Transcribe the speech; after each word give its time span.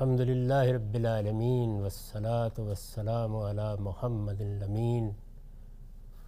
الحمد 0.00 0.20
للہ 0.20 0.54
رب 0.54 0.94
العالمین 0.94 1.70
والصلاة 1.70 2.66
والسلام 2.66 3.36
علی 3.36 3.82
محمد 3.82 4.40
الامین. 4.40 5.10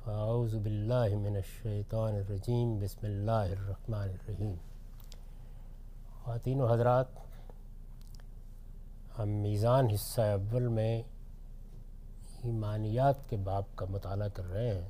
فاعوذ 0.04 0.54
باللہ 0.54 1.16
من 1.16 1.36
الشیطان 1.36 2.14
الرجیم. 2.14 2.78
بسم 2.78 3.06
اللہ 3.06 3.30
الرحمن 3.30 3.98
الرحیم. 3.98 4.54
خواتین 6.24 6.60
و 6.60 6.66
حضرات، 6.66 7.06
ہم 9.18 9.28
میزان 9.28 9.86
حصہ 9.90 10.20
اول 10.20 10.68
میں 10.68 11.02
ایمانیات 12.44 13.30
کے 13.30 13.36
باب 13.36 13.64
کا 13.74 13.86
مطالعہ 13.90 14.28
کر 14.28 14.50
رہے 14.50 14.74
ہیں۔ 14.74 14.88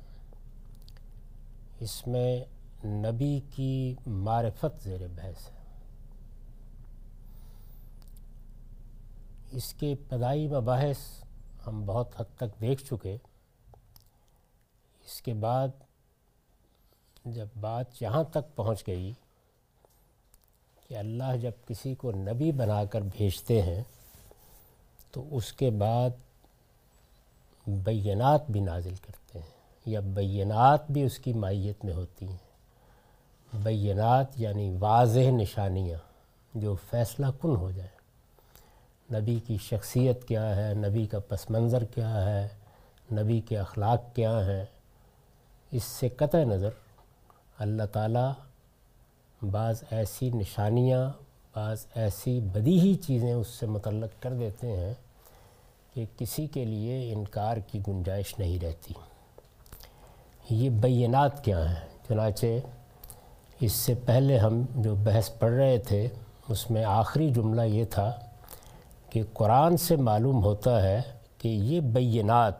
اس 1.79 2.07
میں 2.07 2.43
نبی 2.85 3.39
کی 3.49 3.95
معرفت 4.05 4.83
زیر 4.83 5.07
بحث 5.15 5.51
ہے۔ 5.51 5.60
اس 9.51 9.73
کے 9.73 9.91
ابتدائی 9.91 10.47
مباحث 10.47 11.23
ہم 11.67 11.85
بہت 11.85 12.21
حد 12.21 12.37
تک 12.37 12.61
دیکھ 12.61 12.83
چکے۔ 12.83 13.17
اس 15.05 15.21
کے 15.21 15.33
بعد 15.33 15.67
جب 17.25 17.47
بات 17.59 18.01
یہاں 18.01 18.23
تک 18.23 18.55
پہنچ 18.55 18.87
گئی 18.87 19.13
کہ 20.87 20.97
اللہ 20.97 21.37
جب 21.41 21.51
کسی 21.67 21.95
کو 21.95 22.11
نبی 22.11 22.51
بنا 22.51 22.85
کر 22.85 23.01
بھیجتے 23.01 23.61
ہیں، 23.61 23.83
تو 25.11 25.27
اس 25.31 25.53
کے 25.53 25.69
بعد 25.69 26.09
بینات 27.67 28.41
بھی 28.49 28.59
نازل 28.59 28.95
کرتے 28.95 29.39
ہیں، 29.39 29.49
یا 29.85 29.99
بینات 29.99 30.91
بھی 30.91 31.03
اس 31.03 31.17
کی 31.17 31.33
مائیت 31.33 31.85
میں 31.85 31.93
ہوتی 31.93 32.27
ہیں۔ 32.27 32.37
بینات 33.53 34.27
یعنی 34.35 34.77
واضح 34.79 35.31
نشانیاں 35.31 35.99
جو 36.53 36.75
فیصلہ 36.89 37.25
کن 37.41 37.55
ہو 37.55 37.71
جائیں۔ 37.71 38.00
نبی 39.13 39.39
کی 39.47 39.57
شخصیت 39.61 40.27
کیا 40.27 40.55
ہے، 40.55 40.73
نبی 40.73 41.05
کا 41.05 41.19
پس 41.19 41.49
منظر 41.49 41.83
کیا 41.83 42.25
ہے، 42.25 42.47
نبی 43.11 43.41
کے 43.41 43.59
اخلاق 43.59 44.15
کیا 44.15 44.45
ہیں، 44.45 44.65
اس 45.71 45.83
سے 45.83 46.09
قطع 46.09 46.43
نظر 46.43 46.69
اللہ 47.59 47.83
تعالیٰ 47.91 48.31
بعض 49.51 49.83
ایسی 49.91 50.29
نشانیاں، 50.29 51.09
بعض 51.55 51.85
ایسی 51.95 52.39
بدی 52.39 52.95
چیزیں 52.95 53.33
اس 53.33 53.47
سے 53.47 53.65
متعلق 53.65 54.23
کر 54.23 54.33
دیتے 54.33 54.77
ہیں 54.77 54.93
کہ 55.93 56.05
کسی 56.17 56.47
کے 56.47 56.65
لیے 56.65 57.13
انکار 57.13 57.57
کی 57.57 57.79
گنجائش 57.87 58.39
نہیں 58.39 58.59
رہتی۔ 58.59 58.93
یہ 60.49 60.69
بینات 60.69 61.43
کیا 61.43 61.69
ہیں؟ 61.69 61.87
چنانچہ 62.07 62.45
اس 63.59 63.71
سے 63.71 63.93
پہلے 64.05 64.37
ہم 64.37 64.61
جو 64.75 64.95
بحث 64.95 65.29
پڑھ 65.39 65.53
رہے 65.53 65.77
تھے، 65.77 66.07
اس 66.49 66.71
میں 66.71 66.83
آخری 66.83 67.29
جملہ 67.29 67.61
یہ 67.61 67.85
تھا 67.85 68.19
کہ 69.11 69.23
قرآن 69.33 69.77
سے 69.77 69.95
معلوم 69.95 70.43
ہوتا 70.43 70.83
ہے 70.83 71.01
کہ 71.37 71.47
یہ 71.47 71.81
بینات 71.81 72.53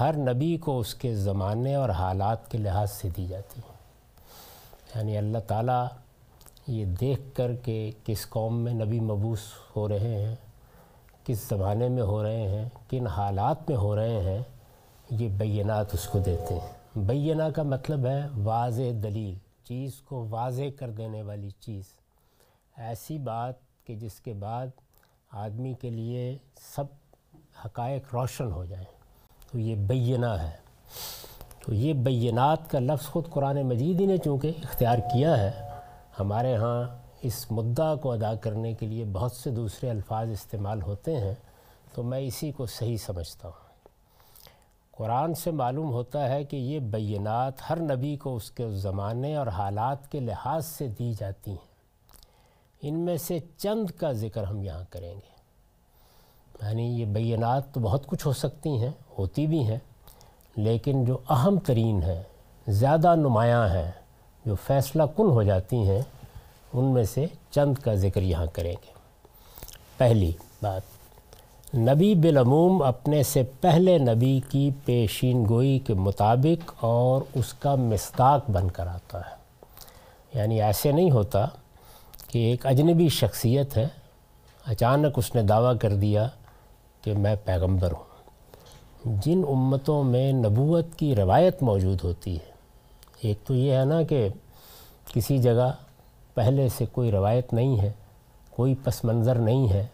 ہر 0.00 0.16
نبی 0.16 0.56
کو 0.56 0.78
اس 0.78 0.94
کے 0.94 1.14
زمانے 1.14 1.74
اور 1.74 1.90
حالات 1.90 2.50
کے 2.50 2.58
لحاظ 2.58 2.90
سے 2.90 3.08
دی 3.16 3.26
جاتی 3.26 3.60
ہیں۔ 3.68 3.78
یعنی 4.94 5.18
اللہ 5.18 5.38
تعالیٰ 5.38 5.86
یہ 6.66 6.84
دیکھ 6.84 7.20
کر 7.34 7.56
کہ 7.56 7.90
کس 8.04 8.28
قوم 8.28 8.60
میں 8.60 8.72
نبی 8.72 9.00
مبوس 9.00 9.38
ہو 9.76 9.88
رہے 9.88 10.24
ہیں، 10.24 10.36
کس 11.24 11.48
زمانے 11.48 11.88
میں 11.88 12.02
ہو 12.02 12.22
رہے 12.22 12.48
ہیں، 12.48 12.68
کن 12.90 13.06
حالات 13.06 13.68
میں 13.68 13.78
ہو 13.78 13.96
رہے 13.96 14.22
ہیں، 14.22 14.42
یہ 15.10 15.28
بینات 15.28 15.94
اس 15.94 16.08
کو 16.08 16.18
دیتے 16.18 16.54
ہیں۔ 16.54 16.98
بینہ 16.98 17.42
کا 17.42 17.62
مطلب 17.62 18.06
ہے 18.06 18.26
واضح 18.36 18.90
دلیل، 19.02 19.38
چیز 19.64 19.94
کو 19.94 20.26
واضح 20.30 20.62
کر 20.78 20.90
دینے 20.90 21.22
والی 21.22 21.50
چیز۔ 21.50 21.84
ایسی 22.76 23.18
بات 23.18 23.54
کہ 23.84 23.94
جس 23.94 24.20
کے 24.20 24.32
بعد 24.32 24.66
آدمی 25.30 25.74
کے 25.74 25.90
لیے 25.90 26.38
سب 26.60 26.84
حقائق 27.64 28.14
روشن 28.14 28.52
ہو 28.52 28.64
جائیں۔ 28.64 28.84
تو 29.52 29.58
یہ 29.58 29.74
بینہ 29.74 30.26
ہے۔ 30.26 30.56
تو 31.64 31.74
یہ 31.74 31.92
بینات 31.92 32.70
کا 32.70 32.78
لفظ 32.78 33.06
خود 33.06 33.30
قرآن 33.30 33.62
مجید 33.62 34.00
ہی 34.00 34.06
نے 34.06 34.16
چونکہ 34.16 34.52
اختیار 34.64 34.98
کیا 34.98 35.38
ہے، 35.38 35.68
ہمارے 36.20 36.56
ہاں 36.56 36.98
اس 37.22 37.50
مدعا 37.50 37.94
کو 37.94 38.12
ادا 38.12 38.34
کرنے 38.34 38.74
کے 38.74 38.86
لیے 38.86 39.04
بہت 39.04 39.32
سے 39.32 39.50
دوسرے 39.50 39.90
الفاظ 39.90 40.30
استعمال 40.30 40.82
ہوتے 40.82 41.16
ہیں۔ 41.16 41.34
تو 41.94 42.02
میں 42.02 42.18
اسی 42.18 42.52
کو 42.52 42.66
صحیح 42.66 42.96
سمجھتا 42.96 43.48
ہوں۔ 43.48 43.68
قرآن 44.90 45.34
سے 45.34 45.50
معلوم 45.50 45.92
ہوتا 45.92 46.28
ہے 46.28 46.44
کہ 46.44 46.56
یہ 46.56 46.78
بینات 46.78 47.70
ہر 47.70 47.80
نبی 47.80 48.16
کو 48.16 48.36
اس 48.36 48.50
کے 48.50 48.70
زمانے 48.70 49.36
اور 49.36 49.46
حالات 49.46 50.12
کے 50.12 50.20
لحاظ 50.20 50.66
سے 50.66 50.88
دی 50.88 51.12
جاتی 51.18 51.50
ہیں۔ 51.50 51.67
ان 52.82 52.94
میں 52.94 53.16
سے 53.16 53.38
چند 53.56 53.90
کا 53.90 54.12
ذکر 54.12 54.42
ہم 54.42 54.62
یہاں 54.62 54.84
کریں 54.90 55.14
گے۔ 55.14 55.38
یعنی 56.62 57.00
یہ 57.00 57.04
بینات 57.04 57.74
تو 57.74 57.80
بہت 57.80 58.06
کچھ 58.06 58.26
ہو 58.26 58.32
سکتی 58.32 58.68
ہیں، 58.68 58.90
ہوتی 59.18 59.46
بھی 59.46 59.66
ہیں، 59.66 59.78
لیکن 60.56 61.04
جو 61.04 61.18
اہم 61.30 61.58
ترین 61.58 62.02
ہیں، 62.02 62.22
زیادہ 62.68 63.14
نمایاں 63.14 63.68
ہیں، 63.68 63.90
جو 64.46 64.54
فیصلہ 64.66 65.02
کن 65.16 65.26
ہو 65.26 65.42
جاتی 65.42 65.76
ہیں، 65.76 66.02
ان 66.72 66.84
میں 66.84 67.04
سے 67.04 67.26
چند 67.50 67.74
کا 67.74 67.94
ذکر 67.94 68.22
یہاں 68.22 68.46
کریں 68.52 68.72
گے۔ 68.72 68.92
پہلی 69.96 70.32
بات، 70.62 70.82
نبی 71.74 72.14
بالعموم 72.14 72.82
اپنے 72.82 73.22
سے 73.22 73.42
پہلے 73.60 73.98
نبی 73.98 74.40
کی 74.48 74.70
پیشین 74.84 75.46
گوئی 75.48 75.78
کے 75.78 75.94
مطابق 75.94 76.72
اور 76.80 77.22
اس 77.34 77.54
کا 77.54 77.74
مستاق 77.74 78.50
بن 78.50 78.70
کر 78.70 78.86
آتا 78.86 79.20
ہے۔ 79.20 79.36
یعنی 80.34 80.62
ایسے 80.62 80.92
نہیں 80.92 81.10
ہوتا 81.10 81.46
کہ 82.28 82.38
ایک 82.38 82.66
اجنبی 82.66 83.08
شخصیت 83.12 83.76
ہے، 83.76 83.86
اچانک 84.64 85.18
اس 85.18 85.34
نے 85.34 85.42
دعویٰ 85.42 85.72
کر 85.80 85.94
دیا 85.94 86.26
کہ 87.02 87.14
میں 87.14 87.34
پیغمبر 87.44 87.92
ہوں۔ 87.92 88.06
جن 89.24 89.42
امتوں 89.48 90.02
میں 90.04 90.32
نبوت 90.32 90.94
کی 90.96 91.14
روایت 91.16 91.62
موجود 91.62 92.04
ہوتی 92.04 92.34
ہے، 92.34 92.50
ایک 93.20 93.46
تو 93.46 93.54
یہ 93.54 93.72
ہے 93.72 93.84
نا 93.84 94.02
کہ 94.02 94.28
کسی 95.12 95.38
جگہ 95.38 95.70
پہلے 96.34 96.68
سے 96.68 96.86
کوئی 96.92 97.10
روایت 97.10 97.52
نہیں 97.52 97.78
ہے، 97.78 97.92
کوئی 98.50 98.74
پس 98.84 99.04
منظر 99.04 99.38
نہیں 99.40 99.68
ہے، 99.68 99.86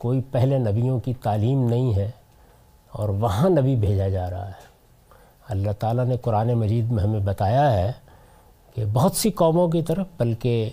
کوئی 0.00 0.20
پہلے 0.30 0.58
نبیوں 0.58 0.98
کی 1.00 1.14
تعلیم 1.22 1.68
نہیں 1.68 1.94
ہے، 1.94 2.10
اور 2.92 3.08
وہاں 3.20 3.48
نبی 3.50 3.74
بھیجا 3.76 4.08
جا 4.08 4.28
رہا 4.30 4.48
ہے۔ 4.48 4.68
اللہ 5.48 5.72
تعالیٰ 5.78 6.04
نے 6.04 6.16
قرآن 6.16 6.52
مجید 6.54 6.90
میں 6.90 7.02
ہمیں 7.04 7.20
بتایا 7.20 7.72
ہے 7.72 7.90
کہ 8.76 8.84
بہت 8.92 9.16
سی 9.16 9.30
قوموں 9.32 9.68
کی 9.68 9.82
طرف، 9.82 10.06
بلکہ 10.18 10.70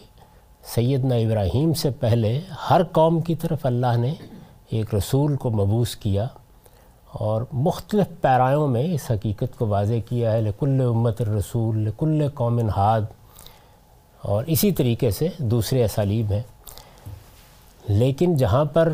سیدنا 0.76 1.16
ابراہیم 1.16 1.74
سے 1.74 1.90
پہلے 1.90 2.42
ہر 2.70 2.84
قوم 2.84 3.22
کی 3.22 3.36
طرف 3.36 3.66
اللہ 3.66 3.98
نے 3.98 4.14
ایک 4.70 4.96
رسول 4.96 5.36
کو 5.36 5.50
مبوس 5.50 5.96
کیا 5.96 6.28
اور 7.12 7.42
مختلف 7.52 8.22
پیرایوں 8.22 8.68
میں 8.68 8.94
اس 8.94 9.12
حقیقت 9.12 9.58
کو 9.58 9.68
واضح 9.68 9.94
کیا 10.10 10.32
ہے، 10.32 10.42
لکل 10.42 10.82
امت 10.90 11.22
الرسول، 11.22 11.78
لکل 11.78 12.30
قوم 12.34 12.70
ہاد 12.70 13.02
اور 14.22 14.44
اسی 14.48 14.72
طریقے 14.72 15.12
سے 15.12 15.28
دوسرے 15.38 15.84
اسالیب 15.84 16.32
ہیں۔ 16.32 16.42
لیکن 17.88 18.36
جہاں 18.36 18.66
پر 18.66 18.94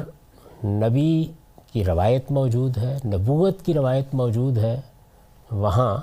نبی 0.63 1.25
کی 1.73 1.85
روایت 1.85 2.31
موجود 2.31 2.77
ہے، 2.77 2.97
نبوت 3.05 3.65
کی 3.65 3.73
روایت 3.73 4.13
موجود 4.13 4.57
ہے، 4.57 4.81
وہاں 5.51 5.97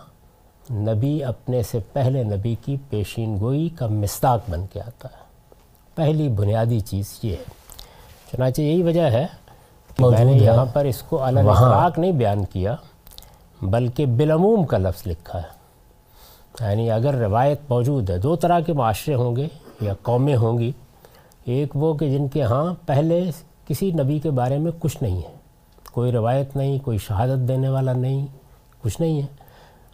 نبی 0.73 1.25
اپنے 1.25 1.63
سے 1.63 1.79
پہلے 1.93 2.23
نبی 2.23 2.55
کی 2.65 2.77
پیشین 2.91 3.41
گوئی 3.41 3.69
کا 3.69 3.87
مستاق 3.87 4.51
بن 4.51 4.67
کے 4.73 4.81
آتا 4.81 5.09
ہے۔ 5.13 5.20
پہلی 6.01 6.29
بنیادی 6.29 6.81
چیز 6.81 7.19
یہ 7.23 7.31
ہے۔ 7.31 7.45
چنانچہ 8.33 8.61
یہی 8.61 8.83
وجہ 8.83 9.03
ہے 9.03 9.27
کہ 9.97 10.07
میں 10.07 10.25
نے 10.25 10.33
یہاں 10.33 10.65
پر 10.65 10.85
اس 10.85 11.03
کو 11.03 11.23
اطلاق 11.23 11.99
نہیں 11.99 12.13
بیان 12.13 12.45
کیا 12.45 12.77
بلکہ 13.63 14.07
بالعموم 14.07 14.65
کا 14.65 14.79
لفظ 14.79 15.03
لکھا 15.07 15.39
ہے۔ 15.39 15.61
یعنی 16.61 16.91
اگر 16.91 17.15
روایت 17.15 17.61
موجود 17.69 18.11
ہے 18.11 18.19
دو 18.19 18.37
طرح 18.37 18.61
کے 18.61 18.73
معاشرے 18.73 19.15
ہوں 19.15 19.37
گے 19.37 19.49
یا 19.81 19.95
قومیں 20.03 20.37
ہوں 20.37 20.59
گی۔ 20.59 20.73
ایک 21.45 21.77
وہ 21.77 21.95
کہ 21.95 22.11
جن 22.11 22.29
کے 22.29 22.43
ہاں 22.43 22.75
پہلے 22.87 23.31
کسی 23.69 23.93
نبی 23.93 24.19
کے 24.19 24.31
بارے 24.31 24.59
میں 24.59 24.73
کچھ 24.79 25.03
نہیں 25.03 25.17
ہے۔ 25.17 25.35
کوئی 25.93 26.13
روایت 26.13 26.57
نہیں 26.57 26.79
کوئی 26.79 26.99
شہادت 26.99 27.49
دینے 27.49 27.69
والا 27.69 27.93
نہیں 27.93 28.27
کچھ 28.83 29.01
نہیں 29.01 29.23
ہے۔ 29.23 29.27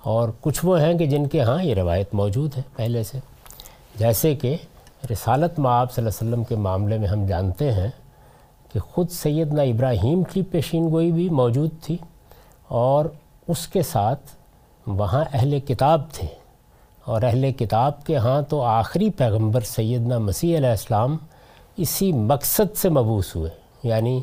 اور 0.03 0.29
کچھ 0.41 0.65
وہ 0.65 0.81
ہیں 0.81 0.95
کہ 0.95 1.07
جن 1.07 1.27
کے 1.27 1.43
ہاں 1.43 1.63
یہ 1.63 1.75
روایت 1.75 2.15
موجود 2.15 2.57
ہے 2.57 2.63
پہلے 2.77 3.03
سے۔ 3.03 3.19
جیسے 3.97 4.35
کہ 4.35 4.57
رسالت 5.11 5.59
معاب 5.59 5.93
صلی 5.93 6.05
اللہ 6.05 6.17
علیہ 6.21 6.31
وسلم 6.31 6.45
کے 6.45 6.57
معاملے 6.57 6.99
میں 6.99 7.09
ہم 7.09 7.27
جانتے 7.27 7.73
ہیں 7.73 7.89
کہ 8.73 8.81
خود 8.81 9.11
سیدنا 9.11 9.63
ابراہیم 9.63 10.23
کی 10.23 10.43
پیشین 10.43 10.91
گوئی 10.91 11.13
بھی 11.13 11.29
موجود 11.31 11.71
تھی 11.83 11.97
اور 12.69 13.05
اس 13.49 13.69
کے 13.69 13.83
ساتھ 13.83 14.21
وہاں 14.87 15.25
اہل 15.33 15.61
کتاب 15.61 16.01
تھے 16.13 16.27
اور 17.05 17.23
اہل 17.23 17.53
کتاب 17.53 18.05
کے 18.07 18.17
ہاں 18.17 18.43
تو 18.43 18.63
آخری 18.63 19.11
پیغمبر 19.11 19.61
سیدنا 19.61 20.19
مسیح 20.19 20.57
علیہ 20.57 20.69
السلام 20.69 21.17
اسی 21.77 22.13
مقصد 22.13 22.77
سے 22.77 22.89
مبوس 22.89 23.37
ہوئے 23.37 23.51
یعنی 23.83 24.21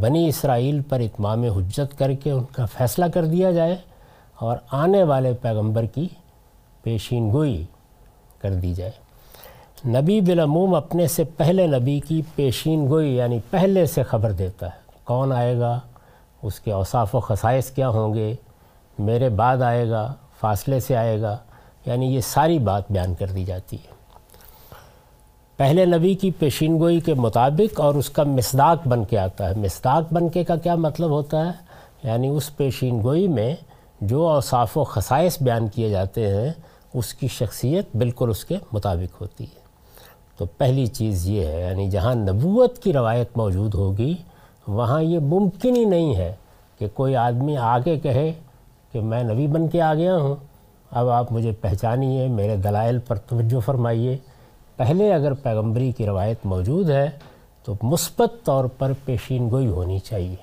بنی 0.00 0.28
اسرائیل 0.28 0.82
پر 0.82 1.00
اتمام 1.00 1.42
حجت 1.42 1.98
کر 1.98 2.12
کے 2.12 2.30
ان 2.30 2.44
کا 2.44 2.66
فیصلہ 2.66 3.04
کر 3.14 3.24
دیا 3.24 3.50
جائے 3.50 3.76
اور 4.34 4.56
آنے 4.70 5.02
والے 5.02 5.32
پیغمبر 5.32 5.86
کی 5.86 6.08
پیشین 6.82 7.32
گوئی 7.32 7.64
کر 8.38 8.54
دی 8.54 8.74
جائے۔ 8.74 9.01
نبی 9.86 10.20
بالعموم 10.20 10.74
اپنے 10.74 11.06
سے 11.06 11.24
پہلے 11.24 11.66
نبی 11.66 12.00
کی 12.00 12.22
پیشین 12.34 12.88
گوئی 12.88 13.16
یعنی 13.16 13.38
پہلے 13.50 13.86
سے 13.86 14.02
خبر 14.02 14.32
دیتا 14.32 14.66
ہے۔ 14.66 14.80
کون 15.04 15.32
آئے 15.32 15.58
گا؟ 15.58 15.80
اس 16.42 16.60
کے 16.60 16.72
اوصاف 16.72 17.14
و 17.14 17.20
خصائص 17.20 17.70
کیا 17.70 17.88
ہوں 17.88 18.14
گے؟ 18.14 18.34
میرے 18.98 19.28
بعد 19.28 19.62
آئے 19.62 19.90
گا، 19.90 20.14
فاصلے 20.40 20.80
سے 20.80 20.96
آئے 20.96 21.20
گا۔ 21.20 21.36
یعنی 21.86 22.14
یہ 22.14 22.20
ساری 22.20 22.58
بات 22.58 22.82
بیان 22.90 23.14
کر 23.14 23.26
دی 23.26 23.44
جاتی 23.44 23.76
ہے۔ 23.76 23.92
پہلے 25.56 25.84
نبی 25.84 26.14
کی 26.14 26.30
پیشین 26.30 26.78
گوئی 26.78 27.00
کے 27.00 27.14
مطابق 27.14 27.80
اور 27.80 27.94
اس 27.94 28.10
کا 28.10 28.22
مصداق 28.22 28.88
بن 28.88 29.04
کے 29.04 29.18
آتا 29.18 29.50
ہے۔ 29.50 29.54
مصداق 29.54 30.12
بن 30.12 30.28
کے 30.28 30.44
کا 30.44 30.56
کیا 30.56 30.74
مطلب 30.74 31.10
ہوتا 31.10 31.46
ہے؟ 31.46 31.52
یعنی 32.02 32.28
اس 32.28 32.56
پیشین 32.56 33.02
گوئی 33.02 33.28
میں 33.28 33.56
جو 34.00 34.28
اوصاف 34.28 34.78
و 34.78 34.84
خصائص 34.84 35.42
بیان 35.42 35.68
کیے 35.68 35.88
جاتے 35.88 36.28
ہیں، 36.28 36.50
اس 36.94 37.14
کی 37.14 37.28
شخصیت 37.28 37.96
بالکل 37.96 38.30
اس 38.30 38.44
کے 38.44 38.56
مطابق 38.72 39.20
ہوتی 39.20 39.44
ہے۔ 39.44 39.61
تو 40.36 40.46
پہلی 40.46 40.86
چیز 40.86 41.28
یہ 41.28 41.46
ہے 41.46 41.60
یعنی 41.60 41.90
جہاں 41.90 42.14
نبوت 42.14 42.78
کی 42.78 42.92
روایت 42.92 43.36
موجود 43.36 43.74
ہوگی، 43.74 44.14
وہاں 44.68 45.02
یہ 45.02 45.18
ممکن 45.18 45.76
ہی 45.76 45.84
نہیں 45.84 46.16
ہے 46.16 46.34
کہ 46.78 46.88
کوئی 46.94 47.16
آدمی 47.16 47.56
آگے 47.56 47.98
کہے 47.98 48.32
کہ 48.92 49.00
میں 49.00 49.22
نبی 49.22 49.46
بن 49.46 49.68
کے 49.68 49.80
آ 49.80 49.94
گیا 49.94 50.16
ہوں۔ 50.16 50.34
اب 50.90 51.08
آپ 51.08 51.32
مجھے 51.32 51.52
پہچانیے، 51.52 52.28
میرے 52.28 52.56
دلائل 52.56 52.98
پر 52.98 53.16
توجہ 53.16 53.60
فرمائیے۔ 53.60 54.16
پہلے 54.76 55.12
اگر 55.12 55.32
پیغمبری 55.32 55.92
کی 55.92 56.06
روایت 56.06 56.38
موجود 56.44 56.90
ہے، 56.90 57.10
تو 57.64 57.74
مثبت 57.82 58.32
طور 58.44 58.64
پر 58.64 58.92
پیشین 59.04 59.50
گوئی 59.50 59.66
ہونی 59.66 59.98
چاہیے۔ 59.98 60.36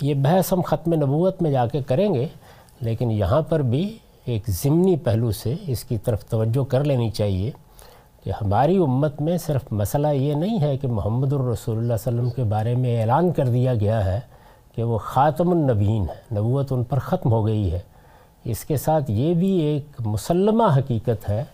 یہ 0.00 0.14
بحث 0.14 0.52
ہم 0.52 0.60
ختم 0.60 0.94
نبوت 0.94 1.42
میں 1.42 1.50
جا 1.50 1.66
کے 1.66 1.82
کریں 1.82 2.14
گے، 2.14 2.26
لیکن 2.80 3.10
یہاں 3.10 3.42
پر 3.42 3.62
بھی 3.62 3.98
ایک 4.24 4.42
ضمنی 4.48 4.96
پہلو 4.96 5.32
سے 5.32 5.54
اس 5.66 5.84
کی 5.84 5.98
طرف 5.98 6.24
توجہ 6.24 6.64
کر 6.64 6.84
لینی 6.84 7.10
چاہیے۔ 7.10 7.50
کہ 8.28 8.44
ہماری 8.44 8.76
امت 8.76 9.20
میں 9.20 9.38
صرف 9.38 9.60
مسئلہ 9.70 10.08
یہ 10.08 10.34
نہیں 10.34 10.60
ہے 10.60 10.76
کہ 10.76 10.88
محمد 10.88 11.32
الرسول 11.32 11.78
اللہ 11.78 11.84
علیہ 11.84 11.94
وسلم 11.94 12.30
کے 12.30 12.44
بارے 12.44 12.74
میں 12.74 13.00
اعلان 13.00 13.32
کر 13.32 13.48
دیا 13.48 13.74
گیا 13.74 14.04
ہے 14.04 14.20
کہ 14.74 14.82
وہ 14.82 14.98
خاتم 14.98 15.50
النبین 15.50 16.02
ہے، 16.02 16.34
نبوت 16.34 16.72
ان 16.72 16.84
پر 16.84 16.98
ختم 16.98 17.32
ہو 17.32 17.46
گئی 17.46 17.72
ہے۔ 17.72 17.78
اس 18.44 18.64
کے 18.64 18.76
ساتھ 18.76 19.10
یہ 19.10 19.34
بھی 19.34 19.48
ایک 19.48 19.86
مسلمہ 20.06 20.62
حقیقت 20.78 21.28
ہے 21.28 21.44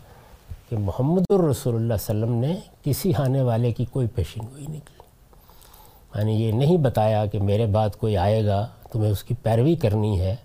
کہ 0.71 0.77
محمد 0.79 1.23
الرسول 1.29 1.75
اللہ 1.75 1.85
علیہ 1.85 2.25
وسلم 2.25 2.33
نے 2.33 2.57
کسی 2.85 3.13
آنے 3.19 3.43
والے 3.43 3.73
کی 3.73 3.85
کوئی 3.85 4.07
پیشین 4.07 4.47
گوئی 4.53 4.67
نہیں 4.69 4.81
کی۔ 4.85 5.03
یعنی 6.19 6.33
یہ 6.33 6.53
نہیں 6.53 6.77
بتایا 6.77 7.27
کہ 7.27 7.43
میرے 7.43 7.67
بعد 7.67 7.89
کوئی 7.99 8.17
آئے 8.17 8.47
گا، 8.47 8.67
تمہیں 8.93 9.11
اس 9.11 9.25
کی 9.25 9.35
پیروی 9.43 9.75
کرنی 9.75 10.21
ہے، 10.21 10.37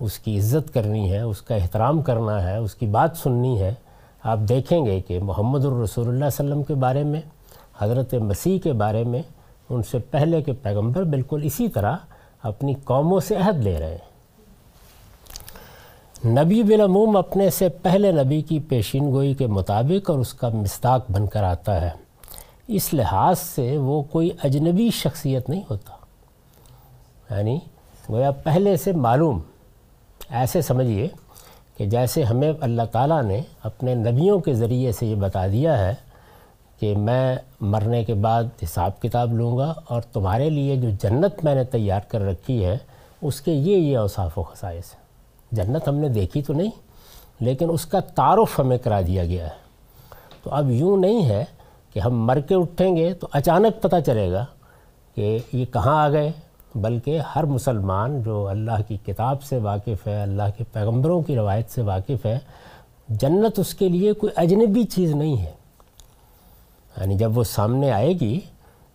اس 0.00 0.18
کی 0.18 0.38
عزت 0.38 0.74
کرنی 0.74 1.12
ہے، 1.12 1.20
اس 1.20 1.42
کا 1.42 1.54
احترام 1.54 2.02
کرنا 2.02 2.50
ہے، 2.50 2.56
اس 2.56 2.74
کی 2.74 2.86
بات 2.86 3.10
سننی 3.16 3.62
ہے۔ 3.62 3.74
آپ 4.22 4.38
دیکھیں 4.38 4.86
گے 4.86 5.00
کہ 5.00 5.20
محمد 5.20 5.64
الرسول 5.64 6.04
اللہ 6.04 6.16
علیہ 6.16 6.26
وسلم 6.26 6.62
کے 6.62 6.74
بارے 6.74 7.04
میں، 7.04 7.20
حضرت 7.78 8.14
مسیح 8.14 8.58
کے 8.58 8.72
بارے 8.72 9.04
میں 9.04 9.22
ان 9.68 9.82
سے 9.82 9.98
پہلے 9.98 10.42
کے 10.42 10.52
پیغمبر 10.52 11.02
بالکل 11.02 11.40
اسی 11.44 11.68
طرح 11.68 11.96
اپنی 12.42 12.74
قوموں 12.84 13.20
سے 13.20 13.36
عہد 13.36 13.58
لے 13.58 13.78
رہے 13.78 13.90
ہیں۔ 13.90 14.08
نبی 16.26 16.62
بالعموم 16.62 17.16
اپنے 17.16 17.50
سے 17.50 17.68
پہلے 17.68 18.12
نبی 18.12 18.42
کی 18.42 18.60
پیشین 18.60 19.10
گوئی 19.10 19.34
کے 19.34 19.46
مطابق 19.46 20.10
اور 20.10 20.18
اس 20.18 20.34
کا 20.34 20.48
مستاق 20.48 21.10
بن 21.10 21.26
کر 21.26 21.42
آتا 21.42 21.80
ہے۔ 21.80 21.90
اس 22.68 22.94
لحاظ 22.94 23.38
سے 23.38 23.76
وہ 23.76 24.02
کوئی 24.02 24.30
اجنبی 24.42 24.90
شخصیت 24.90 25.48
نہیں 25.48 25.62
ہوتا۔ 25.70 25.92
یعنی 27.36 27.58
گویا 28.10 28.30
پہلے 28.30 28.76
سے 28.76 28.92
معلوم، 28.92 29.40
ایسے 30.30 30.62
سمجھیے 30.62 31.08
کہ 31.78 31.86
جیسے 31.86 32.22
ہمیں 32.22 32.52
اللہ 32.60 32.82
تعالیٰ 32.92 33.22
نے 33.22 33.40
اپنے 33.62 33.94
نبیوں 33.94 34.40
کے 34.40 34.54
ذریعے 34.54 34.92
سے 34.92 35.06
یہ 35.06 35.14
بتا 35.14 35.46
دیا 35.46 35.78
ہے 35.78 35.94
کہ 36.80 36.96
میں 36.96 37.36
مرنے 37.60 38.04
کے 38.04 38.14
بعد 38.14 38.44
حساب 38.62 39.02
کتاب 39.02 39.32
لوں 39.32 39.58
گا 39.58 39.74
اور 39.86 40.02
تمہارے 40.02 40.50
لیے 40.50 40.76
جو 40.76 40.90
جنت 41.02 41.44
میں 41.44 41.54
نے 41.54 41.64
تیار 41.64 42.00
کر 42.08 42.20
رکھی 42.20 42.64
ہے، 42.64 42.78
اس 43.22 43.40
کے 43.40 43.52
یہ 43.52 43.76
یہ 43.76 43.98
اوصاف 43.98 44.38
و 44.38 44.42
خصائص 44.42 44.94
ہیں۔ 44.94 45.00
جنت 45.52 45.88
ہم 45.88 45.94
نے 45.94 46.08
دیکھی 46.08 46.42
تو 46.42 46.52
نہیں، 46.52 46.70
لیکن 47.40 47.66
اس 47.70 47.86
کا 47.86 48.00
تعارف 48.00 48.60
ہمیں 48.60 48.78
کرا 48.78 49.00
دیا 49.00 49.24
گیا 49.24 49.44
ہے۔ 49.44 49.68
تو 50.42 50.50
اب 50.50 50.70
یوں 50.70 50.96
نہیں 50.96 51.28
ہے 51.28 51.44
کہ 51.94 52.00
ہم 52.00 52.26
مر 52.26 52.40
کے 52.40 52.54
اٹھیں 52.54 52.96
گے 52.96 53.14
تو 53.14 53.28
اچانک 53.32 53.82
پتہ 53.82 53.96
چلے 54.06 54.32
گا 54.32 54.44
کہ 55.14 55.38
یہ 55.52 55.64
کہاں 55.72 56.04
آ 56.04 56.08
گئے۔ 56.08 56.32
بلکہ 56.74 57.18
ہر 57.36 57.44
مسلمان 57.44 58.22
جو 58.22 58.48
اللہ 58.48 58.82
کی 58.88 58.96
کتاب 59.06 59.42
سے 59.42 59.58
واقف 59.58 60.06
ہے، 60.06 60.22
اللہ 60.22 60.42
کے 60.58 60.64
پیغمبروں 60.72 61.22
کی 61.22 61.36
روایت 61.36 61.70
سے 61.70 61.82
واقف 61.82 62.26
ہے، 62.26 62.38
جنت 63.08 63.58
اس 63.58 63.74
کے 63.74 63.88
لیے 63.88 64.12
کوئی 64.12 64.32
اجنبی 64.36 64.84
چیز 64.84 65.12
نہیں 65.12 65.38
ہے۔ 65.38 65.50
یعنی 66.96 67.14
جب 67.14 67.38
وہ 67.38 67.44
سامنے 67.44 67.90
آئے 67.90 68.12
گی 68.12 68.40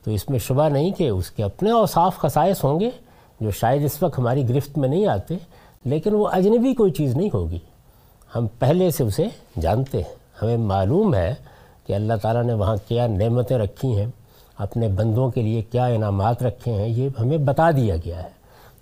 تو 0.04 0.12
اس 0.12 0.30
میں 0.30 0.40
شبہ 0.40 0.70
نہیں 0.70 0.92
کہ 0.92 1.10
اس 1.10 1.32
کے 1.32 1.44
اپنے 1.44 1.72
اوصاف 1.72 2.18
خصائص 2.18 2.64
ہوں 2.64 2.80
گے 2.80 2.90
جو 3.40 3.52
شاید 3.52 3.84
اس 3.84 4.04
وقت 4.04 4.20
ہماری 4.20 4.50
گرفت 4.50 4.78
میں 4.78 4.90
نہیں 4.90 5.08
آتے، 5.08 5.38
لیکن 5.86 6.14
وہ 6.14 6.28
اجنبی 6.28 6.74
کوئی 6.74 6.92
چیز 6.92 7.16
نہیں 7.16 7.30
ہوگی۔ 7.34 7.60
ہم 8.36 8.48
پہلے 8.60 8.92
سے 8.92 9.04
اسے 9.04 9.28
جانتے 9.62 9.98
ہیں۔ 9.98 10.16
ہمیں 10.42 10.58
معلوم 10.58 11.16
ہے 11.16 11.34
کہ 11.88 11.94
اللہ 11.94 12.14
تعالیٰ 12.22 12.44
نے 12.44 12.54
وہاں 12.54 12.76
کیا 12.88 13.08
نعمتیں 13.08 13.58
رکھی 13.58 13.98
ہیں۔ 13.98 14.06
اپنے 14.58 14.88
بندوں 14.88 15.30
کے 15.32 15.42
لیے 15.42 15.62
کیا 15.62 15.86
انعامات 15.86 16.44
رکھے 16.44 16.72
ہیں، 16.72 16.88
یہ 16.88 17.10
ہمیں 17.20 17.38
بتا 17.38 17.72
دیا 17.72 17.96
گیا 17.96 18.24
ہے۔ 18.24 18.30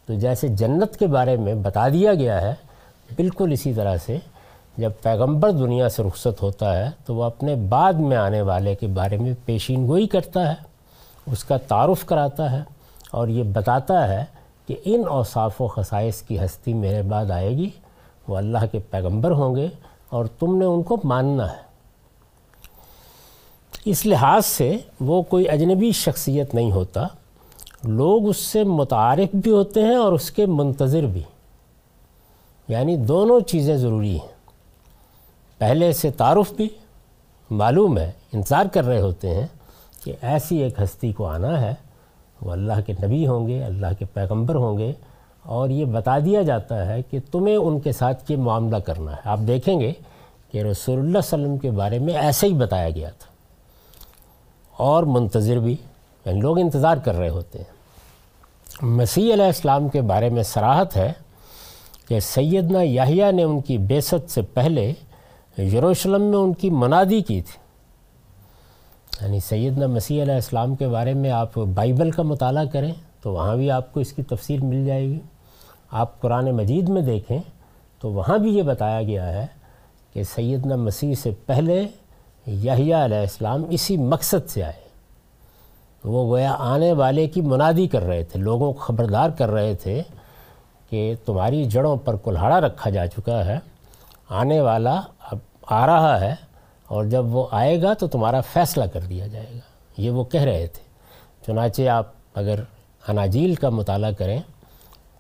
تو 0.06 0.14
جیسے 0.14 0.48
جنت 0.48 0.98
کے 0.98 1.08
بارے 1.08 1.38
میں 1.38 1.56
بتا 1.56 1.90
دیا 1.90 2.14
گیا 2.14 2.42
ہے، 2.42 2.54
بالکل 3.16 3.52
اسی 3.52 3.74
طرح 3.74 3.98
سے 3.98 4.18
جب 4.78 4.92
پیغمبر 5.02 5.52
دنیا 5.52 5.90
سے 5.90 6.04
رخصت 6.04 6.42
ہوتا 6.42 6.78
ہے، 6.78 6.90
تو 7.06 7.16
وہ 7.16 7.24
اپنے 7.24 7.56
بعد 7.56 7.94
میں 7.94 8.18
آنے 8.18 8.42
والے 8.42 8.76
کے 8.76 8.88
بارے 8.88 9.18
میں 9.18 9.34
پیشین 9.46 9.88
گوئی 9.88 10.08
کرتا 10.08 10.50
ہے، 10.50 10.56
اس 11.32 11.44
کا 11.44 11.58
تعارف 11.58 12.06
کراتا 12.06 12.52
ہے 12.52 12.62
اور 13.12 13.28
یہ 13.28 13.44
بتاتا 13.44 14.08
ہے 14.08 14.26
کہ 14.68 14.76
ان 14.86 15.04
اوصاف 15.08 15.62
و 15.62 15.68
خصائص 15.68 16.22
کی 16.22 16.40
ہستی 16.40 16.74
میرے 16.74 17.02
بعد 17.02 17.32
آئے 17.32 17.50
گی، 17.50 17.70
وہ 18.28 18.38
اللہ 18.38 18.66
کے 18.72 18.80
پیغمبر 18.80 19.32
ہوں 19.32 19.56
گے 19.56 19.68
اور 20.10 20.26
تم 20.26 20.58
نے 20.58 20.66
ان 20.66 20.84
کو 20.84 20.98
ماننا 21.04 21.52
ہے۔ 21.52 21.71
اس 23.86 24.06
لحاظ 24.06 24.46
سے 24.46 24.78
وہ 25.00 25.22
کوئی 25.22 25.50
اجنبی 25.50 25.92
شخصیت 25.92 26.56
نہیں 26.56 26.72
ہوتا۔ 26.72 27.08
لوگ 27.84 28.28
اس 28.28 28.38
سے 28.38 28.64
متعارف 28.64 29.36
بھی 29.36 29.52
ہوتے 29.52 29.82
ہیں 29.82 29.96
اور 29.96 30.14
اس 30.14 30.32
کے 30.32 30.46
منتظر 30.46 31.02
بھی۔ 31.02 31.22
یعنی 32.68 32.98
دونوں 32.98 33.40
چیزیں 33.40 33.78
ضروری 33.78 34.12
ہیں۔ 34.12 34.32
پہلے 35.58 35.94
سے 35.94 36.12
تعارف 36.12 36.52
بھی 36.52 36.70
معلوم 37.52 37.98
ہے، 37.98 38.12
انتظار 38.34 38.66
کر 38.74 38.84
رہے 38.84 39.02
ہوتے 39.02 39.30
ہیں 39.30 39.48
کہ 40.04 40.14
ایسی 40.22 40.58
ایک 40.58 40.82
ہستی 40.82 41.12
کو 41.12 41.26
آنا 41.26 41.62
ہے۔ 41.62 41.74
وہ 42.42 42.52
اللہ 42.52 42.74
کے 42.86 42.94
نبی 43.04 43.28
ہوں 43.28 43.48
گے، 43.48 43.64
اللہ 43.64 43.88
کے 44.00 44.06
پیغمبر 44.06 44.56
ہوں 44.56 44.78
گے۔ 44.78 44.92
اور 45.44 45.70
یہ 45.70 45.86
بتا 45.86 46.20
دیا 46.20 46.42
جاتا 46.42 46.86
ہے 46.86 47.02
کہ 47.02 47.20
تمہیں 47.32 47.56
ان 47.56 47.80
کے 47.80 47.92
ساتھ 47.92 48.32
یہ 48.32 48.38
معاملہ 48.38 48.78
کرنا 48.78 49.12
ہے۔ 49.12 49.22
آپ 49.24 49.40
دیکھیں 49.48 49.80
گے 49.80 49.94
کہ 50.52 50.58
رسول 50.58 50.96
اللہ 50.96 51.08
علیہ 51.08 51.18
وسلم 51.18 51.58
کے 51.58 51.72
بارے 51.72 52.00
میں 52.00 52.14
ایسے 52.14 52.48
ہی 52.48 52.54
بتایا 52.54 52.90
گیا 52.90 53.10
تھا۔ 53.10 53.31
اور 54.82 55.04
منتظر 55.04 55.60
بھی 55.60 55.76
یعنی 56.26 56.40
لوگ 56.40 56.60
انتظار 56.60 56.98
کر 56.98 57.16
رہے 57.16 57.30
ہوتے 57.30 57.60
ہیں۔ 57.60 57.82
مسیح 58.86 59.34
علیہ 59.34 59.46
السلام 59.46 59.90
کے 59.90 60.02
بارے 60.02 60.30
میں 60.30 60.44
سراحت 60.44 60.98
ہے 60.98 61.14
کہ 62.08 62.20
سیدنا 62.20 62.82
یاہیہ 62.82 63.26
نے 63.32 63.44
ان 63.44 63.62
کی 63.62 63.78
بیست 63.78 64.30
سے 64.30 64.42
پہلے 64.42 64.94
یروشلم 65.58 66.22
میں 66.22 66.38
ان 66.38 66.54
کی 66.54 66.70
منادی 66.70 67.22
کی 67.22 67.42
تھی۔ 67.42 67.62
یعنی 69.22 69.40
سیدنا 69.40 69.88
مسیح 69.88 70.24
علیہ 70.24 70.34
السلام 70.34 70.76
کے 70.76 70.88
بارے 70.88 71.14
میں 71.14 71.32
آپ 71.32 71.58
بائبل 71.58 72.12
کا 72.12 72.24
مطالعہ 72.24 72.66
کریں 72.66 72.94
تو 73.22 73.34
وہاں 73.34 73.56
بھی 73.56 73.72
آپ 73.72 73.94
کو 73.94 74.00
اس 74.00 74.14
کی 74.14 74.24
تفصیل 74.24 74.62
مل 74.62 74.86
جائے 74.86 75.08
گی۔ 75.08 75.20
آپ 75.92 76.22
قرآن 76.22 76.52
مجید 76.52 76.90
میں 76.90 77.02
دیکھیں 77.02 77.40
تو 78.00 78.12
وہاں 78.12 78.38
بھی 78.38 78.58
یہ 78.58 78.64
بتایا 78.64 79.04
گیا 79.04 79.34
ہے 79.34 79.46
کہ 80.14 80.24
سیدنا 80.24 80.76
مسیح 80.76 81.16
سے 81.16 81.32
پہلے 81.46 81.88
یحییٰ 82.48 83.04
علیہ 83.04 83.18
السلام 83.18 83.64
اسی 83.70 83.98
مقصد 83.98 84.50
سے 84.50 84.64
آئے۔ 84.64 84.82
وہ 86.04 86.30
گویا 86.30 86.56
آنے 86.60 86.94
والے 86.94 87.28
کی 87.28 87.42
منادی 87.42 87.88
کر 87.88 88.02
رہے 88.02 88.24
تھے، 88.24 88.40
لوگوں 88.40 88.74
کو 88.74 88.80
خبردار 88.80 89.30
کر 89.30 89.50
رہے 89.50 89.76
تھے 89.76 90.02
کہ 90.90 91.16
تمہاری 91.26 91.66
جڑوں 91.66 91.98
پر 91.98 92.16
کلہاڑا 92.16 92.62
رکھا 92.62 92.90
جا 92.90 93.08
چکا 93.08 93.46
ہے، 93.46 93.60
آنے 94.30 94.62
والا 94.62 95.02
اب 95.20 95.38
آ 95.68 95.86
رہا 95.86 96.20
ہے 96.20 96.36
اور 96.88 97.06
جب 97.06 97.36
وہ 97.36 97.48
آئے 97.52 97.82
گا 97.82 97.94
تو 97.94 98.08
تمہارا 98.08 98.42
فیصلہ 98.42 98.84
کر 98.94 99.00
دیا 99.00 99.28
جائے 99.28 99.48
گا۔ 99.54 99.60
یہ 99.98 100.10
وہ 100.10 100.24
کہہ 100.24 100.42
رہے 100.42 100.68
تھے۔ 100.68 100.82
چنانچہ 101.46 101.88
آپ 101.88 102.08
اگر 102.34 102.60
اناجیل 103.08 103.56
کا 103.56 103.70
مطالعہ 103.70 104.12
کریں 104.12 104.40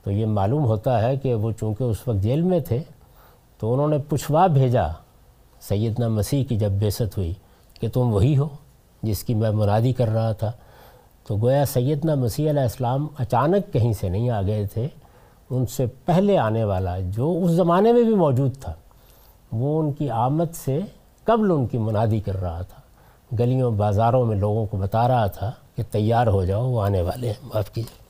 تو 0.04 0.12
یہ 0.12 0.26
معلوم 0.26 0.66
ہوتا 0.66 1.02
ہے 1.02 1.18
کہ 1.18 1.34
وہ 1.34 1.52
چونکہ 1.60 1.84
اس 1.84 2.08
وقت 2.08 2.18
جیل 2.18 2.42
میں 2.42 2.60
تھے 2.60 2.80
تو 3.60 3.74
انہوں 3.74 3.88
نے 3.88 3.98
پچھوا 4.10 4.48
بھیجا۔ 4.48 4.88
سیدنا 5.62 6.08
مسیح 6.08 6.44
کی 6.44 6.58
جب 6.58 6.70
بیست 6.70 7.18
ہوئی 7.18 7.34
کہ 7.80 7.90
تم 7.90 8.14
وہی 8.14 8.38
ہو 8.38 8.48
جس 9.04 9.24
کی 9.24 9.34
میں 9.34 9.52
منادی 9.52 9.94
کر 9.94 10.08
رہا 10.08 10.32
تھا، 10.32 10.52
تو 11.28 11.38
گویا 11.38 11.66
سیدنا 11.66 12.16
مسیح 12.16 12.50
علیہ 12.50 12.62
السلام 12.62 13.08
اچانک 13.18 13.74
کہیں 13.74 13.94
سے 13.94 14.10
نہیں 14.10 14.30
آ 14.30 14.42
گئے 14.42 14.68
تھے۔ 14.68 14.88
ان 15.50 15.66
سے 15.66 15.86
پہلے 15.86 16.38
آنے 16.38 16.64
والا 16.64 17.00
جو 17.00 17.40
اس 17.44 17.52
زمانے 17.52 17.94
میں 17.94 18.04
بھی 18.04 18.16
موجود 18.16 18.58
تھا، 18.60 18.74
وہ 19.52 19.80
ان 19.80 19.94
کی 19.94 20.10
آمد 20.10 20.56
سے 20.56 20.80
قبل 21.24 21.52
ان 21.52 21.66
کی 21.66 21.78
منادی 21.78 22.20
کر 22.20 22.42
رہا 22.42 22.62
تھا۔ 22.62 22.82
گلیوں 23.40 23.72
بازاروں 23.72 24.26
میں 24.26 24.36
لوگوں 24.36 24.66
کو 24.66 24.78
بتا 24.78 25.08
رہا 25.08 25.26
تھا 25.26 25.52
کہ 25.76 25.84
تیار 25.92 26.28
ہو 26.28 26.46
جاؤ، 26.46 26.70
وہ 26.70 26.82
آنے 26.82 27.02
والے 27.02 27.28
ہیں۔ 27.28 27.34
معاف 27.44 27.72
کیجیے۔ 27.72 28.01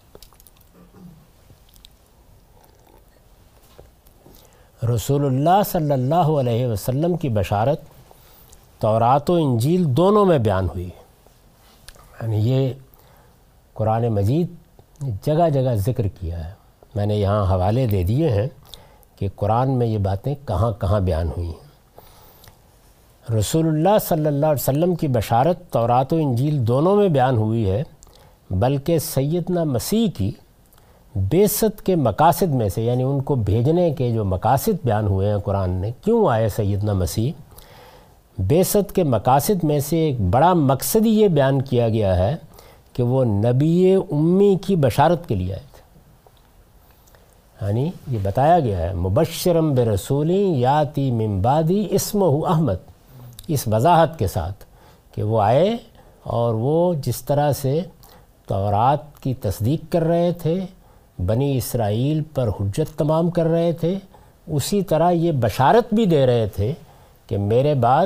رسول 4.84 5.26
اللہ 5.26 5.64
صلی 5.66 5.92
اللہ 5.92 6.16
علیہ 6.16 6.68
وسلم 6.68 7.18
کی 7.18 7.30
بشارت 7.30 7.82
تورات 8.80 9.30
و 9.30 9.34
انجیل 9.34 9.98
دونوں 9.98 10.26
میں 10.26 10.38
بیان 10.38 10.66
ہوئی۔ 10.66 10.90
یعنی 12.22 12.38
یہ 12.38 12.74
قرآن 13.74 14.08
مجید 14.08 14.48
جگہ 15.26 15.50
جگہ 15.50 15.76
ذکر 15.76 16.08
کیا 16.08 16.48
ہے۔ 16.48 16.54
میں 16.96 17.06
نے 17.06 17.16
یہاں 17.16 17.54
حوالے 17.54 17.88
دے 17.88 18.04
دیے 18.04 18.30
ہیں 18.30 18.48
کہ 19.16 19.28
قرآن 19.36 19.72
میں 19.72 19.88
یہ 19.88 19.98
باتیں 19.98 20.36
کہاں 20.48 20.72
کہاں 20.72 21.00
بیان 21.00 21.28
ہوئی 21.28 21.48
ہیں۔ 21.48 21.72
رسول 23.34 23.68
اللہ 23.68 23.98
صلی 24.02 24.28
اللہ 24.28 24.46
علیہ 24.46 24.70
وسلم 24.70 24.96
کی 24.96 25.08
بشارت 25.08 25.70
تورات 25.70 26.14
و 26.14 26.16
انجیل 26.16 26.68
دونوں 26.68 26.96
میں 26.96 27.10
بیان 27.10 27.38
ہوئی 27.38 27.70
ہے، 27.70 27.84
بلکہ 28.50 29.00
سیدنا 29.00 29.64
مسیح 29.64 30.08
کی 30.18 30.32
بیست 31.16 31.86
کے 31.86 31.96
مقاصد 31.96 32.48
میں 32.48 32.70
سے 32.70 32.84
یعنی 32.84 33.04
ان 33.04 33.22
کو 33.22 33.36
بھیجنے 33.36 33.94
کے 33.94 34.12
جو 34.12 34.26
مقاصد 34.26 34.86
بیان 34.86 35.08
ہوئے 35.08 35.30
ہیں 35.30 35.38
قرآن 35.38 35.70
نے 35.70 35.92
کیوں 36.02 36.30
آئے 36.30 36.50
سیدنا 36.50 36.94
مسیح؟ 36.94 37.32
بیست 38.38 38.96
کے 38.96 39.04
مقاصد 39.04 39.64
میں 39.64 39.80
سے 39.80 39.98
ایک 39.98 40.22
بڑا 40.22 40.54
مقصد 40.54 41.06
یہ 41.06 41.28
بیان 41.28 41.62
کیا 41.62 41.90
گیا 41.90 42.16
ہے 42.18 42.36
کہ 42.94 43.04
وہ 43.04 43.26
نبی 43.26 43.96
امی 43.96 44.56
کی 44.66 44.76
بشارت 44.76 45.28
کے 45.28 45.36
لیے 45.36 45.54
آئے 45.54 45.64
تھے۔ 45.72 45.82
یعنی 47.66 47.90
یہ 48.08 48.18
بتایا 48.24 48.60
گیا 48.60 48.78
ہے، 48.78 48.94
مبشرم 48.94 49.74
برسولی 49.74 50.60
یاتی 50.60 51.12
ممبادی 51.12 51.88
اسم 51.90 52.24
احمد۔ 52.24 52.92
اس 53.48 53.68
وضاحت 53.68 54.20
کے 54.20 54.28
ساتھ 54.28 54.66
کہ 55.16 55.24
وہ 55.24 55.42
آئے 55.42 55.78
اور 56.24 56.54
وہ 56.54 56.94
جس 56.94 57.22
طرح 57.22 57.52
سے 57.52 57.82
تورات 58.48 59.20
کی 59.20 59.34
تصدیق 59.34 59.92
کر 59.92 60.02
رہے 60.02 60.32
تھے 60.32 60.66
بنی 61.20 61.58
اسرائیل 61.58 62.22
پر 62.34 62.48
حجت 62.48 62.98
تمام 62.98 63.30
کر 63.30 63.46
رہے 63.46 63.72
تھے، 63.72 63.98
اسی 64.48 64.82
طرح 64.82 65.12
یہ 65.12 65.32
بشارت 65.32 65.94
بھی 65.94 66.06
دے 66.06 66.26
رہے 66.26 66.48
تھے 66.48 66.74
کہ 67.28 67.38
میرے 67.38 67.74
بعد 67.74 68.06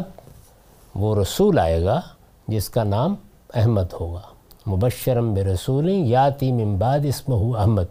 وہ 0.95 1.15
رسول 1.15 1.59
آئے 1.59 1.83
گا 1.83 2.01
جس 2.47 2.69
کا 2.69 2.83
نام 2.83 3.15
احمد 3.53 3.93
ہوگا۔ 3.99 4.21
مبشرم 4.69 5.33
برسول 5.33 5.89
یاتی 5.89 6.51
ممباد 6.51 6.99
اسم 7.03 7.31
ہو 7.31 7.57
احمد۔ 7.57 7.83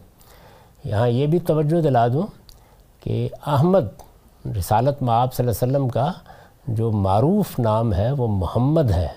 یہاں 0.84 1.08
یہ 1.08 1.26
بھی 1.26 1.38
توجہ 1.38 1.80
دلا 1.80 2.08
دوں 2.08 2.26
کہ 3.00 3.28
احمد 3.46 3.84
رسالت 4.56 5.02
آپ 5.08 5.34
صلی 5.34 5.46
اللہ 5.46 5.64
علیہ 5.64 5.76
وسلم 5.76 5.88
کا 5.88 6.12
جو 6.68 6.92
معروف 6.92 7.58
نام 7.58 7.94
ہے 7.94 8.12
وہ 8.12 8.28
محمد 8.28 8.90
ہے۔ 8.90 9.08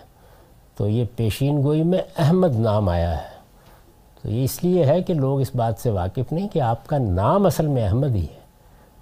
تو 0.77 0.87
یہ 0.87 1.05
پیشین 1.15 1.63
گوئی 1.63 1.83
میں 1.83 1.99
احمد 2.17 2.55
نام 2.55 2.89
آیا 2.89 3.17
ہے۔ 3.17 3.36
تو 4.21 4.29
یہ 4.29 4.43
اس 4.43 4.63
لیے 4.63 4.85
ہے 4.85 5.01
کہ 5.01 5.13
لوگ 5.13 5.41
اس 5.41 5.55
بات 5.55 5.73
سے 5.77 5.89
واقف 5.89 6.31
نہیں 6.31 6.47
کہ 6.47 6.61
آپ 6.61 6.87
کا 6.87 6.97
نام 6.97 7.45
اصل 7.45 7.67
میں 7.67 7.87
احمد 7.87 8.15
ہی 8.15 8.23
ہے۔ 8.23 8.39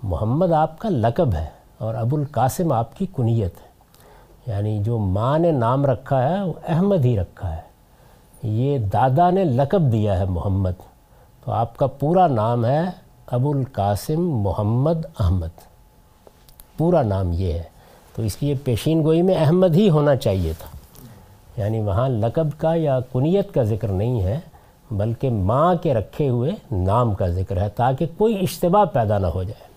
محمد 0.03 0.51
آپ 0.51 0.79
کا 0.79 0.89
لقب 0.89 1.33
ہے 1.33 1.45
اور 1.77 1.95
ابو 1.95 2.17
القاسم 2.17 2.71
آپ 2.71 2.97
کی 2.97 3.05
کنیت 3.15 3.53
ہے۔ 3.55 3.75
یعنی 4.47 4.79
جو 4.83 4.97
ماں 4.97 5.39
نے 5.39 5.51
نام 5.51 5.85
رکھا 5.85 6.29
ہے، 6.29 6.41
وہ 6.41 6.53
احمد 6.67 7.05
ہی 7.05 7.19
رکھا 7.19 7.55
ہے۔ 7.55 7.61
یہ 8.43 8.77
دادا 8.77 9.29
نے 9.29 9.43
لقب 9.43 9.91
دیا 9.91 10.19
ہے 10.19 10.25
محمد۔ 10.25 10.71
تو 11.45 11.51
آپ 11.51 11.77
کا 11.77 11.87
پورا 11.87 12.27
نام 12.27 12.65
ہے 12.65 12.81
ابو 13.27 13.51
القاسم 13.51 14.29
محمد 14.29 15.05
احمد۔ 15.19 15.61
پورا 16.77 17.01
نام 17.01 17.31
یہ 17.33 17.53
ہے۔ 17.53 17.63
تو 18.15 18.21
اس 18.21 18.43
لیے 18.43 18.55
پیشین 18.63 19.03
گوئی 19.03 19.21
میں 19.21 19.35
احمد 19.35 19.75
ہی 19.75 19.89
ہونا 19.89 20.15
چاہیے 20.15 20.53
تھا۔ 20.59 20.77
یعنی 21.61 21.79
وہاں 21.79 22.09
لقب 22.09 22.47
کا 22.57 22.75
یا 22.75 22.99
کنیت 23.13 23.53
کا 23.53 23.63
ذکر 23.63 23.87
نہیں 23.87 24.21
ہے۔ 24.21 24.39
بلکہ 24.91 25.29
ماں 25.29 25.75
کے 25.75 25.93
رکھے 25.93 26.29
ہوئے 26.29 26.51
نام 26.71 27.13
کا 27.13 27.27
ذکر 27.27 27.61
ہے 27.61 27.69
تاکہ 27.69 28.05
کوئی 28.17 28.39
اشتباہ 28.41 28.85
پیدا 28.85 29.17
نہ 29.17 29.27
ہو 29.27 29.43
جائے۔ 29.43 29.75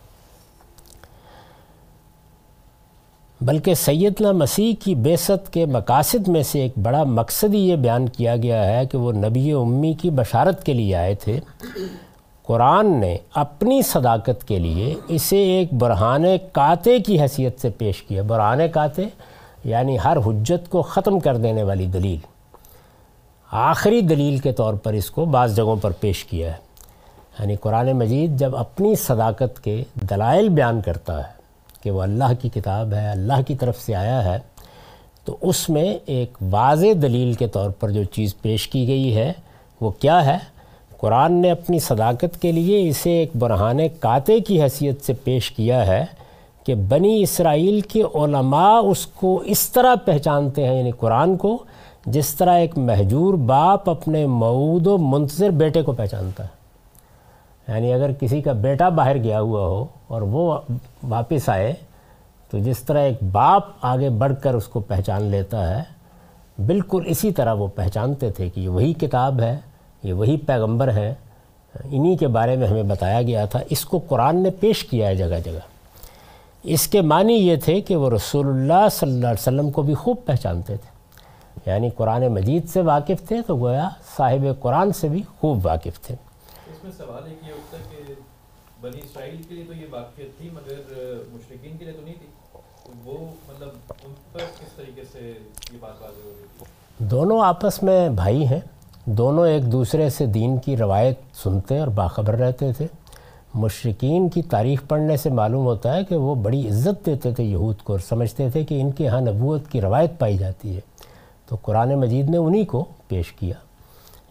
بلکہ 3.40 3.74
سیدنا 3.74 4.32
مسیح 4.32 4.72
کی 4.84 4.94
بیست 4.94 5.52
کے 5.52 5.66
مقاصد 5.66 6.28
میں 6.28 6.42
سے 6.42 6.60
ایک 6.60 6.72
بڑا 6.82 7.04
مقصد 7.04 7.54
ہی 7.54 7.58
یہ 7.58 7.76
بیان 7.76 8.08
کیا 8.08 8.36
گیا 8.36 8.66
ہے 8.66 8.86
کہ 8.86 8.98
وہ 8.98 9.12
نبی 9.12 9.52
امی 9.52 9.92
کی 9.92 10.10
بشارت 10.10 10.64
کے 10.64 10.72
لیے 10.72 10.96
آئے 10.96 11.14
تھے۔ 11.14 11.40
قرآن 12.42 13.00
نے 13.00 13.16
اپنی 13.34 13.82
صداقت 13.82 14.48
کے 14.48 14.58
لیے 14.58 14.94
اسے 15.08 15.36
ایک 15.36 15.74
برہان 15.74 16.24
کاتے 16.52 16.98
کی 16.98 17.20
حیثیت 17.20 17.60
سے 17.60 17.70
پیش 17.70 18.02
کیا۔ 18.02 18.22
برہان 18.22 18.58
کاتے 18.72 19.02
یعنی 19.64 19.96
ہر 20.04 20.16
حجت 20.26 20.70
کو 20.70 20.82
ختم 20.82 21.20
کر 21.20 21.36
دینے 21.36 21.62
والی 21.62 21.86
دلیل۔ 21.86 22.37
آخری 23.50 24.00
دلیل 24.00 24.38
کے 24.38 24.52
طور 24.52 24.74
پر 24.74 24.92
اس 24.92 25.10
کو 25.10 25.24
بعض 25.24 25.56
جگہوں 25.56 25.76
پر 25.76 25.90
پیش 25.90 26.24
کیا 26.24 26.50
ہے۔ 26.50 26.56
یعنی 27.38 27.56
قرآن 27.56 27.92
مجید 27.92 28.38
جب 28.38 28.56
اپنی 28.56 28.94
صداقت 28.94 29.64
کے 29.64 29.84
دلائل 30.10 30.48
بیان 30.48 30.80
کرتا 30.80 31.18
ہے 31.18 31.32
کہ 31.82 31.90
وہ 31.90 32.02
اللہ 32.02 32.32
کی 32.42 32.48
کتاب 32.48 32.92
ہے، 32.92 33.10
اللہ 33.10 33.42
کی 33.46 33.54
طرف 33.54 33.80
سے 33.80 33.94
آیا 33.94 34.24
ہے، 34.24 34.38
تو 35.24 35.36
اس 35.40 35.68
میں 35.68 35.98
ایک 36.06 36.32
واضح 36.50 36.86
دلیل 37.02 37.32
کے 37.32 37.46
طور 37.46 37.70
پر 37.70 37.90
جو 37.90 38.04
چیز 38.04 38.34
پیش 38.42 38.68
کی 38.68 38.86
گئی 38.86 39.16
ہے، 39.16 39.32
وہ 39.80 39.90
کیا 39.90 40.26
ہے؟ 40.26 40.38
قرآن 40.96 41.32
نے 41.32 41.50
اپنی 41.50 41.78
صداقت 41.78 42.42
کے 42.42 42.52
لیے 42.52 42.88
اسے 42.88 43.10
ایک 43.10 43.30
برہان 43.38 43.78
کاتے 44.00 44.40
کی 44.40 44.62
حیثیت 44.62 45.04
سے 45.04 45.12
پیش 45.12 45.50
کیا 45.50 45.86
ہے 45.86 46.04
کہ 46.66 46.74
بنی 46.74 47.22
اسرائیل 47.22 47.80
کے 47.80 48.02
علماء 48.14 48.80
اس 48.80 49.06
کو 49.06 49.42
اس 49.44 49.70
طرح 49.70 49.94
پہچانتے 49.94 50.66
ہیں 50.66 50.78
یعنی 50.78 50.90
قرآن 50.90 51.36
کو 51.36 51.64
جس 52.10 52.34
طرح 52.34 52.58
ایک 52.58 52.78
محجور 52.78 53.34
باپ 53.34 53.90
اپنے 53.90 54.26
معود 54.26 54.86
و 54.86 54.98
منتظر 54.98 55.50
بیٹے 55.50 55.82
کو 55.82 55.92
پہچانتا 55.92 56.44
ہے۔ 56.44 56.48
یعنی 57.68 57.92
اگر 57.92 58.12
کسی 58.12 58.42
کا 58.42 58.52
بیٹا 58.52 58.88
باہر 58.88 59.16
گیا 59.16 59.40
ہوا 59.40 59.60
ہو 59.60 59.86
اور 60.08 60.22
وہ 60.22 60.58
واپس 61.08 61.48
آئے، 61.48 61.74
تو 62.50 62.58
جس 62.58 62.78
طرح 62.78 62.98
ایک 62.98 63.16
باپ 63.32 63.62
آگے 63.82 64.10
بڑھ 64.10 64.32
کر 64.42 64.54
اس 64.54 64.64
کو 64.64 64.80
پہچان 64.80 65.22
لیتا 65.22 65.76
ہے، 65.76 65.82
بالکل 66.66 67.02
اسی 67.06 67.32
طرح 67.32 67.52
وہ 67.52 67.66
پہچانتے 67.74 68.30
تھے 68.30 68.48
کہ 68.48 68.60
یہ 68.60 68.68
وہی 68.68 68.92
کتاب 68.92 69.40
ہے، 69.40 69.58
یہ 70.02 70.12
وہی 70.12 70.36
پیغمبر 70.36 70.92
ہے۔ 70.92 71.14
انہی 71.90 72.16
کے 72.16 72.28
بارے 72.28 72.56
میں 72.56 72.68
ہمیں 72.68 72.82
بتایا 72.82 73.22
گیا 73.22 73.44
تھا۔ 73.44 73.58
اس 73.70 73.84
کو 73.84 74.00
قرآن 74.08 74.42
نے 74.42 74.50
پیش 74.50 74.84
کیا 74.84 75.08
ہے 75.08 75.14
جگہ 75.14 75.40
جگہ۔ 75.44 75.58
اس 76.62 76.88
کے 76.88 77.00
معنی 77.00 77.32
یہ 77.32 77.56
تھے 77.56 77.80
کہ 77.80 77.96
وہ 77.96 78.10
رسول 78.10 78.46
اللہ 78.46 78.88
صلی 78.92 79.10
اللہ 79.10 79.26
علیہ 79.26 79.40
وسلم 79.40 79.70
کو 79.70 79.82
بھی 79.82 79.94
خوب 79.94 80.16
پہچانتے 80.26 80.76
تھے۔ 80.76 80.97
یعنی 81.66 81.90
قرآن 81.90 82.28
مجید 82.28 82.68
سے 82.68 82.80
واقف 82.80 83.28
تھے 83.28 83.42
تو 83.46 83.56
گویا 83.56 83.88
صاحب 84.16 84.46
قرآن 84.60 84.92
سے 84.92 85.08
بھی 85.08 85.22
خوب 85.40 85.66
واقف 85.66 86.00
تھے۔ 86.00 86.14
اس 86.66 86.84
میں 86.84 86.92
سوال 86.96 87.22
ایک 87.28 87.48
یہ 87.48 87.52
ہوتا 87.52 87.76
ہے 87.76 87.82
کہ 87.90 88.12
بنی 88.80 89.00
اسرائیل 89.04 89.42
کے 89.48 89.54
لیے 89.54 89.64
تو 89.64 89.72
یہ 89.72 89.86
واقفیت 89.90 90.38
تھی 90.38 90.48
مگر 90.52 90.80
مشرقین 91.32 91.76
کے 91.76 91.84
لیے 91.84 91.94
تو 91.94 92.02
نہیں 92.04 92.14
تھی؟ 92.14 92.26
وہ 93.04 93.18
مطلب 93.48 93.68
ان 94.04 94.12
پر 94.32 94.38
کس 94.38 94.72
طریقے 94.76 95.02
سے 95.12 95.32
یہ 95.72 95.78
بات 95.80 96.02
واضح 96.02 96.24
ہو 96.24 96.32
رہی 96.36 96.46
تھی؟ 96.58 96.64
دونوں 96.98 97.40
آپس 97.40 97.82
میں 97.82 98.08
بھائی 98.08 98.46
ہیں 98.46 98.60
دونوں 99.04 99.46
ایک 99.48 99.72
دوسرے 99.72 100.10
سے 100.10 100.26
دین 100.26 100.56
کی 100.58 100.76
روایت 100.76 101.20
سنتے 101.36 101.78
اور 101.78 101.88
باخبر 101.88 102.34
رہتے 102.34 102.72
تھے۔ 102.72 102.86
مشرقین 103.54 104.28
کی 104.28 104.42
تاریخ 104.42 104.82
پڑھنے 104.88 105.16
سے 105.16 105.30
معلوم 105.30 105.64
ہوتا 105.66 105.96
ہے 105.96 106.04
کہ 106.04 106.16
وہ 106.16 106.34
بڑی 106.34 106.68
عزت 106.68 107.06
دیتے 107.06 107.32
تھے 107.32 107.44
یہود 107.44 107.82
کو 107.82 107.92
اور 107.92 108.00
سمجھتے 108.00 108.50
تھے 108.50 108.64
کہ 108.64 108.80
ان 108.80 108.90
کے 108.92 109.08
ہاں 109.08 109.20
نبوت 109.20 109.68
کی 109.68 109.80
روایت 109.80 110.18
پائی 110.18 110.38
جاتی 110.38 110.76
ہے۔ 110.76 110.80
تو 111.48 111.56
قرآن 111.62 111.94
مجید 111.94 112.30
نے 112.30 112.36
انہی 112.36 112.64
کو 112.64 112.84
پیش 113.08 113.32
کیا۔ 113.32 113.54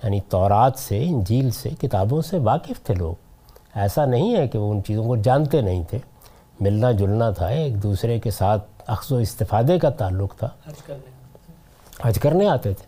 یعنی 0.03 0.19
تورات 0.30 0.80
سے 0.80 1.03
انجیل 1.03 1.51
سے 1.51 1.69
کتابوں 1.69 2.21
سے 2.21 2.38
واقف 2.38 2.84
تھے 2.84 2.93
لوگ۔ 2.93 3.13
ایسا 3.75 4.06
نہیں 4.06 4.36
ہے 4.36 4.47
کہ 4.47 4.58
وہ 4.58 4.71
ان 4.71 4.84
چیزوں 4.84 5.06
کو 5.06 5.15
جانتے 5.15 5.62
نہیں 5.62 5.84
تھے۔ 5.89 5.97
ملنا 6.60 6.91
جلنا 6.91 7.30
تھا 7.30 7.47
ایک 7.47 7.84
دوسرے 7.84 8.19
کے 8.19 8.32
ساتھ 8.32 8.63
اخذ 8.88 9.12
و 9.12 9.15
استفادے 9.15 9.80
کا 9.80 9.89
تعلق 9.89 10.36
تھا۔ 10.38 10.49
حج 12.03 12.19
کرنے 12.19 12.47
آتے 12.47 12.73
تھے۔ 12.73 12.86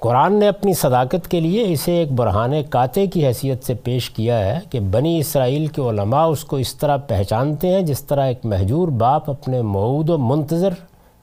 قرآن 0.00 0.38
نے 0.38 0.48
اپنی 0.48 0.74
صداقت 0.74 1.28
کے 1.28 1.40
لیے 1.40 1.72
اسے 1.72 1.92
ایک 1.92 2.12
برہان 2.12 2.52
کاتے 2.70 3.06
کی 3.06 3.26
حیثیت 3.26 3.64
سے 3.64 3.74
پیش 3.74 4.10
کیا 4.10 4.38
ہے 4.38 4.58
کہ 4.70 4.80
بنی 4.80 5.18
اسرائیل 5.18 5.66
کے 5.66 5.82
علماء 5.82 6.26
اس 6.26 6.44
کو 6.44 6.56
اس 6.56 6.74
طرح 6.74 6.96
پہچانتے 6.96 7.68
ہیں 7.68 7.82
جس 7.82 8.04
طرح 8.04 8.26
ایک 8.26 8.46
محجور 8.46 8.88
باپ 8.88 9.30
اپنے 9.30 9.62
معود 9.62 10.10
و 10.10 10.18
منتظر 10.18 10.70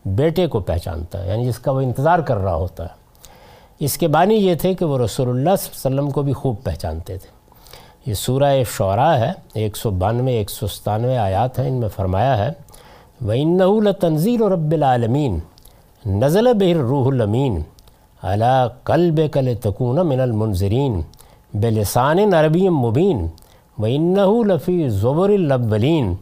بیٹے 0.05 0.47
کو 0.47 0.59
پہچانتا 0.59 1.23
ہے 1.23 1.29
یعنی 1.29 1.45
جس 1.45 1.59
کا 1.59 1.71
وہ 1.71 1.81
انتظار 1.81 2.19
کر 2.19 2.37
رہا 2.37 2.55
ہوتا 2.55 2.83
ہے۔ 2.83 3.01
اس 3.79 3.97
کے 3.97 4.07
بانی 4.07 4.35
یہ 4.35 4.55
تھے 4.55 4.73
کہ 4.73 4.85
وہ 4.85 4.97
رسول 4.97 5.29
اللہ 5.29 5.55
صلی 5.59 5.69
اللہ 5.73 5.87
علیہ 5.87 5.99
وسلم 5.99 6.11
کو 6.11 6.21
بھی 6.21 6.33
خوب 6.33 6.55
پہچانتے 6.63 7.17
تھے۔ 7.17 7.41
یہ 8.05 8.13
سورہ 8.13 8.63
شعراء 8.77 9.15
ہے، 9.15 9.31
ایک 9.53 9.77
سو 9.77 9.91
بانوے، 9.91 10.31
ایک 10.31 10.49
سو 10.49 10.67
ستانوے 10.67 11.17
آیات 11.17 11.59
ہیں، 11.59 11.67
ان 11.67 11.73
میں 11.73 11.87
فرمایا 11.87 12.37
ہے، 12.37 12.49
وَإِنَّهُ 13.25 13.81
لَتَنزِيلُ 13.81 14.47
رَبِّ 14.49 14.75
الْعَالَمِينَ، 14.75 15.37
نَزَلَ 16.09 16.53
بِهِ 16.53 16.73
الرُّوحُ 16.73 17.11
الْأَمِينَ، 17.11 17.59
عَلَى 18.23 18.67
قَلْبِكَ 18.83 19.39
لِتَكُونَ 19.39 20.03
مِنَ 20.03 20.21
الْمُنذِرِينَ، 20.21 21.01
بِلِسَانٍ 21.53 22.33
عَرَبِيٍّ 22.33 22.69
مُبِينٍ، 22.69 23.27
وَإِنَّهُ 23.77 24.43
لَفِي 24.45 24.89
زُبُرِ 24.89 25.33
الْأَوَّلِينَ۔ 25.33 26.13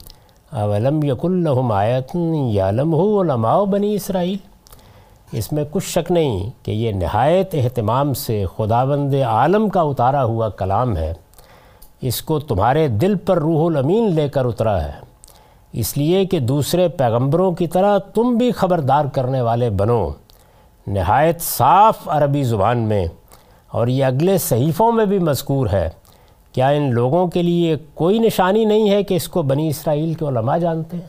اولم 0.51 1.03
یق 1.03 1.25
الحم 1.25 1.71
آیت 1.71 2.15
یالم 2.49 2.93
ہو 2.93 3.21
علماء 3.21 3.63
بنی 3.63 3.95
اسرائیل 3.95 4.37
اس 5.31 5.51
میں 5.51 5.63
کچھ 5.71 5.85
شک 5.85 6.11
نہیں 6.11 6.49
کہ 6.63 6.71
یہ 6.71 6.91
نہایت 6.91 7.55
اہتمام 7.55 8.13
سے 8.13 8.45
خداوند 8.57 9.13
عالم 9.13 9.69
کا 9.69 9.81
اتارا 9.81 10.23
ہوا 10.23 10.49
کلام 10.49 10.97
ہے۔ 10.97 11.13
اس 12.01 12.21
کو 12.21 12.39
تمہارے 12.39 12.87
دل 12.87 13.15
پر 13.15 13.37
روح 13.37 13.65
الامین 13.65 14.15
لے 14.15 14.29
کر 14.29 14.45
اترا 14.45 14.83
ہے۔ 14.83 14.91
اس 15.73 15.97
لیے 15.97 16.25
کہ 16.25 16.39
دوسرے 16.39 16.87
پیغمبروں 16.87 17.51
کی 17.51 17.67
طرح 17.67 17.97
تم 17.97 18.37
بھی 18.37 18.51
خبردار 18.51 19.05
کرنے 19.05 19.41
والے 19.41 19.69
بنو۔ 19.69 20.09
نہایت 20.87 21.41
صاف 21.41 21.97
عربی 22.05 22.43
زبان 22.43 22.77
میں 22.77 23.07
اور 23.71 23.87
یہ 23.87 24.05
اگلے 24.05 24.37
صحیفوں 24.37 24.91
میں 24.91 25.05
بھی 25.05 25.19
مذکور 25.19 25.67
ہے۔ 25.69 25.89
کیا 26.59 26.69
ان 26.69 26.93
لوگوں 26.93 27.27
کے 27.27 27.43
لیے 27.43 27.75
کوئی 27.93 28.19
نشانی 28.19 28.65
نہیں 28.65 28.89
ہے 28.89 29.03
کہ 29.03 29.13
اس 29.13 29.27
کو 29.27 29.41
بنی 29.41 29.67
اسرائیل 29.67 30.13
کے 30.13 30.25
علماء 30.25 30.57
جانتے 30.57 30.97
ہیں؟ 30.97 31.07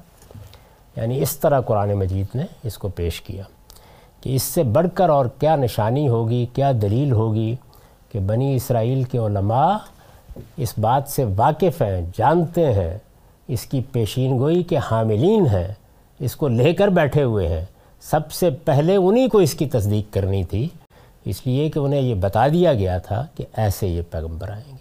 یعنی 0.97 1.23
اس 1.23 1.37
طرح 1.37 1.61
قرآن 1.61 1.95
مجید 1.95 2.27
نے 2.35 2.43
اس 2.65 2.79
کو 2.79 2.89
پیش 2.89 3.21
کیا 3.21 3.43
کہ 4.21 4.35
اس 4.35 4.43
سے 4.43 4.63
بڑھ 4.63 4.87
کر 4.95 5.09
اور 5.09 5.27
کیا 5.39 5.57
نشانی 5.57 6.09
ہوگی، 6.09 6.47
کیا 6.55 6.73
دلیل 6.83 7.13
ہوگی 7.13 7.57
کہ 8.13 8.19
بنی 8.19 8.57
اسرائیل 8.57 9.03
کے 9.03 9.19
علماء 9.19 9.77
اس 10.57 10.75
بات 10.79 11.03
سے 11.09 11.25
واقف 11.37 11.83
ہیں، 11.83 12.01
جانتے 12.17 12.73
ہیں، 12.73 12.99
اس 13.49 13.67
کی 13.67 13.81
پیشین 13.93 14.39
گوئی 14.39 14.63
کے 14.63 14.77
حاملین 14.91 15.47
ہیں، 15.47 15.69
اس 16.19 16.37
کو 16.37 16.49
لے 16.49 16.73
کر 16.73 16.89
بیٹھے 16.89 17.23
ہوئے 17.23 17.49
ہیں۔ 17.49 17.65
سب 18.01 18.33
سے 18.33 18.51
پہلے 18.51 18.97
انہی 18.97 19.29
کو 19.29 19.39
اس 19.39 19.55
کی 19.55 19.67
تصدیق 19.67 20.15
کرنی 20.15 20.45
تھی۔ 20.45 20.69
اس 21.25 21.47
لیے 21.47 21.71
کہ 21.71 21.79
انہیں 21.79 22.01
یہ 22.01 22.15
بتا 22.15 22.49
دیا 22.49 22.75
گیا 22.75 22.99
تھا 22.99 23.27
کہ 23.37 23.45
ایسے 23.57 23.87
یہ 23.87 24.03
پیغمبر 24.11 24.49
آئیں 24.51 24.73
گے۔ 24.73 24.80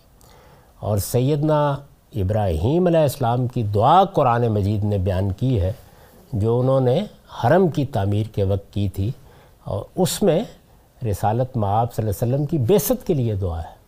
اور 0.79 0.97
سیدنا 0.97 1.75
ابراہیم 2.15 2.87
علیہ 2.87 2.99
السلام 2.99 3.47
کی 3.47 3.63
دعا 3.63 4.03
قرآن 4.03 4.47
مجید 4.47 4.83
نے 4.83 4.97
بیان 4.97 5.31
کی 5.31 5.61
ہے، 5.61 5.71
جو 6.33 6.59
انہوں 6.59 6.79
نے 6.79 6.99
حرم 7.43 7.67
کی 7.67 7.85
تعمیر 7.85 8.25
کے 8.35 8.43
وقت 8.43 8.73
کی 8.73 8.89
تھی۔ 8.89 9.11
اور 9.63 9.83
اس 9.95 10.23
میں 10.23 10.39
رسالت 11.05 11.57
معاب 11.57 11.93
صلی 11.93 12.07
اللہ 12.07 12.23
علیہ 12.23 12.33
وسلم 12.33 12.45
کی 12.45 12.57
بیست 12.57 13.07
کے 13.07 13.13
لیے 13.13 13.35
دعا 13.35 13.59
ہے۔ 13.59 13.79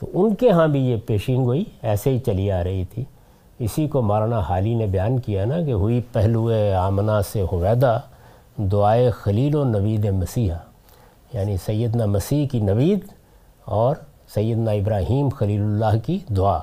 تو 0.00 0.06
ان 0.14 0.34
کے 0.34 0.50
ہاں 0.50 0.66
بھی 0.66 0.80
یہ 0.80 0.96
پیشین 1.06 1.44
گوئی 1.44 1.64
ایسے 1.82 2.10
ہی 2.10 2.18
چلی 2.18 2.50
آ 2.50 2.64
رہی 2.64 2.84
تھی۔ 2.84 3.04
اسی 3.58 3.88
کو 3.88 4.02
مولانا 4.02 4.38
حالی 4.38 4.74
نے 4.74 4.86
بیان 4.86 5.18
کیا 5.20 5.44
نا 5.44 5.62
کہ 5.62 5.72
ہوئی 5.72 6.00
پہلو 6.12 6.50
آمنہ 6.78 7.20
سے 7.32 7.42
حویدہ 7.42 8.00
دعائے 8.56 9.10
خلیل 9.10 9.54
و 9.54 9.64
نوید 9.64 10.04
مسیحہ 10.04 10.58
یعنی 11.32 11.56
سیدنا 11.56 12.06
مسیح 12.06 12.46
کی 12.48 12.60
نوید 12.60 12.98
اور 13.64 13.96
سیدنا 14.34 14.70
ابراہیم 14.70 15.28
خلیل 15.28 15.62
اللہ 15.62 15.98
کی 16.06 16.18
دعا۔ 16.28 16.58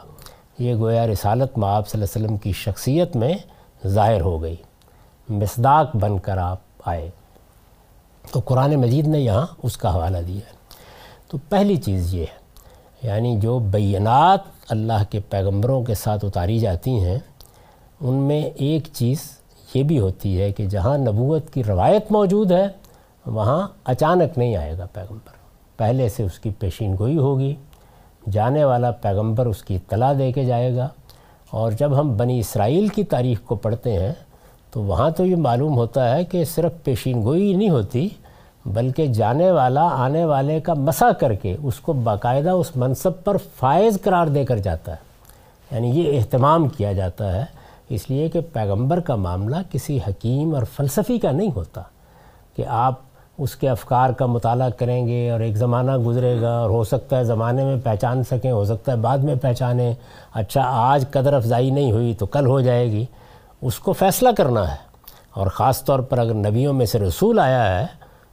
یہ 0.59 0.75
گویا 0.75 1.07
رسالت 1.07 1.57
معاب 1.57 1.87
صلی 1.87 2.01
اللہ 2.01 2.17
علیہ 2.17 2.25
وسلم 2.25 2.37
کی 2.37 2.51
شخصیت 2.51 3.15
میں 3.15 3.33
ظاہر 3.87 4.21
ہو 4.21 4.41
گئی۔ 4.41 4.55
مصداق 5.29 5.95
بن 5.95 6.19
کر 6.19 6.37
آپ 6.37 6.57
آئے۔ 6.85 7.09
تو 8.31 8.41
قرآن 8.45 8.75
مجید 8.75 9.07
نے 9.07 9.19
یہاں 9.19 9.47
اس 9.63 9.77
کا 9.77 9.93
حوالہ 9.93 10.17
دیا۔ 10.17 10.35
ہے 10.35 10.59
تو 11.27 11.37
پہلی 11.49 11.75
چیز 11.75 12.13
یہ 12.13 12.21
ہے 12.21 12.39
یعنی 13.07 13.39
جو 13.39 13.59
بینات 13.59 14.39
اللہ 14.69 15.03
کے 15.09 15.19
پیغمبروں 15.19 15.83
کے 15.83 15.93
ساتھ 15.93 16.25
اتاری 16.25 16.59
جاتی 16.59 16.91
ہیں، 16.91 17.19
ان 18.01 18.13
میں 18.13 18.41
ایک 18.41 18.87
چیز 18.93 19.17
یہ 19.73 19.83
بھی 19.83 19.99
ہوتی 19.99 20.41
ہے 20.41 20.51
کہ 20.51 20.65
جہاں 20.65 20.97
نبوت 20.97 21.53
کی 21.53 21.63
روایت 21.63 22.11
موجود 22.11 22.51
ہے، 22.51 22.67
وہاں 23.25 23.67
اچانک 23.83 24.37
نہیں 24.37 24.55
آئے 24.55 24.77
گا 24.77 24.85
پیغمبر۔ 24.93 25.38
پہلے 25.79 26.09
سے 26.09 26.23
اس 26.23 26.39
کی 26.39 26.49
پیشین 26.59 26.95
گوئی 26.99 27.17
ہوگی۔ 27.17 27.55
جانے 28.31 28.63
والا 28.63 28.91
پیغمبر 28.91 29.45
اس 29.45 29.63
کی 29.63 29.75
اطلاع 29.75 30.13
دے 30.19 30.31
کے 30.31 30.45
جائے 30.45 30.75
گا۔ 30.75 30.87
اور 31.49 31.71
جب 31.71 31.99
ہم 31.99 32.17
بنی 32.17 32.39
اسرائیل 32.39 32.87
کی 32.87 33.03
تاریخ 33.03 33.41
کو 33.45 33.55
پڑھتے 33.55 33.93
ہیں، 33.93 34.13
تو 34.71 34.83
وہاں 34.83 35.09
تو 35.09 35.25
یہ 35.25 35.35
معلوم 35.35 35.77
ہوتا 35.77 36.15
ہے 36.15 36.25
کہ 36.25 36.45
صرف 36.45 36.71
پیشین 36.83 37.21
گوئی 37.23 37.53
نہیں 37.53 37.69
ہوتی، 37.69 38.09
بلکہ 38.65 39.07
جانے 39.07 39.51
والا، 39.51 39.83
آنے 39.83 40.25
والے 40.25 40.59
کا 40.59 40.73
مسا 40.73 41.11
کر 41.11 41.33
کے 41.33 41.57
اس 41.63 41.79
کو 41.79 41.93
باقاعدہ 41.93 42.49
اس 42.49 42.75
منصب 42.75 43.23
پر 43.23 43.37
فائز 43.55 43.97
قرار 44.03 44.27
دے 44.27 44.45
کر 44.45 44.57
جاتا 44.57 44.91
ہے۔ 44.91 45.09
یعنی 45.71 45.89
یہ 45.89 46.19
اہتمام 46.19 46.67
کیا 46.67 46.93
جاتا 46.93 47.35
ہے۔ 47.35 47.45
اس 47.89 48.09
لیے 48.09 48.29
کہ 48.29 48.39
پیغمبر 48.53 48.99
کا 48.99 49.15
معاملہ 49.15 49.55
کسی 49.71 49.99
حکیم 50.07 50.55
اور 50.55 50.63
فلسفی 50.63 51.19
کا 51.19 51.31
نہیں 51.31 51.51
ہوتا 51.55 51.81
کہ 52.55 52.65
آپ 52.67 53.08
اس 53.39 53.55
کے 53.55 53.69
افکار 53.69 54.09
کا 54.09 54.25
مطالعہ 54.25 54.69
کریں 54.69 55.07
گے 55.07 55.31
اور 55.31 55.39
ایک 55.39 55.57
زمانہ 55.57 55.97
گزرے 55.97 56.41
گا 56.41 56.57
اور 56.57 56.69
ہو 56.69 56.83
سکتا 56.83 57.17
ہے 57.17 57.23
زمانے 57.23 57.63
میں 57.63 57.77
پہچان 57.83 58.23
سکیں، 58.23 58.51
ہو 58.51 58.65
سکتا 58.65 58.91
ہے 58.91 58.97
بعد 58.97 59.17
میں 59.17 59.35
پہچانیں۔ 59.35 59.93
اچھا 60.33 60.61
آج 60.65 61.05
قدر 61.11 61.33
افزائی 61.33 61.69
نہیں 61.69 61.91
ہوئی 61.91 62.13
تو 62.13 62.25
کل 62.25 62.45
ہو 62.45 62.61
جائے 62.61 62.91
گی۔ 62.91 63.05
اس 63.61 63.79
کو 63.79 63.93
فیصلہ 63.93 64.29
کرنا 64.37 64.71
ہے۔ 64.71 64.75
اور 65.31 65.47
خاص 65.47 65.83
طور 65.83 65.99
پر 65.99 66.17
اگر 66.17 66.33
نبیوں 66.33 66.73
میں 66.73 66.85
سے 66.85 66.99
رسول 66.99 67.39
آیا 67.39 67.79
ہے 67.79 67.85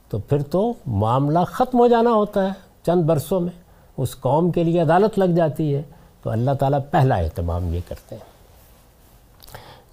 تو 0.09 0.17
پھر 0.17 0.41
تو 0.41 0.73
معاملہ 0.85 1.39
ختم 1.47 1.79
ہو 1.79 1.87
جانا 1.87 2.09
ہوتا 2.09 2.43
ہے 2.43 2.51
چند 2.85 3.01
برسوں 3.01 3.39
میں۔ 3.39 3.61
اس 3.97 4.19
قوم 4.19 4.51
کے 4.51 4.63
لیے 4.63 4.81
عدالت 4.81 5.19
لگ 5.19 5.35
جاتی 5.35 5.75
ہے۔ 5.75 5.81
تو 6.23 6.29
اللہ 6.29 6.51
تعالیٰ 6.51 6.79
پہلا 6.91 7.15
اہتمام 7.15 7.73
یہ 7.73 7.79
کرتے 7.87 8.15
ہیں۔ 8.15 8.37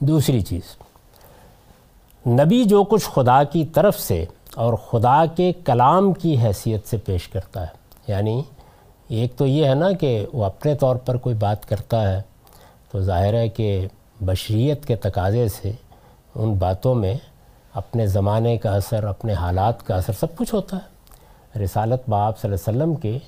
دوسری 0.04 0.40
چیز، 0.40 0.76
نبی 2.26 2.64
جو 2.64 2.84
کچھ 2.84 3.04
خدا 3.14 3.42
کی 3.44 3.64
طرف 3.64 4.00
سے 4.00 4.24
اور 4.56 4.74
خدا 4.74 5.24
کے 5.36 5.52
کلام 5.52 6.12
کی 6.12 6.38
حیثیت 6.38 6.88
سے 6.88 6.96
پیش 6.96 7.28
کرتا 7.28 7.62
ہے۔ 7.62 7.84
یعنی 8.06 8.42
ایک 9.08 9.36
تو 9.36 9.46
یہ 9.46 9.68
ہے 9.68 9.74
نا 9.74 9.92
کہ 9.92 10.26
وہ 10.32 10.44
اپنے 10.44 10.74
طور 10.74 10.96
پر 10.96 11.16
کوئی 11.16 11.34
بات 11.34 11.68
کرتا 11.68 12.16
ہے 12.16 12.22
تو 12.92 13.00
ظاہر 13.00 13.34
ہے 13.34 13.48
کہ 13.48 13.88
بشریت 14.20 14.86
کے 14.86 14.96
تقاضے 14.96 15.48
سے 15.48 15.72
ان 16.34 16.54
باتوں 16.54 16.94
میں 16.94 17.14
اپنے 17.74 18.06
زمانے 18.06 18.56
کا 18.56 18.74
اثر، 18.74 19.04
اپنے 19.04 19.32
حالات 19.32 19.86
کا 19.86 19.96
اثر 19.96 20.12
سب 20.12 20.36
کچھ 20.36 20.54
ہوتا 20.54 20.76
ہے۔ 20.76 20.94
رسالت 21.64 22.08
باپ 22.08 22.38
صلی 22.38 22.52
اللہ 22.52 22.70
علیہ 22.70 22.82
وسلم 22.82 22.94
کے 22.94 23.18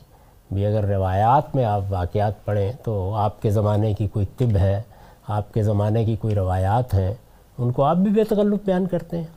بھی 0.54 0.66
اگر 0.66 0.84
روایات 0.84 1.56
میں 1.56 1.64
آپ 1.64 1.80
واقعات 1.90 2.44
پڑھیں 2.44 2.72
تو 2.82 3.14
آپ 3.14 3.42
کے 3.42 3.50
زمانے 3.50 3.94
کی 3.94 4.08
کوئی 4.08 4.26
طب 4.38 4.56
ہے، 4.56 4.82
آپ 5.28 5.54
کے 5.54 5.62
زمانے 5.62 6.04
کی 6.04 6.16
کوئی 6.16 6.34
روایات 6.34 6.94
ہیں، 6.94 7.14
ان 7.58 7.72
کو 7.72 7.84
آپ 7.84 7.96
بھی 7.96 8.10
بے 8.10 8.24
تکلف 8.24 8.58
بیان 8.64 8.86
کرتے 8.86 9.18
ہیں۔ 9.18 9.35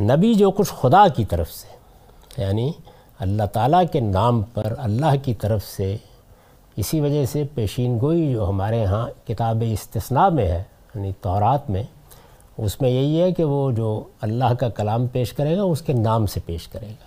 نبی 0.00 0.34
جو 0.34 0.50
کچھ 0.50 0.72
خدا 0.80 1.08
کی 1.08 1.24
طرف 1.24 1.50
سے 1.50 1.76
یعنی 2.42 2.72
اللہ 3.18 3.42
تعالیٰ 3.52 3.82
کے 3.92 4.00
نام 4.00 4.42
پر 4.42 4.74
اللہ 4.78 5.16
کی 5.22 5.34
طرف 5.34 5.64
سے 5.64 5.96
اسی 6.76 7.00
وجہ 7.00 7.24
سے 7.24 7.44
پیشین 7.54 7.98
گوئی 8.00 8.32
جو 8.32 8.48
ہمارے 8.48 8.84
ہاں 8.84 9.28
کتاب 9.28 9.62
استثناء 9.72 10.28
میں 10.28 10.46
ہے 10.46 10.62
یعنی 10.94 11.12
تورات 11.20 11.70
میں، 11.70 11.82
اس 12.58 12.80
میں 12.80 12.90
یہی 12.90 13.20
ہے 13.20 13.32
کہ 13.32 13.44
وہ 13.44 13.72
جو 13.72 14.04
اللہ 14.20 14.54
کا 14.60 14.68
کلام 14.68 15.06
پیش 15.06 15.32
کرے 15.32 15.56
گا، 15.56 15.62
اس 15.62 15.82
کے 15.82 15.92
نام 15.92 16.26
سے 16.26 16.40
پیش 16.46 16.68
کرے 16.68 16.88
گا۔ 16.88 17.04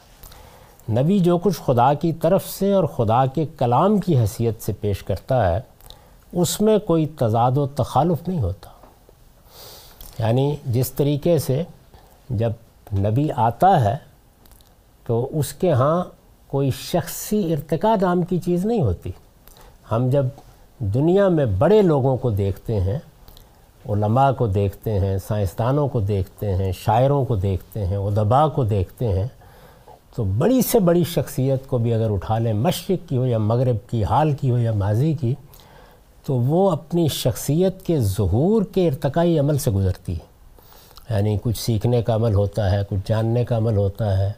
نبی 1.01 1.19
جو 1.19 1.38
کچھ 1.38 1.62
خدا 1.65 1.93
کی 1.93 2.13
طرف 2.13 2.49
سے 2.49 2.73
اور 2.73 2.84
خدا 2.84 3.25
کے 3.25 3.45
کلام 3.45 3.97
کی 3.97 4.19
حیثیت 4.19 4.62
سے 4.62 4.73
پیش 4.73 5.03
کرتا 5.03 5.56
ہے، 5.56 5.60
اس 6.34 6.62
میں 6.62 6.77
کوئی 6.77 7.06
تضاد 7.06 7.51
و 7.58 7.67
تخالف 7.67 8.27
نہیں 8.27 8.41
ہوتا۔ 8.41 8.69
یعنی 10.19 10.56
جس 10.65 10.91
طریقے 10.91 11.38
سے 11.38 11.63
جب 12.29 12.51
نبی 12.99 13.27
آتا 13.36 13.84
ہے 13.86 13.95
تو 15.06 15.29
اس 15.32 15.53
کے 15.53 15.71
ہاں 15.71 16.03
کوئی 16.47 16.71
شخصی 16.71 17.53
ارتقاء 17.53 17.95
نام 18.01 18.21
کی 18.21 18.39
چیز 18.39 18.65
نہیں 18.65 18.82
ہوتی۔ 18.82 19.12
ہم 19.91 20.10
جب 20.10 20.25
دنیا 20.79 21.27
میں 21.29 21.45
بڑے 21.45 21.82
لوگوں 21.82 22.17
کو 22.17 22.29
دیکھتے 22.29 22.79
ہیں، 22.79 22.99
علماء 23.89 24.32
کو 24.32 24.47
دیکھتے 24.47 24.99
ہیں، 24.99 25.17
سائنسدانوں 25.17 25.88
کو 25.88 25.99
دیکھتے 25.99 26.56
ہیں، 26.56 26.71
شاعروں 26.71 27.25
کو 27.25 27.36
دیکھتے 27.36 27.86
ہیں، 27.86 27.97
ادباء 27.97 28.47
کو 28.47 28.63
دیکھتے 28.63 29.08
ہیں، 29.08 29.27
تو 30.15 30.23
بڑی 30.23 30.62
سے 30.62 30.79
بڑی 30.79 31.03
شخصیت 31.03 31.67
کو 31.67 31.77
بھی 31.77 31.93
اگر 31.93 32.12
اٹھا 32.12 32.38
لیں، 32.38 32.53
مشرق 32.53 33.10
کی 33.10 33.17
ہو 33.17 33.25
یا 33.25 33.38
مغرب 33.38 33.89
کی، 33.89 34.03
حال 34.03 34.32
کی 34.32 34.51
ہو 34.51 34.58
یا 34.58 34.71
ماضی 34.71 35.13
کی، 35.13 35.36
تو 36.25 36.36
وہ 36.36 36.71
اپنی 36.71 37.08
شخصیت 37.08 37.82
کے 37.82 37.99
ظہور 37.99 38.63
کے 38.63 38.88
ارتقائی 38.88 39.39
عمل 39.39 39.58
سے 39.58 39.71
گزرتی 39.71 40.13
ہے۔ 40.13 40.33
یعنی 41.09 41.37
کچھ 41.41 41.59
سیکھنے 41.59 42.01
کا 42.01 42.15
عمل 42.15 42.33
ہوتا 42.33 42.71
ہے، 42.71 42.81
کچھ 42.89 42.99
جاننے 43.05 43.45
کا 43.45 43.57
عمل 43.57 43.77
ہوتا 43.77 44.17
ہے، 44.17 44.31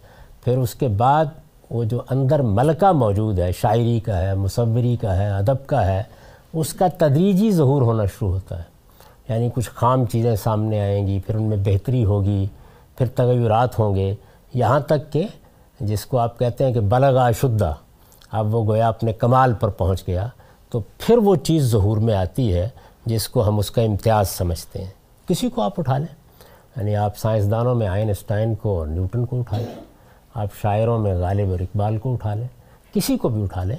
پھر 0.44 0.58
اس 0.58 0.76
کے 0.76 0.88
بعد 0.88 1.26
وہ 1.70 1.84
جو 1.84 2.02
اندر 2.10 2.42
ملکہ 2.42 2.92
موجود 2.92 3.40
ہے، 3.40 3.52
شاعری 3.52 4.00
کا 4.00 4.22
ہے، 4.22 4.36
مصوری 4.36 4.96
کا 5.02 5.18
ہے، 5.18 5.30
ادب 5.30 5.68
کا 5.68 5.86
ہے، 5.86 6.04
اس 6.54 6.74
کا 6.74 6.88
تدریجی 6.98 7.52
ظہور 7.52 7.82
ہونا 7.82 8.06
شروع 8.06 8.30
ہوتا 8.30 8.58
ہے۔ 8.58 8.64
یعنی 9.30 9.50
کچھ 9.54 9.70
خام 9.70 10.06
چیزیں 10.06 10.36
سامنے 10.36 10.82
آئیں 10.82 11.08
گی، 11.08 11.20
پھر 11.20 11.36
ان 11.36 11.44
میں 11.44 11.58
بہتری 11.58 12.06
ہوگی، 12.06 12.48
پھر 12.98 13.06
تغیرات 13.16 13.80
ہوں 13.80 13.96
گے۔ 13.96 14.16
یہاں 14.54 14.80
تک 14.80 15.12
کہ 15.12 15.28
جس 15.80 16.06
کو 16.06 16.18
آپ 16.18 16.40
کہتے 16.40 16.66
ہیں 16.66 16.74
کہ 16.74 16.80
بلغا 16.80 17.32
شدہ 17.32 17.74
اب 18.32 18.56
وہ 18.56 18.66
گویا 18.68 18.88
اپنے 18.88 19.14
کمال 19.14 19.54
پر 19.54 19.70
پہنچ 19.70 20.08
گیا، 20.08 20.28
تو 20.70 20.82
پھر 20.98 21.18
وہ 21.18 21.36
چیز 21.36 21.64
ظہور 21.72 21.98
میں 21.98 22.16
آتی 22.16 22.54
ہے 22.54 22.70
جس 23.06 23.30
کو 23.30 23.48
ہم 23.48 23.60
اس 23.60 23.72
کا 23.72 23.82
امتیاز 23.82 24.30
سمجھتے 24.30 24.80
ہیں۔ 24.80 24.92
کسی 25.28 25.50
کو 25.50 25.62
آپ 25.62 25.74
اٹھا 25.78 25.98
لیں۔ 25.98 26.25
یعنی 26.76 26.96
آپ 26.96 27.18
سائنسدانوں 27.18 27.76
میں 27.76 27.88
آئن 27.88 28.10
اسٹائن 28.10 28.56
کو 28.56 28.80
اور 28.80 28.88
نیوٹن 28.88 29.26
کو 29.26 29.40
اٹھا 29.40 29.58
لیں، 29.58 29.84
آپ 30.34 30.48
شاعروں 30.62 31.00
میں 31.00 31.16
غالب 31.16 31.52
اور 31.52 31.60
اقبال 31.60 31.98
کو 31.98 32.14
اٹھا 32.14 32.34
لیں، 32.34 32.48
کسی 32.94 33.18
کو 33.18 33.30
بھی 33.30 33.44
اٹھا 33.44 33.64
لیں، 33.64 33.78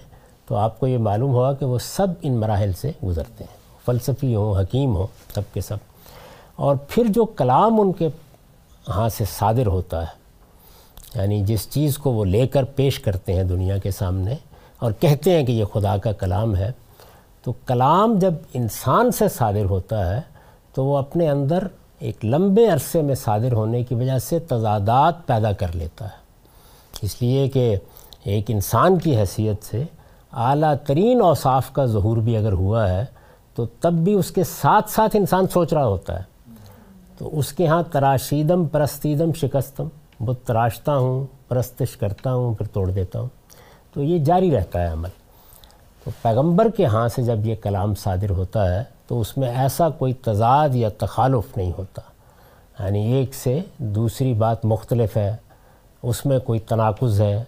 تو 0.49 0.55
آپ 0.55 0.81
کو 0.81 0.87
یہ 0.87 0.99
معلوم 0.99 1.31
ہوگا 1.31 1.53
کہ 1.53 1.67
وہ 1.67 1.79
سب 1.79 2.07
ان 2.23 2.33
مراحل 2.33 2.73
سے 2.73 2.91
گزرتے 3.05 3.45
ہیں۔ 3.45 3.57
فلسفی 3.87 4.35
ہوں، 4.35 4.61
حکیم 4.61 4.97
ہوں، 4.97 5.07
سب 5.35 5.41
کے 5.53 5.61
سب۔ 5.61 5.77
اور 6.57 6.77
پھر 6.89 7.05
جو 7.09 7.25
کلام 7.25 7.81
ان 7.81 7.93
کے 7.93 8.09
ہاں 8.89 9.09
سے 9.09 9.25
صادر 9.39 9.67
ہوتا 9.67 10.03
ہے 10.03 10.27
یعنی 11.15 11.45
جس 11.45 11.71
چیز 11.71 11.99
کو 11.99 12.13
وہ 12.13 12.25
لے 12.25 12.47
کر 12.47 12.65
پیش 12.65 13.01
کرتے 13.01 13.33
ہیں 13.33 13.45
دنیا 13.45 13.79
کے 13.79 13.91
سامنے 13.91 14.35
اور 14.79 14.93
کہتے 15.01 15.37
ہیں 15.37 15.47
کہ 15.47 15.53
یہ 15.53 15.65
خدا 15.65 15.97
کا 15.97 16.13
کلام 16.13 16.57
ہے، 16.57 16.73
تو 17.43 17.53
کلام 17.67 18.19
جب 18.19 18.35
انسان 18.55 19.13
سے 19.13 19.29
صادر 19.29 19.65
ہوتا 19.65 20.17
ہے، 20.17 20.21
تو 20.75 20.85
وہ 20.85 20.99
اپنے 20.99 21.31
اندر 21.31 21.67
ایک 21.99 22.25
لمبے 22.25 22.69
عرصے 22.69 23.03
میں 23.03 23.15
صادر 23.15 23.53
ہونے 23.53 23.83
کی 23.83 23.95
وجہ 23.95 24.19
سے 24.19 24.39
تضادات 24.39 25.27
پیدا 25.27 25.53
کر 25.53 25.67
لیتا 25.75 26.05
ہے۔ 26.05 26.27
اس 27.03 27.23
لیے 27.23 27.49
کہ 27.49 27.77
ایک 28.25 28.45
انسان 28.49 28.99
کی 28.99 29.17
حیثیت 29.17 29.65
سے 29.65 29.85
اعلیٰ 30.33 30.75
ترین 30.87 31.21
اوصاف 31.21 31.73
کا 31.73 31.87
ظہور 31.87 32.17
بھی 32.17 32.37
اگر 32.37 32.53
ہوا 32.53 32.89
ہے، 32.89 33.05
تو 33.55 33.67
تب 33.67 33.93
بھی 33.93 34.15
اس 34.15 34.31
کے 34.31 34.45
ساتھ 34.45 34.91
ساتھ 34.91 35.17
انسان 35.17 35.47
سوچ 35.53 35.73
رہا 35.73 35.87
ہوتا 35.87 36.19
ہے۔ 36.19 36.25
تو 37.19 37.39
اس 37.39 37.53
کے 37.53 37.67
ہاں 37.67 37.83
تراشیدم، 37.93 38.65
پرستیدم، 38.65 39.33
شکستم، 39.33 39.89
بت 40.21 40.47
تراشتا 40.47 40.97
ہوں، 40.97 41.27
پرستش 41.49 41.97
کرتا 41.97 42.35
ہوں، 42.35 42.55
پھر 42.55 42.67
توڑ 42.67 42.91
دیتا 42.91 43.21
ہوں۔ 43.21 43.29
تو 43.95 44.03
یہ 44.03 44.19
جاری 44.19 44.51
رہتا 44.51 44.83
ہے 44.83 44.87
عمل۔ 44.87 45.09
تو 46.05 46.11
پیغمبر 46.23 46.71
کے 46.71 46.85
ہاں 46.85 47.09
سے 47.09 47.23
جب 47.23 47.47
یہ 47.47 47.55
کلام 47.63 47.95
صادر 47.95 48.31
ہوتا 48.31 48.75
ہے 48.75 48.96
تو 49.07 49.21
اس 49.21 49.37
میں 49.37 49.49
ایسا 49.49 49.89
کوئی 49.89 50.13
تضاد 50.13 50.69
یا 50.75 50.89
تخالف 50.89 51.57
نہیں 51.57 51.73
ہوتا۔ 51.79 52.03
یعنی 52.85 53.13
ایک 53.13 53.35
سے 53.35 53.61
دوسری 53.79 54.35
بات 54.35 54.65
مختلف 54.65 55.17
ہے، 55.17 55.37
اس 56.03 56.27
میں 56.27 56.39
کوئی 56.39 56.61
تناقض 56.61 57.21
ہے 57.21 57.45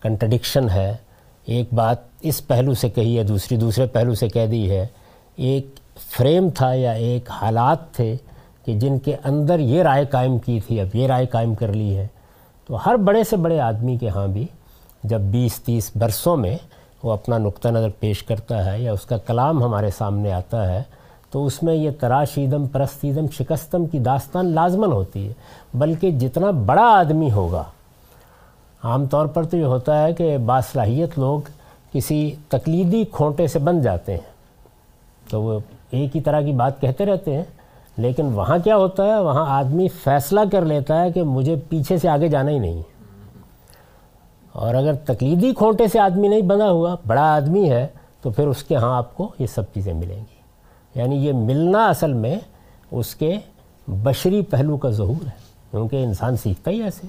کنٹرڈکشن 0.00 0.70
ہے۔ 0.70 0.96
ایک 1.44 1.74
بات 1.74 1.96
اس 2.20 2.46
پہلو 2.46 2.74
سے 2.74 2.88
کہی 2.88 3.18
ہے، 3.18 3.24
دوسری 3.24 3.56
دوسرے 3.56 3.86
پہلو 3.86 4.14
سے 4.14 4.28
کہہ 4.28 4.46
دی 4.46 4.70
ہے۔ 4.70 4.86
ایک 5.36 5.66
فریم 6.16 6.48
تھا 6.50 6.72
یا 6.72 6.90
ایک 6.90 7.30
حالات 7.30 7.92
تھے 7.92 8.16
کہ 8.64 8.78
جن 8.78 8.98
کے 8.98 9.16
اندر 9.24 9.58
یہ 9.58 9.82
رائے 9.82 10.04
قائم 10.04 10.38
کی 10.38 10.60
تھی، 10.60 10.80
اب 10.80 10.96
یہ 10.96 11.06
رائے 11.06 11.26
قائم 11.26 11.54
کر 11.54 11.72
لی 11.72 11.96
ہے۔ 11.96 12.06
تو 12.66 12.76
ہر 12.86 12.94
بڑے 12.94 13.24
سے 13.24 13.36
بڑے 13.36 13.60
آدمی 13.60 13.96
کے 13.96 14.08
ہاں 14.08 14.26
بھی 14.26 14.46
جب 15.04 15.20
بیس 15.20 15.60
تیس 15.60 15.90
برسوں 15.94 16.36
میں 16.36 16.58
وہ 17.02 17.12
اپنا 17.12 17.38
نقطہ 17.38 17.68
نظر 17.68 17.88
پیش 18.00 18.22
کرتا 18.22 18.72
ہے 18.72 18.80
یا 18.80 18.92
اس 18.92 19.00
کا 19.00 19.18
کلام 19.18 19.62
ہمارے 19.62 19.90
سامنے 19.98 20.32
آتا 20.32 20.72
ہے 20.72 20.82
تو 21.30 21.46
اس 21.46 21.62
میں 21.62 21.74
یہ 21.74 21.90
تراشیدم، 22.00 22.66
پرستیدم، 22.66 23.26
شکستم 23.32 23.86
کی 23.86 23.98
داستان 23.98 24.46
لازمن 24.46 24.92
ہوتی 24.92 25.28
ہے، 25.28 25.32
بلکہ 25.74 26.10
جتنا 26.10 26.50
بڑا 26.50 26.82
آدمی 26.82 27.30
ہوگا۔ 27.30 27.64
عام 28.84 29.06
طور 29.06 29.26
پر 29.26 29.44
تو 29.44 29.56
یہ 29.56 29.64
ہوتا 29.64 30.02
ہے 30.02 30.12
کہ 30.12 30.38
باصلاحیت 30.38 31.18
لوگ 31.18 31.40
کسی 31.92 32.34
تقلیدی 32.48 33.04
کھونٹے 33.12 33.46
سے 33.46 33.58
بن 33.58 33.82
جاتے 33.82 34.12
ہیں۔ 34.12 34.30
تو 35.30 35.42
وہ 35.42 35.60
ایک 35.90 36.16
ہی 36.16 36.20
طرح 36.20 36.40
کی 36.40 36.52
بات 36.52 36.80
کہتے 36.80 37.06
رہتے 37.06 37.36
ہیں، 37.36 37.44
لیکن 37.96 38.26
وہاں 38.26 38.58
کیا 38.64 38.76
ہوتا 38.76 39.04
ہے؟ 39.04 39.20
وہاں 39.20 39.46
آدمی 39.48 39.88
فیصلہ 39.88 40.40
کر 40.52 40.62
لیتا 40.64 41.02
ہے 41.02 41.12
کہ 41.12 41.22
مجھے 41.22 41.56
پیچھے 41.68 41.98
سے 41.98 42.08
آگے 42.08 42.28
جانا 42.28 42.50
ہی 42.50 42.58
نہیں۔ 42.58 42.82
اور 44.52 44.74
اگر 44.74 44.94
تقلیدی 44.94 45.54
کھونٹے 45.54 45.88
سے 45.88 45.98
آدمی 45.98 46.28
نہیں 46.28 46.42
بنا 46.42 46.70
ہوا، 46.70 46.96
بڑا 47.06 47.34
آدمی 47.34 47.70
ہے، 47.70 47.86
تو 48.22 48.30
پھر 48.30 48.46
اس 48.46 48.62
کے 48.62 48.76
ہاں 48.76 48.96
آپ 48.96 49.16
کو 49.16 49.28
یہ 49.38 49.46
سب 49.46 49.62
چیزیں 49.74 49.94
ملیں 49.94 50.16
گی۔ 50.16 50.29
یعنی 50.94 51.16
یہ 51.16 51.32
ملنا 51.32 51.88
اصل 51.88 52.12
میں 52.12 52.36
اس 52.90 53.14
کے 53.14 53.36
بشری 53.86 54.42
پہلو 54.42 54.76
کا 54.76 54.90
ظہور 54.90 55.26
ہے، 55.26 55.50
کیونکہ 55.70 56.04
انسان 56.04 56.36
سیکھتا 56.36 56.70
ہی 56.70 56.82
ایسے 56.82 57.06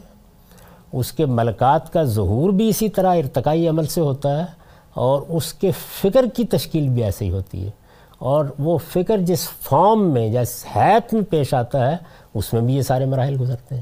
اس 0.94 1.12
کے 1.12 1.26
ملکات 1.26 1.94
کا 1.94 2.04
ظہور 2.04 2.50
بھی 2.50 2.70
اسی 2.70 2.90
طرح 2.90 3.16
ارتقائی 3.16 3.68
عمل 3.68 3.86
سے 3.86 4.02
ہوتا 4.02 4.40
ہے 4.40 4.46
اور 4.94 5.22
اس 5.28 5.54
کے 5.54 5.72
فکر 6.02 6.26
کی 6.34 6.44
تشکیل 6.44 6.90
بھی 6.90 7.04
ایسے 7.04 7.26
ہی 7.26 7.32
ہوتی 7.32 7.66
ہے۔ 7.66 7.72
اور 8.18 8.46
وہ 8.60 8.78
فکر 8.78 9.18
جس 9.18 9.50
فارم 9.50 10.12
میں، 10.12 10.30
جس 10.30 10.66
حیت 10.76 11.14
میں 11.14 11.22
پیش 11.30 11.54
آتا 11.54 11.92
ہے، 11.92 11.98
اس 12.34 12.54
میں 12.54 12.62
بھی 12.62 12.76
یہ 12.76 12.82
سارے 12.82 13.06
مراحل 13.06 13.42
گزرتے 13.42 13.76
ہیں۔ 13.76 13.82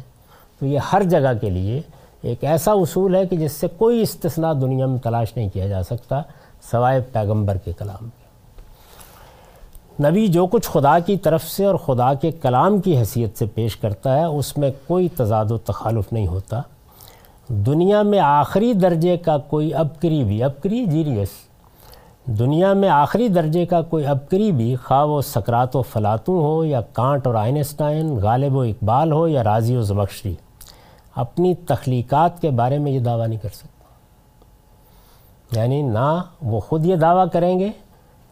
تو 0.59 0.65
یہ 0.65 0.79
ہر 0.93 1.03
جگہ 1.03 1.33
کے 1.41 1.49
لیے 1.49 1.81
ایک 2.21 2.43
ایسا 2.43 2.71
اصول 2.71 3.15
ہے 3.15 3.27
کہ 3.27 3.37
جس 3.37 3.51
سے 3.51 3.67
کوئی 3.77 4.01
استثناء 4.01 4.53
دنیا 4.53 4.85
میں 4.85 4.99
تلاش 4.99 5.27
نہیں 5.35 5.49
کیا 5.49 5.67
جا 5.67 5.83
سکتا، 5.83 6.21
سوائے 6.71 7.01
پیغمبر 7.11 7.57
کے 7.57 7.71
کلام 7.77 8.09
کے 8.09 8.18
نبی 10.03 10.27
جو 10.27 10.47
کچھ 10.47 10.69
خدا 10.69 10.99
کی 10.99 11.17
طرف 11.17 11.43
سے 11.43 11.65
اور 11.65 11.75
خدا 11.75 12.13
کے 12.13 12.31
کلام 12.31 12.81
کی 12.81 12.97
حیثیت 12.97 13.37
سے 13.37 13.45
پیش 13.45 13.77
کرتا 13.77 14.17
ہے، 14.17 14.23
اس 14.23 14.57
میں 14.57 14.71
کوئی 14.87 15.09
تضاد 15.09 15.51
و 15.51 15.57
تخالف 15.57 16.13
نہیں 16.13 16.27
ہوتا۔ 16.27 16.61
دنیا 17.47 18.01
میں 18.01 18.19
آخری 18.19 18.73
درجے 18.73 19.17
کا 19.17 19.37
کوئی 19.37 19.73
ابکری 19.73 20.23
بھی 20.23 20.43
ابکری 20.43 20.85
جی، 20.85 21.03
جیریس 21.03 21.29
دنیا 22.39 22.73
میں 22.73 22.89
آخری 22.89 23.27
درجے 23.27 23.65
کا 23.65 23.81
کوئی 23.81 24.05
ابکری 24.05 24.51
بھی 24.51 24.75
خواہ 24.75 25.05
و 25.05 25.21
سکرات 25.21 25.75
و 25.75 25.81
فلاطوں 25.81 26.41
ہو 26.41 26.65
یا 26.65 26.81
کانٹ 26.81 27.27
اور 27.27 27.35
آئنسٹائن، 27.35 28.15
غالب 28.15 28.55
و 28.55 28.61
اقبال 28.61 29.11
ہو 29.11 29.27
یا 29.27 29.43
راضی 29.43 29.75
و 29.75 29.81
زبخشی۔ 29.81 30.35
اپنی 31.15 31.55
تخلیقات 31.55 32.41
کے 32.41 32.49
بارے 32.49 32.77
میں 32.77 32.91
یہ 32.91 32.99
دعویٰ 32.99 33.27
نہیں 33.27 33.39
کر 33.39 33.49
سکتا 33.49 33.69
یعنی 35.59 35.81
نہ 35.81 36.21
وہ 36.41 36.59
خود 36.59 36.85
یہ 36.85 36.95
دعویٰ 36.95 37.25
کریں 37.31 37.59
گے 37.59 37.69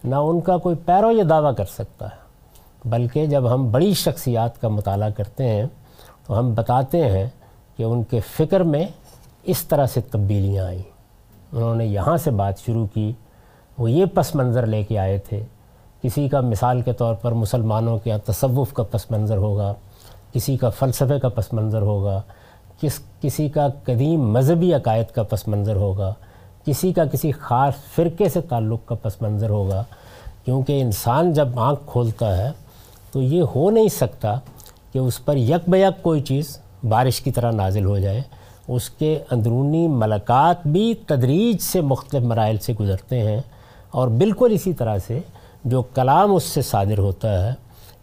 نہ 0.08 0.16
ان 0.16 0.40
کا 0.42 0.58
کوئی 0.58 0.76
پیرو 0.86 1.12
یہ 1.12 1.24
دعویٰ 1.24 1.56
کر 1.56 1.66
سکتا 1.66 2.06
ہے، 2.06 2.90
بلکہ 2.90 3.26
جب 3.26 3.54
ہم 3.54 3.72
بڑی 3.72 3.94
شخصیات 3.94 4.60
کا 4.62 4.68
مطالعہ 4.68 5.10
کرتے 5.10 5.48
ہیں 5.48 5.66
تو 6.28 6.38
ہم 6.40 6.54
بتاتے 6.54 7.04
ہیں 7.10 7.28
کہ 7.78 7.84
ان 7.84 8.04
کے 8.04 8.20
فکر 8.28 8.64
میں 8.64 8.86
اس 9.44 9.64
طرح 9.64 9.86
سے 9.86 10.02
تبدیلیاں 10.02 10.66
آئیں۔ 10.66 10.82
انہوں 11.54 11.76
نے 11.76 11.86
یہاں 11.86 12.16
سے 12.18 12.32
بات 12.32 12.60
شروع 12.60 12.86
کی، 12.94 13.12
وہ 13.78 13.92
یہ 13.92 14.06
پس 14.06 14.34
منظر 14.36 14.66
لے 14.66 14.84
کے 14.84 14.98
آئے 15.00 15.18
تھے، 15.18 15.44
کسی 16.02 16.28
کا 16.30 16.42
مثال 16.42 16.82
کے 16.82 16.94
طور 16.94 17.16
پر 17.16 17.32
مسلمانوں 17.32 17.98
کے 17.98 18.10
یہاں 18.10 18.20
تصوف 18.26 18.74
کا 18.74 18.84
پس 18.84 19.10
منظر 19.12 19.38
ہوگا، 19.38 19.74
کسی 20.34 20.58
کا 20.58 20.70
فلسفے 20.70 21.20
کا 21.20 21.30
پس 21.30 21.54
منظر 21.54 21.82
ہوگا، 21.82 22.22
کس 22.82 23.00
کسی 23.22 23.48
کا 23.50 23.68
قدیم 23.84 24.32
مذہبی 24.32 24.74
عقائد 24.74 25.12
کا 25.12 25.24
پس 25.24 25.48
منظر 25.48 25.76
ہوگا۔ 25.76 26.14
کسی 26.68 26.92
کا 26.94 27.06
کسی 27.06 27.32
خاص 27.32 27.74
فرقے 27.96 28.30
سے 28.30 28.42
تعلق 28.42 28.86
کا 28.86 28.96
پس 29.02 29.22
منظر 29.22 29.50
ہوگا، 29.50 29.84
کیونکہ 30.46 30.82
انسان 30.82 31.32
جب 31.34 31.60
آنکھ 31.60 31.82
کھولتا 31.86 32.36
ہے 32.38 32.52
تو 33.12 33.22
یہ 33.22 33.42
ہو 33.56 33.70
نہیں 33.72 33.90
سکتا 33.90 34.36
کہ 34.92 35.00
اس 35.00 35.24
پر 35.26 35.38
یک 35.38 35.70
بیک 35.70 36.02
کوئی 36.04 36.22
چیز 36.22 36.58
بارش 36.90 37.22
کی 37.22 37.32
طرح 37.32 37.52
نازل 37.52 37.86
ہو 37.86 37.98
جائے۔ 38.00 38.22
اس 38.68 38.90
کے 38.90 39.18
اندرونی 39.32 39.88
ملکات 39.88 40.66
بھی 40.68 40.94
تدریج 41.08 41.62
سے 41.62 41.82
مختلف 41.82 42.24
مراحل 42.24 42.58
سے 42.58 42.74
گزرتے 42.80 43.22
ہیں 43.22 43.40
اور 43.92 44.08
بالکل 44.22 44.52
اسی 44.54 44.74
طرح 44.74 44.98
سے 45.08 45.20
جو 45.64 45.82
کلام 45.96 46.36
اس 46.36 46.44
سے 46.44 46.62
صادر 46.62 46.98
ہوتا 46.98 47.32
ہے 47.46 47.54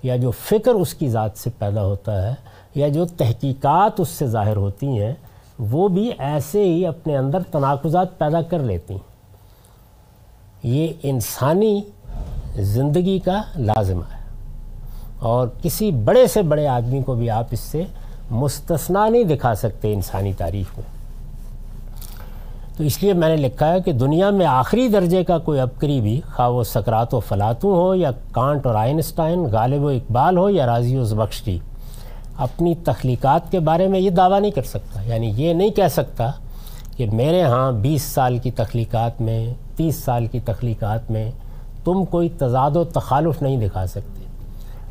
یا 0.03 0.17
جو 0.17 0.31
فکر 0.41 0.75
اس 0.75 0.95
کی 0.95 1.09
ذات 1.09 1.39
سے 1.39 1.51
پیدا 1.59 1.85
ہوتا 1.85 2.23
ہے 2.23 2.35
یا 2.75 2.89
جو 2.89 3.05
تحقیقات 3.17 4.01
اس 4.01 4.09
سے 4.09 4.27
ظاہر 4.27 4.57
ہوتی 4.57 4.87
ہیں 4.87 5.13
وہ 5.59 5.89
بھی 5.89 6.11
ایسے 6.19 6.65
ہی 6.65 6.87
اپنے 6.87 7.17
اندر 7.17 7.43
تناقضات 7.43 8.19
پیدا 8.19 8.43
کر 8.43 8.59
لیتی 8.59 8.95
ہیں۔ 8.95 9.15
یہ 10.63 10.89
انسانی 11.03 11.83
زندگی 12.57 13.19
کا 13.19 13.43
لازمہ 13.57 14.05
ہے۔ 14.15 14.25
اور 15.19 15.49
کسی 15.63 15.91
بڑے 15.91 16.27
سے 16.27 16.43
بڑے 16.43 16.67
آدمی 16.67 17.03
کو 17.03 17.15
بھی 17.15 17.31
آپ 17.31 17.45
اس 17.51 17.61
سے 17.61 17.85
مستثنا 18.31 19.09
نہیں 19.09 19.25
دکھا 19.25 19.55
سکتے 19.55 19.93
انسانی 19.95 20.33
تاریخ 20.33 20.79
میں۔ 20.79 20.95
تو 22.77 22.85
اس 22.85 23.03
لیے 23.03 23.13
میں 23.13 23.29
نے 23.29 23.37
لکھا 23.37 23.73
ہے 23.73 23.81
کہ 23.81 23.93
دنیا 23.93 24.31
میں 24.31 24.47
آخری 24.47 24.89
درجے 24.89 25.25
کا 25.25 25.39
کوئی 25.39 25.61
ابکری 25.61 26.01
بھی 26.01 26.21
خواہ 26.35 26.49
وہ 26.49 26.65
سکرات 26.65 27.15
و 27.15 27.21
فلاطوں 27.21 27.77
ہو 27.77 27.95
یا 27.95 28.11
کانٹ 28.33 28.67
اور 28.67 28.75
آئنسٹائن، 28.75 29.41
غالب 29.41 29.83
و 29.83 29.89
اقبال 29.89 30.39
ہو 30.39 30.51
یا 30.51 30.67
راضی 30.67 30.97
و 30.97 31.05
زبخشی 31.05 31.59
اپنی 32.37 32.75
تخلیقات 32.75 33.51
کے 33.51 33.61
بارے 33.61 33.89
میں 33.89 34.01
یہ 34.01 34.11
دعویٰ 34.11 34.41
نہیں 34.41 34.51
کر 34.51 34.63
سکتا۔ 34.63 35.03
یعنی 35.03 35.33
یہ 35.37 35.55
نہیں 35.55 35.71
کہہ 35.71 35.89
سکتا 35.91 36.31
کہ 36.97 37.07
میرے 37.13 37.43
ہاں 37.43 37.73
بیس 37.73 38.03
سال 38.03 38.39
کی 38.39 38.51
تخلیقات 38.51 39.21
میں، 39.21 39.55
تیس 39.77 39.97
سال 39.97 40.27
کی 40.27 40.41
تخلیقات 40.41 41.11
میں 41.11 41.31
تم 41.85 42.05
کوئی 42.05 42.29
تضاد 42.29 42.71
و 42.71 42.85
تخالف 42.85 43.43
نہیں 43.43 43.69
دکھا 43.69 43.87
سکتے۔ 43.87 44.25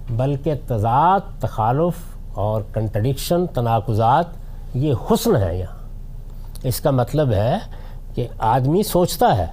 بلکہ 0.10 0.54
تضاد، 0.68 1.20
تخالف 1.40 2.18
اور 2.34 2.62
کنٹرڈکشن، 2.74 3.48
تناقضات، 3.48 4.26
یہ 4.74 4.94
حسن 5.12 5.36
ہے 5.36 5.60
یہاں۔ 5.60 5.78
اس 6.64 6.80
کا 6.80 6.92
مطلب 6.92 7.32
ہے 7.32 7.58
کہ 8.16 8.28
آدمی 8.40 8.84
سوچتا 8.84 9.38
ہے، 9.38 9.48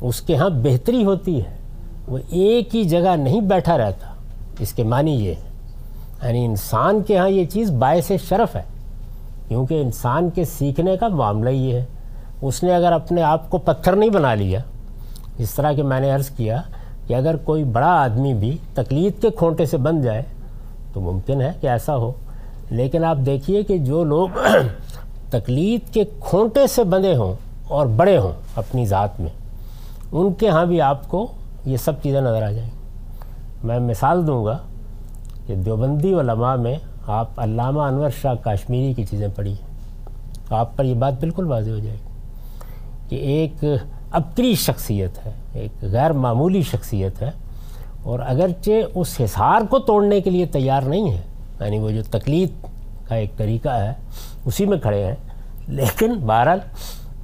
اس 0.00 0.20
کے 0.20 0.36
ہاں 0.36 0.50
بہتری 0.50 1.04
ہوتی 1.04 1.38
ہے۔ 1.38 1.58
وہ 2.08 2.18
ایک 2.30 2.76
ہی 2.76 2.84
جگہ 2.84 3.16
نہیں 3.16 3.40
بیٹھا 3.40 3.78
رہتا۔ 3.78 4.08
اس 4.58 4.72
کے 4.72 4.82
معنی 4.82 5.10
یہ 5.10 5.34
ہے۔ 5.44 5.47
یعنی 6.22 6.44
انسان 6.44 7.02
کے 7.02 7.18
ہاں 7.18 7.28
یہ 7.28 7.44
چیز 7.44 7.70
باعث 7.70 8.12
شرف 8.28 8.56
ہے، 8.56 8.62
کیونکہ 9.48 9.82
انسان 9.82 10.30
کے 10.30 10.44
سیکھنے 10.44 10.96
کا 10.96 11.08
معاملہ 11.08 11.48
یہ 11.48 11.74
ہے۔ 11.74 11.84
اس 12.42 12.62
نے 12.62 12.74
اگر 12.74 12.92
اپنے 12.92 13.22
آپ 13.22 13.50
کو 13.50 13.58
پتھر 13.58 13.96
نہیں 13.96 14.10
بنا 14.10 14.34
لیا، 14.34 14.60
جس 15.38 15.54
طرح 15.54 15.72
کہ 15.72 15.82
میں 15.82 16.00
نے 16.00 16.10
عرض 16.10 16.28
کیا 16.28 16.60
کہ 17.06 17.14
اگر 17.14 17.36
کوئی 17.36 17.64
بڑا 17.64 17.92
آدمی 18.00 18.34
بھی 18.34 18.56
تقلید 18.74 19.22
کے 19.22 19.30
کھونٹے 19.30 19.66
سے 19.66 19.76
بن 19.76 20.02
جائے 20.02 20.22
تو 20.92 21.00
ممکن 21.00 21.40
ہے 21.40 21.52
کہ 21.60 21.66
ایسا 21.66 21.96
ہو۔ 21.96 22.12
لیکن 22.70 23.04
آپ 23.04 23.16
دیکھیے 23.26 23.62
کہ 23.62 23.78
جو 23.78 24.04
لوگ 24.04 24.28
تقلید 25.30 25.94
کے 25.94 26.04
کھونٹے 26.20 26.66
سے 26.66 26.84
بندے 26.84 27.14
ہوں 27.14 27.34
اور 27.68 27.86
بڑے 27.86 28.18
ہوں 28.18 28.32
اپنی 28.56 28.86
ذات 28.86 29.20
میں، 29.20 29.30
ان 30.12 30.32
کے 30.32 30.48
ہاں 30.48 30.66
بھی 30.66 30.80
آپ 30.80 31.08
کو 31.08 31.26
یہ 31.64 31.76
سب 31.76 31.92
چیزیں 32.02 32.20
نظر 32.20 32.42
آ 32.42 32.50
جائیں۔ 32.50 32.70
میں 33.64 33.80
مثال 33.80 34.26
دوں 34.26 34.44
گا 34.44 34.58
کہ 35.48 35.54
دیوبندی 35.56 36.12
علماء 36.20 36.54
میں 36.56 36.74
آپ 37.18 37.40
علامہ 37.40 37.82
انور 37.82 38.10
شاہ 38.20 38.34
کاشمیری 38.42 38.92
کی 38.94 39.04
چیزیں 39.10 39.28
پڑھی 39.36 39.54
تو 40.48 40.54
آپ 40.54 40.76
پر 40.76 40.84
یہ 40.84 40.94
بات 40.94 41.20
بالکل 41.20 41.46
واضح 41.50 41.70
ہو 41.70 41.78
جائے 41.78 41.96
گی 41.96 43.08
کہ 43.08 43.16
ایک 43.34 43.64
ابتری 44.10 44.54
شخصیت 44.54 45.18
ہے، 45.26 45.32
ایک 45.60 45.84
غیر 45.92 46.12
معمولی 46.24 46.62
شخصیت 46.70 47.22
ہے، 47.22 47.30
اور 48.02 48.18
اگرچہ 48.26 48.98
اس 48.98 49.16
حصار 49.20 49.66
کو 49.70 49.78
توڑنے 49.88 50.20
کے 50.20 50.30
لیے 50.30 50.46
تیار 50.52 50.82
نہیں 50.82 51.10
ہے 51.10 51.20
یعنی 51.60 51.78
وہ 51.78 51.90
جو 51.90 52.02
تکلیف 52.10 52.50
کا 53.08 53.14
ایک 53.14 53.36
طریقہ 53.36 53.80
ہے، 53.80 53.92
اسی 54.46 54.66
میں 54.66 54.78
کھڑے 54.78 55.04
ہیں، 55.04 55.14
لیکن 55.68 56.18
بہرحال 56.26 56.58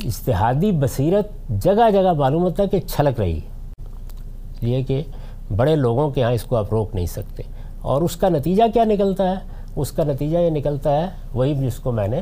اشتہادی 0.04 0.70
بصیرت 0.80 1.32
جگہ 1.64 1.90
جگہ 1.92 2.12
معلوم 2.18 2.42
ہوتا 2.42 2.62
ہے 2.62 2.68
کہ 2.68 2.80
چھلک 2.87 3.20
رہی 3.20 3.38
ہے۔ 3.38 3.52
یہ 4.62 4.82
کہ 4.82 5.02
بڑے 5.56 5.76
لوگوں 5.76 6.10
کے 6.10 6.22
ہاں 6.22 6.32
اس 6.32 6.44
کو 6.44 6.56
آپ 6.56 6.72
روک 6.72 6.94
نہیں 6.94 7.06
سکتے۔ 7.06 7.42
اور 7.85 8.03
اس 8.03 8.16
کا 8.16 8.29
نتیجہ 8.29 8.62
کیا 8.75 8.85
نکلتا 8.85 9.31
ہے؟ 9.31 9.35
اس 9.77 9.92
کا 9.92 10.05
نتیجہ 10.05 10.38
یہ 10.38 10.51
نکلتا 10.51 11.01
ہے، 11.01 11.07
وہی 11.35 11.55
جس 11.55 11.77
کو 11.77 11.92
میں 11.92 12.09
نے 12.09 12.20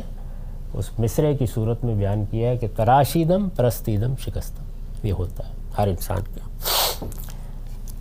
اس 0.74 0.98
مصرے 0.98 1.36
کی 1.36 1.46
صورت 1.46 1.84
میں 1.84 1.94
بیان 1.94 2.24
کیا 2.30 2.50
ہے 2.50 2.56
کہ 2.56 2.66
تراشیدم، 2.76 3.48
پرستیدم، 3.48 4.14
شکستم، 4.18 4.64
یہ 5.06 5.12
ہوتا 5.12 5.48
ہے 5.48 5.52
ہر 5.78 5.88
انسان 5.88 6.18
کا۔ 6.34 6.48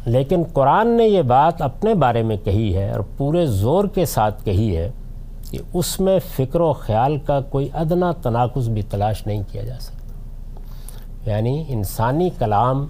لیکن 0.05 0.43
قرآن 0.53 0.87
نے 0.87 1.07
یہ 1.07 1.21
بات 1.21 1.61
اپنے 1.61 1.93
بارے 1.93 2.23
میں 2.23 2.37
کہی 2.43 2.75
ہے 2.75 2.91
اور 2.91 3.01
پورے 3.17 3.45
زور 3.45 3.85
کے 3.85 4.05
ساتھ 4.05 4.45
کہی 4.45 4.77
ہے 4.77 4.91
کہ 5.51 5.57
اس 5.73 5.99
میں 5.99 6.19
فکر 6.35 6.59
و 6.59 6.73
خیال 6.73 7.17
کا 7.17 7.41
کوئی 7.41 7.69
ادنا 7.73 8.11
تناقض 8.11 8.69
بھی 8.69 8.81
تلاش 8.81 9.27
نہیں 9.27 9.43
کیا 9.51 9.63
جا 9.63 9.75
سکتا۔ 9.79 10.01
یعنی 11.29 11.63
انسانی 11.67 12.29
کلام 12.39 12.85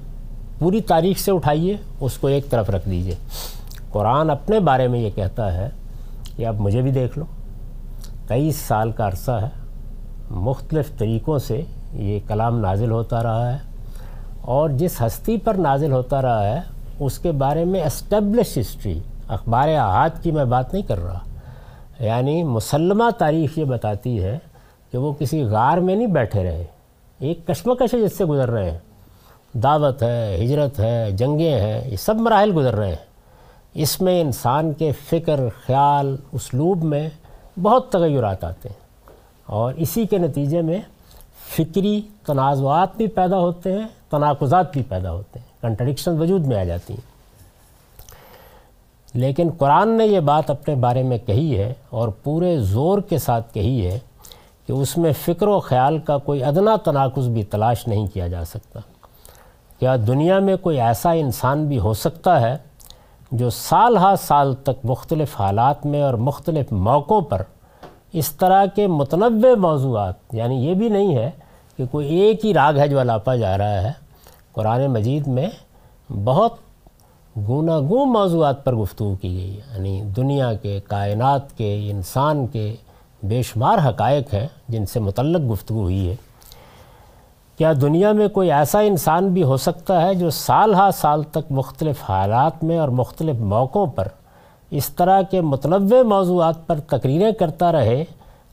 پوری 0.59 0.81
تاریخ 0.81 1.17
سے 1.17 1.31
اٹھائیے، 1.31 1.77
اس 1.99 2.17
کو 2.17 2.27
ایک 2.27 2.49
طرف 2.49 2.69
رکھ 2.69 2.89
دیجیے۔ 2.89 3.15
قرآن 3.91 4.29
اپنے 4.29 4.59
بارے 4.59 4.87
میں 4.87 4.99
یہ 4.99 5.09
کہتا 5.15 5.53
ہے 5.53 5.69
کہ 6.35 6.47
اب 6.47 6.59
مجھے 6.59 6.81
بھی 6.81 6.91
دیکھ 6.91 7.19
لو 7.19 7.25
تیئیس 8.27 8.55
سال 8.55 8.91
کا 8.91 9.07
عرصہ 9.07 9.31
ہے، 9.31 9.49
مختلف 10.29 10.97
طریقوں 10.97 11.39
سے 11.39 11.61
یہ 11.93 12.19
کلام 12.27 12.59
نازل 12.59 12.91
ہوتا 12.91 13.23
رہا 13.23 13.53
ہے 13.53 13.57
اور 14.41 14.69
جس 14.69 15.01
ہستی 15.01 15.37
پر 15.37 15.53
نازل 15.53 15.91
ہوتا 15.91 16.21
رہا 16.21 16.43
ہے، 16.43 16.59
اس 16.99 17.19
کے 17.19 17.31
بارے 17.31 17.65
میں 17.65 17.83
اسٹیبلش 17.83 18.57
ہسٹری 18.57 18.99
اخبار 19.27 19.67
احاد 19.67 20.09
کی 20.21 20.31
میں 20.31 20.45
بات 20.45 20.73
نہیں 20.73 20.83
کر 20.83 21.03
رہا۔ 21.03 21.19
یعنی 21.99 22.43
مسلمہ 22.43 23.03
تاریخ 23.17 23.57
یہ 23.57 23.63
بتاتی 23.63 24.23
ہے 24.23 24.39
کہ 24.91 24.97
وہ 24.97 25.13
کسی 25.19 25.43
غار 25.43 25.77
میں 25.77 25.95
نہیں 25.95 26.07
بیٹھے 26.07 26.43
رہے، 26.43 26.65
ایک 27.19 27.47
کشمکش 27.47 27.93
ہے 27.93 28.01
جس 28.01 28.17
سے 28.17 28.25
گزر 28.25 28.49
رہے 28.49 28.71
ہیں۔ 28.71 28.79
دعوت 29.53 30.03
ہے، 30.03 30.37
ہجرت 30.43 30.79
ہے، 30.79 31.11
جنگیں 31.11 31.59
ہیں، 31.61 31.91
یہ 31.91 31.95
سب 31.95 32.15
مراحل 32.15 32.51
گزر 32.55 32.75
رہے 32.75 32.89
ہیں۔ 32.89 33.10
اس 33.73 34.01
میں 34.01 34.21
انسان 34.21 34.73
کے 34.73 34.91
فکر، 34.91 35.39
خیال، 35.65 36.15
اسلوب 36.31 36.83
میں 36.83 37.09
بہت 37.61 37.91
تغیرات 37.91 38.43
آتے 38.43 38.69
ہیں۔ 38.69 38.81
اور 39.45 39.73
اسی 39.73 40.07
کے 40.07 40.17
نتیجے 40.17 40.61
میں 40.61 40.81
فکری 41.57 42.01
تنازعات 42.25 42.97
بھی 42.97 43.07
پیدا 43.07 43.37
ہوتے 43.37 43.71
ہیں، 43.71 43.87
تناقضات 44.09 44.71
بھی 44.71 44.83
پیدا 44.83 45.11
ہوتے 45.11 45.39
ہیں 45.39 45.61
کنٹرڈکشن 45.61 46.19
وجود 46.19 46.45
میں 46.45 46.59
آ 46.59 46.63
جاتی 46.63 46.93
ہیں۔ 46.93 47.11
لیکن 49.13 49.49
قرآن 49.57 49.97
نے 49.97 50.05
یہ 50.05 50.19
بات 50.19 50.49
اپنے 50.49 50.75
بارے 50.75 51.03
میں 51.03 51.17
کہی 51.17 51.57
ہے 51.57 51.73
اور 51.89 52.09
پورے 52.09 52.59
زور 52.59 53.01
کے 53.01 53.17
ساتھ 53.17 53.53
کہی 53.53 53.87
ہے 53.87 53.99
کہ 54.67 54.71
اس 54.71 54.97
میں 54.97 55.11
فکر 55.25 55.47
و 55.47 55.59
خیال 55.59 55.99
کا 55.99 56.17
کوئی 56.17 56.43
ادنا 56.43 56.75
تناقض 56.75 57.27
بھی 57.27 57.43
تلاش 57.43 57.87
نہیں 57.87 58.07
کیا 58.07 58.27
جا 58.27 58.45
سکتا۔ 58.45 58.79
کیا 59.79 59.95
دنیا 59.95 60.39
میں 60.39 60.55
کوئی 60.55 60.81
ایسا 60.81 61.11
انسان 61.11 61.67
بھی 61.67 61.79
ہو 61.79 61.93
سکتا 61.93 62.41
ہے 62.41 62.57
جو 63.31 63.49
سال 63.49 63.97
ہا 63.97 64.15
سال 64.15 64.53
تک 64.55 64.85
مختلف 64.85 65.39
حالات 65.39 65.85
میں 65.85 66.01
اور 66.01 66.13
مختلف 66.13 66.71
موقعوں 66.71 67.21
پر 67.21 67.41
اس 68.13 68.31
طرح 68.31 68.65
کے 68.65 68.87
متنوع 68.87 69.55
موضوعات 69.55 70.35
یعنی 70.35 70.55
یہ 70.55 70.73
بھی 70.73 70.89
نہیں 70.89 71.15
ہے 71.15 71.29
کہ 71.77 71.85
کوئی 71.91 72.07
ایک 72.07 72.45
ہی 72.45 72.53
راگ 72.53 72.73
ہے 72.73 72.87
جو 72.87 72.99
الاپا 72.99 73.35
جا 73.35 73.57
رہا 73.57 73.81
ہے، 73.81 73.91
قرآن 74.51 74.87
مجید 74.87 75.27
میں 75.27 75.49
بہت 76.23 76.53
گوناگوں 77.47 78.05
موضوعات 78.05 78.63
پر 78.63 78.75
گفتگو 78.75 79.15
کی 79.15 79.29
گئی 79.29 79.55
ہے 79.55 79.61
یعنی 79.73 80.01
دنیا 80.15 80.53
کے، 80.53 80.79
کائنات 80.87 81.57
کے، 81.57 81.91
انسان 81.91 82.47
کے 82.47 82.75
بے 83.23 83.41
شمار 83.41 83.77
حقائق 83.89 84.33
ہیں 84.33 84.47
جن 84.67 84.85
سے 84.85 84.99
متعلق 84.99 85.51
گفتگو 85.51 85.81
ہوئی 85.81 86.09
ہے۔ 86.09 86.15
کیا 87.61 87.71
دنیا 87.81 88.11
میں 88.11 88.27
کوئی 88.27 88.51
ایسا 88.51 88.79
انسان 88.79 89.27
بھی 89.29 89.41
ہو 89.43 89.55
سکتا 89.57 90.01
ہے 90.01 90.13
جو 90.15 90.29
سال 90.29 90.73
ہا 90.73 90.89
سال 90.91 91.23
تک 91.23 91.51
مختلف 91.51 91.99
حالات 92.09 92.63
میں 92.63 92.77
اور 92.79 92.89
مختلف 92.89 93.39
موقعوں 93.39 93.85
پر 93.87 94.07
اس 94.71 94.87
طرح 94.89 95.21
کے 95.21 95.41
متنوع 95.41 96.01
موضوعات 96.03 96.65
پر 96.67 96.79
تقریریں 96.79 97.31
کرتا 97.31 97.71
رہے 97.71 98.03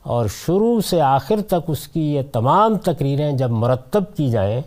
اور 0.01 0.25
شروع 0.35 0.79
سے 0.81 1.01
آخر 1.01 1.41
تک 1.47 1.69
اس 1.69 1.87
کی 1.87 2.01
یہ 2.13 2.21
تمام 2.31 2.77
تقریریں 2.77 3.31
جب 3.31 3.51
مرتب 3.51 4.15
کی 4.15 4.29
جائیں 4.29 4.61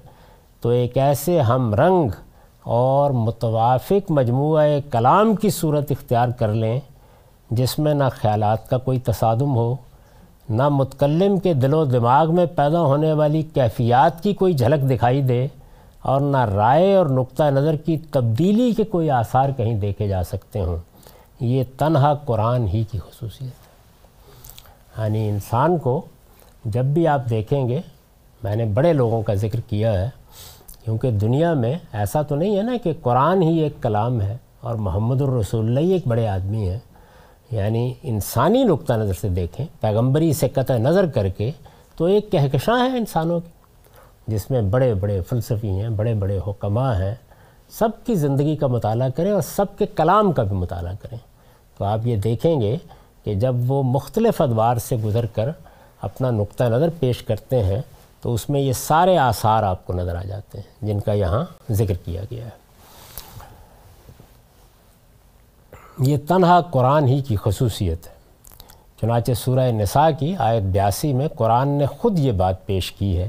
تو 0.60 0.68
ایک 0.68 0.98
ایسے 0.98 1.40
ہم 1.40 1.74
رنگ 1.74 2.10
اور 2.72 3.10
متوافق 3.20 4.10
مجموعہ 4.10 4.66
کلام 4.92 5.34
کی 5.34 5.50
صورت 5.50 5.90
اختیار 5.90 6.28
کر 6.28 6.54
لیں 6.54 6.78
جس 7.50 7.78
میں 7.78 7.94
نہ 7.94 8.10
خیالات 8.12 8.68
کا 8.70 8.78
کوئی 8.78 8.98
تصادم 8.98 9.56
ہو 9.56 9.74
نہ 10.52 10.68
متکلم 10.68 11.38
کے 11.38 11.54
دل 11.54 11.74
و 11.74 11.84
دماغ 11.84 12.34
میں 12.34 12.46
پیدا 12.46 12.80
ہونے 12.80 13.12
والی 13.12 13.42
کیفیات 13.42 14.22
کی 14.22 14.34
کوئی 14.34 14.52
جھلک 14.52 14.90
دکھائی 14.90 15.22
دے 15.22 15.46
اور 16.02 16.20
نہ 16.20 16.36
رائے 16.36 16.94
اور 16.94 17.06
نقطہ 17.06 17.42
نظر 17.42 17.76
کی 17.76 17.96
تبدیلی 17.98 18.72
کے 18.72 18.84
کوئی 18.84 19.10
آثار 19.10 19.50
کہیں 19.56 19.74
دیکھے 19.74 20.08
جا 20.08 20.22
سکتے 20.22 20.60
ہوں۔ 20.60 20.76
یہ 21.40 21.64
تنہا 21.78 22.14
قرآن 22.14 22.68
ہی 22.68 22.84
کی 22.90 22.98
خصوصیت 22.98 23.42
ہے۔ 23.42 23.72
یعنی 25.02 25.28
انسان 25.28 25.78
کو 25.78 26.02
جب 26.64 26.84
بھی 26.84 27.06
آپ 27.06 27.20
دیکھیں 27.30 27.68
گے، 27.68 27.80
میں 28.42 28.56
نے 28.56 28.64
بڑے 28.64 28.92
لوگوں 28.92 29.22
کا 29.22 29.34
ذکر 29.34 29.60
کیا 29.60 29.92
ہے، 29.92 30.08
کیونکہ 30.84 31.10
دنیا 31.10 31.54
میں 31.54 31.74
ایسا 31.92 32.22
تو 32.22 32.36
نہیں 32.36 32.56
ہے 32.56 32.62
نا 32.62 32.76
کہ 32.82 32.92
قرآن 33.02 33.42
ہی 33.42 33.58
ایک 33.58 33.82
کلام 33.82 34.20
ہے 34.20 34.36
اور 34.60 34.74
محمد 34.74 35.20
الرسول 35.20 35.66
اللہ 35.66 35.92
ایک 35.92 36.08
بڑے 36.08 36.28
آدمی 36.28 36.68
ہیں۔ 36.68 36.78
یعنی 37.52 37.94
انسانی 38.02 38.64
نقطہ 38.64 38.92
نظر 38.92 39.12
سے 39.12 39.28
دیکھیں، 39.28 39.66
پیغمبری 39.80 40.32
سے 40.32 40.48
قطع 40.48 40.76
نظر 40.76 41.06
کر 41.06 41.28
کے 41.28 41.50
تو 41.96 42.04
ایک 42.04 42.30
کہکشاں 42.32 42.78
ہے 42.78 42.98
انسانوں 42.98 43.40
کی، 43.40 43.50
جس 44.26 44.50
میں 44.50 44.62
بڑے 44.62 44.94
بڑے 44.94 45.20
فلسفی 45.20 45.68
ہیں، 45.68 45.88
بڑے 45.88 46.14
بڑے 46.14 46.38
حکماں 46.46 46.94
ہیں، 46.94 47.14
سب 47.70 47.88
کی 48.06 48.14
زندگی 48.14 48.56
کا 48.56 48.66
مطالعہ 48.66 49.08
کریں 49.16 49.30
اور 49.30 49.42
سب 49.42 49.78
کے 49.78 49.86
کلام 49.86 50.32
کا 50.32 50.42
بھی 50.42 50.56
مطالعہ 50.56 50.94
کریں۔ 51.02 51.18
تو 51.78 51.84
آپ 51.84 52.06
یہ 52.06 52.16
دیکھیں 52.16 52.60
گے 52.60 52.76
کہ 53.24 53.34
جب 53.34 53.54
وہ 53.66 53.82
مختلف 53.82 54.40
ادوار 54.40 54.76
سے 54.76 54.96
گزر 54.96 55.26
کر 55.26 55.48
اپنا 56.00 56.30
نقطہ 56.30 56.64
نظر 56.64 56.88
پیش 57.00 57.22
کرتے 57.22 57.62
ہیں 57.62 57.80
تو 58.22 58.34
اس 58.34 58.48
میں 58.50 58.60
یہ 58.60 58.72
سارے 58.72 59.18
آثار 59.18 59.62
آپ 59.62 59.86
کو 59.86 59.92
نظر 59.92 60.16
آ 60.16 60.22
جاتے 60.22 60.58
ہیں، 60.58 60.86
جن 60.86 61.00
کا 61.00 61.12
یہاں 61.12 61.44
ذکر 61.72 61.94
کیا 62.04 62.22
گیا 62.30 62.44
ہے۔ 62.44 62.61
یہ 65.98 66.16
تنہا 66.28 66.60
قرآن 66.60 67.08
ہی 67.08 67.20
کی 67.20 67.36
خصوصیت 67.36 68.06
ہے۔ 68.06 68.12
چنانچہ 69.00 69.32
سورہ 69.32 69.70
نساء 69.70 70.08
کی 70.18 70.36
آیت 70.38 70.62
بیاسی 70.62 71.12
میں 71.12 71.28
قرآن 71.28 71.68
نے 71.68 71.86
خود 71.86 72.18
یہ 72.18 72.32
بات 72.32 72.66
پیش 72.66 72.92
کی 72.92 73.18
ہے۔ 73.18 73.28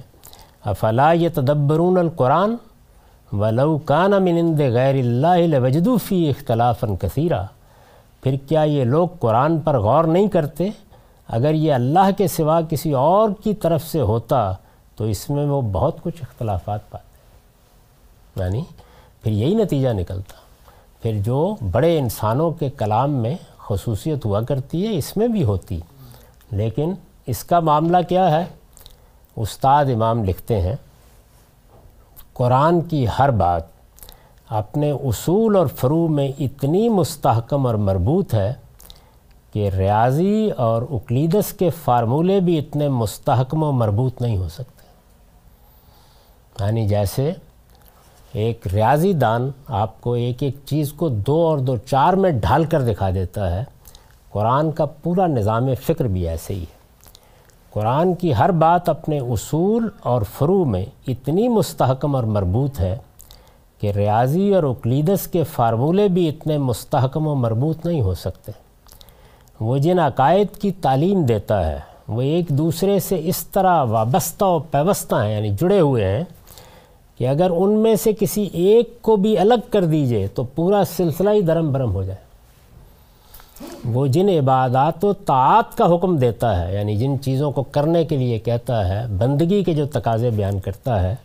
افلا 0.65 1.11
یہ 1.11 1.29
تدبرون 1.33 1.97
القرآن 1.97 2.55
ولو 3.33 3.77
کان 3.77 4.11
منند 4.11 4.59
غیر 4.59 4.95
اللہ 4.95 5.59
وجدوفی 5.59 6.29
اختلاف 6.29 6.85
کثیرہ 6.99 7.43
پھر 8.23 8.35
کیا 8.47 8.61
یہ 8.61 8.83
لوگ 8.83 9.07
قرآن 9.19 9.59
پر 9.59 9.79
غور 9.79 10.03
نہیں 10.03 10.27
کرتے؟ 10.27 10.69
اگر 11.27 11.53
یہ 11.53 11.73
اللہ 11.73 12.11
کے 12.17 12.27
سوا 12.27 12.61
کسی 12.69 12.91
اور 12.91 13.29
کی 13.43 13.53
طرف 13.53 13.83
سے 13.83 14.01
ہوتا 14.01 14.53
تو 14.95 15.03
اس 15.03 15.29
میں 15.29 15.45
وہ 15.45 15.61
بہت 15.61 16.01
کچھ 16.03 16.21
اختلافات 16.21 16.91
پاتے۔ 16.91 17.13
یعنی 18.43 18.63
پھر 19.23 19.31
یہی 19.31 19.55
نتیجہ 19.55 19.89
نکلتا۔ 19.89 20.42
پھر 21.03 21.19
جو 21.19 21.55
بڑے 21.71 21.99
انسانوں 21.99 22.51
کے 22.51 22.69
کلام 22.69 23.11
میں 23.11 23.35
خصوصیت 23.57 24.25
ہوا 24.25 24.41
کرتی 24.41 24.87
ہے، 24.87 24.97
اس 24.97 25.17
میں 25.17 25.27
بھی 25.27 25.43
ہوتی۔ 25.43 25.79
لیکن 26.51 26.93
اس 27.25 27.43
کا 27.43 27.59
معاملہ 27.59 27.97
کیا 28.09 28.31
ہے؟ 28.31 28.45
استاد 29.35 29.85
امام 29.85 30.23
لکھتے 30.23 30.61
ہیں، 30.61 30.75
قرآن 32.33 32.81
کی 32.81 33.05
ہر 33.19 33.31
بات 33.31 33.63
اپنے 34.49 34.91
اصول 34.91 35.55
اور 35.55 35.67
فرو 35.67 36.07
میں 36.07 36.31
اتنی 36.39 36.89
مستحکم 36.89 37.67
اور 37.67 37.75
مربوط 37.75 38.33
ہے 38.33 38.53
کہ 39.53 39.69
ریاضی 39.69 40.51
اور 40.57 40.81
اکلیدس 40.81 41.53
کے 41.53 41.69
فارمولے 41.69 42.39
بھی 42.39 42.59
اتنے 42.59 42.89
مستحکم 42.89 43.63
و 43.63 43.71
مربوط 43.71 44.21
نہیں 44.21 44.37
ہو 44.37 44.49
سکتے۔ 44.49 44.85
یعنی 46.63 46.87
جیسے 46.87 47.33
ایک 48.33 48.67
ریاضی 48.67 49.13
دان 49.13 49.51
آپ 49.67 50.01
کو 50.01 50.13
ایک 50.13 50.43
ایک 50.43 50.55
چیز 50.65 50.93
کو 50.93 51.09
دو 51.09 51.47
اور 51.47 51.57
دو 51.57 51.77
چار 51.77 52.13
میں 52.13 52.31
ڈھال 52.31 52.63
کر 52.63 52.81
دکھا 52.81 53.09
دیتا 53.09 53.55
ہے۔ 53.55 53.63
قرآن 54.31 54.71
کا 54.71 54.85
پورا 54.85 55.27
نظام 55.27 55.67
فکر 55.81 56.05
بھی 56.05 56.29
ایسے 56.29 56.53
ہی 56.53 56.59
ہے۔ 56.59 56.83
قرآن 57.73 58.13
کی 58.13 58.33
ہر 58.33 58.51
بات 58.51 58.89
اپنے 58.89 59.19
اصول 59.19 59.89
اور 60.03 60.21
فرو 60.37 60.65
میں 60.65 60.85
اتنی 61.07 61.49
مستحکم 61.49 62.15
اور 62.15 62.23
مربوط 62.23 62.79
ہے 62.79 62.97
کہ 63.79 63.91
ریاضی 63.91 64.53
اور 64.53 64.63
اکلیدس 64.63 65.27
کے 65.27 65.43
فارمولے 65.43 66.07
بھی 66.07 66.29
اتنے 66.29 66.57
مستحکم 66.57 67.27
و 67.27 67.35
مربوط 67.35 67.85
نہیں 67.85 68.01
ہو 68.01 68.13
سکتے۔ 68.13 68.51
وہ 69.59 69.77
جن 69.77 69.99
عقائد 69.99 70.57
کی 70.57 70.71
تعلیم 70.71 71.25
دیتا 71.25 71.71
ہے، 71.71 71.79
وہ 72.07 72.21
ایک 72.21 72.49
دوسرے 72.49 72.99
سے 72.99 73.21
اس 73.23 73.47
طرح 73.47 73.83
وابستہ 73.83 74.45
و 74.45 74.59
پیوستہ 74.59 75.15
ہیں 75.15 75.35
یعنی 75.35 75.49
جڑے 75.49 75.79
ہوئے 75.79 76.07
ہیں 76.07 76.23
کہ 77.23 77.27
اگر 77.27 77.49
ان 77.49 77.69
میں 77.69 77.95
سے 77.95 78.11
کسی 78.19 78.49
ایک 78.53 79.01
کو 79.01 79.15
بھی 79.15 79.37
الگ 79.37 79.61
کر 79.69 79.85
دیجیے 79.85 80.27
تو 80.27 80.43
پورا 80.43 80.83
سلسلہ 80.97 81.29
ہی 81.29 81.41
درم 81.41 81.71
برم 81.73 81.93
ہو 81.93 82.03
جائے۔ 82.03 82.19
وہ 83.85 84.07
جن 84.07 84.29
عبادات 84.29 85.05
و 85.05 85.13
طاعت 85.13 85.77
کا 85.77 85.95
حکم 85.95 86.17
دیتا 86.17 86.49
ہے 86.59 86.73
یعنی 86.73 86.95
جن 86.95 87.15
چیزوں 87.21 87.51
کو 87.51 87.63
کرنے 87.63 88.03
کے 88.05 88.17
لیے 88.17 88.39
کہتا 88.39 88.87
ہے، 88.89 89.07
بندگی 89.07 89.63
کے 89.63 89.73
جو 89.73 89.85
تقاضے 89.85 90.29
بیان 90.29 90.59
کرتا 90.59 91.03
ہے، 91.03 91.15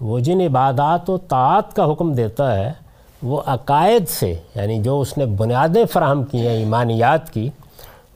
وہ 0.00 0.18
جن 0.18 0.40
عبادات 0.40 1.10
و 1.10 1.18
طاعت 1.18 1.76
کا 1.76 1.92
حکم 1.92 2.14
دیتا 2.14 2.54
ہے، 2.54 2.72
وہ 3.22 3.42
عقائد 3.46 4.08
سے 4.08 4.34
یعنی 4.54 4.82
جو 4.82 5.00
اس 5.00 5.18
نے 5.18 5.26
بنیادیں 5.26 5.84
فراہم 5.84 6.24
کی 6.24 6.38
ہیں، 6.38 6.56
ایمانیات 6.56 7.32
کی، 7.32 7.48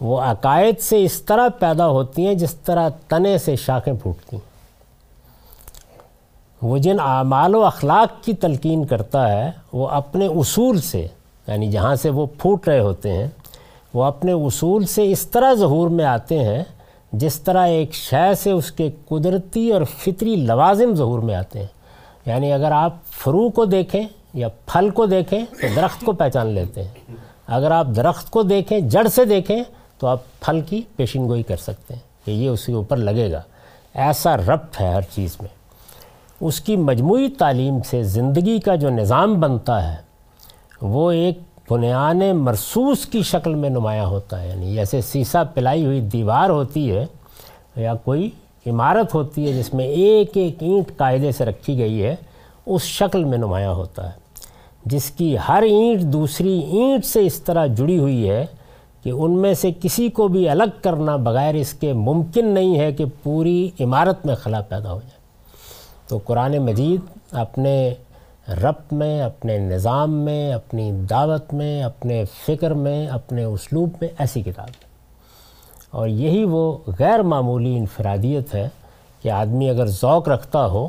وہ 0.01 0.21
عقائد 0.21 0.81
سے 0.81 1.05
اس 1.05 1.23
طرح 1.23 1.49
پیدا 1.49 1.89
ہوتی 1.89 2.27
ہیں 2.27 2.35
جس 2.35 2.55
طرح 2.55 2.89
تنے 3.09 3.39
سے 3.39 3.57
شاخیں 3.57 3.95
پھوٹتی 4.03 4.37
ہیں۔ 4.37 4.46
وہ 6.63 6.79
جن 6.79 7.01
اعمال 7.01 7.55
و 7.55 7.65
اخلاق 7.65 8.25
کی 8.25 8.33
تلقین 8.33 8.85
کرتا 8.85 9.33
ہے، 9.33 9.51
وہ 9.73 9.89
اپنے 9.89 10.27
اصول 10.27 10.81
سے 10.81 11.07
یعنی 11.47 11.71
جہاں 11.71 11.95
سے 11.95 12.11
وہ 12.11 12.27
پھوٹ 12.39 12.69
رہے 12.69 12.81
ہوتے 12.81 13.13
ہیں، 13.13 13.27
وہ 13.95 14.05
اپنے 14.05 14.33
اصول 14.33 14.87
سے 14.87 15.11
اس 15.11 15.27
طرح 15.27 15.55
ظہور 15.55 15.89
میں 15.89 16.05
آتے 16.05 16.39
ہیں، 16.39 16.65
جس 17.13 17.41
طرح 17.41 17.67
ایک 17.67 17.95
شے 17.95 18.35
سے 18.35 18.51
اس 18.51 18.73
کے 18.73 18.91
قدرتی 19.09 19.71
اور 19.71 19.83
فطری 19.85 20.37
لوازم 20.37 20.95
ظہور 20.95 21.19
میں 21.19 21.35
آتے 21.35 21.59
ہیں۔ 21.59 21.67
یعنی 22.27 22.53
اگر 22.53 22.73
آپ 22.73 22.95
فرو 23.11 23.49
کو 23.49 23.65
دیکھیں 23.65 24.03
یا 24.35 24.49
پھل 24.67 24.91
کو 24.91 25.07
دیکھیں، 25.07 25.45
تو 25.61 25.67
درخت 25.77 26.05
کو 26.05 26.13
پہچان 26.13 26.47
لیتے 26.47 26.83
ہیں۔ 26.83 26.91
اگر 27.47 27.71
آپ 27.71 27.87
درخت 27.97 28.31
کو 28.31 28.43
دیکھیں، 28.43 28.81
جڑ 28.81 29.09
سے 29.09 29.25
دیکھیں، 29.25 29.63
تو 29.99 30.07
آپ 30.07 30.21
پھل 30.41 30.61
کی 30.61 30.83
پیشن 30.97 31.29
گوئی 31.29 31.43
کر 31.43 31.57
سکتے 31.57 31.95
ہیں 31.95 32.01
کہ 32.25 32.31
یہ 32.31 32.49
اس 32.49 32.67
کے 32.67 32.73
اوپر 32.73 32.97
لگے 32.97 33.33
گا۔ 33.33 33.43
ایسا 33.95 34.37
ربط 34.37 34.81
ہے 34.81 34.93
ہر 34.93 35.01
چیز 35.01 35.37
میں۔ 35.41 35.49
اس 36.41 36.61
کی 36.61 36.77
مجموعی 36.77 37.29
تعلیم 37.29 37.79
سے 37.83 38.03
زندگی 38.03 38.61
کا 38.61 38.75
جو 38.75 38.91
نظام 38.91 39.41
بنتا 39.41 39.93
ہے، 39.93 39.97
وہ 40.83 41.11
ایک 41.11 41.39
بنیان 41.71 42.21
مرسوس 42.33 43.07
کی 43.07 43.23
شکل 43.23 43.55
میں 43.55 43.71
نمایاں 43.71 44.07
ہوتا 44.07 44.43
ہے۔ 44.43 44.49
یعنی 44.49 44.75
جیسے 44.75 45.01
سیسا 45.01 45.45
پلائی 45.45 45.87
ہوئی 45.87 46.01
دیوار 46.01 46.51
ہوتی 46.51 46.97
ہے 46.97 47.07
یا 47.77 47.95
کوئی 47.95 48.31
عمارت 48.67 49.15
ہوتی 49.15 49.49
ہے 49.49 49.53
جس 49.53 49.75
میں 49.75 49.85
ایک 49.85 50.31
ایک 50.35 50.63
اینٹ 50.63 50.97
قاعدے 50.97 51.33
سے 51.33 51.45
رکھی 51.45 51.79
گئی 51.79 52.03
ہے، 52.03 52.17
اس 52.67 52.83
شکل 52.83 53.25
میں 53.25 53.39
نمایاں 53.39 53.73
ہوتا 53.73 54.07
ہے۔ 54.07 54.27
جس 54.85 55.11
کی 55.11 55.37
ہر 55.49 55.63
اینٹ 55.63 56.01
دوسری 56.01 56.59
اینٹ 56.59 57.05
سے 57.05 57.27
اس 57.27 57.35
طرح 57.35 57.67
جڑی 57.67 57.99
ہوئی 57.99 58.31
ہے 58.31 58.47
کہ 59.03 59.11
ان 59.11 59.31
میں 59.31 59.55
سے 59.55 59.71
کسی 59.83 60.09
کو 60.09 60.29
بھی 60.29 60.49
الگ 60.49 60.83
کرنا 60.83 61.17
بغیر 61.17 61.55
اس 61.55 61.73
کے 61.73 61.93
ممکن 61.93 62.47
نہیں 62.47 62.79
ہے 62.79 62.93
کہ 62.93 63.05
پوری 63.23 63.71
عمارت 63.81 64.27
میں 64.27 64.35
خلا 64.35 64.61
پیدا 64.61 64.93
ہو 64.93 64.99
جائے۔ 64.99 65.16
تو 66.09 66.19
قرآن 66.25 66.59
مجید 66.59 67.01
اپنے 67.33 67.95
ربط 68.49 68.93
میں، 68.93 69.23
اپنے 69.23 69.59
نظام 69.59 70.13
میں، 70.13 70.53
اپنی 70.53 70.93
دعوت 71.11 71.55
میں، 71.55 71.83
اپنے 71.83 72.25
فکر 72.47 72.71
میں، 72.71 73.07
اپنے 73.07 73.45
اسلوب 73.45 73.91
میں 74.01 74.09
ایسی 74.19 74.43
کتاب 74.43 74.69
ہے۔ 74.69 74.87
اور 75.91 76.09
یہی 76.09 76.45
وہ 76.45 76.79
غیر 76.99 77.23
معمولی 77.23 77.77
انفرادیت 77.77 78.55
ہے 78.55 78.69
کہ 79.23 79.31
آدمی 79.31 79.71
اگر 79.71 79.87
ذوق 79.87 80.29
رکھتا 80.29 80.67
ہو 80.67 80.89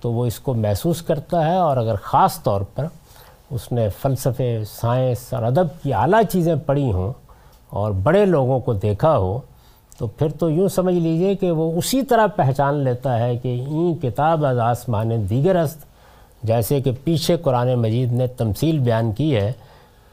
تو 0.00 0.12
وہ 0.12 0.26
اس 0.26 0.40
کو 0.40 0.54
محسوس 0.54 1.02
کرتا 1.02 1.46
ہے 1.46 1.56
اور 1.56 1.76
اگر 1.76 1.94
خاص 2.02 2.42
طور 2.42 2.60
پر 2.60 2.86
اس 3.50 3.72
نے 3.72 3.88
فلسفے، 4.02 4.58
سائنس 4.70 5.34
اور 5.34 5.42
ادب 5.42 5.82
کی 5.82 5.94
اعلیٰ 5.94 6.22
چیزیں 6.30 6.54
پڑھی 6.66 6.92
ہوں 6.92 7.12
اور 7.68 7.92
بڑے 7.92 8.26
لوگوں 8.26 8.60
کو 8.60 8.72
دیکھا 8.72 9.18
ہو 9.18 9.40
تو 10.00 10.06
پھر 10.06 10.28
تو 10.28 10.48
یوں 10.50 10.68
سمجھ 10.68 10.94
لیجیے 10.94 11.34
کہ 11.34 11.50
وہ 11.50 11.70
اسی 11.78 12.02
طرح 12.02 12.26
پہچان 12.26 12.74
لیتا 12.74 13.18
ہے 13.18 13.36
کہ 13.36 13.48
این 13.48 13.94
کتاب 13.94 14.44
از 14.46 14.58
آسمان 14.58 15.10
دیگر 15.30 15.56
است، 15.56 15.84
جیسے 16.42 16.80
کہ 16.80 16.92
پیچھے 17.04 17.36
قرآن 17.36 17.74
مجید 17.74 18.12
نے 18.12 18.26
تمثیل 18.26 18.78
بیان 18.78 19.12
کی 19.12 19.34
ہے 19.36 19.52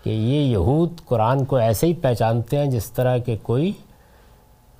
کہ 0.03 0.09
یہ 0.09 0.41
یہود 0.41 0.99
قرآن 1.05 1.45
کو 1.45 1.55
ایسے 1.55 1.87
ہی 1.87 1.93
پہچانتے 1.93 2.57
ہیں 2.57 2.65
جس 2.65 2.91
طرح 2.91 3.17
کہ 3.17 3.35
کوئی 3.41 3.71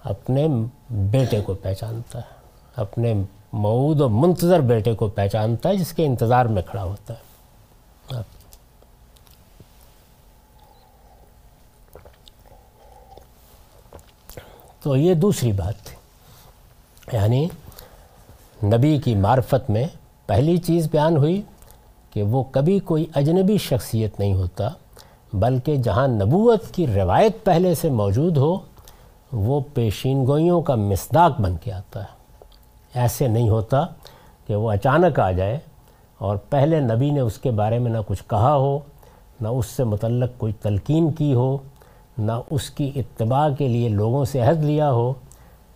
اپنے 0.04 0.48
بیٹے 0.90 1.42
کو 1.42 1.54
پہچانتا 1.54 2.20
ہے، 2.20 2.36
اپنے 2.76 3.14
معود 3.54 4.02
و 4.02 4.10
منتظر 4.10 4.60
بیٹے 4.60 4.94
کو 4.94 5.08
پہچانتا 5.08 5.70
ہے، 5.70 5.78
جس 5.78 5.94
کے 5.94 6.06
انتظار 6.06 6.46
میں 6.46 6.62
کھڑا 6.62 6.84
ہوتا 6.84 7.14
ہے۔ 7.14 8.22
تو 14.88 14.96
یہ 14.96 15.14
دوسری 15.14 15.52
بات 15.52 15.86
تھی۔ 15.86 15.96
یعنی 17.18 17.48
نبی 18.64 18.98
کی 18.98 19.16
معرفت 19.16 19.70
میں 19.70 19.86
پہلی 20.26 20.58
چیز 20.58 20.88
بیان 20.92 21.18
ہوئی 21.18 21.42
کہ 22.12 22.24
وہ 22.24 22.44
کبھی 22.52 22.80
کوئی 22.80 23.06
اجنبی 23.16 23.58
شخصیت 23.58 24.20
نہیں 24.20 24.34
ہوتا، 24.34 24.70
بلکہ 25.34 25.76
جہاں 25.76 26.08
نبوت 26.08 26.72
کی 26.72 26.88
روایت 26.88 27.44
پہلے 27.44 27.76
سے 27.76 27.90
موجود 27.90 28.38
ہو، 28.38 28.58
وہ 29.32 29.60
پیشین 29.74 30.26
گوئیوں 30.26 30.62
کا 30.62 30.76
مصداق 30.76 31.42
بن 31.42 31.58
کے 31.58 31.72
آتا 31.72 32.02
ہے۔ 32.02 32.44
ایسے 32.94 33.28
نہیں 33.28 33.50
ہوتا 33.50 33.86
کہ 34.48 34.56
وہ 34.56 34.72
اچانک 34.72 35.20
آ 35.20 35.32
جائے 35.32 35.60
اور 36.18 36.38
پہلے 36.38 36.80
نبی 36.80 37.10
نے 37.10 37.20
اس 37.20 37.38
کے 37.38 37.52
بارے 37.52 37.80
میں 37.80 37.92
نہ 37.92 37.98
کچھ 38.08 38.24
کہا 38.28 38.56
ہو، 38.56 38.80
نہ 39.42 39.48
اس 39.48 39.66
سے 39.66 39.84
متعلق 39.84 40.30
کوئی 40.38 40.54
تلقین 40.54 41.12
کی 41.12 41.34
ہو 41.34 41.58
نہ 42.18 42.32
اس 42.52 42.70
کی 42.70 42.92
اتباع 42.96 43.50
کے 43.58 43.68
لیے 43.68 43.90
لوگوں 43.90 44.26
سے 44.26 44.40
عہد 44.40 44.64
لیا 44.64 44.92
ہو، 44.92 45.14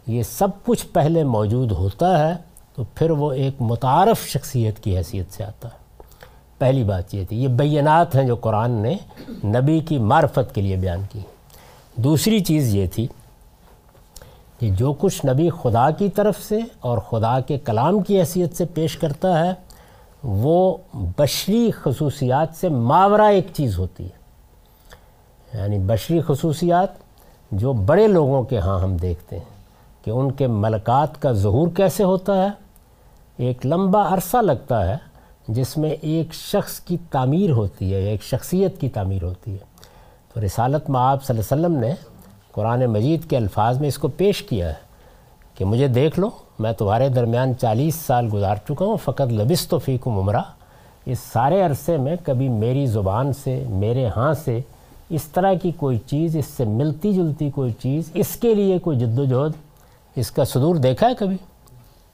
یہ 0.08 0.24
سب 0.24 0.48
کچھ 0.66 0.86
پہلے 0.94 1.24
موجود 1.24 1.72
ہوتا 1.72 2.28
ہے 2.28 2.36
تو 2.76 2.84
پھر 2.96 3.12
وہ 3.12 3.32
ایک 3.32 3.54
متعارف 3.60 4.28
شخصیت 4.28 4.80
کی 4.80 4.98
حیثیت 4.98 5.34
سے 5.34 5.44
آتا 5.44 5.68
ہے۔ 5.68 5.82
پہلی 6.58 6.84
بات 6.84 7.14
یہ 7.14 7.26
تھی، 7.30 7.44
یہ 7.44 7.48
بینات 7.48 8.16
ہیں 8.16 8.24
جو 8.24 8.36
قرآن 8.36 8.72
نے 8.72 8.98
نبی 9.30 9.80
کی 9.80 9.98
معرفت 9.98 10.56
کے 10.56 10.62
لیے 10.62 10.76
بیان 10.76 11.02
کی۔ 11.12 11.20
دوسری 11.96 12.40
چیز 12.40 12.76
یہ 12.76 12.88
تھی 12.94 13.08
کہ 14.60 14.70
جو 14.70 14.94
کچھ 14.94 15.26
نبی 15.26 15.50
خدا 15.62 15.90
کی 15.90 16.10
طرف 16.10 16.42
سے 16.44 16.60
اور 16.80 16.98
خدا 16.98 17.40
کے 17.40 17.58
کلام 17.58 18.00
کی 18.00 18.20
حیثیت 18.20 18.58
سے 18.58 18.66
پیش 18.66 18.98
کرتا 18.98 19.46
ہے، 19.46 19.52
وہ 20.24 20.78
بشری 20.94 21.72
خصوصیات 21.72 22.48
سے 22.56 22.70
ماورہ 22.70 23.22
ایک 23.22 23.48
چیز 23.54 23.78
ہوتی 23.78 24.04
ہے۔ 24.04 24.21
یعنی 25.54 25.78
بشری 25.78 26.22
خصوصیات 26.28 26.88
جو 27.52 27.74
بڑے 27.74 28.08
لوگوں 28.08 28.44
کے 28.44 28.60
ہاں 28.60 28.80
ہم 28.80 28.98
دیکھتے 28.98 29.38
ہیں 29.38 29.46
کہ 30.06 30.12
ان 30.12 30.32
کے 30.32 30.48
ملکات 30.48 31.22
کا 31.22 31.32
ظہور 31.32 31.68
کیسے 31.68 32.04
ہوتا 32.04 32.44
ہے، 32.44 32.50
ایک 33.38 33.66
لمبا 33.66 34.14
عرصہ 34.14 34.38
لگتا 34.38 34.88
ہے 34.88 34.98
جس 35.48 35.78
میں 35.78 35.90
ایک 35.90 36.34
شخص 36.34 36.80
کی 36.80 36.98
تعمیر 37.12 37.52
ہوتی 37.52 37.94
ہے، 37.94 38.00
ایک 38.00 38.24
شخصیت 38.24 38.80
کی 38.82 38.90
تعمیر 38.90 39.24
ہوتی 39.24 39.54
ہے۔ 39.54 39.72
تو 40.34 40.46
رسالت 40.46 40.90
میں 40.90 41.02
آپ 41.02 41.24
صلی 41.24 41.40
اللہ 41.40 41.56
علیہ 41.56 41.66
وسلم 41.66 41.80
نے 41.80 41.94
قرآن 42.52 42.86
مجید 42.86 43.30
کے 43.30 43.38
الفاظ 43.38 43.80
میں 43.80 43.88
اس 43.88 43.98
کو 43.98 44.08
پیش 44.08 44.42
کیا 44.42 44.70
ہے 44.70 44.92
کہ 45.56 45.66
مجھے 45.66 45.88
دیکھ 45.88 46.20
لو، 46.20 46.30
میں 46.60 46.72
تمہارے 46.74 47.10
درمیان 47.10 47.54
چالیس 47.62 47.96
سال 47.96 48.30
گزار 48.34 48.56
چکا 48.68 48.86
ہوں، 48.86 48.98
فقط 48.98 49.32
لبس 49.32 49.68
تو 49.68 49.80
فیکم 49.80 50.20
عمرہ۔ 50.20 50.42
اس 51.06 51.20
سارے 51.20 51.62
عرصے 51.62 51.98
میں 51.98 52.16
کبھی 52.24 52.50
میری 52.50 52.86
زبان 52.86 53.34
سے، 53.34 53.64
میرے 53.70 54.10
ہاں 54.16 54.34
سے 54.34 54.62
اس 55.12 55.24
طرح 55.24 55.54
کی 55.54 55.72
کوئی 55.72 55.98
چیز، 55.98 56.38
اس 56.38 56.46
سے 56.46 56.66
ملتی 56.66 57.14
جلتی 57.14 57.50
کوئی 57.50 57.72
چیز، 57.72 58.10
اس 58.14 58.36
کے 58.36 58.56
لیے 58.56 58.80
کوئی 58.80 58.98
جد 58.98 59.20
و 59.20 59.26
جہد، 59.26 59.52
اس 60.16 60.32
کا 60.32 60.46
صدور 60.46 60.76
دیکھا 60.76 61.08
ہے 61.08 61.16
کبھی؟ 61.16 61.38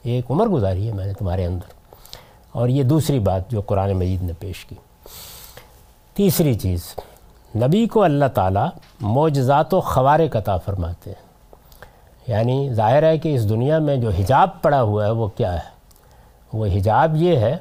ایک 0.03 0.31
عمر 0.31 0.47
گزاری 0.47 0.87
ہے 0.87 0.93
میں 0.93 1.05
نے 1.05 1.13
تمہارے 1.13 1.45
اندر۔ 1.45 1.73
اور 2.51 2.69
یہ 2.69 2.83
دوسری 2.83 3.19
بات 3.19 3.51
جو 3.51 3.61
قرآن 3.61 3.93
مجید 3.93 4.23
نے 4.23 4.33
پیش 4.39 4.65
کی۔ 4.65 4.75
تیسری 6.13 6.53
چیز، 6.53 6.95
نبی 7.55 7.87
کو 7.87 8.03
اللہ 8.03 8.25
تعالیٰ 8.33 8.67
معجزات 9.01 9.73
و 9.73 9.81
خوارے 9.81 10.27
قطع 10.27 10.57
فرماتے 10.57 11.09
ہیں۔ 11.09 11.27
یعنی 12.27 12.73
ظاہر 12.73 13.03
ہے 13.03 13.17
کہ 13.17 13.35
اس 13.35 13.49
دنیا 13.49 13.79
میں 13.79 13.97
جو 13.97 14.09
حجاب 14.09 14.61
پڑا 14.61 14.81
ہوا 14.81 15.05
ہے 15.05 15.11
وہ 15.11 15.27
کیا 15.27 15.53
ہے؟ 15.53 15.69
وہ 16.53 16.65
حجاب 16.65 17.15
یہ 17.15 17.37
ہے 17.37 17.57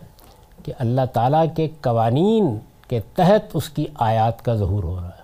کہ 0.63 0.73
اللہ 0.79 1.01
تعالیٰ 1.13 1.45
کے 1.57 1.69
قوانین 1.81 2.59
کے 2.89 3.01
تحت 3.15 3.51
اس 3.55 3.69
کی 3.69 3.87
آیات 3.95 4.45
کا 4.45 4.55
ظہور 4.55 4.85
ہو 4.85 4.97
رہا 4.97 5.09
ہے۔ 5.09 5.16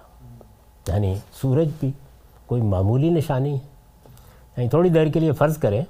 یعنی 0.88 1.14
سورج 1.40 1.68
بھی 1.80 1.90
کوئی 2.46 2.62
معمولی 2.62 3.10
نشانی 3.10 3.52
ہے۔ 3.52 3.72
یعنی 4.56 4.68
تھوڑی 4.68 4.88
دیر 4.88 5.06
کے 5.06 5.20
لیے 5.20 5.32
فرض 5.32 5.58
کریں 5.58 5.84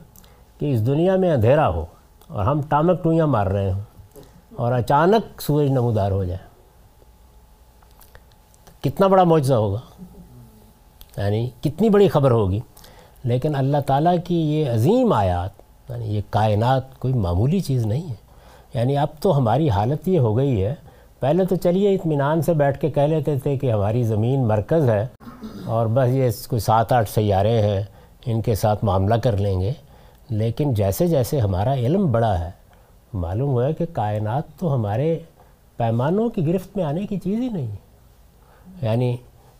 کہ 0.58 0.72
اس 0.72 0.86
دنیا 0.86 1.16
میں 1.16 1.32
اندھیرا 1.32 1.68
ہو 1.68 1.86
اور 2.28 2.44
ہم 2.44 2.60
ٹامک 2.68 3.02
ٹوئیاں 3.02 3.26
مار 3.26 3.46
رہے 3.46 3.72
ہوں 3.72 3.80
اور 4.56 4.72
اچانک 4.72 5.42
سورج 5.42 5.70
نمودار 5.70 6.10
ہو 6.10 6.24
جائے۔ 6.24 6.38
کتنا 8.80 9.06
بڑا 9.06 9.24
معجزہ 9.24 9.54
ہوگا۔ 9.54 10.02
یعنی 11.16 11.50
کتنی 11.60 11.88
بڑی 11.88 12.08
خبر 12.08 12.30
ہوگی۔ 12.30 12.60
لیکن 13.24 13.54
اللہ 13.54 13.78
تعالیٰ 13.86 14.16
کی 14.24 14.34
یہ 14.34 14.70
عظیم 14.70 15.12
آیات 15.12 15.50
یعنی 15.90 16.04
یہ 16.04 16.20
کائنات 16.30 16.98
کوئی 16.98 17.14
معمولی 17.14 17.60
چیز 17.60 17.86
نہیں 17.86 18.08
ہے۔ 18.08 18.14
یعنی 18.74 18.96
اب 18.96 19.08
تو 19.20 19.36
ہماری 19.36 19.70
حالت 19.70 20.08
یہ 20.08 20.18
ہو 20.18 20.36
گئی 20.36 20.64
ہے 20.64 20.74
پہلے 21.22 21.44
تو 21.44 21.56
چلیے، 21.56 21.94
اطمینان 21.94 22.42
سے 22.42 22.54
بیٹھ 22.54 22.78
کے 22.78 22.90
کہہ 22.90 23.02
لیتے 23.02 23.38
تھے 23.38 23.58
کہ 23.58 23.72
ہماری 23.72 24.02
زمین 24.02 24.48
مرکز 24.48 24.88
ہے 24.88 25.06
اور 25.64 25.86
بس 25.86 26.08
یہ 26.08 26.30
کوئی 26.48 26.60
سات 26.60 26.92
آٹھ 26.92 27.10
سیارے 27.10 27.62
ہیں، 27.62 27.82
ان 28.26 28.42
کے 28.42 28.54
ساتھ 28.54 28.84
معاملہ 28.84 29.14
کر 29.14 29.36
لیں 29.36 29.60
گے۔ 29.60 29.72
لیکن 30.30 30.74
جیسے 30.74 31.06
جیسے 31.06 31.40
ہمارا 31.40 31.74
علم 31.74 32.12
بڑا 32.12 32.40
ہے، 32.40 32.50
معلوم 33.12 33.50
ہوا 33.50 33.66
ہے 33.66 33.72
کہ 33.72 33.84
کائنات 33.92 34.42
تو 34.58 34.74
ہمارے 34.74 35.18
پیمانوں 35.76 36.28
کی 36.28 36.46
گرفت 36.46 36.76
میں 36.76 36.84
آنے 36.84 37.06
کی 37.06 37.18
چیز 37.18 37.40
ہی 37.40 37.48
نہیں 37.48 37.66
ہے۔ 37.66 37.76
یعنی 38.82 39.16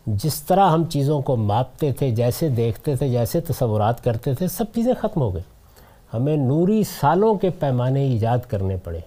جس 0.07 0.43
طرح 0.43 0.69
ہم 0.69 0.83
چیزوں 0.83 1.21
کو 1.21 1.35
ماپتے 1.35 1.93
تھے، 1.93 2.11
جیسے 2.11 2.49
دیکھتے 2.49 2.95
تھے، 2.95 3.09
جیسے 3.09 3.41
تصورات 3.41 4.03
کرتے 4.03 4.33
تھے، 4.33 4.47
سب 4.47 4.65
چیزیں 4.75 4.93
ختم 5.01 5.21
ہو 5.21 5.33
گئی 5.33 5.43
ہمیں 6.13 6.37
نوری 6.37 6.83
سالوں 6.83 7.35
کے 7.35 7.49
پیمانے 7.49 8.01
ایجاد 8.03 8.37
کرنے 8.47 8.77
پڑے۔ 8.77 8.99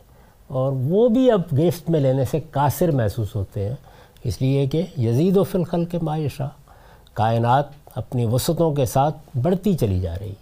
اور 0.48 0.72
وہ 0.72 1.08
بھی 1.08 1.30
اب 1.30 1.42
گرفت 1.52 1.90
میں 1.90 2.00
لینے 2.00 2.24
سے 2.24 2.40
قاصر 2.50 2.90
محسوس 2.90 3.34
ہوتے 3.34 3.68
ہیں۔ 3.68 3.74
اس 4.24 4.42
لیے 4.42 4.66
کہ 4.66 4.82
یزید 4.98 5.36
و 5.36 5.44
فلخل 5.44 5.84
کے 5.84 5.98
معاشہ 6.02 6.48
کائنات 7.12 7.64
اپنی 7.94 8.26
وسعتوں 8.26 8.74
کے 8.74 8.86
ساتھ 8.86 9.38
بڑھتی 9.42 9.74
چلی 9.74 10.00
جا 10.00 10.14
رہی۔ 10.20 10.32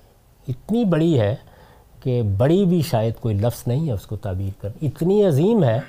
اتنی 0.48 0.84
بڑی 0.84 1.20
ہے 1.20 1.34
کہ 2.02 2.22
بڑی 2.22 2.64
بھی 2.64 2.82
شاید 2.82 3.14
کوئی 3.20 3.34
لفظ 3.34 3.62
نہیں 3.66 3.86
ہے 3.86 3.92
اس 3.92 4.06
کو 4.06 4.16
تعبیر 4.16 4.62
کر۔ 4.62 4.68
اتنی 4.82 5.26
عظیم 5.26 5.64
ہے 5.64 5.80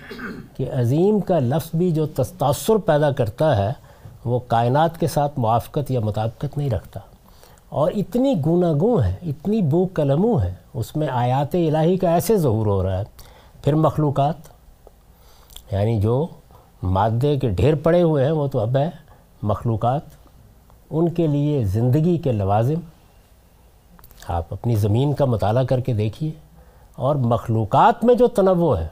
کہ 0.57 0.65
عظیم 0.73 1.19
کا 1.19 1.39
لفظ 1.39 1.69
بھی 1.73 1.91
جو 1.91 2.05
تاثر 2.37 2.75
پیدا 2.75 3.11
کرتا 3.11 3.57
ہے، 3.57 3.73
وہ 4.25 4.39
کائنات 4.47 4.99
کے 4.99 5.07
ساتھ 5.07 5.39
موافقت 5.39 5.91
یا 5.91 5.99
مطابقت 5.99 6.57
نہیں 6.57 6.69
رکھتا۔ 6.69 6.99
اور 7.69 7.91
اتنی 7.95 8.33
گوں 8.45 9.03
ہے، 9.03 9.15
اتنی 9.21 9.61
بو 9.61 9.85
کلموں 9.85 10.41
ہے، 10.41 10.53
اس 10.73 10.95
میں 10.95 11.07
آیات 11.07 11.55
الہی 11.55 11.97
کا 11.97 12.13
ایسے 12.13 12.37
ظہور 12.37 12.65
ہو 12.65 12.83
رہا 12.83 12.97
ہے۔ 12.99 13.03
پھر 13.65 13.75
مخلوقات 13.75 14.35
یعنی 15.71 15.99
جو 15.99 16.27
مادے 16.83 17.39
کے 17.39 17.49
ڈھیر 17.49 17.75
پڑے 17.75 18.01
ہوئے 18.01 18.25
ہیں، 18.25 18.31
وہ 18.31 18.47
تو 18.47 18.59
اب 18.59 18.77
ہے 18.77 18.89
مخلوقات۔ 19.41 20.01
ان 20.89 21.09
کے 21.09 21.27
لیے 21.27 21.63
زندگی 21.63 22.17
کے 22.17 22.31
لوازم 22.31 22.79
آپ 24.27 24.53
اپنی 24.53 24.75
زمین 24.75 25.13
کا 25.13 25.25
مطالعہ 25.25 25.63
کر 25.63 25.79
کے 25.79 25.93
دیکھیے۔ 25.93 26.31
اور 26.95 27.15
مخلوقات 27.15 28.03
میں 28.03 28.15
جو 28.15 28.27
تنوع 28.27 28.77
ہے، 28.77 28.87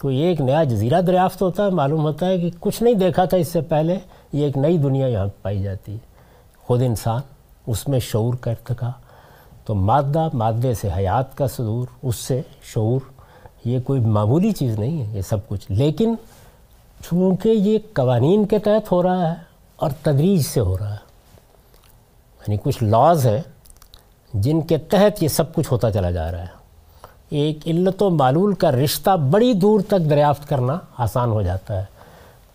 کوئی 0.00 0.16
ایک 0.16 0.40
نیا 0.40 0.64
جزیرہ 0.64 1.00
دریافت 1.00 1.42
ہوتا 1.42 1.64
ہے، 1.64 1.70
معلوم 1.70 2.02
ہوتا 2.02 2.26
ہے 2.26 2.38
کہ 2.38 2.50
کچھ 2.60 2.82
نہیں 2.82 2.94
دیکھا 2.94 3.24
تھا 3.24 3.36
اس 3.36 3.48
سے 3.48 3.60
پہلے، 3.60 3.98
یہ 4.32 4.44
ایک 4.44 4.56
نئی 4.56 4.78
دنیا 4.78 5.06
یہاں 5.06 5.26
پائی 5.42 5.62
جاتی 5.62 5.92
ہے۔ 5.92 5.98
خود 6.66 6.82
انسان 6.82 7.20
اس 7.66 7.88
میں 7.88 7.98
شعور 7.98 8.34
کا 8.34 8.50
ارتقا 8.50 8.90
تو 9.64 9.74
مادہ 9.74 10.28
مادے 10.34 10.74
سے 10.74 10.88
حیات 10.96 11.36
کا 11.36 11.46
صدور، 11.46 11.86
اس 12.02 12.16
سے 12.16 12.42
شعور 12.62 13.00
یہ 13.64 13.78
کوئی 13.80 14.00
معمولی 14.00 14.52
چیز 14.52 14.78
نہیں 14.78 15.02
ہے، 15.02 15.16
یہ 15.16 15.22
سب 15.22 15.48
کچھ۔ 15.48 15.66
لیکن 15.68 16.14
چونکہ 17.10 17.48
یہ 17.48 17.78
قوانین 17.92 18.46
کے 18.46 18.58
تحت 18.58 18.92
ہو 18.92 19.02
رہا 19.02 19.28
ہے 19.28 19.34
اور 19.76 19.90
تدریج 20.02 20.42
سے 20.42 20.60
ہو 20.60 20.78
رہا 20.78 20.90
ہے 20.90 20.98
یعنی 22.40 22.56
کچھ 22.62 22.82
لاز 22.82 23.26
ہیں 23.26 23.40
جن 24.34 24.60
کے 24.60 24.78
تحت 24.78 25.22
یہ 25.22 25.28
سب 25.28 25.54
کچھ 25.54 25.72
ہوتا 25.72 25.90
چلا 25.90 26.10
جا 26.10 26.32
رہا 26.32 26.40
ہے۔ 26.40 26.62
ایک 27.28 27.58
علت 27.66 28.02
و 28.02 28.10
معلول 28.10 28.54
کا 28.54 28.70
رشتہ 28.70 29.10
بڑی 29.16 29.52
دور 29.52 29.80
تک 29.80 30.10
دریافت 30.10 30.48
کرنا 30.48 30.78
آسان 30.98 31.30
ہو 31.30 31.42
جاتا 31.42 31.80
ہے۔ 31.80 31.84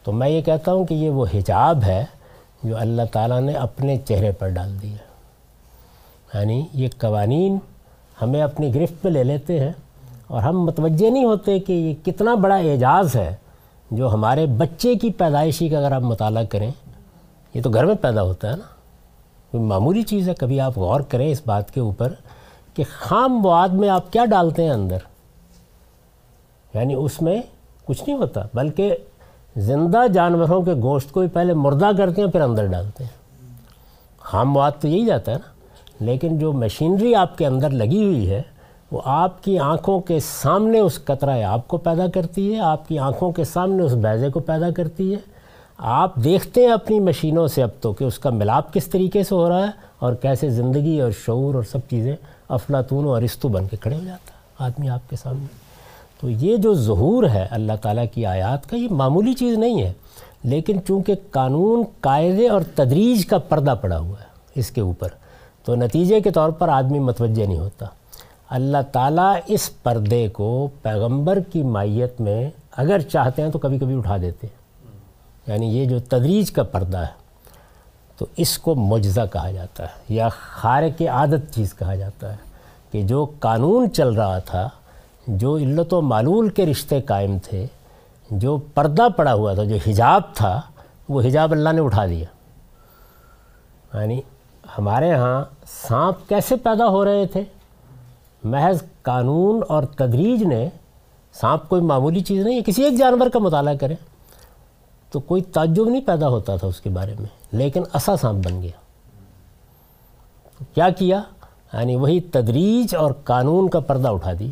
تو 0.04 0.12
میں 0.12 0.30
یہ 0.30 0.42
کہتا 0.42 0.74
ہوں 0.74 0.86
کہ 0.86 0.94
یہ 0.94 1.10
وہ 1.10 1.26
حجاب 1.34 1.84
ہے 1.84 2.06
جو 2.64 2.78
اللہ 2.78 3.02
تعالیٰ 3.12 3.42
نے 3.42 3.54
اپنے 3.54 3.98
چہرے 4.06 4.32
پر 4.32 4.50
ڈال 4.50 4.82
دیا۔ 4.82 4.96
یعنی 6.38 6.66
یہ 6.74 6.88
قوانین 6.98 7.58
ہمیں 8.22 8.42
اپنی 8.42 8.76
گرفت 8.76 9.02
پہ 9.02 9.10
لے 9.10 9.24
لیتے 9.24 9.60
ہیں۔ 9.60 9.72
اور 10.28 10.42
ہم 10.42 10.64
متوجہ 10.64 11.10
نہیں 11.10 11.26
ہوتے 11.26 11.60
کہ 11.60 11.74
یہ 11.74 12.06
کتنا 12.06 12.36
بڑا 12.36 12.56
اعجاز 12.56 13.16
ہے 13.16 13.36
جو 13.92 14.14
ہمارے 14.14 14.46
بچے 14.46 14.96
کی 14.96 15.12
پیدائشی 15.12 15.70
کا 15.70 15.78
اگر 15.78 15.92
آپ 15.92 16.02
مطالعہ 16.02 16.44
کریں، 16.44 16.72
یہ 17.54 17.62
تو 17.62 17.70
گھر 17.70 17.86
میں 17.86 17.96
پیدا 17.96 18.22
ہوتا 18.22 18.52
ہے 18.52 18.56
نا۔ 18.56 18.64
کوئی 19.52 19.64
معمولی 19.64 20.02
چیز 20.02 20.30
ہے، 20.30 20.34
کبھی 20.34 20.60
آپ 20.60 20.78
غور 20.78 21.02
کریں 21.02 21.32
اس 21.32 21.42
بات 21.46 21.74
کے 21.74 21.80
اوپر 21.80 22.14
کہ 22.74 22.84
خام 22.90 23.40
مواد 23.40 23.70
میں 23.70 23.90
آپ 23.90 24.14
کیا 24.14 24.26
ڈالتے 24.26 24.64
ہیں 24.64 24.70
اندر۔ 24.70 24.98
یعنی 26.74 26.94
اس 26.94 27.22
میں 27.22 27.42
کچھ 27.86 28.04
نہیں 28.08 28.18
ہوتا، 28.18 28.42
بلکہ 28.54 28.98
زندہ 29.58 30.08
جانوروں 30.14 30.62
کے 30.62 30.74
گوشت 30.74 31.12
کو 31.12 31.20
ہی 31.20 31.28
پہلے 31.28 31.54
مردہ 31.54 31.90
کرتے 31.98 32.22
ہیں، 32.22 32.32
پھر 32.32 32.42
اندر 32.42 32.66
ڈالتے 32.66 33.04
ہیں۔ 33.04 33.12
خام 34.20 34.52
مواد 34.52 34.72
تو 34.80 34.88
یہی 34.88 35.06
جاتا 35.06 35.32
ہے 35.32 35.38
نا، 35.38 35.52
لیکن 36.00 36.38
جو 36.38 36.54
مشینری 36.54 37.16
آپ 37.16 37.38
کے 37.38 37.48
اندر 37.48 37.70
لگی 37.70 38.04
ہوئی 38.04 38.30
ہے 38.30 38.42
وہ 38.92 39.02
آپ 39.06 39.44
کی 39.44 39.60
آنکھوں 39.60 40.00
کے 40.00 40.20
سامنے 40.20 40.80
اس 40.80 41.00
قطرہ 41.06 41.44
آپ 41.44 41.68
کو 41.68 41.78
پیدا 41.78 42.08
کرتی 42.08 42.54
ہے، 42.54 42.60
آپ 42.60 42.88
کی 42.88 43.00
آنکھوں 43.00 43.32
کے 43.32 43.44
سامنے 43.44 43.84
اس 43.84 43.92
بیزے 43.92 44.30
کو 44.30 44.40
پیدا 44.40 44.72
کرتی 44.72 45.14
ہے۔ 45.14 45.20
آپ 45.78 46.16
دیکھتے 46.16 46.62
ہیں 46.62 46.72
اپنی 46.72 47.00
مشینوں 47.00 47.48
سے 47.48 47.64
اب 47.64 47.70
تو 47.82 47.94
کہ 47.94 48.04
اس 48.04 48.20
کا 48.20 48.30
ملاپ 48.30 48.74
کس 48.74 48.88
طریقے 48.88 49.24
سے 49.24 49.36
ہو 49.36 49.50
رہا 49.50 49.60
ہے 49.60 49.72
اور 50.00 50.14
کیسے 50.14 50.50
زندگی 50.50 51.02
اور 51.02 51.12
شعور 51.26 51.56
اور 51.56 51.64
سب 51.64 51.80
چیزیں 51.90 52.16
افلاطون 52.50 53.06
و 53.06 53.14
ارستو 53.14 53.48
بن 53.48 53.68
کے 53.68 53.78
کھڑے 53.78 53.96
ہو 53.96 54.04
جاتا 54.06 54.32
ہے 54.32 54.66
آدمی 54.66 54.90
آپ 54.90 55.10
کے 55.10 55.16
سامنے۔ 55.16 55.46
تو 56.22 56.30
یہ 56.30 56.58
جو 56.58 56.74
ظہور 56.74 57.24
ہے 57.24 57.48
اللہ 57.52 57.74
تعالیٰ 57.82 58.06
کی 58.14 58.26
آیات 58.26 58.70
کا، 58.70 58.78
یہ 58.78 58.88
معمولی 58.92 59.34
چیز 59.34 59.58
نہیں 59.58 59.82
ہے، 59.82 59.94
لیکن 60.44 60.80
چونکہ 60.88 61.16
قانون، 61.32 61.84
قاعدے 62.02 62.48
اور 62.50 62.62
تدریج 62.76 63.26
کا 63.26 63.38
پردہ 63.38 63.76
پڑا 63.82 64.00
ہوا 64.00 64.20
ہے 64.22 64.60
اس 64.60 64.72
کے 64.72 64.82
اوپر، 64.82 65.08
تو 65.66 65.76
نتیجے 65.76 66.20
کے 66.20 66.32
طور 66.32 66.50
پر 66.50 66.70
آدمی 66.70 67.00
متوجہ 67.00 67.46
نہیں 67.46 67.60
ہوتا۔ 67.60 67.86
اللہ 68.50 68.78
تعالیٰ 68.92 69.40
اس 69.48 69.84
پردے 69.84 70.28
کو 70.28 70.70
پیغمبر 70.82 71.40
کی 71.52 71.64
مائیت 71.64 72.22
میں 72.22 72.50
اگر 72.78 73.00
چاہتے 73.00 73.42
ہیں 73.42 73.52
تو 73.52 73.60
کبھی 73.60 73.80
کبھی 73.80 73.98
اٹھا 73.98 74.18
دیتے 74.18 74.48
ہیں۔ 74.48 74.56
یعنی 75.48 75.68
یہ 75.68 75.86
جو 75.86 76.00
تدریج 76.00 76.52
کا 76.52 76.64
پردہ 76.64 76.98
ہے، 76.98 77.28
تو 78.18 78.26
اس 78.38 78.58
کو 78.58 78.76
معجزہ 78.76 79.22
کہا 79.34 79.52
جاتا 79.52 79.84
ہے 79.84 80.04
یا 80.10 80.30
خارق 80.30 81.02
عادت 81.02 81.54
چیز 81.54 81.74
کہا 81.74 81.96
جاتا 81.96 82.32
ہے 82.32 82.38
کہ 82.92 83.02
جو 83.02 83.26
قانون 83.40 83.92
چل 83.94 84.10
رہا 84.10 84.40
تھا، 84.40 84.70
جو 85.28 85.58
علت 85.58 85.94
و 85.94 86.02
معلول 86.02 86.50
کے 86.50 86.66
رشتے 86.66 87.02
قائم 87.02 87.38
تھے، 87.44 87.66
جو 88.32 88.58
پردہ 88.74 89.08
پڑا 89.18 89.34
ہوا 89.34 89.54
تھا، 89.54 89.64
جو 89.64 89.76
حجاب 89.88 90.22
تھا، 90.34 90.62
وہ 91.10 91.22
حجاب 91.22 91.52
اللہ 91.52 91.70
نے 91.70 91.82
اٹھا 91.82 92.06
دیا 92.06 92.26
یعنی 93.94 94.22
ہمارے 94.78 95.14
ہاں 95.14 95.44
سانپ 95.68 96.30
کیسے 96.30 96.56
پیدا 96.56 96.88
ہو 96.88 97.06
رہے 97.06 97.26
تھے؟ 97.26 97.44
محض 98.44 98.84
قانون 99.02 99.62
اور 99.68 99.84
تدریج 99.84 100.44
نے 100.44 100.70
سانپ 101.34 101.70
کوئی 101.70 101.82
معمولی 101.82 102.20
چیز 102.20 102.46
نہیں 102.46 102.56
ہے، 102.56 102.62
کسی 102.66 102.84
ایک 102.84 102.98
جانور 102.98 103.30
کا 103.30 103.40
مطالعہ 103.40 103.76
کریں 103.76 103.96
تو 105.12 105.20
کوئی 105.20 105.42
تعجب 105.42 105.90
نہیں 105.90 106.02
پیدا 106.02 106.28
ہوتا 106.28 106.56
تھا 106.56 106.68
اس 106.68 106.82
کے 106.82 106.90
بارے 106.90 107.16
میں، 107.20 107.30
لیکن 107.52 107.84
اسا 107.94 108.18
سانپ 108.18 108.46
بن 108.46 108.62
گیا۔ 108.62 108.72
کیا 110.74 110.90
کیا؟ 110.90 111.22
یعنی 111.74 111.96
وہی 111.96 112.22
تدریج 112.22 112.96
اور 112.96 113.12
قانون 113.24 113.70
کا 113.70 113.80
پردہ 113.80 114.08
اٹھا 114.08 114.32
دیا۔ 114.40 114.52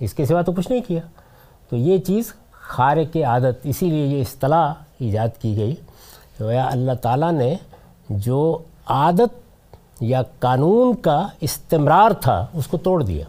اس 0.00 0.14
کے 0.14 0.26
سوا 0.26 0.42
تو 0.42 0.52
کچھ 0.52 0.70
نہیں 0.70 0.80
کیا۔ 0.88 1.00
تو 1.68 1.76
یہ 1.76 1.98
چیز 1.98 2.32
خارق 2.52 3.16
عادت، 3.16 3.58
اسی 3.62 3.90
لیے 3.90 4.06
یہ 4.06 4.20
اصطلاح 4.20 4.72
ایجاد 4.98 5.40
کی 5.40 5.56
گئی۔ 5.56 5.74
کہ 6.38 6.42
اللہ 6.42 6.92
تعالیٰ 6.92 7.32
نے 7.32 7.54
جو 8.10 8.58
عادت 8.86 9.41
یا 10.02 10.22
قانون 10.38 10.94
کا 10.94 11.26
استمرار 11.40 12.10
تھا، 12.10 12.46
اس 12.52 12.66
کو 12.66 12.76
توڑ 12.76 13.02
دیا۔ 13.02 13.24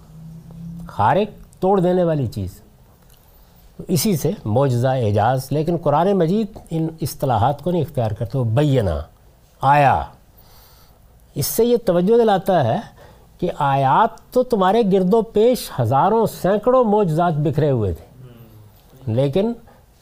خارق 0.88 1.62
توڑ 1.62 1.80
دینے 1.80 2.04
والی 2.04 2.28
چیز۔ 2.28 2.62
اسی 3.88 4.18
سے 4.18 4.32
معجزہ، 4.46 4.88
اعجاز، 4.88 5.48
لیکن 5.50 5.78
قرآن 5.78 6.14
مجید 6.14 6.48
ان 6.70 6.88
اصطلاحات 7.02 7.64
کو 7.64 7.72
نہیں 7.72 7.82
اختیار 7.82 8.12
کرتے 8.12 8.38
وہ 8.38 8.44
بینا 8.44 9.02
آیا۔ 9.62 10.04
اس 11.36 11.46
سے 11.46 11.66
یہ 11.66 11.78
توجہ 11.86 12.18
دلاتا 12.18 12.64
ہے 12.64 12.80
کہ 13.40 13.52
آیات 13.60 14.34
تو 14.34 14.44
تمہارے 14.44 14.82
گرد 14.92 15.14
و 15.14 15.22
پیش 15.22 15.72
ہزاروں 15.80 16.26
سینکڑوں 16.26 16.84
معجزات 16.84 17.34
بکھرے 17.34 17.72
ہوئے 17.72 17.94
تھے۔ 17.94 18.06
لیکن 19.14 19.54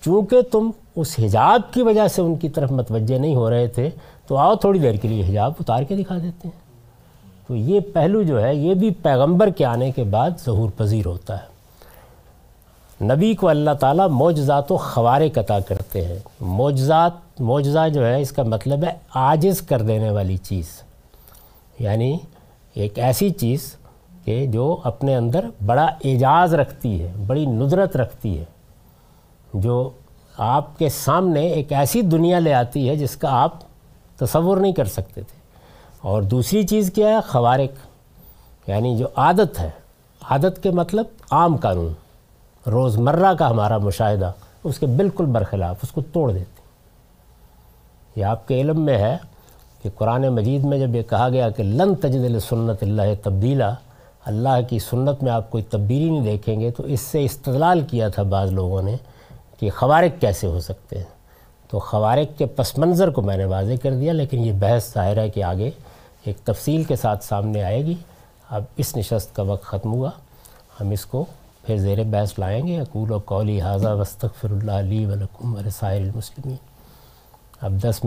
چونکہ 0.06 0.42
تم 0.42 0.72
اس 0.96 1.16
حجاب 1.20 1.74
کی 1.74 1.84
وجہ 1.84 2.08
سے 2.08 2.22
ان 2.22 2.36
کی 2.36 2.50
طرف 2.50 2.72
متوجہ 2.72 3.18
نہیں 3.20 3.36
ہو 3.36 3.50
رہے 3.50 3.68
تھے، 3.68 3.90
تو 4.28 4.38
آؤ 4.38 4.56
تھوڑی 4.56 4.80
دیر 4.80 4.96
کے 4.96 5.08
لیے 5.08 5.24
حجاب 5.24 5.54
اتار 5.60 5.84
کے 5.84 5.96
دکھا 5.96 6.18
دیتے 6.18 6.48
ہیں۔ 6.48 6.61
تو 7.52 7.56
یہ 7.56 7.80
پہلو 7.94 8.22
جو 8.22 8.44
ہے، 8.44 8.56
یہ 8.56 8.74
بھی 8.74 8.92
پیغمبر 8.92 9.50
کے 9.50 9.66
آنے 9.66 9.92
کے 9.92 10.04
بعد 10.04 10.30
ظہور 10.46 10.70
پذیر 10.78 11.06
ہوتا 11.06 11.38
ہے۔ 11.38 11.46
نبی 13.06 13.34
کو 13.34 13.48
اللہ 13.48 13.72
تعالیٰ 13.72 14.10
معجزات 14.10 14.72
و 14.72 14.78
خوارق 14.78 15.38
عطا 15.38 15.60
کرتے 15.60 16.06
ہیں۔ 16.06 16.20
معجزات، 16.42 17.42
معجزہ 17.42 17.90
جو 17.94 18.06
ہے، 18.06 18.22
اس 18.22 18.32
کا 18.32 18.44
مطلب 18.44 18.84
ہے 18.84 18.92
عاجز 19.16 19.62
کر 19.62 19.82
دینے 19.82 20.12
والی 20.12 20.38
چیز۔ 20.38 20.82
یعنی 21.80 22.18
ایک 22.74 23.00
ایسی 23.00 23.30
چیز 23.30 23.76
کہ 24.26 24.46
جو 24.46 24.78
اپنے 24.84 25.16
اندر 25.16 25.46
بڑا 25.66 25.86
اعجاز 25.86 26.54
رکھتی 26.54 27.04
ہے، 27.04 27.12
بڑی 27.28 27.46
ندرت 27.46 27.98
رکھتی 27.98 28.40
ہے۔ 28.40 28.46
جو 29.54 29.90
آپ 30.38 30.80
کے 30.80 30.90
سامنے 30.90 31.42
ایک 31.42 31.74
ایسی 31.74 32.02
دنیا 32.02 32.40
لے 32.40 32.54
آتی 32.54 32.90
ہے 32.90 32.96
جس 32.96 33.16
کا 33.16 33.28
آپ 33.32 33.54
تصور 34.18 34.58
نہیں 34.58 34.74
کر 34.74 34.86
سکتے 34.86 35.22
تھے۔ 35.22 35.41
اور 36.02 36.22
دوسری 36.24 36.66
چیز 36.68 36.92
کیا 36.96 37.08
ہے؟ 37.08 37.20
خوارق. 37.22 38.70
یعنی 38.70 38.96
جو 38.98 39.08
عادت 39.16 39.60
ہے. 39.60 39.70
عادت 40.22 40.62
کے 40.64 40.72
مطلب 40.72 41.06
عام 41.32 41.56
قانون. 41.56 41.94
روزمرہ 42.66 43.34
کا 43.34 43.50
ہمارا 43.50 43.78
مشاہدہ، 43.78 44.32
اس 44.64 44.80
کے 44.80 44.86
بالکل 44.86 45.26
برخلاف، 45.26 45.78
اس 45.84 45.92
کو 45.92 46.02
توڑ 46.14 46.32
دیتے 46.32 46.60
یہ 48.16 48.26
آپ 48.26 48.48
کے 48.48 48.60
علم 48.62 48.82
میں 48.82 48.98
ہے 48.98 49.16
کہ 49.84 49.90
قرآن 49.96 50.28
مجید 50.28 50.64
میں 50.64 50.80
جب 50.80 50.96
یہ 50.96 51.04
کہا 51.10 51.30
گیا 51.30 51.50
کہ 51.50 51.64
لن 51.64 51.96
تجد 51.96 52.40
سنت 52.40 52.84
اللہ 52.84 53.14
تبدیلہ 53.24 53.74
اللہ 54.26 54.60
کی 54.70 54.80
سنت 54.80 55.24
میں 55.24 55.32
آپ 55.32 55.50
کوئی 55.52 55.64
تبدیلی 55.70 56.10
نہیں 56.10 56.24
دیکھیں 56.24 56.60
گے، 56.60 56.72
تو 56.72 56.84
اس 56.84 57.02
سے 57.02 57.24
استدلال 57.26 57.82
کیا 57.82 58.08
تھا 58.10 58.24
بعض 58.24 58.52
لوگوں 58.52 58.82
نے 58.82 58.96
کہ 59.60 59.70
خوارق 59.70 60.22
کیسے 60.22 60.48
ہو 60.48 60.60
سکتے 60.60 60.98
ہیں؟ 60.98 61.10
تو 61.70 61.80
خوارق 61.80 62.38
کے 62.38 62.46
پس 62.46 62.78
منظر 62.78 63.10
کو 63.10 63.22
میں 63.22 63.38
نے 63.38 63.46
واضح 63.46 63.74
کر 63.82 63.94
دیا، 63.94 64.14
لیکن 64.14 64.40
یہ 64.40 64.52
بحث 64.60 64.94
ظاہر 64.94 65.18
ہے 65.18 65.30
کہ 65.30 65.44
آگے 65.44 65.70
ایک 66.26 66.38
تفصیل 66.38 66.84
کے 66.84 66.96
ساتھ 66.96 67.26
سامنے 67.26 67.64
آئے 67.64 67.86
گی۔ 67.86 67.96
اب 68.50 68.64
اس 68.78 68.98
نشست 68.98 69.36
کا 69.36 69.44
وقت 69.44 69.64
ختم 69.64 69.94
ہوا۔ 69.94 70.10
ہم 70.82 70.90
اس 70.90 71.06
کو 71.06 71.26
پھر 71.66 71.78
زیر 71.78 72.04
بحث 72.04 72.40
لائیں 72.40 72.68
گے۔ 72.68 72.80
اقول 72.80 73.12
و 73.12 73.18
قولی 73.18 73.62
حاضہ 73.62 73.90
وسطر 73.90 74.28
اللہ 74.44 74.72
علی 74.72 75.06
ولکم 75.06 75.56
ورسائل 75.56 76.04
المسلمین۔ 76.04 76.58
اب 77.62 77.72
دس 77.72 78.02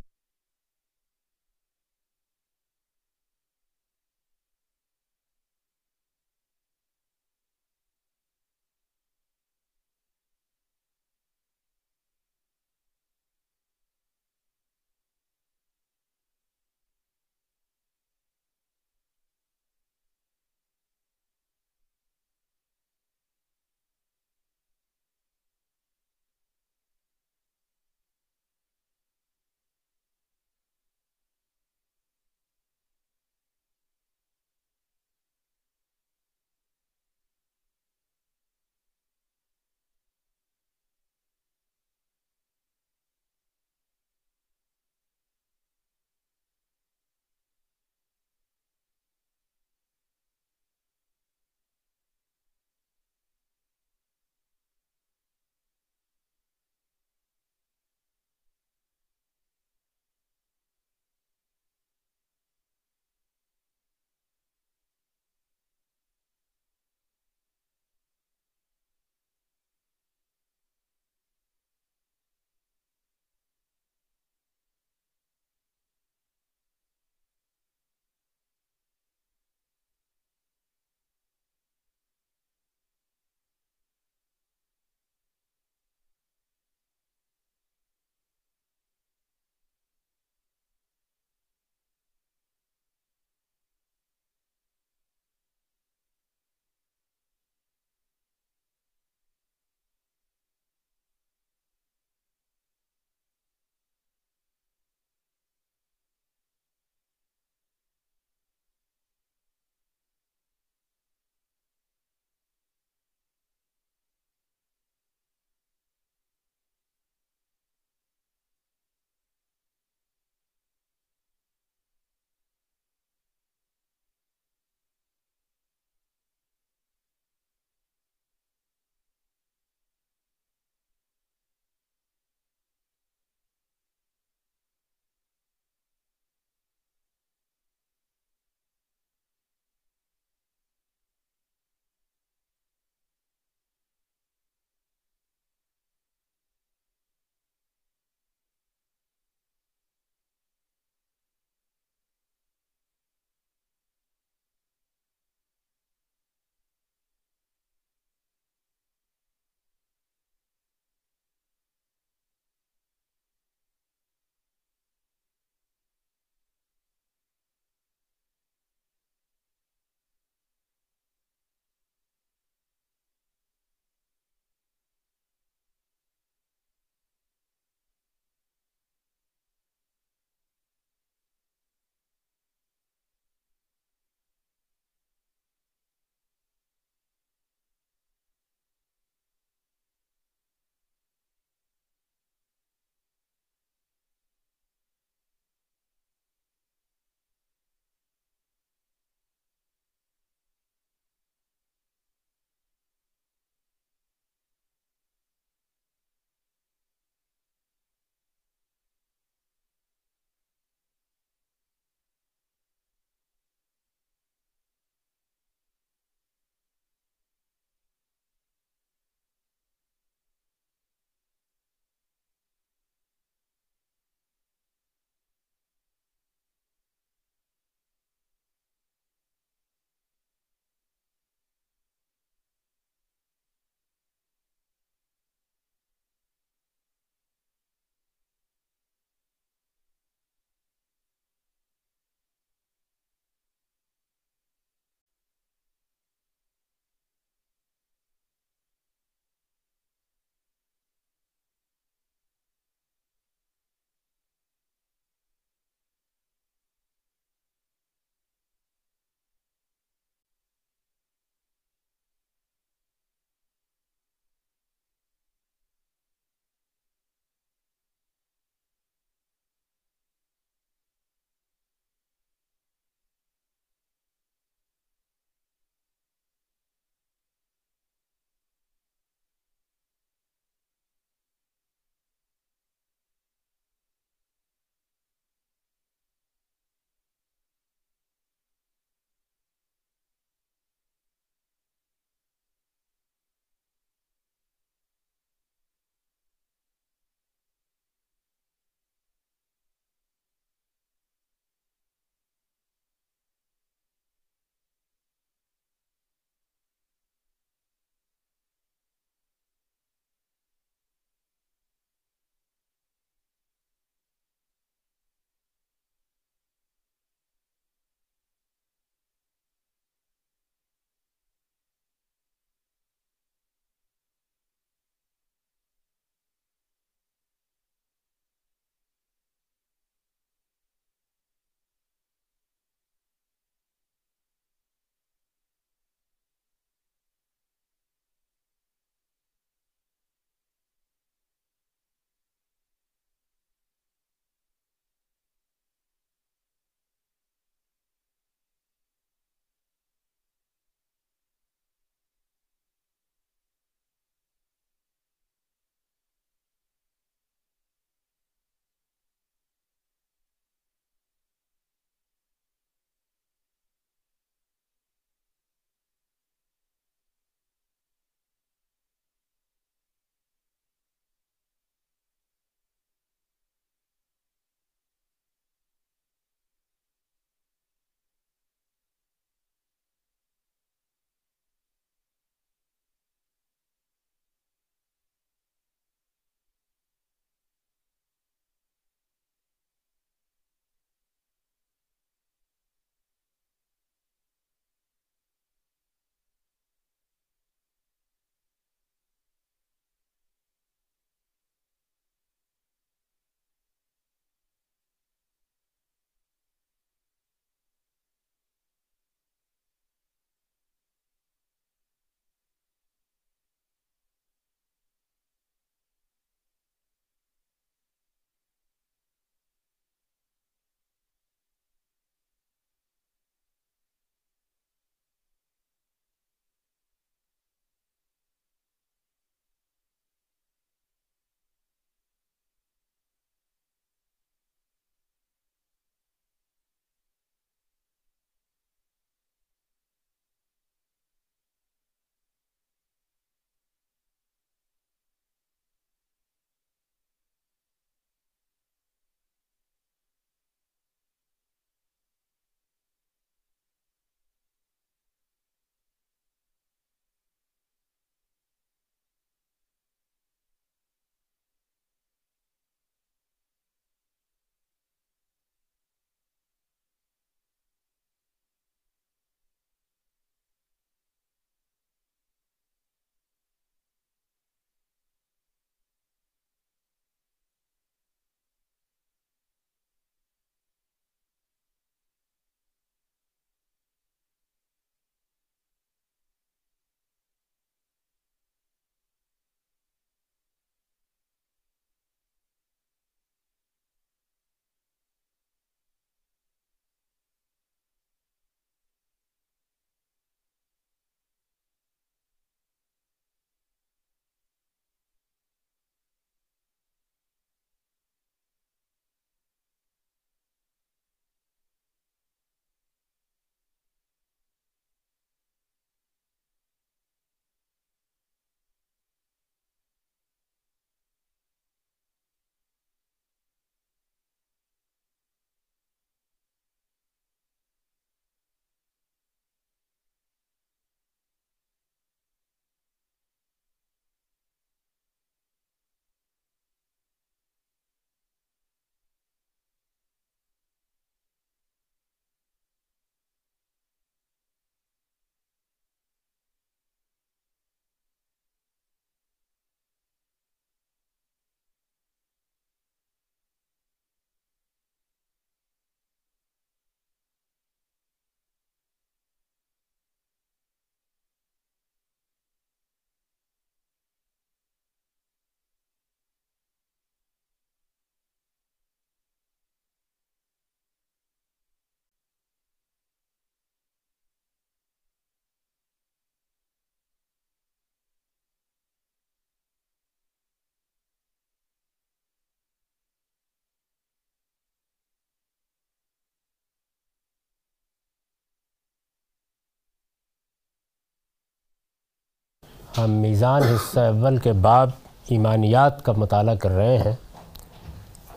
ہم 592.98 593.10
میزان 593.10 593.62
حصہ 593.62 594.00
اول 594.00 594.36
کے 594.36 594.52
باب 594.52 594.90
ایمانیات 595.28 596.04
کا 596.04 596.12
مطالعہ 596.12 596.54
کر 596.54 596.70
رہے 596.70 596.98
ہیں، 596.98 597.12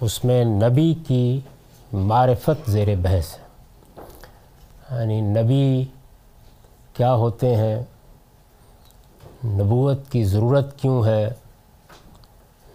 اس 0.01 0.25
میں 0.25 0.45
نبی 0.45 0.93
کی 1.07 1.39
معرفت 1.93 2.69
زیر 2.69 2.95
بحث 2.95 3.33
ہے۔ 3.33 3.47
یعنی 4.91 5.21
نبی 5.21 5.85
کیا 6.93 7.13
ہوتے 7.13 7.55
ہیں؟ 7.55 7.83
نبوت 9.45 10.11
کی 10.11 10.23
ضرورت 10.23 10.79
کیوں 10.79 11.05
ہے؟ 11.05 11.29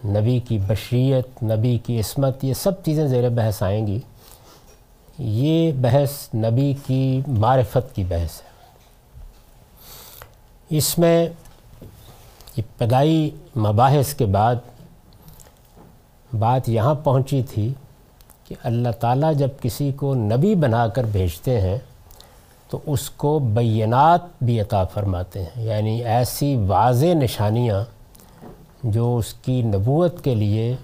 نبی 0.05 0.39
کی 0.39 0.59
بشریت، 0.59 1.43
نبی 1.43 1.77
کی 1.77 1.99
عصمت، 1.99 2.43
یہ 2.43 2.53
سب 2.53 2.83
چیزیں 2.83 3.07
زیر 3.07 3.29
بحث 3.29 3.63
آئیں 3.63 3.87
گی۔ 3.87 3.99
یہ 5.17 5.71
بحث 5.71 6.35
نبی 6.35 6.73
کی 6.87 7.21
معرفت 7.27 7.95
کی 7.95 8.03
بحث 8.03 8.41
ہے۔ 8.41 8.53
اس 10.69 10.99
میں 10.99 11.29
ابتدائی 12.57 13.29
مباحث 13.55 14.13
کے 14.13 14.25
بعد 14.25 14.55
بات 16.39 16.69
یہاں 16.69 16.95
پہنچی 16.95 17.43
تھی 17.43 17.73
کہ 18.43 18.55
اللہ 18.63 18.89
تعالیٰ 18.99 19.33
جب 19.33 19.47
کسی 19.61 19.91
کو 19.91 20.15
نبی 20.15 20.55
بنا 20.55 20.87
کر 20.87 21.03
بھیجتے 21.03 21.61
ہیں 21.61 21.77
تو 22.69 22.79
اس 22.85 23.09
کو 23.09 23.39
بینات 23.39 24.21
بھی 24.41 24.61
عطا 24.61 24.83
فرماتے 24.83 25.43
ہیں 25.43 25.63
یعنی 25.63 26.03
ایسی 26.03 26.55
واضح 26.55 27.05
نشانیاں 27.05 27.83
جو 28.83 29.17
اس 29.17 29.33
کی 29.33 29.61
نبوت 29.61 30.23
کے 30.23 30.35
لیے 30.35 30.75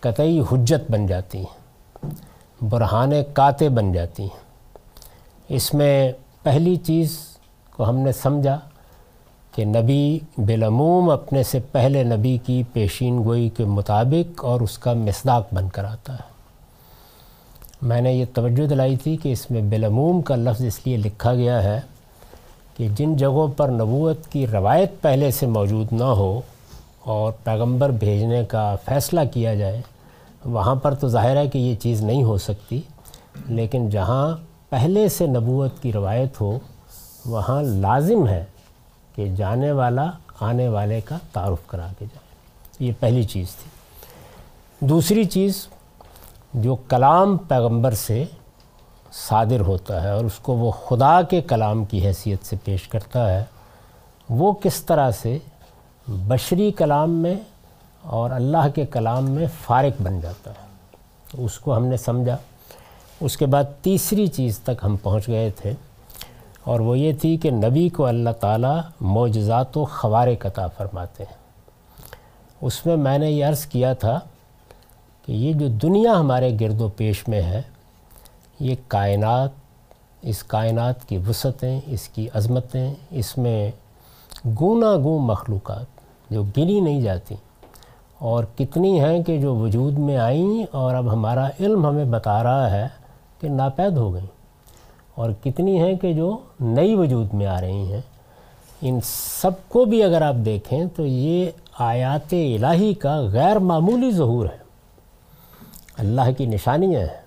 قطعی 0.00 0.40
حجت 0.40 0.90
بن 0.90 1.06
جاتی 1.06 1.38
ہیں، 1.38 2.10
برہان 2.60 3.12
کاتے 3.32 3.68
بن 3.68 3.92
جاتی 3.92 4.22
ہیں۔ 4.22 4.40
اس 5.48 5.74
میں 5.74 6.12
پہلی 6.42 6.76
چیز 6.76 7.18
کو 7.70 7.88
ہم 7.88 7.96
نے 7.96 8.12
سمجھا 8.12 8.58
کہ 9.54 9.64
نبی 9.64 10.18
بالعموم 10.38 11.10
اپنے 11.10 11.42
سے 11.42 11.58
پہلے 11.72 12.02
نبی 12.04 12.38
کی 12.46 12.62
پیشین 12.72 13.24
گوئی 13.24 13.48
کے 13.48 13.64
مطابق 13.64 14.44
اور 14.44 14.60
اس 14.60 14.78
کا 14.78 14.92
مصداق 14.92 15.54
بن 15.54 15.68
کر 15.68 15.84
آتا 15.84 16.12
ہے۔ 16.12 16.30
میں 17.82 18.00
نے 18.00 18.12
یہ 18.12 18.24
توجہ 18.34 18.66
دلائی 18.66 18.96
تھی 18.96 19.16
کہ 19.16 19.32
اس 19.32 19.50
میں 19.50 19.62
بالعموم 19.62 20.22
کا 20.22 20.36
لفظ 20.36 20.64
اس 20.64 20.78
لیے 20.84 20.96
لکھا 20.96 21.34
گیا 21.34 21.62
ہے 21.62 21.80
کہ 22.76 22.88
جن 22.96 23.16
جگہوں 23.16 23.48
پر 23.48 23.68
نبوت 23.68 24.26
کی 24.26 24.46
روایت 24.46 25.00
پہلے 25.00 25.30
سے 25.30 25.46
موجود 25.46 25.92
نہ 25.92 26.04
ہو 26.04 26.40
اور 27.04 27.32
پیغمبر 27.44 27.90
بھیجنے 27.90 28.44
کا 28.44 28.76
فیصلہ 28.84 29.20
کیا 29.32 29.54
جائے، 29.54 29.80
وہاں 30.44 30.74
پر 30.74 30.94
تو 30.94 31.08
ظاہر 31.08 31.36
ہے 31.36 31.48
کہ 31.48 31.58
یہ 31.58 31.74
چیز 31.74 32.02
نہیں 32.02 32.22
ہو 32.22 32.38
سکتی، 32.38 32.80
لیکن 33.48 33.88
جہاں 33.90 34.36
پہلے 34.70 35.08
سے 35.08 35.26
نبوت 35.26 35.82
کی 35.82 35.92
روایت 35.92 36.40
ہو، 36.40 36.58
وہاں 37.26 37.62
لازم 37.62 38.26
ہے 38.28 38.44
کہ 39.14 39.28
جانے 39.36 39.72
والا 39.72 40.10
آنے 40.40 40.68
والے 40.68 41.00
کا 41.00 41.18
تعارف 41.32 41.66
کرا 41.66 41.88
کے 41.98 42.04
جائے۔ 42.04 42.22
یہ 42.86 42.92
پہلی 43.00 43.22
چیز 43.22 43.50
تھی۔ 43.50 43.70
دوسری 44.86 45.24
چیز، 45.24 45.66
جو 46.54 46.76
کلام 46.76 47.36
پیغمبر 47.36 47.94
سے 47.94 48.24
صادر 49.12 49.60
ہوتا 49.60 50.02
ہے 50.02 50.10
اور 50.10 50.24
اس 50.24 50.38
کو 50.42 50.52
وہ 50.52 50.70
خدا 50.70 51.22
کے 51.22 51.40
کلام 51.40 51.84
کی 51.84 52.06
حیثیت 52.06 52.46
سے 52.46 52.56
پیش 52.64 52.88
کرتا 52.88 53.32
ہے، 53.32 53.44
وہ 54.30 54.52
کس 54.52 54.82
طرح 54.82 55.10
سے 55.10 55.38
بشری 56.08 56.72
کلام 56.72 57.10
میں 57.10 57.34
اور 58.02 58.30
اللہ 58.30 58.68
کے 58.74 58.86
کلام 58.86 59.30
میں 59.30 59.46
فارق 59.66 60.02
بن 60.02 60.20
جاتا 60.20 60.50
ہے۔ 60.50 60.66
اس 61.32 61.58
کو 61.58 61.76
ہم 61.76 61.86
نے 61.86 61.96
سمجھا۔ 61.96 62.36
اس 63.20 63.36
کے 63.36 63.46
بعد 63.46 63.64
تیسری 63.82 64.26
چیز 64.26 64.58
تک 64.58 64.84
ہم 64.84 64.96
پہنچ 64.96 65.28
گئے 65.28 65.50
تھے۔ 65.50 65.72
اور 66.64 66.80
وہ 66.80 66.98
یہ 66.98 67.12
تھی 67.12 67.36
کہ 67.36 67.50
نبی 67.50 67.88
کو 67.88 68.06
اللہ 68.06 68.30
تعالیٰ 68.40 68.80
معجزات 69.00 69.76
و 69.76 69.84
خوار 69.84 70.28
عطا 70.44 70.66
فرماتے 70.66 71.24
ہیں۔ 71.24 71.36
اس 72.60 72.86
میں 72.86 72.96
میں 72.96 73.18
نے 73.18 73.30
یہ 73.30 73.44
عرض 73.44 73.66
کیا 73.66 73.92
تھا 73.92 74.20
کہ 75.26 75.32
یہ 75.32 75.52
جو 75.52 75.68
دنیا 75.68 76.12
ہمارے 76.12 76.56
گرد 76.60 76.80
و 76.80 76.88
پیش 76.88 77.28
میں 77.28 77.42
ہے، 77.42 77.62
یہ 78.60 78.74
کائنات، 78.88 79.50
اس 80.22 80.44
کائنات 80.44 81.08
کی 81.08 81.18
وسعتیں، 81.28 81.80
اس 81.86 82.08
کی 82.08 82.28
عظمتیں، 82.34 82.94
اس 83.10 83.38
میں 83.38 83.70
گونا 84.60 84.96
گون 84.96 85.22
مخلوقات 85.22 85.86
جو 86.30 86.42
گنی 86.56 86.80
نہیں 86.80 87.00
جاتی 87.00 87.34
اور 88.18 88.44
کتنی 88.58 89.00
ہیں 89.00 89.22
کہ 89.22 89.40
جو 89.40 89.56
وجود 89.56 89.98
میں 89.98 90.16
آئیں 90.16 90.64
اور 90.70 90.94
اب 90.94 91.12
ہمارا 91.12 91.48
علم 91.60 91.86
ہمیں 91.86 92.04
بتا 92.04 92.42
رہا 92.42 92.70
ہے 92.70 92.88
کہ 93.40 93.48
ناپید 93.48 93.96
ہو 93.96 94.14
گئیں۔ 94.14 94.41
اور 95.14 95.30
کتنی 95.44 95.82
ہیں 95.82 95.94
کہ 95.94 96.12
جو 96.12 96.36
نئی 96.60 96.94
وجود 96.94 97.34
میں 97.34 97.46
آ 97.46 97.60
رہی 97.60 97.92
ہیں، 97.92 98.00
ان 98.82 99.00
سب 99.40 99.50
کو 99.68 99.84
بھی 99.84 100.02
اگر 100.02 100.22
آپ 100.22 100.34
دیکھیں 100.34 100.84
تو 100.96 101.06
یہ 101.06 101.46
آیات 101.78 102.32
الہی 102.32 102.94
کا 102.94 103.20
غیر 103.20 103.58
معمولی 103.58 104.10
ظہور 104.10 104.44
ہے۔ 104.44 104.62
اللہ 105.98 106.20
کی 106.38 106.46
نشانیاں 106.46 107.00
ہیں۔ 107.00 107.22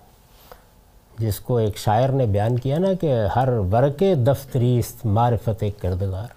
جس 1.19 1.39
کو 1.39 1.57
ایک 1.57 1.77
شاعر 1.77 2.09
نے 2.09 2.25
بیان 2.25 2.59
کیا 2.59 2.77
نا 2.77 2.93
کہ 2.93 3.13
ہر 3.35 3.49
ورق 3.51 4.03
دفتریست 4.27 5.05
معرفت 5.05 5.63
کردگار۔ 5.81 6.27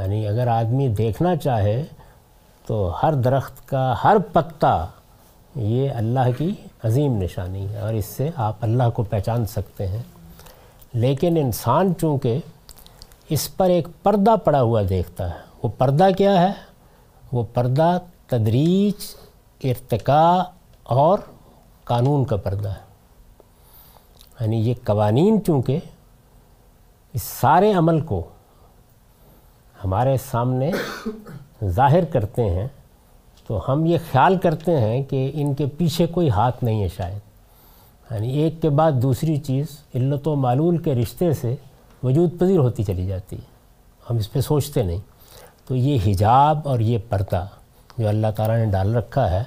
یعنی 0.00 0.28
اگر 0.28 0.46
آدمی 0.46 0.88
دیکھنا 0.88 1.36
چاہے 1.36 1.82
تو 2.66 2.92
ہر 3.02 3.12
درخت 3.12 3.68
کا 3.68 3.94
ہر 4.04 4.16
پتا 4.32 4.86
یہ 5.56 5.90
اللہ 5.90 6.38
کی 6.38 6.54
عظیم 6.84 7.22
نشانی 7.22 7.68
ہے 7.68 7.78
اور 7.78 7.94
اس 7.94 8.04
سے 8.04 8.30
آپ 8.36 8.56
اللہ 8.60 8.90
کو 8.94 9.02
پہچان 9.02 9.46
سکتے 9.46 9.86
ہیں۔ 9.86 10.02
لیکن 10.92 11.36
انسان 11.36 11.92
چونکہ 12.00 12.38
اس 13.28 13.56
پر 13.56 13.70
ایک 13.70 13.88
پردہ 14.02 14.36
پڑا 14.44 14.62
ہوا 14.62 14.82
دیکھتا 14.88 15.30
ہے، 15.30 15.38
وہ 15.62 15.68
پردہ 15.78 16.08
کیا 16.18 16.42
ہے؟ 16.42 16.52
وہ 17.32 17.42
پردہ 17.54 17.98
تدریج، 18.26 19.14
ارتقاء 19.64 20.42
اور 20.82 21.18
قانون 21.84 22.24
کا 22.24 22.36
پردہ 22.36 22.68
ہے۔ 22.68 22.92
یعنی 24.40 24.56
یہ 24.56 24.74
قوانین 24.84 25.44
چونکہ 25.44 25.78
اس 27.12 27.22
سارے 27.22 27.72
عمل 27.72 28.00
کو 28.00 28.22
ہمارے 29.84 30.16
سامنے 30.30 30.70
ظاہر 31.64 32.04
کرتے 32.04 32.50
ہیں، 32.50 32.68
تو 33.46 33.72
ہم 33.72 33.86
یہ 33.86 33.98
خیال 34.12 34.38
کرتے 34.38 34.80
ہیں 34.80 35.02
کہ 35.02 35.30
ان 35.34 35.54
کے 35.54 35.66
پیچھے 35.66 36.06
کوئی 36.06 36.30
ہاتھ 36.30 36.64
نہیں 36.64 36.82
ہے 36.82 36.88
شاید۔ 36.88 37.31
یعنی 38.14 38.28
ایک 38.28 38.62
کے 38.62 38.68
بعد 38.70 38.92
دوسری 38.92 39.36
چیز 39.36 39.66
علت 39.94 40.28
و 40.28 40.34
معلول 40.34 40.78
کے 40.78 40.94
رشتے 40.94 41.32
سے 41.32 41.54
وجود 42.02 42.38
پذیر 42.38 42.58
ہوتی 42.58 42.84
چلی 42.84 43.06
جاتی 43.06 43.36
ہے۔ 43.36 43.52
ہم 44.10 44.16
اس 44.16 44.32
پہ 44.32 44.40
سوچتے 44.40 44.82
نہیں۔ 44.82 44.98
تو 45.66 45.76
یہ 45.76 45.98
حجاب 46.06 46.58
اور 46.64 46.78
یہ 46.78 46.98
پردہ 47.08 47.46
جو 47.98 48.08
اللہ 48.08 48.26
تعالیٰ 48.36 48.56
نے 48.56 48.66
ڈال 48.66 48.94
رکھا 48.94 49.30
ہے، 49.30 49.42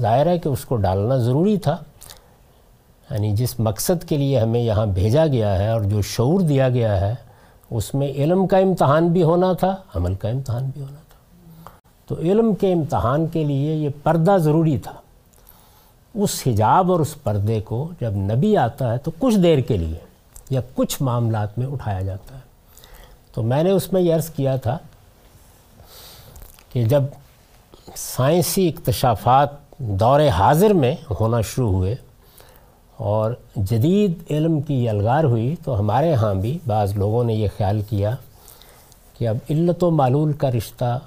ظاہر 0.00 0.26
ہے 0.26 0.38
کہ 0.38 0.48
اس 0.48 0.64
کو 0.64 0.76
ڈالنا 0.76 1.16
ضروری 1.16 1.56
تھا۔ 1.56 1.76
یعنی 3.10 3.32
جس 3.32 3.60
مقصد 3.60 4.04
کے 4.04 4.16
لیے 4.16 4.40
ہمیں 4.40 4.60
یہاں 4.60 4.86
بھیجا 4.86 5.26
گیا 5.26 5.58
ہے 5.58 5.68
اور 5.68 5.80
جو 5.80 6.02
شعور 6.02 6.40
دیا 6.40 6.68
گیا 6.68 7.00
ہے، 7.00 7.14
اس 7.70 7.94
میں 7.94 8.08
علم 8.08 8.46
کا 8.46 8.58
امتحان 8.58 9.08
بھی 9.08 9.22
ہونا 9.22 9.52
تھا، 9.52 9.76
عمل 9.94 10.14
کا 10.14 10.28
امتحان 10.28 10.70
بھی 10.72 10.80
ہونا 10.80 11.00
تھا۔ 11.08 11.16
تو 12.06 12.20
علم 12.20 12.54
کے 12.54 12.72
امتحان 12.72 13.26
کے 13.26 13.44
لیے 13.44 13.74
یہ 13.74 13.88
پردہ 14.02 14.36
ضروری 14.40 14.78
تھا۔ 14.78 14.92
اس 16.14 16.42
حجاب 16.46 16.92
اور 16.92 17.00
اس 17.00 17.22
پردے 17.22 17.60
کو 17.60 17.88
جب 18.00 18.12
نبی 18.12 18.56
آتا 18.56 18.92
ہے 18.92 18.98
تو 18.98 19.10
کچھ 19.18 19.36
دیر 19.36 19.58
کے 19.58 19.76
لیے 19.76 19.98
یا 20.50 20.60
کچھ 20.74 21.02
معاملات 21.02 21.58
میں 21.58 21.66
اٹھایا 21.66 22.00
جاتا 22.00 22.34
ہے۔ 22.34 22.40
تو 23.34 23.42
میں 23.42 23.62
نے 23.62 23.70
اس 23.70 23.92
میں 23.92 24.00
یہ 24.00 24.14
عرض 24.14 24.30
کیا 24.30 24.56
تھا 24.56 24.78
کہ 26.72 26.84
جب 26.84 27.02
سائنسی 27.96 28.68
اکتشافات 28.68 29.48
دور 29.78 30.20
حاضر 30.20 30.70
میں 30.70 30.96
ہونا 31.20 31.40
شروع 31.40 31.72
ہوئے 31.72 31.94
اور 32.96 33.32
جدید 33.56 34.12
علم 34.30 34.60
کی 34.60 34.88
الگار 34.88 35.24
ہوئی 35.24 35.56
تو 35.64 35.78
ہمارے 35.80 36.14
ہاں 36.14 36.34
بھی 36.34 36.58
بعض 36.66 36.96
لوگوں 36.96 37.24
نے 37.24 37.34
یہ 37.34 37.48
خیال 37.56 37.80
کیا 37.88 38.14
کہ 39.18 39.28
اب 39.28 39.36
علت 39.50 39.84
و 39.84 39.90
معلول 39.90 40.32
کا 40.32 40.50
رشتہ، 40.50 40.98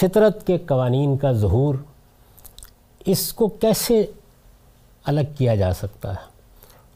فطرت 0.00 0.46
کے 0.46 0.58
قوانین 0.58 1.16
کا 1.16 1.32
ظہور 1.32 1.74
اس 3.04 3.32
کو 3.32 3.48
کیسے 3.48 4.04
الگ 5.04 5.20
کیا 5.38 5.54
جا 5.54 5.72
سکتا 5.72 6.10
ہے؟ 6.10 6.30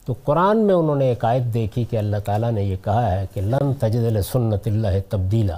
تو 0.05 0.13
قرآن 0.23 0.57
میں 0.57 0.75
انہوں 0.75 0.95
نے 0.95 1.05
ایک 1.05 1.25
آیت 1.25 1.53
دیکھی 1.53 1.83
کہ 1.83 1.97
اللہ 1.97 2.17
تعالیٰ 2.25 2.51
نے 2.51 2.63
یہ 2.63 2.75
کہا 2.83 3.11
ہے 3.11 3.25
کہ 3.33 3.41
لن 3.41 3.73
تجد 3.73 4.21
سنت 4.31 4.67
اللہ 4.67 4.99
تبدیلہ 5.09 5.57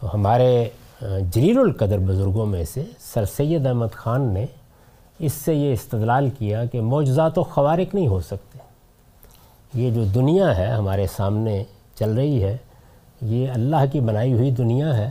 تو 0.00 0.14
ہمارے 0.14 0.68
جلیل 1.32 1.58
القدر 1.58 1.98
بزرگوں 1.98 2.46
میں 2.46 2.64
سے 2.64 2.84
سر 3.00 3.24
سید 3.24 3.66
احمد 3.66 3.94
خان 3.94 4.22
نے 4.34 4.46
اس 5.18 5.32
سے 5.32 5.54
یہ 5.54 5.72
استدلال 5.72 6.30
کیا 6.30 6.64
کہ 6.64 6.80
معجزات 6.80 7.38
و 7.38 7.42
خوارق 7.42 7.94
نہیں 7.94 8.08
ہو 8.08 8.20
سکتے۔ 8.20 8.58
یہ 9.74 9.90
جو 9.90 10.04
دنیا 10.04 10.56
ہے 10.56 10.66
ہمارے 10.66 11.06
سامنے 11.16 11.62
چل 11.94 12.14
رہی 12.14 12.42
ہے، 12.44 12.56
یہ 13.20 13.50
اللہ 13.50 13.84
کی 13.92 14.00
بنائی 14.00 14.32
ہوئی 14.32 14.50
دنیا 14.50 14.96
ہے 14.96 15.10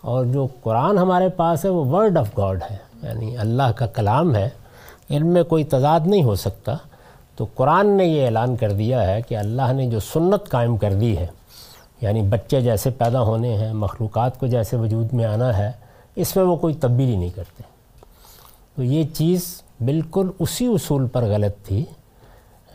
اور 0.00 0.24
جو 0.24 0.46
قرآن 0.62 0.98
ہمارے 0.98 1.28
پاس 1.28 1.64
ہے 1.64 1.70
وہ 1.70 1.84
ورڈ 1.84 2.16
آف 2.16 2.38
گاڈ 2.38 2.62
ہے۔ 2.70 2.76
یعنی 3.02 3.36
اللہ 3.36 3.72
کا 3.76 3.86
کلام 3.86 4.34
ہے، 4.34 4.48
ان 5.08 5.26
میں 5.26 5.42
کوئی 5.42 5.64
تضاد 5.64 6.00
نہیں 6.06 6.22
ہو 6.22 6.34
سکتا۔ 6.34 6.76
تو 7.36 7.46
قرآن 7.54 7.96
نے 7.96 8.04
یہ 8.04 8.24
اعلان 8.24 8.56
کر 8.56 8.72
دیا 8.72 9.06
ہے 9.06 9.22
کہ 9.22 9.36
اللہ 9.36 9.72
نے 9.72 9.90
جو 9.90 10.00
سنت 10.00 10.48
قائم 10.48 10.76
کر 10.76 10.94
دی 10.94 11.18
ہے 11.18 11.26
یعنی 12.00 12.22
بچے 12.22 12.60
جیسے 12.60 12.90
پیدا 12.90 13.22
ہونے 13.22 13.56
ہیں، 13.56 13.72
مخلوقات 13.72 14.40
کو 14.40 14.46
جیسے 14.46 14.76
وجود 14.76 15.12
میں 15.12 15.24
آنا 15.24 15.58
ہے، 15.58 15.72
اس 16.14 16.36
میں 16.36 16.44
وہ 16.44 16.56
کوئی 16.56 16.74
تبدیلی 16.74 17.16
نہیں 17.16 17.30
کرتے۔ 17.30 17.62
تو 18.76 18.82
یہ 18.82 19.04
چیز 19.12 19.62
بالکل 19.80 20.30
اسی 20.38 20.66
اصول 20.66 21.08
پر 21.08 21.22
غلط 21.22 21.66
تھی، 21.66 21.84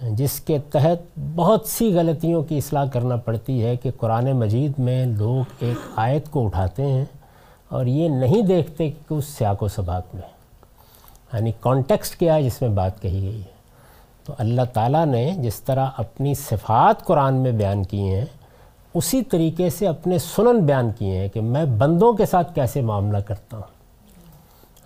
جس 0.01 0.39
کے 0.39 0.59
تحت 0.59 1.19
بہت 1.35 1.67
سی 1.67 1.93
غلطیوں 1.95 2.43
کی 2.43 2.57
اصلاح 2.57 2.85
کرنا 2.85 3.15
پڑتی 3.15 3.65
ہے 3.65 3.75
کہ 3.75 3.91
قرآن 3.97 4.31
مجید 4.31 4.71
میں 4.77 5.05
لوگ 5.05 5.53
ایک 5.59 5.77
آیت 5.95 6.29
کو 6.29 6.45
اٹھاتے 6.45 6.85
ہیں۔ 6.85 7.05
اور 7.71 7.85
یہ 7.85 8.09
نہیں 8.09 8.41
دیکھتے 8.41 8.91
کہ 8.91 9.13
اس 9.13 9.25
سیاق 9.25 9.63
و 9.63 9.67
سباق 9.67 10.03
میں 10.13 10.21
یعنی 11.33 11.51
کانٹیکسٹ 11.59 12.15
کیا 12.15 12.35
ہے 12.35 12.43
جس 12.43 12.61
میں 12.61 12.69
بات 12.69 13.01
کہی 13.01 13.21
گئی 13.21 13.39
ہے۔ 13.39 13.51
تو 14.25 14.33
اللہ 14.37 14.61
تعالیٰ 14.73 15.05
نے 15.05 15.33
جس 15.37 15.61
طرح 15.61 15.85
اپنی 15.97 16.33
صفات 16.33 17.05
قرآن 17.05 17.33
میں 17.33 17.51
بیان 17.51 17.83
کی 17.83 18.01
ہیں، 18.01 18.25
اسی 18.93 19.21
طریقے 19.21 19.69
سے 19.69 19.87
اپنے 19.87 20.17
سنن 20.19 20.59
بیان 20.59 20.91
کیے 20.97 21.17
ہیں 21.17 21.27
کہ 21.27 21.41
میں 21.41 21.65
بندوں 21.65 22.13
کے 22.13 22.25
ساتھ 22.25 22.55
کیسے 22.55 22.81
معاملہ 22.81 23.17
کرتا 23.17 23.57
ہوں۔ 23.57 23.63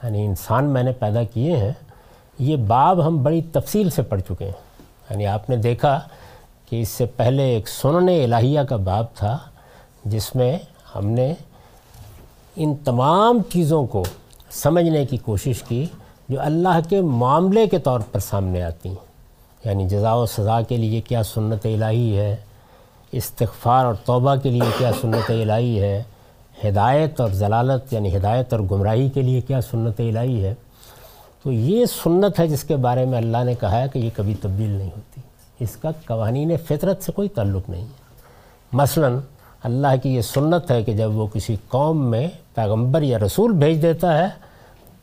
یعنی 0.04 0.26
انسان 0.26 0.66
میں 0.66 0.84
نے 0.84 0.92
پیدا 0.92 1.24
کیے 1.24 1.58
ہیں، 1.58 1.72
یہ 2.40 2.58
باب 2.58 3.08
ہم 3.08 3.24
بڑی 3.24 3.42
تفصیل 3.42 3.90
سے 3.90 4.02
پڑھ 4.02 4.22
چکے 4.22 4.46
ہیں۔ 4.46 4.76
یعنی 5.10 5.28
آپ 5.28 5.50
نے 5.50 5.58
دیکھا 5.58 6.00
کہ 6.70 6.82
اس 6.82 6.90
سے 6.90 7.06
پہلے 7.06 7.44
ایک 7.44 7.68
سنن 7.68 8.34
الہیہ 8.34 8.62
کا 8.62 8.76
باب 8.76 9.06
تھا، 9.16 9.38
جس 10.06 10.36
میں 10.36 10.58
ہم 10.96 11.08
نے 11.08 11.34
ان 12.56 12.76
تمام 12.76 13.39
چیزوں 13.53 13.88
کو 13.88 14.03
سمجھنے 14.51 15.06
کی 15.06 15.18
کوشش 15.18 15.64
کی 15.64 15.86
جو 16.30 16.41
اللہ 16.41 16.80
کے 16.89 17.01
معاملے 17.01 17.68
کے 17.68 17.80
طور 17.80 17.99
پر 18.12 18.20
سامنے 18.20 18.64
آتی 18.64 18.89
ہیں۔ 18.89 19.06
یعنی 19.66 19.89
جزا 19.89 20.14
و 20.14 20.26
سزا 20.26 20.62
کے 20.62 20.78
لیے 20.78 21.01
کیا 21.01 21.24
سنت 21.24 21.66
الہی 21.66 22.18
ہے، 22.18 22.36
استغفار 23.12 23.86
اور 23.86 23.93
توبہ 24.06 24.36
کے 24.36 24.49
لیے 24.49 24.72
کیا 24.78 24.91
سنت 25.01 25.30
الہی 25.30 25.82
ہے، 25.82 26.03
ہدایت 26.64 27.22
اور 27.22 27.30
ضلالت 27.30 27.93
یعنی 27.93 28.18
ہدایت 28.18 28.53
اور 28.53 28.62
گمراہی 28.62 29.10
کے 29.10 29.22
لیے 29.22 29.41
کیا 29.41 29.62
سنت 29.62 29.99
الہی 29.99 30.43
ہے۔ 30.43 30.53
تو 31.43 31.51
یہ 31.51 31.86
سنت 31.86 32.39
ہے 32.39 32.47
جس 32.47 32.64
کے 32.64 32.76
بارے 32.76 33.06
میں 33.06 33.18
اللہ 33.18 33.43
نے 33.43 33.56
کہا 33.56 33.82
ہے 33.82 33.88
کہ 33.93 33.99
یہ 33.99 34.10
کبھی 34.16 34.36
تبدیل 34.41 34.70
نہیں 34.70 34.89
ہوتی۔ 34.95 35.22
اس 35.60 35.78
کا 35.78 35.91
قوانین 36.06 36.58
فطرت 36.58 37.03
سے 37.03 37.12
کوئی 37.12 37.30
تعلق 37.30 37.70
نہیں 37.70 37.82
ہے۔ 37.82 38.06
مثلا 38.74 39.08
اللہ 39.66 39.88
کی 40.03 40.16
یہ 40.16 40.22
سنت 40.22 40.72
ہے 40.72 40.84
کہ 40.84 40.93
جب 40.93 41.16
وہ 41.16 41.28
کسی 41.34 41.55
قوم 41.70 42.05
میں 42.05 42.28
پیغمبر 42.53 43.01
یا 43.01 43.20
رسول 43.20 43.51
بھیج 43.51 43.82
دیتا 43.82 44.18
ہے 44.18 44.28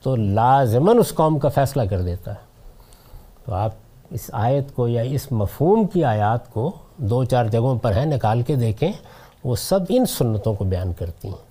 تو 0.02 0.16
لازماً 0.16 0.98
اس 0.98 1.14
قوم 1.14 1.38
کا 1.38 1.48
فیصلہ 1.48 1.82
کر 1.82 2.02
دیتا 2.02 2.30
ہے۔ 2.30 2.40
تو 3.44 3.54
آپ 3.54 3.70
اس 4.10 4.30
آیت 4.32 4.74
کو 4.74 4.88
یا 4.88 5.02
اس 5.02 5.32
مفہوم 5.32 5.86
کی 5.86 6.04
آیات 6.04 6.52
کو 6.52 6.70
دو 6.96 7.24
چار 7.24 7.44
جگہوں 7.44 7.78
پر 7.78 7.96
ہیں 7.96 8.06
نکال 8.06 8.42
کے 8.42 8.56
دیکھیں، 8.56 8.92
وہ 9.44 9.56
سب 9.56 9.80
ان 9.88 10.06
سنتوں 10.06 10.54
کو 10.54 10.64
بیان 10.64 10.92
کرتی 10.92 11.28
ہیں۔ 11.28 11.44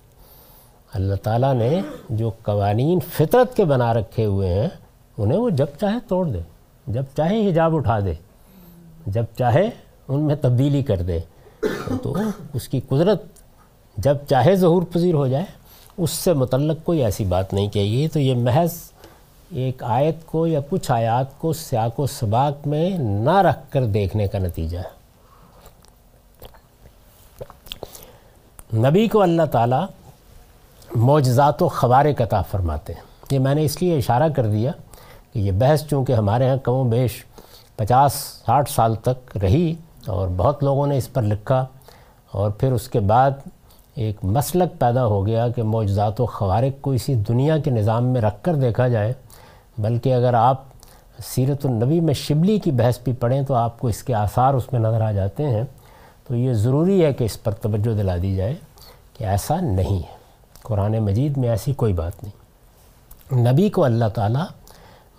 اللہ 0.94 1.14
تعالیٰ 1.14 1.54
نے 1.54 1.80
جو 2.10 2.30
قوانین 2.42 2.98
فطرت 3.12 3.56
کے 3.56 3.64
بنا 3.64 3.94
رکھے 3.94 4.24
ہوئے 4.24 4.48
ہیں، 4.48 4.68
انہیں 5.18 5.38
وہ 5.38 5.50
جب 5.50 5.66
چاہے 5.80 5.98
توڑ 6.08 6.26
دے، 6.26 6.40
جب 6.86 7.02
چاہے 7.16 7.48
حجاب 7.48 7.76
اٹھا 7.76 8.00
دے، 8.00 8.14
جب 9.06 9.24
چاہے 9.38 9.70
ان 10.08 10.20
میں 10.20 10.34
تبدیلی 10.34 10.82
کر 10.82 11.02
دے۔ 11.02 11.20
تو 12.02 12.14
اس 12.54 12.68
کی 12.68 12.80
قدرت 12.88 13.22
جب 13.96 14.16
چاہے 14.28 14.54
ظہور 14.56 14.82
پذیر 14.82 15.14
ہو 15.14 15.26
جائے، 15.26 15.44
اس 15.98 16.10
سے 16.10 16.32
متعلق 16.32 16.84
کوئی 16.84 17.04
ایسی 17.04 17.24
بات 17.24 17.52
نہیں 17.52 17.68
کہیے 17.68 18.08
تو 18.08 18.20
یہ 18.20 18.34
محض 18.34 18.74
ایک 19.50 19.82
آیت 19.82 20.26
کو 20.26 20.46
یا 20.46 20.60
کچھ 20.70 20.90
آیات 20.90 21.38
کو 21.38 21.52
سیاق 21.52 22.00
و 22.00 22.06
سباق 22.06 22.66
میں 22.66 22.98
نہ 22.98 23.36
رکھ 23.38 23.70
کر 23.70 23.86
دیکھنے 23.86 24.26
کا 24.28 24.38
نتیجہ 24.38 24.78
ہے۔ 24.78 25.02
نبی 28.78 29.08
کو 29.08 29.22
اللہ 29.22 29.42
تعالیٰ 29.52 29.86
معجزات 30.96 31.62
و 31.62 31.68
خوارق 31.68 32.20
عطا 32.20 32.42
فرماتے 32.42 32.92
ہیں۔ 32.92 33.00
یہ 33.30 33.38
میں 33.38 33.54
نے 33.54 33.64
اس 33.64 33.82
لیے 33.82 33.98
اشارہ 33.98 34.28
کر 34.36 34.46
دیا 34.46 34.72
کہ 35.32 35.38
یہ 35.38 35.52
بحث 35.52 35.84
چونکہ 35.86 36.12
ہمارے 36.12 36.48
ہاں 36.48 36.56
کم 36.56 36.72
و 36.72 36.84
بیش 36.84 37.24
پچاس، 37.76 38.12
ساٹھ 38.46 38.70
سال 38.70 38.94
تک 38.94 39.36
رہی 39.36 39.74
اور 40.06 40.28
بہت 40.36 40.64
لوگوں 40.64 40.86
نے 40.86 40.98
اس 40.98 41.12
پر 41.12 41.22
لکھا 41.22 41.66
اور 42.32 42.50
پھر 42.50 42.72
اس 42.72 42.88
کے 42.88 43.00
بعد 43.00 43.30
ایک 43.94 44.16
مسلک 44.22 44.80
پیدا 44.80 45.06
ہو 45.06 45.26
گیا 45.26 45.48
کہ 45.48 45.62
معجزات 45.62 46.20
و 46.20 46.26
خوارق 46.26 46.82
کو 46.82 46.90
اسی 46.90 47.14
دنیا 47.14 47.58
کے 47.58 47.70
نظام 47.70 48.04
میں 48.04 48.20
رکھ 48.20 48.34
کر 48.42 48.54
دیکھا 48.54 48.88
جائے۔ 48.88 49.12
بلکہ 49.78 50.14
اگر 50.14 50.34
آپ 50.34 50.62
سیرت 51.24 51.66
النبی 51.66 52.00
میں 52.00 52.14
شبلی 52.14 52.58
کی 52.58 52.70
بحث 52.70 52.98
بھی 53.04 53.12
پڑھیں 53.12 53.42
تو 53.42 53.54
آپ 53.54 53.80
کو 53.80 53.88
اس 53.88 54.02
کے 54.02 54.14
آثار 54.14 54.54
اس 54.54 54.72
میں 54.72 54.80
نظر 54.80 55.00
آ 55.00 55.12
جاتے 55.12 55.48
ہیں۔ 55.48 55.62
تو 56.28 56.36
یہ 56.36 56.52
ضروری 56.52 57.04
ہے 57.04 57.12
کہ 57.12 57.24
اس 57.24 57.42
پر 57.42 57.52
توجہ 57.52 57.96
دلا 57.96 58.16
دی 58.22 58.36
جائے 58.36 58.54
کہ 59.18 59.24
ایسا 59.24 59.60
نہیں 59.60 59.96
ہے۔ 59.96 60.16
قرآن 60.62 60.98
مجید 60.98 61.36
میں 61.36 61.48
ایسی 61.48 61.72
کوئی 61.72 61.92
بات 61.92 62.12
نہیں۔ 62.22 62.42
نبی 63.52 63.70
کو 63.70 63.84
اللہ 63.84 64.04
تعالیٰ 64.14 64.44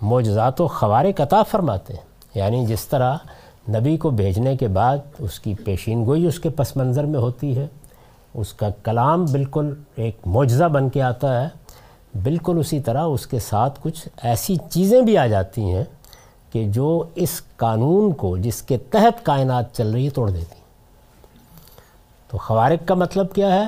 معجزات 0.02 0.60
و 0.60 0.68
خوارق 0.68 1.20
عطا 1.20 1.42
فرماتے 1.42 1.92
ہیں۔ 1.92 2.00
یعنی 2.34 2.66
جس 2.66 2.84
طرح 2.84 3.16
نبی 3.68 3.96
کو 3.96 4.10
بھیجنے 4.10 4.56
کے 4.56 4.68
بعد 4.68 4.98
اس 5.18 5.40
کی 5.40 5.54
پیشین 5.54 6.06
گوئی 6.06 6.26
اس 6.26 6.40
کے 6.40 6.48
پس 6.48 6.76
منظر 6.76 7.04
میں 7.04 7.20
ہوتی 7.20 7.58
ہے۔ 7.58 7.66
اس 8.34 8.52
کا 8.52 8.68
کلام 8.82 9.24
بالکل 9.24 9.74
ایک 9.96 10.16
معجزہ 10.26 10.64
بن 10.64 10.88
کے 10.88 11.02
آتا 11.02 11.42
ہے۔ 11.42 11.48
بالکل 12.22 12.58
اسی 12.58 12.80
طرح 12.80 13.02
اس 13.02 13.26
کے 13.26 13.38
ساتھ 13.38 13.80
کچھ 13.82 14.08
ایسی 14.22 14.56
چیزیں 14.70 15.02
بھی 15.02 15.18
آ 15.18 15.26
جاتی 15.26 15.62
ہیں 15.62 15.84
کہ 16.50 16.68
جو 16.68 17.04
اس 17.14 17.42
قانون 17.56 18.12
کو، 18.12 18.36
جس 18.36 18.62
کے 18.62 18.78
تحت 18.78 19.26
کائنات 19.26 19.74
چل 19.74 19.90
رہی 19.90 20.04
ہے، 20.04 20.10
توڑ 20.10 20.30
دیتی۔ 20.30 20.60
تو 22.28 22.38
خوارق 22.38 22.88
کا 22.88 22.94
مطلب 22.94 23.32
کیا 23.32 23.54
ہے؟ 23.54 23.64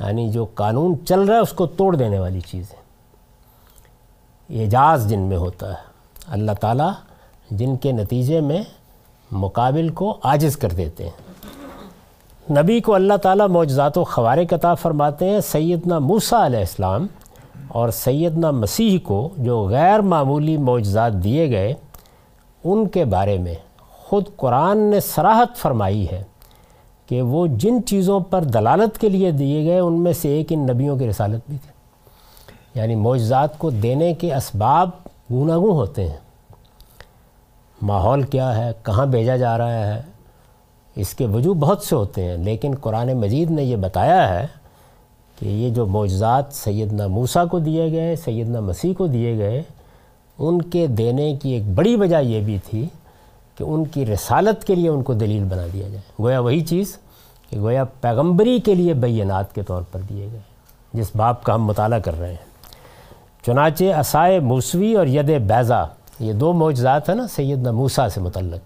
یعنی 0.00 0.30
جو 0.30 0.44
قانون 0.54 0.94
چل 1.06 1.20
رہا 1.20 1.34
ہے، 1.34 1.40
اس 1.40 1.52
کو 1.52 1.66
توڑ 1.66 1.96
دینے 1.96 2.18
والی 2.18 2.40
چیز 2.40 2.72
ہے۔ 2.72 2.82
اعجاز 4.62 5.08
جن 5.08 5.20
میں 5.20 5.36
ہوتا 5.36 5.68
ہے۔ 5.68 5.92
اللہ 6.26 6.52
تعالیٰ 6.60 6.92
جن 7.50 7.76
کے 7.76 7.92
نتیجے 7.92 8.40
میں 8.40 8.62
مقابل 9.32 9.88
کو 9.88 10.16
عاجز 10.22 10.56
کر 10.56 10.68
دیتے 10.68 11.04
ہیں۔ 11.04 11.32
نبی 12.50 12.80
کو 12.80 12.94
اللہ 12.94 13.14
تعالیٰ 13.14 13.48
معجزات 13.48 13.98
و 13.98 14.04
خوارق 14.04 14.52
عطا 14.52 14.74
فرماتے 14.74 15.30
ہیں، 15.30 15.40
سیدنا 15.40 15.98
موسیٰ 15.98 16.40
علیہ 16.40 16.58
السلام 16.58 17.06
اور 17.68 17.88
سیدنا 17.88 18.50
مسیح 18.50 18.98
کو 19.02 19.28
جو 19.36 19.66
غیر 19.66 20.00
معمولی 20.00 20.56
معجزات 20.56 21.12
دیے 21.12 21.50
گئے، 21.50 21.74
ان 22.64 22.88
کے 22.88 23.04
بارے 23.04 23.38
میں 23.38 23.54
خود 23.80 24.24
قرآن 24.36 24.78
نے 24.78 25.00
سراحت 25.00 25.56
فرمائی 25.56 26.06
ہے 26.10 26.22
کہ 27.06 27.22
وہ 27.22 27.46
جن 27.46 27.84
چیزوں 27.86 28.20
پر 28.20 28.42
دلالت 28.42 28.98
کے 28.98 29.08
لیے 29.08 29.30
دیے 29.30 29.64
گئے، 29.64 29.78
ان 29.78 30.02
میں 30.02 30.12
سے 30.12 30.28
ایک 30.28 30.46
ان 30.50 30.60
نبیوں 30.60 30.96
کی 30.96 31.08
رسالت 31.08 31.42
بھی 31.48 31.58
تھی۔ 31.58 31.72
یعنی 32.80 32.94
معجزات 32.94 33.58
کو 33.58 33.70
دینے 33.70 34.14
کے 34.14 34.34
اسباب 34.34 34.90
گوناگوں 35.32 35.72
ہوتے 35.72 36.08
ہیں۔ 36.08 36.16
ماحول 37.82 38.22
کیا 38.22 38.56
ہے، 38.56 38.72
کہاں 38.82 39.06
بھیجا 39.06 39.36
جا 39.36 39.58
رہا 39.58 39.94
ہے، 39.94 40.02
اس 40.96 41.14
کے 41.14 41.26
وجوہ 41.26 41.54
بہت 41.54 41.82
سے 41.82 41.96
ہوتے 41.96 42.24
ہیں، 42.24 42.36
لیکن 42.36 42.74
قرآن 42.80 43.12
مجید 43.12 43.50
نے 43.50 43.62
یہ 43.62 43.76
بتایا 43.76 44.40
ہے 44.40 44.46
کہ 45.38 45.46
یہ 45.46 45.70
جو 45.70 45.86
معجزات 45.86 46.44
سیدنا 46.52 47.06
موسیٰ 47.06 47.48
کو 47.48 47.58
دیے 47.58 47.92
گئے، 47.92 48.16
سیدنا 48.16 48.60
مسیح 48.60 48.94
کو 48.98 49.06
دیے 49.06 49.38
گئے، 49.38 49.62
ان 50.38 50.62
کے 50.62 50.86
دینے 50.86 51.36
کی 51.36 51.50
ایک 51.50 51.62
بڑی 51.74 51.96
وجہ 51.96 52.16
یہ 52.16 52.40
بھی 52.40 52.58
تھی 52.70 52.86
کہ 53.58 53.64
ان 53.64 53.84
کی 53.84 54.06
رسالت 54.06 54.64
کے 54.64 54.74
لیے 54.74 54.88
ان 54.88 55.02
کو 55.02 55.14
دلیل 55.14 55.44
بنا 55.44 55.66
دیا 55.72 55.88
جائے۔ 55.88 56.22
گویا 56.22 56.38
وہی 56.40 56.60
چیز 56.60 56.96
کہ 57.50 57.58
گویا 57.58 57.84
پیغمبری 57.84 58.58
کے 58.58 58.74
لیے 58.74 58.94
بینات 58.94 59.54
کے 59.54 59.62
طور 59.62 59.82
پر 59.92 60.00
دیے 60.00 60.28
گئے، 60.32 60.40
جس 60.92 61.10
باپ 61.16 61.42
کا 61.44 61.54
ہم 61.54 61.64
مطالعہ 61.64 61.98
کر 61.98 62.18
رہے 62.20 62.30
ہیں۔ 62.30 62.50
چنانچہ 63.46 63.84
اسائے 63.84 64.40
موسوی 64.40 64.94
اور 64.94 65.06
ید 65.06 65.30
بیضا 65.48 65.84
یہ 66.22 66.32
دو 66.32 66.52
معجزات 66.52 67.08
ہیں 67.08 67.16
نا، 67.16 67.26
سیدنا 67.28 67.70
موسیٰ 67.70 68.08
سے 68.08 68.20
متعلق۔ 68.20 68.60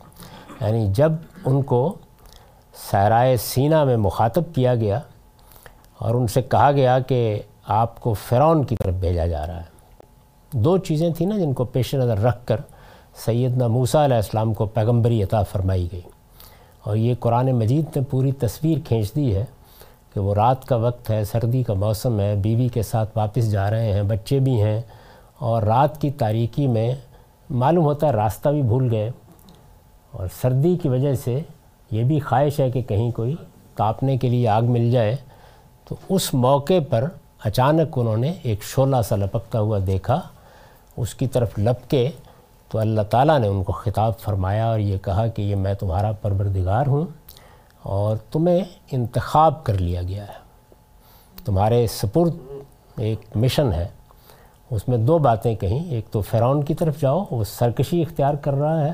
یعنی 0.63 0.89
جب 0.93 1.13
ان 1.45 1.63
کو 1.63 1.95
سہرائے 2.91 3.37
سینہ 3.37 3.85
میں 3.85 3.97
مخاطب 3.97 4.43
کیا 4.55 4.75
گیا 4.75 5.01
اور 5.99 6.15
ان 6.15 6.27
سے 6.27 6.43
کہا 6.43 6.73
گیا 6.73 6.99
کہ 6.99 7.43
آپ 7.67 8.01
کو 8.01 8.15
فرعون 8.15 8.65
کی 8.65 8.77
طرف 8.77 8.95
بھیجا 8.95 9.27
جا 9.27 9.47
رہا 9.47 9.61
ہے۔ 9.61 9.77
دو 10.53 10.79
چیزیں 10.79 11.11
تھیں 11.11 11.29
نا 11.29 11.39
جن 11.39 11.53
کو 11.53 11.65
پیش 11.65 11.95
نظر 11.95 12.19
رکھ 12.19 12.47
کر 12.47 12.57
سیدنا 13.25 13.67
موسیٰ 13.67 14.05
علیہ 14.05 14.17
السلام 14.17 14.55
کو 14.55 14.67
پیغمبری 14.67 15.23
عطا 15.23 15.43
فرمائی 15.43 15.89
گئی۔ 15.93 16.01
اور 16.85 16.97
یہ 16.97 17.15
قرآن 17.21 17.53
مجید 17.53 17.97
نے 17.97 18.03
پوری 18.11 18.33
تصویر 18.33 18.79
کھینچ 18.85 19.15
دی 19.15 19.37
ہے 19.37 19.45
کہ 20.15 20.21
وہ 20.21 20.35
رات 20.35 20.65
کا 20.65 20.77
وقت 20.77 21.11
ہے، 21.11 21.25
سردی 21.25 21.63
کا 21.63 21.75
موسم 21.75 22.21
ہے، 22.21 22.35
بیوی 22.35 22.69
کے 22.69 22.83
ساتھ 22.83 23.11
واپس 23.17 23.51
جا 23.51 23.71
رہے 23.71 23.93
ہیں، 23.93 24.03
بچے 24.03 24.39
بھی 24.39 24.63
ہیں 24.63 24.81
اور 25.39 25.63
رات 25.63 26.01
کی 26.01 26.11
تاریکی 26.11 26.67
میں 26.67 26.95
معلوم 27.51 27.85
ہوتا 27.85 28.07
ہے 28.07 28.13
راستہ 28.13 28.49
بھی 28.49 28.63
بھول 28.63 28.91
گئے 28.91 29.11
اور 30.11 30.27
سردی 30.41 30.77
کی 30.77 30.89
وجہ 30.89 31.15
سے 31.15 31.43
یہ 31.91 32.05
بھی 32.05 32.21
خواہش 32.21 32.61
ہے 32.61 32.71
کہ 32.71 32.83
کہیں 32.83 33.11
کوئی 33.11 33.37
تاپنے 33.75 34.17
کے 34.17 34.29
لیے 34.29 34.49
آگ 34.49 34.63
مل 34.63 34.91
جائے، 34.91 35.17
تو 35.89 35.95
اس 36.09 36.35
موقع 36.35 36.79
پر 36.89 37.05
اچانک 37.45 37.99
انہوں 37.99 38.17
نے 38.17 38.33
ایک 38.43 38.63
شعلہ 38.63 38.97
سا 39.09 39.17
لپکتا 39.17 39.61
ہوا 39.61 39.79
دیکھا، 39.87 40.21
اس 40.97 41.15
کی 41.15 41.27
طرف 41.27 41.59
لپ 41.59 41.91
کے 41.91 42.11
تو 42.69 42.79
اللہ 42.79 43.03
تعالیٰ 43.03 43.39
نے 43.39 43.47
ان 43.47 43.65
کو 43.65 43.73
خطاب 43.73 44.19
فرمایا 44.19 44.67
اور 44.67 44.79
یہ 44.79 44.99
کہا 44.99 45.27
کہ 45.27 45.43
یہ 45.43 45.57
میں 45.57 45.75
تمہارا 45.75 46.13
پروردگار 46.13 46.87
ہوں 46.87 47.05
اور 47.83 48.17
تمہیں 48.17 48.61
انتخاب 48.93 49.65
کر 49.65 49.75
لیا 49.75 50.03
گیا 50.03 50.25
ہے۔ 50.25 50.45
تمہارے 51.45 51.87
سپرد 51.87 52.35
ایک 52.97 53.21
مشن 53.35 53.73
ہے۔ 53.73 53.89
اس 54.71 54.89
میں 54.89 54.99
دو 54.99 55.19
باتیں 55.19 55.55
کہیں۔ 55.55 55.91
ایک 55.91 56.07
تو 56.11 56.21
فرعون 56.21 56.65
کی 56.65 56.75
طرف 56.75 57.01
جاؤ، 57.01 57.25
وہ 57.31 57.45
سرکشی 57.45 58.03
اختیار 58.03 58.35
کر 58.35 58.53
رہا 58.53 58.87
ہے، 58.87 58.93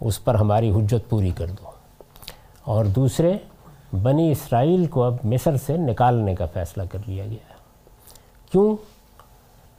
اس 0.00 0.24
پر 0.24 0.34
ہماری 0.34 0.70
حجت 0.70 1.10
پوری 1.10 1.30
کر 1.30 1.46
دو۔ 1.46 1.70
اور 2.64 2.84
دوسرے، 2.84 3.34
بنی 4.02 4.32
اسرائیل 4.32 4.86
کو 4.86 5.02
اب 5.04 5.14
مصر 5.24 5.56
سے 5.56 5.76
نکالنے 5.76 6.34
کا 6.34 6.46
فیصلہ 6.46 6.82
کر 6.92 6.98
لیا 7.06 7.24
گیا 7.24 7.50
ہے۔ 7.50 7.54
کیوں؟ 8.52 8.76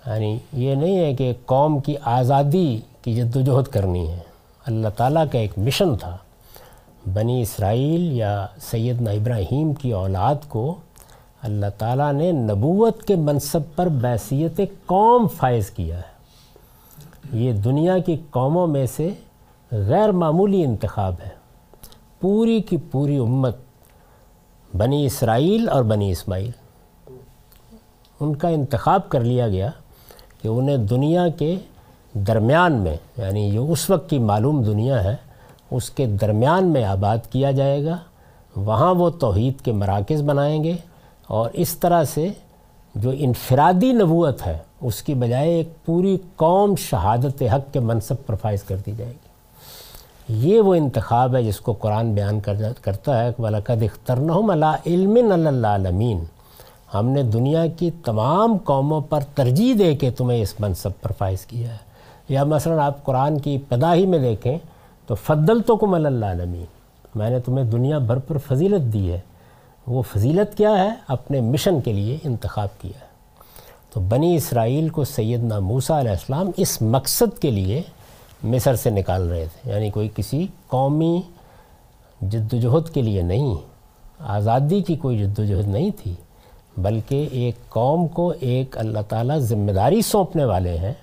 یعنی 0.10 0.38
یہ 0.54 0.76
نہیں 0.76 0.98
ہے 0.98 1.14
کہ 1.14 1.34
قوم 1.46 1.80
کی 1.80 1.96
آزادی 2.04 2.80
کی 3.02 3.14
جد 3.14 3.36
و 3.36 3.42
جہد 3.42 3.72
کرنی 3.72 4.12
ہے۔ 4.12 4.20
اللہ 4.66 4.88
تعالیٰ 4.98 5.26
کا 5.32 5.40
ایک 5.40 5.52
مشن 5.58 5.96
تھا۔ 5.96 6.18
بنی 7.14 7.42
اسرائیل 7.42 8.12
یا 8.12 8.48
سیدنا 8.62 9.12
ابراہیم 9.12 9.74
کی 9.74 9.92
اولاد 9.92 10.36
کو 10.48 10.76
اللہ 11.44 11.66
تعالیٰ 11.78 12.14
نے 12.14 12.32
نبوت 12.32 13.04
کے 13.04 13.16
منصب 13.16 13.60
پر 13.76 13.90
بیسیت 13.90 14.62
قوم 14.86 15.28
فائز 15.28 15.70
کیا 15.70 15.98
ہے۔ 15.98 16.14
یہ 17.32 17.54
دنیا 17.54 17.98
کی 17.98 18.18
قوموں 18.30 18.68
میں 18.68 18.86
سے 18.86 19.10
غیر 19.72 20.12
معمولی 20.12 20.64
انتخاب 20.64 21.14
ہے۔ 21.26 21.30
پوری 22.20 22.62
کی 22.62 22.78
پوری 22.78 23.18
امت 23.18 23.58
بنی 24.78 25.06
اسرائیل 25.06 25.70
اور 25.70 25.84
بنی 25.84 26.12
اسماعیل۔ 26.12 26.52
ان 28.20 28.36
کا 28.36 28.48
انتخاب 28.48 29.10
کر 29.10 29.20
لیا 29.20 29.48
گیا 29.48 29.70
کہ 30.42 30.48
انہیں 30.48 30.78
دنیا 30.78 31.28
کے 31.30 31.56
درمیان 32.14 32.74
میں 32.74 32.98
یعنی 33.18 33.52
جو 33.52 33.72
اس 33.72 33.90
وقت 33.90 34.10
کی 34.10 34.20
معلوم 34.20 34.64
دنیا 34.64 35.04
ہے، 35.04 35.16
اس 35.72 35.90
کے 35.90 36.06
درمیان 36.06 36.66
میں 36.66 36.84
آباد 36.84 37.18
کیا 37.30 37.52
جائے 37.52 37.86
گا۔ 37.86 37.98
وہاں 38.56 38.94
وہ 38.94 39.10
توحید 39.10 39.62
کے 39.62 39.72
مراکز 39.72 40.22
بنائیں 40.22 40.64
گے۔ 40.64 40.76
اور 41.28 41.50
اس 41.54 41.78
طرح 41.78 42.04
سے 42.04 42.30
جو 42.96 43.12
انفرادی 43.18 43.94
نبوت 43.94 44.48
ہے، 44.48 44.58
اس 44.82 45.02
کی 45.02 45.14
بجائے 45.14 45.50
ایک 45.50 45.86
پوری 45.86 46.18
قوم 46.36 46.76
شہادت 46.76 47.44
حق 47.44 47.74
کے 47.74 47.80
منصب 47.80 48.16
پر 48.26 48.36
فائز 48.36 48.64
کر 48.64 48.76
دی 48.86 48.92
جائے 48.98 49.12
گی۔ 49.12 49.34
یہ 50.30 50.62
وہ 50.62 50.76
انتخاب 50.76 51.36
ہے 51.36 51.44
جس 51.44 51.60
کو 51.60 51.74
قرآن 51.74 52.14
بیان 52.14 52.40
کرتا 52.82 53.24
ہے 53.24 53.32
کہ 53.38 53.42
وَلَقَدْ 53.42 53.84
اِخْتَرْنَهُمْ 53.84 54.52
عَلَىٰ 54.52 54.74
عِلْمٍ 54.86 55.32
عَلَى 55.32 56.14
ہم 56.94 57.10
نے 57.10 57.24
دنیا 57.24 57.68
کی 57.68 57.92
تمام 58.06 58.58
قوموں 58.58 59.02
پر 59.02 59.20
ترجیح 59.36 59.74
دے 59.80 59.96
کے 59.96 60.12
تمہیں 60.12 60.42
اس 60.42 60.60
منصب 60.60 60.90
پر 61.02 61.12
فائز 61.18 61.46
کیا 61.46 61.72
ہے۔ 61.72 61.78
یا 62.30 62.44
مثلا 62.44 62.86
آپ 62.86 63.04
قرآن 63.04 63.40
کی 63.40 63.58
پداہی 63.70 64.06
میں 64.06 64.20
دیکھیں 64.20 64.58
تو 65.08 65.16
فضل 65.16 65.62
تو 65.62 65.76
کم 65.76 65.94
اللہ 65.94 66.26
میں 67.16 67.30
نے 67.30 67.40
تمہیں 67.40 67.66
دنیا 67.66 67.98
بھر 67.98 68.18
پر 68.18 68.38
فضیلت 68.38 68.94
دی 68.94 69.12
ہے۔ 69.12 69.20
وہ 69.88 70.02
فضیلت 70.02 70.58
کیا 70.58 70.72
ہے؟ 70.72 70.90
اپنے 71.08 71.42
مشن 71.42 71.82
کے 71.82 71.94
لیے 71.94 72.18
انتخاب 72.24 72.68
کیا 72.82 73.02
ہے۔ 73.02 73.06
تو 73.94 74.00
بنی 74.00 74.36
اسرائیل 74.36 74.90
کو 74.90 75.04
سیدنا 75.04 75.60
موسیٰ 75.60 76.00
علیہ 76.00 76.12
السلام 76.12 76.52
اس 76.58 76.82
مقصد 76.82 77.40
کے 77.40 77.52
لیے 77.52 77.82
مصر 78.44 78.76
سے 78.76 78.90
نکال 78.90 79.30
رہے 79.30 79.46
تھے۔ 79.46 79.72
یعنی 79.72 79.90
کوئی 79.90 80.10
کسی 80.16 80.48
قومی 80.68 81.22
جد 82.22 82.54
و 82.54 82.58
جہد 82.58 82.94
کے 82.94 83.02
لیے 83.02 83.22
نہیں، 83.22 83.56
آزادی 84.20 84.82
کی 84.82 84.96
کوئی 84.96 85.18
جد 85.18 85.40
و 85.40 85.46
جہد 85.46 85.68
نہیں 85.68 85.92
تھی، 86.04 86.14
بلکہ 86.78 87.28
ایک 87.32 87.70
قوم 87.70 88.08
کو 88.08 88.34
ایک 88.40 88.78
اللہ 88.78 89.00
تعالیٰ 89.10 89.38
ذمہ 89.38 89.72
داری 89.72 90.02
سونپنے 90.02 90.46
والے 90.46 90.78
ہیں 90.78 90.94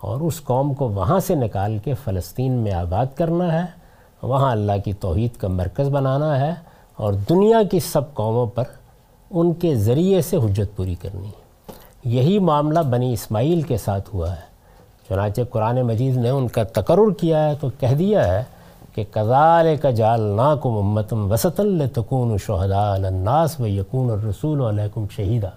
اور 0.00 0.20
اس 0.20 0.42
قوم 0.42 0.74
کو 0.74 0.88
وہاں 0.88 1.20
سے 1.20 1.34
نکال 1.34 1.78
کے 1.78 1.94
فلسطین 1.94 2.52
میں 2.52 2.72
آباد 2.72 3.06
کرنا 3.14 3.52
ہے، 3.52 3.66
وہاں 4.22 4.52
اللہ 4.52 4.72
کی 4.84 4.92
توحید 4.92 5.36
کا 5.36 5.48
مرکز 5.48 5.88
بنانا 5.88 6.40
ہے 6.40 6.71
اور 6.96 7.12
دنیا 7.12 7.62
کی 7.70 7.80
سب 7.80 8.14
قوموں 8.14 8.46
پر 8.46 8.64
ان 9.30 9.54
کے 9.54 9.76
ذریعے 9.76 10.22
سے 10.22 10.36
حجت 10.36 10.76
پوری 10.76 10.94
کرنی 10.94 11.26
ہے۔ 11.26 11.42
یہی 12.04 12.38
معاملہ 12.38 12.80
بنی 12.80 13.12
اسماعیل 13.12 13.62
کے 13.62 13.76
ساتھ 13.76 14.10
ہوا 14.14 14.30
ہے۔ 14.30 14.52
چنانچہ 15.08 15.40
قرآن 15.50 15.82
مجید 15.82 16.16
نے 16.16 16.28
ان 16.28 16.48
کا 16.48 16.62
تقرر 16.62 17.10
کیا 17.10 17.48
ہے 17.48 17.54
تو 17.60 17.68
کہہ 17.80 17.94
دیا 17.94 18.28
ہے 18.28 18.44
کہ 18.94 19.04
کزال 19.10 19.76
کا 19.76 19.90
جال 19.90 20.20
ناکم 20.20 20.76
امتم 20.76 21.32
وسط 21.32 21.60
التکون 21.60 22.38
شہدا 22.38 22.94
الناس 22.94 23.60
و 23.60 23.66
یقون 23.66 24.10
الرسول 24.10 24.62
علیکم 24.62 25.04
شہیدہ 25.10 25.50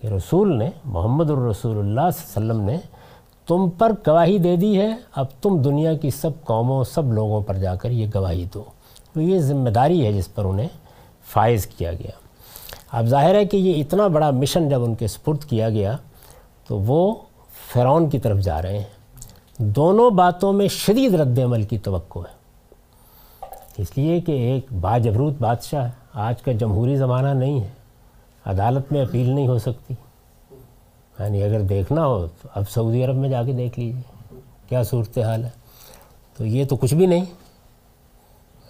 کہ 0.00 0.06
رسول 0.06 0.58
نے، 0.58 0.70
محمد 0.84 1.30
الرسول 1.30 1.78
اللہ 1.78 2.00
صلی 2.16 2.42
اللہ 2.42 2.52
علیہ 2.52 2.60
وسلم 2.60 2.70
نے 2.70 2.76
تم 3.46 3.70
پر 3.78 3.92
گواہی 4.06 4.38
دے 4.38 4.56
دی 4.56 4.80
ہے، 4.80 4.94
اب 5.14 5.26
تم 5.42 5.62
دنیا 5.62 5.94
کی 5.94 6.10
سب 6.10 6.30
قوموں، 6.44 6.84
سب 6.84 7.12
لوگوں 7.12 7.40
پر 7.40 7.54
جا 7.54 7.74
کر 7.74 7.90
یہ 7.90 8.06
گواہی 8.14 8.44
دو۔ 8.54 8.64
تو 9.12 9.20
یہ 9.20 9.38
ذمہ 9.38 9.70
داری 9.70 10.06
ہے 10.06 10.12
جس 10.12 10.34
پر 10.34 10.44
انہیں 10.44 10.68
فائز 11.24 11.66
کیا 11.66 11.92
گیا۔ 11.92 12.10
اب 12.92 13.06
ظاہر 13.06 13.34
ہے 13.34 13.44
کہ 13.44 13.56
یہ 13.56 13.80
اتنا 13.80 14.06
بڑا 14.06 14.30
مشن 14.30 14.68
جب 14.68 14.84
ان 14.84 14.94
کے 14.94 15.06
سپرد 15.06 15.44
کیا 15.44 15.70
گیا 15.70 15.96
تو 16.66 16.78
وہ 16.78 17.14
فرعون 17.72 18.10
کی 18.10 18.18
طرف 18.18 18.38
جا 18.38 18.62
رہے 18.62 18.78
ہیں۔ 18.78 19.02
دونوں 19.58 20.10
باتوں 20.10 20.52
میں 20.52 20.68
شدید 20.68 21.14
رد 21.14 21.38
عمل 21.38 21.62
کی 21.62 21.78
توقع 21.78 22.18
ہے۔ 22.18 22.42
اس 23.78 23.98
لیے 23.98 24.20
کہ 24.20 24.32
ایک 24.32 24.72
باجبروت 24.72 25.34
بادشاہ 25.38 25.84
ہے 25.84 25.90
آج 26.12 26.42
کا 26.42 26.52
جمہوری 26.52 26.96
زمانہ 26.96 27.28
نہیں 27.28 27.60
ہے۔ 27.60 27.68
عدالت 28.46 28.92
میں 28.92 29.02
اپیل 29.02 29.30
نہیں 29.30 29.48
ہو 29.48 29.58
سکتی۔ 29.58 29.94
یعنی 31.18 31.42
اگر 31.42 31.60
دیکھنا 31.60 32.06
ہو 32.06 32.26
تو 32.26 32.48
اب 32.54 32.70
سعودی 32.70 33.04
عرب 33.04 33.16
میں 33.16 33.28
جا 33.28 33.42
کے 33.42 33.52
دیکھ 33.52 33.78
لیجیے 33.78 34.00
کیا 34.68 34.82
صورتحال 34.82 35.44
ہے؟ 35.44 35.50
تو 36.36 36.46
یہ 36.46 36.64
تو 36.64 36.76
کچھ 36.76 36.94
بھی 36.94 37.06
نہیں۔ 37.06 37.24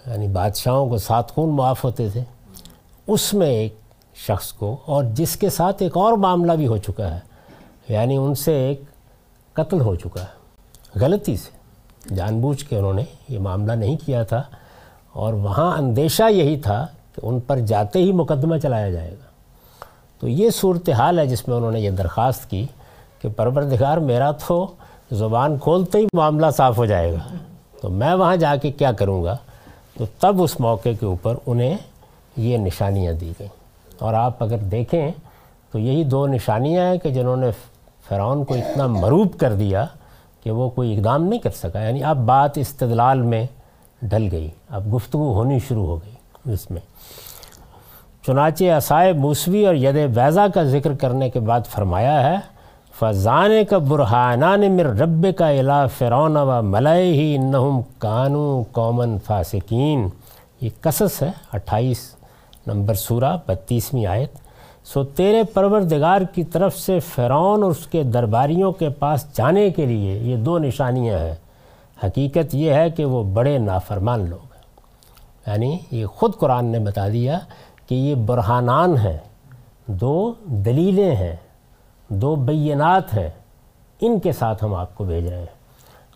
یعنی 0.05 0.27
بادشاہوں 0.27 0.87
کو 0.89 0.97
سات 0.97 1.31
خون 1.31 1.49
معاف 1.49 1.83
ہوتے 1.83 2.09
تھے، 2.09 2.23
اس 3.07 3.33
میں 3.33 3.47
ایک 3.47 3.75
شخص 4.17 4.51
کو، 4.53 4.75
اور 4.85 5.03
جس 5.13 5.35
کے 5.35 5.49
ساتھ 5.49 5.83
ایک 5.83 5.97
اور 5.97 6.13
معاملہ 6.17 6.51
بھی 6.51 6.67
ہو 6.67 6.77
چکا 6.77 7.13
ہے 7.13 7.19
یعنی 7.89 8.17
ان 8.17 8.35
سے 8.35 8.53
ایک 8.67 8.81
قتل 9.55 9.81
ہو 9.81 9.95
چکا 9.95 10.21
ہے۔ 10.21 10.99
غلطی 10.99 11.35
سے، 11.37 12.15
جان 12.15 12.39
بوجھ 12.41 12.65
کے 12.65 12.77
انہوں 12.77 12.93
نے 12.93 13.03
یہ 13.29 13.39
معاملہ 13.39 13.71
نہیں 13.71 13.97
کیا 14.05 14.23
تھا، 14.23 14.41
اور 15.13 15.33
وہاں 15.33 15.71
اندیشہ 15.77 16.29
یہی 16.31 16.59
تھا 16.59 16.85
کہ 17.15 17.25
ان 17.25 17.39
پر 17.39 17.59
جاتے 17.59 17.99
ہی 17.99 18.11
مقدمہ 18.11 18.57
چلایا 18.57 18.89
جائے 18.89 19.11
گا۔ 19.11 19.31
تو 20.19 20.27
یہ 20.27 20.49
صورتحال 20.49 21.19
ہے 21.19 21.25
جس 21.27 21.47
میں 21.47 21.55
انہوں 21.57 21.71
نے 21.71 21.79
یہ 21.79 21.89
درخواست 21.89 22.49
کی 22.49 22.65
کہ 23.21 23.29
پروردگار 23.29 23.97
میرا 23.97 24.31
تو 24.31 24.65
زبان 25.11 25.57
کھولتے 25.57 25.97
ہی 25.97 26.05
معاملہ 26.13 26.45
صاف 26.57 26.77
ہو 26.77 26.85
جائے 26.85 27.11
گا۔ 27.13 27.35
تو 27.81 27.89
میں 27.89 28.13
وہاں 28.13 28.35
جا 28.35 28.55
کے 28.55 28.71
کیا 28.71 28.91
کروں 28.91 29.23
گا؟ 29.23 29.35
تو 29.97 30.05
تب 30.19 30.41
اس 30.41 30.59
موقع 30.59 30.89
کے 30.99 31.05
اوپر 31.05 31.35
انہیں 31.45 31.77
یہ 32.37 32.57
نشانیاں 32.57 33.13
دی 33.13 33.33
گئیں۔ 33.39 33.49
اور 33.99 34.13
آپ 34.13 34.43
اگر 34.43 34.57
دیکھیں 34.57 35.11
تو 35.71 35.79
یہی 35.79 36.03
دو 36.03 36.27
نشانیاں 36.27 36.91
ہیں 36.91 36.97
کہ 36.97 37.09
جنہوں 37.09 37.37
نے 37.37 37.47
فرعون 38.09 38.43
کو 38.43 38.53
اتنا 38.53 38.87
مروب 38.87 39.37
کر 39.37 39.53
دیا 39.53 39.85
کہ 40.43 40.51
وہ 40.51 40.69
کوئی 40.69 40.97
اقدام 40.97 41.23
نہیں 41.23 41.39
کر 41.39 41.49
سکا۔ 41.49 41.81
یعنی 41.81 42.03
اب 42.03 42.17
بات 42.17 42.57
استدلال 42.57 43.21
میں 43.21 43.47
ڈل 44.01 44.27
گئی، 44.31 44.49
اب 44.69 44.95
گفتگو 44.95 45.33
ہونی 45.33 45.59
شروع 45.59 45.85
ہو 45.85 45.95
گئی 45.95 46.53
اس 46.53 46.71
میں۔ 46.71 46.81
چنانچہ 48.27 48.63
عصائے 48.63 49.13
موسوی 49.13 49.65
اور 49.65 49.75
ید 49.75 50.17
ویزا 50.17 50.47
کا 50.47 50.63
ذکر 50.63 50.93
کرنے 50.93 51.29
کے 51.29 51.39
بعد 51.39 51.61
فرمایا 51.69 52.29
ہے 52.29 52.52
فضان 53.03 53.51
کا 53.69 53.77
برحانان 53.77 54.77
مر 54.77 54.85
رب 54.85 55.27
کا 55.37 55.47
الا 55.47 55.87
فرعون 55.87 56.37
و 56.37 56.61
ملئے 56.61 57.03
ہی 57.03 57.35
انہم 57.35 57.81
کانو 57.97 58.63
قومن 58.71 59.17
فاسقین۔ 59.19 60.07
یہ 60.61 60.69
قصص 60.81 61.23
ہے 61.23 61.31
اٹھائیس 61.53 62.15
نمبر 62.67 62.93
سورہ 62.93 63.37
بتیسویں 63.47 64.05
آیت۔ 64.05 64.33
سو 64.85 65.03
تیرے 65.03 65.43
پروردگار 65.43 66.21
کی 66.21 66.43
طرف 66.43 66.77
سے 66.77 66.99
فرعون 66.99 67.63
اور 67.63 67.71
اس 67.71 67.87
کے 67.87 68.03
درباریوں 68.03 68.71
کے 68.71 68.89
پاس 68.89 69.25
جانے 69.33 69.69
کے 69.69 69.85
لیے 69.85 70.17
یہ 70.17 70.35
دو 70.35 70.57
نشانیاں 70.57 71.19
ہیں۔ 71.19 71.35
حقیقت 72.03 72.55
یہ 72.55 72.73
ہے 72.73 72.89
کہ 72.89 73.05
وہ 73.05 73.23
بڑے 73.23 73.57
نافرمان 73.57 74.29
لوگ 74.29 74.45
ہیں۔ 74.45 74.63
یعنی 75.47 75.77
یہ 75.91 76.05
خود 76.05 76.33
قرآن 76.35 76.65
نے 76.65 76.79
بتا 76.79 77.07
دیا 77.07 77.39
کہ 77.87 77.95
یہ 77.95 78.15
برہانان 78.15 78.97
ہیں۔ 78.97 79.17
دو 79.87 80.33
دلیلیں 80.45 81.15
ہیں۔ 81.15 81.35
دو 82.09 82.35
بینات 82.35 83.13
ہیں، 83.13 83.29
ان 84.01 84.19
کے 84.19 84.31
ساتھ 84.31 84.63
ہم 84.63 84.73
آپ 84.73 84.95
کو 84.95 85.03
بھیج 85.03 85.27
رہے 85.27 85.39
ہیں۔ 85.39 85.63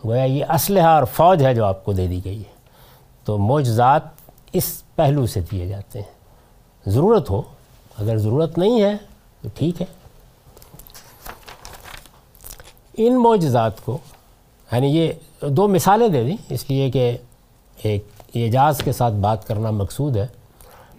گویا 0.06 0.24
یہ 0.24 0.46
اسلحہ 0.50 0.86
اور 0.86 1.04
فوج 1.04 1.46
ہے 1.46 1.54
جو 1.54 1.66
آپ 1.66 1.86
کو 1.86 1.94
دے 1.94 2.08
دی 2.08 2.26
گئی 2.26 2.40
ہے۔ 2.40 2.58
تو 3.26 3.38
معجزات 3.38 4.02
اس 4.54 4.84
پہلو 4.96 5.26
سے 5.26 5.42
دیے 5.52 5.68
جاتے 5.68 6.02
ہیں۔ 6.02 6.18
ضرورت 6.90 7.30
ہو، 7.30 7.42
اگر 7.98 8.18
ضرورت 8.18 8.58
نہیں 8.58 8.84
ہے 8.84 8.98
تو 9.42 9.50
ٹھیک 9.54 9.82
ہے۔ 9.82 9.86
ان 12.98 13.24
معجزات 13.24 13.86
کو 13.86 13.98
یعنی 14.72 14.88
یہ 14.88 15.12
دو 15.42 15.68
مثالیں 15.68 16.08
دے 16.08 16.24
دیں، 16.24 16.38
اس 16.50 16.70
لیے 16.70 16.92
کہ 16.92 17.18
ایک 17.84 18.08
اعجاز 18.36 18.78
کے 18.78 18.92
ساتھ 18.92 19.14
بات 19.14 19.48
کرنا 19.48 19.72
مقصود 19.72 20.18
ہے۔ 20.18 20.28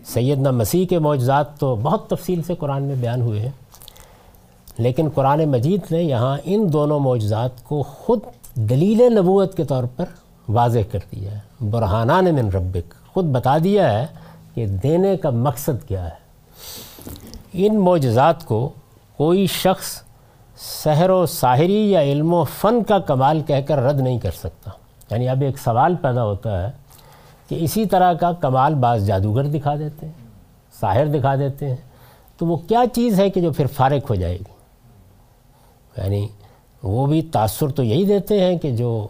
سیدنا 0.06 0.50
مسیح 0.50 0.86
کے 0.86 0.98
معجزات 0.98 1.58
تو 1.58 1.76
بہت 1.76 2.10
تفصیل 2.10 2.42
سے 2.42 2.54
قرآن 2.54 2.82
میں 2.82 2.94
بیان 2.94 3.22
ہوئے 3.22 3.40
ہیں۔ 3.40 3.50
لیکن 4.78 5.08
قرآن 5.14 5.44
مجید 5.44 5.80
نے 5.90 6.02
یہاں 6.02 6.38
ان 6.44 6.72
دونوں 6.72 7.00
معجزات 7.00 7.64
کو 7.64 7.82
خود 7.82 8.20
دلیل 8.54 9.16
نبوت 9.18 9.56
کے 9.56 9.64
طور 9.64 9.84
پر 9.96 10.04
واضح 10.48 10.78
کر 10.92 10.98
دیا 11.12 11.30
ہے۔ 11.30 11.64
برہانان 11.70 12.24
من 12.24 12.50
ربک، 12.50 13.14
خود 13.14 13.24
بتا 13.24 13.58
دیا 13.64 13.98
ہے 13.98 14.06
کہ 14.54 14.66
کہ 14.66 14.66
دینے 14.66 15.16
کا 15.16 15.30
مقصد 15.30 15.88
کیا 15.88 16.04
ہے۔ 16.04 16.28
ان 17.52 17.78
معجزات 17.78 18.44
کو 18.44 18.68
کوئی 19.16 19.46
شخص 19.46 20.02
سحر 20.58 21.10
و 21.10 21.26
ساحری 21.26 21.90
یا 21.90 22.02
علم 22.02 22.34
و 22.34 22.44
فن 22.44 22.84
کا 22.84 22.98
کمال 22.98 23.40
کہہ 23.40 23.60
کر 23.66 23.78
رد 23.78 24.00
نہیں 24.00 24.18
کر 24.18 24.30
سکتا۔ 24.30 24.70
یعنی 25.10 25.28
اب 25.28 25.42
ایک 25.42 25.58
سوال 25.58 25.94
پیدا 25.96 26.24
ہوتا 26.24 26.66
ہے 26.66 26.72
کہ 27.48 27.56
اسی 27.60 27.86
طرح 27.86 28.12
کا 28.12 28.32
کمال 28.32 28.74
بعض 28.74 29.06
جادوگر 29.06 29.44
دکھا 29.44 29.76
دیتے 29.76 30.06
ہیں، 30.06 30.12
ساحر 30.80 31.06
دکھا 31.06 31.36
دیتے 31.36 31.68
ہیں، 31.68 31.76
تو 32.36 32.46
وہ 32.46 32.56
کیا 32.56 32.84
چیز 32.92 33.20
ہے 33.20 33.30
کہ 33.30 33.40
جو 33.40 33.52
پھر 33.52 33.66
فارغ 33.66 33.98
ہو 34.10 34.14
جائے 34.14 34.36
گی؟ 34.36 34.57
یعنی 35.98 36.28
وہ 36.82 37.06
بھی 37.06 37.22
تاثر 37.22 37.68
تو 37.68 37.82
یہی 37.82 38.04
دیتے 38.04 38.44
ہیں 38.44 38.58
کہ 38.58 38.76
جو 38.76 39.06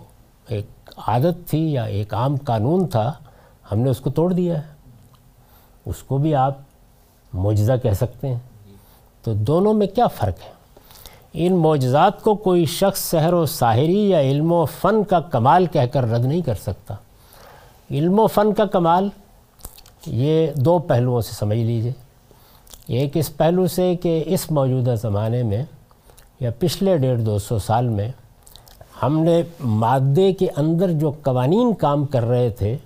ایک 0.48 0.66
عادت 0.96 1.50
تھی 1.50 1.72
یا 1.72 1.84
ایک 1.84 2.14
عام 2.14 2.36
قانون 2.44 2.86
تھا، 2.86 3.12
ہم 3.72 3.78
نے 3.78 3.90
اس 3.90 4.00
کو 4.00 4.10
توڑ 4.10 4.32
دیا 4.32 4.58
ہے۔ 4.58 4.66
اس 5.86 6.02
کو 6.02 6.18
بھی 6.18 6.34
آپ 6.34 6.58
معجزہ 7.32 7.72
کہہ 7.82 7.92
سکتے 7.92 8.28
ہیں۔ 8.28 8.38
تو 9.22 9.34
دونوں 9.34 9.74
میں 9.74 9.86
کیا 9.86 10.06
فرق 10.06 10.46
ہے؟ 10.46 10.52
ان 11.32 11.56
معجزات 11.56 12.22
کو 12.22 12.34
کوئی 12.34 12.64
شخص 12.64 13.00
سحر 13.00 13.32
و 13.32 13.46
ساحری 13.46 14.10
یا 14.10 14.20
علم 14.20 14.52
و 14.52 14.64
فن 14.64 15.04
کا 15.04 15.20
کمال 15.20 15.66
کہہ 15.66 15.86
کر 15.92 16.10
رد 16.10 16.24
نہیں 16.24 16.42
کر 16.42 16.54
سکتا۔ 16.54 16.94
علم 17.90 18.18
و 18.18 18.26
فن 18.26 18.54
کا 18.54 18.64
کمال، 18.64 19.08
یہ 20.06 20.46
دو 20.54 20.78
پہلوؤں 20.78 21.20
سے 21.20 21.32
سمجھ 21.32 21.58
لیجیے۔ 21.58 21.92
ایک 22.86 23.16
اس 23.16 23.36
پہلو 23.36 23.66
سے 23.66 23.96
کہ 23.96 24.22
اس 24.26 24.50
موجودہ 24.50 24.94
زمانے 25.02 25.42
میں 25.42 25.64
یا 26.40 26.50
پچھلے 26.58 26.96
ڈیڑھ 26.98 27.20
دو 27.20 27.38
سو 27.38 27.58
سال 27.58 27.88
میں 27.88 28.12
ہم 29.02 29.18
نے 29.18 29.42
مادے 29.60 30.32
کے 30.32 30.46
اندر 30.56 30.92
جو 30.92 31.10
قوانین 31.10 31.74
کام 31.74 32.04
کر 32.04 32.22
رہے 32.22 32.50
تھے، 32.50 32.76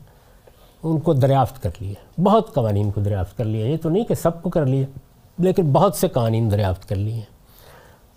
ان 0.82 1.00
کو 1.00 1.12
دریافت 1.12 1.62
کر 1.62 1.70
لیا 1.80 2.20
بہت 2.20 2.54
قوانین 2.54 2.90
کو 2.90 3.00
دریافت 3.00 3.36
کر 3.36 3.44
لیا 3.44 3.66
یہ 3.66 3.76
تو 3.82 3.88
نہیں 3.88 4.04
کہ 4.04 4.14
سب 4.14 4.42
کو 4.42 4.50
کر 4.50 4.66
لیا 4.66 4.86
لیکن 5.38 5.72
بہت 5.72 5.94
سے 5.94 6.08
قوانین 6.08 6.50
دریافت 6.50 6.88
کر 6.88 6.96
لیے۔ 6.96 7.20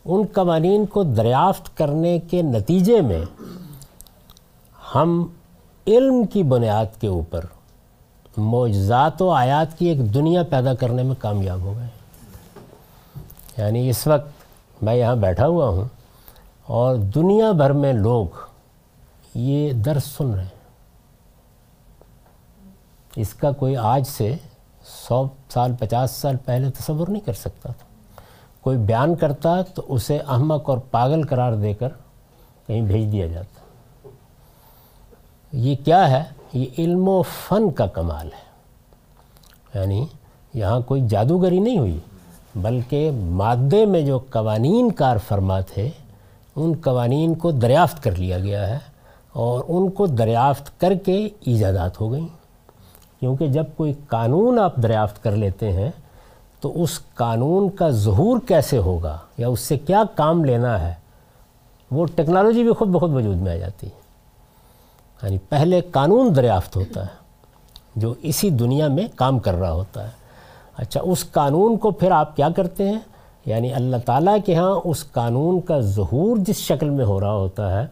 ان 0.05 0.25
قوانین 0.33 0.85
کو 0.85 1.03
دریافت 1.03 1.77
کرنے 1.77 2.19
کے 2.19 2.41
نتیجے 2.41 3.01
میں 3.01 3.21
ہم 4.95 5.27
علم 5.87 6.25
کی 6.25 6.43
بنیاد 6.43 7.01
کے 7.01 7.07
اوپر 7.07 7.45
معجزات 8.37 9.21
و 9.21 9.29
آیات 9.29 9.79
کی 9.79 9.85
ایک 9.85 10.13
دنیا 10.13 10.43
پیدا 10.43 10.73
کرنے 10.73 11.03
میں 11.03 11.15
کامیاب 11.19 11.59
ہو 11.59 11.73
گئے۔ 11.77 11.87
یعنی 13.57 13.89
اس 13.89 14.07
وقت 14.07 14.34
میں 14.81 14.95
یہاں 14.95 15.15
بیٹھا 15.15 15.47
ہوا 15.47 15.69
ہوں 15.69 15.85
اور 16.67 16.95
دنیا 16.95 17.51
بھر 17.51 17.71
میں 17.71 17.93
لوگ 17.93 18.25
یہ 19.35 19.71
درس 19.71 20.03
سن 20.03 20.33
رہے 20.33 20.43
ہیں۔ 20.43 20.55
اس 23.15 23.33
کا 23.33 23.51
کوئی 23.51 23.77
آج 23.77 24.03
سے 24.07 24.35
سو 25.07 25.27
سال، 25.49 25.75
پچاس 25.79 26.11
سال 26.11 26.35
پہلے 26.45 26.71
تصور 26.71 27.07
نہیں 27.07 27.25
کر 27.25 27.33
سکتا 27.33 27.71
تھا۔ 27.71 27.85
کوئی 28.61 28.77
بیان 28.77 29.15
کرتا 29.15 29.61
تو 29.61 29.81
اسے 29.87 30.17
احمق 30.17 30.69
اور 30.69 30.77
پاگل 30.77 31.27
قرار 31.27 31.53
دے 31.53 31.73
کر 31.73 31.89
کہیں 32.67 32.81
بھیج 32.81 33.11
دیا 33.11 33.27
جاتا۔ 33.27 33.59
یہ 35.51 35.75
کیا 35.85 36.09
ہے؟ 36.09 36.23
یہ 36.53 36.65
علم 36.77 37.07
و 37.07 37.21
فن 37.21 37.71
کا 37.71 37.85
کمال 37.85 38.25
ہے۔ 38.25 38.45
یعنی 39.79 40.05
یہاں 40.53 40.79
کوئی 40.79 41.07
جادوگری 41.07 41.59
نہیں 41.59 41.79
ہوئی۔ 41.79 41.99
بلکہ 42.55 43.11
مادے 43.11 43.85
میں 43.85 44.01
جو 44.01 44.19
قوانین 44.19 44.91
کار 44.91 45.17
فرما 45.27 45.59
تھے، 45.59 45.89
ان 46.55 46.73
قوانین 46.83 47.35
کو 47.35 47.51
دریافت 47.51 48.03
کر 48.03 48.15
لیا 48.15 48.39
گیا 48.39 48.67
ہے 48.67 48.77
اور 49.33 49.63
ان 49.67 49.89
کو 49.89 50.07
دریافت 50.07 50.79
کر 50.79 50.93
کے 50.93 51.29
ایجادات 51.39 52.01
ہو 52.01 52.11
گئیں۔ 52.11 52.27
کیونکہ 53.19 53.47
جب 53.47 53.63
کوئی 53.77 53.93
قانون 54.07 54.59
آپ 54.59 54.75
دریافت 54.75 55.23
کر 55.23 55.35
لیتے 55.35 55.71
ہیں، 55.71 55.91
تو 56.59 56.83
اس 56.83 56.99
قانون 57.13 57.69
کا 57.69 57.89
ظہور 57.89 58.39
کیسے 58.47 58.77
ہوگا؟ 58.77 59.17
یا 59.37 59.47
اس 59.47 59.59
سے 59.59 59.77
کیا 59.77 60.03
کام 60.15 60.45
لینا 60.45 60.81
ہے؟ 60.81 60.93
وہ 61.91 62.05
ٹیکنالوجی 62.15 62.63
بھی 62.63 62.73
خود 62.73 62.87
بخود 62.87 63.11
وجود 63.13 63.37
میں 63.37 63.51
آ 63.51 63.55
جاتی 63.55 63.87
ہے۔ 63.87 64.01
یعنی 65.23 65.37
پہلے 65.37 65.81
قانون 65.81 66.35
دریافت 66.35 66.75
ہوتا 66.75 67.01
ہے، 67.01 67.15
جو 67.95 68.13
اسی 68.21 68.49
دنیا 68.49 68.87
میں 68.87 69.07
کام 69.15 69.39
کر 69.39 69.53
رہا 69.53 69.71
ہوتا 69.71 70.03
ہے۔ 70.03 70.24
اچھا 70.77 71.01
اس 71.03 71.31
قانون 71.31 71.77
کو 71.77 71.91
پھر 71.91 72.11
آپ 72.11 72.35
کیا 72.35 72.49
کرتے 72.49 72.89
ہیں؟ 72.89 72.99
یعنی 73.45 73.73
اللہ 73.73 73.97
تعالیٰ 74.05 74.37
کے 74.45 74.55
ہاں 74.55 74.81
اس 74.83 75.11
قانون 75.11 75.61
کا 75.61 75.79
ظہور 75.79 76.37
جس 76.37 76.55
شکل 76.55 76.89
میں 76.89 77.05
ہو 77.05 77.19
رہا 77.19 77.33
ہوتا 77.33 77.81
ہے، 77.81 77.87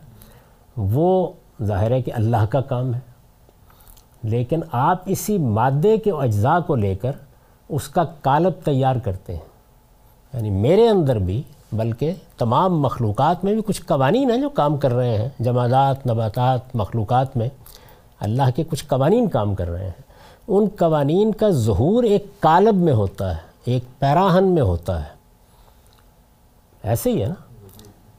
وہ 0.78 1.32
ظاہر 1.64 1.92
ہے 1.92 2.02
کہ 2.02 2.12
اللہ 2.14 2.46
کا 2.50 2.62
کام 2.62 2.94
ہے۔ 2.94 3.00
لیکن 4.24 4.60
آپ 4.72 5.02
اسی 5.06 5.38
مادے 5.38 5.98
کے 5.98 6.12
اجزاء 6.12 6.60
کو 6.60 6.76
لے 6.76 6.96
کر 6.96 7.12
اس 7.70 7.88
کا 7.88 8.04
کالب 8.04 8.66
تیار 8.66 8.96
کرتے 8.96 9.34
ہیں۔ 9.34 9.54
یعنی 10.34 10.50
میرے 10.50 10.90
اندر 10.90 11.20
بھی، 11.20 11.42
بلکہ 11.72 12.14
تمام 12.38 12.82
مخلوقات 12.82 13.44
میں 13.44 13.54
بھی 13.54 13.62
کچھ 13.62 13.82
قوانین 13.82 14.32
ہیں 14.32 14.38
جو 14.38 14.50
کام 14.50 14.78
کر 14.78 14.94
رہے 14.94 15.18
ہیں۔ 15.18 15.30
جمادات، 15.40 16.08
نباتات، 16.08 16.76
مخلوقات 16.76 17.38
میں 17.38 17.50
اللہ 18.20 18.44
کے 18.56 18.64
کچھ 18.64 18.86
قوانین 18.86 19.28
کام 19.28 19.56
کر 19.56 19.70
رہے 19.70 19.84
ہیں۔ 19.84 20.13
ان 20.48 20.68
قوانین 20.80 21.32
کا 21.32 21.50
ظہور 21.50 22.04
ایک 22.04 22.26
کالب 22.40 22.76
میں 22.76 22.94
ہوتا 22.94 23.32
ہے، 23.32 23.42
ایک 23.66 23.84
پیراہن 24.00 24.44
میں 24.44 24.62
ہوتا 24.62 25.04
ہے۔ 25.04 25.10
ایسے 26.84 27.12
ہی 27.12 27.22
ہے 27.22 27.28
نا؟ 27.28 27.34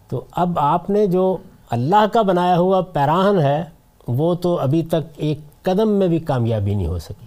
تو 0.09 0.25
اب 0.31 0.59
آپ 0.59 0.91
نے 0.91 1.07
جو 1.07 1.37
اللہ 1.71 2.05
کا 2.13 2.23
بنایا 2.23 2.59
ہوا 2.59 2.81
پیراہن 2.81 3.39
ہے، 3.39 3.65
وہ 4.09 4.35
تو 4.35 4.59
ابھی 4.59 4.83
تک 4.83 5.13
ایک 5.17 5.41
قدم 5.63 5.89
میں 5.89 6.09
بھی 6.09 6.19
کامیابی 6.19 6.75
نہیں 6.75 6.87
ہو 6.87 6.99
سکی۔ 6.99 7.27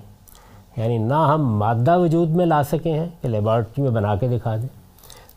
یعنی 0.82 0.98
نہ 0.98 1.14
ہم 1.14 1.57
مادہ 1.57 1.98
وجود 1.98 2.30
میں 2.30 2.45
لا 2.45 2.64
سکے 2.64 2.99
ہیں 2.99 3.07
کہ 3.22 3.30
لیبارٹری 3.30 3.82
میں 3.82 3.91
بنا 3.91 4.15
کے 4.15 4.28
دکھا 4.28 4.56
دیں، 4.56 4.68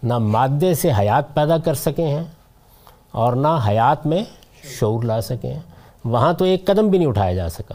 نہ 0.02 0.18
مادے 0.18 0.74
سے 0.74 0.90
حیات 0.98 1.34
پیدا 1.34 1.58
کر 1.58 1.74
سکے 1.74 2.06
ہیں 2.06 2.24
اور 3.12 3.32
نہ 3.32 3.48
حیات 3.68 4.06
میں 4.06 4.24
شعور 4.80 5.02
لا 5.02 5.20
سکے 5.20 5.52
ہیں۔ 5.52 5.60
وہاں 6.04 6.32
تو 6.32 6.44
ایک 6.44 6.66
قدم 6.66 6.88
بھی 6.88 6.98
نہیں 6.98 7.08
اٹھایا 7.08 7.34
جا 7.34 7.48
سکا۔ 7.48 7.74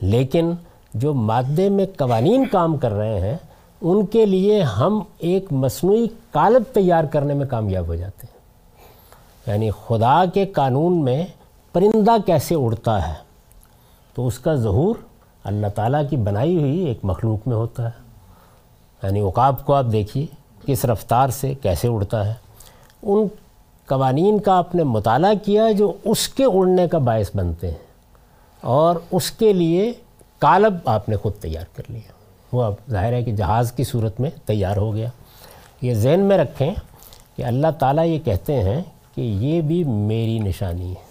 لیکن 0.00 0.52
جو 0.94 1.14
مادے 1.14 1.68
میں 1.68 1.86
قوانین 1.96 2.44
کام 2.46 2.76
کر 2.76 2.92
رہے 2.92 3.20
ہیں، 3.20 3.36
ان 3.80 4.06
کے 4.06 4.26
لیے 4.26 4.62
ہم 4.62 5.00
ایک 5.18 5.52
مصنوعی 5.52 6.06
قالب 6.30 6.62
تیار 6.72 7.04
کرنے 7.04 7.34
میں 7.34 7.46
کامیاب 7.46 7.86
ہو 7.86 7.94
جاتے 7.94 8.26
ہیں۔ 8.26 8.34
یعنی 9.46 9.70
خدا 9.86 10.24
کے 10.34 10.46
قانون 10.46 11.04
میں 11.04 11.26
پرندہ 11.72 12.16
کیسے 12.26 12.54
اڑتا 12.54 13.08
ہے، 13.08 13.14
تو 14.14 14.26
اس 14.26 14.38
کا 14.38 14.54
ظہور 14.54 14.94
اللہ 15.44 15.66
تعالیٰ 15.74 16.02
کی 16.10 16.16
بنائی 16.16 16.58
ہوئی 16.58 16.78
ایک 16.78 16.98
مخلوق 17.02 17.48
میں 17.48 17.56
ہوتا 17.56 17.84
ہے۔ 17.84 18.02
یعنی 19.02 19.20
عقاب 19.20 19.64
کو 19.66 19.74
آپ 19.74 19.86
دیکھیے، 19.92 20.26
کس 20.66 20.84
رفتار 20.84 21.28
سے 21.28 21.54
کیسے 21.54 21.88
اڑتا 21.88 22.26
ہے۔ 22.26 22.34
ان 23.02 23.26
قوانین 23.86 24.38
کا 24.38 24.56
آپ 24.58 24.74
نے 24.74 24.82
مطالعہ 24.82 25.34
کیا 25.44 25.70
جو 25.70 25.92
اس 26.04 26.28
کے 26.28 26.44
اڑنے 26.44 26.88
کا 26.88 26.98
باعث 26.98 27.30
بنتے 27.34 27.68
ہیں، 27.68 27.84
اور 28.60 28.96
اس 29.10 29.30
کے 29.30 29.52
لیے 29.52 29.92
کالب 30.44 30.74
آپ 30.84 31.08
نے 31.08 31.16
خود 31.16 31.32
تیار 31.34 31.64
کر 31.76 31.82
لیا۔ 31.88 32.12
وہ 32.52 32.62
اب 32.62 32.74
ظاہر 32.90 33.12
ہے 33.12 33.22
کہ 33.22 33.32
جہاز 33.32 33.72
کی 33.72 33.84
صورت 33.84 34.20
میں 34.20 34.30
تیار 34.44 34.76
ہو 34.76 34.94
گیا۔ 34.94 35.08
یہ 35.82 35.94
ذہن 35.94 36.20
میں 36.20 36.38
رکھیں 36.38 36.74
کہ 37.36 37.44
اللہ 37.44 37.66
تعالیٰ 37.78 38.06
یہ 38.06 38.18
کہتے 38.18 38.62
ہیں 38.62 38.82
کہ 39.14 39.20
یہ 39.20 39.60
بھی 39.60 39.84
میری 39.84 40.38
نشانی 40.38 40.92
ہے۔ 40.92 41.04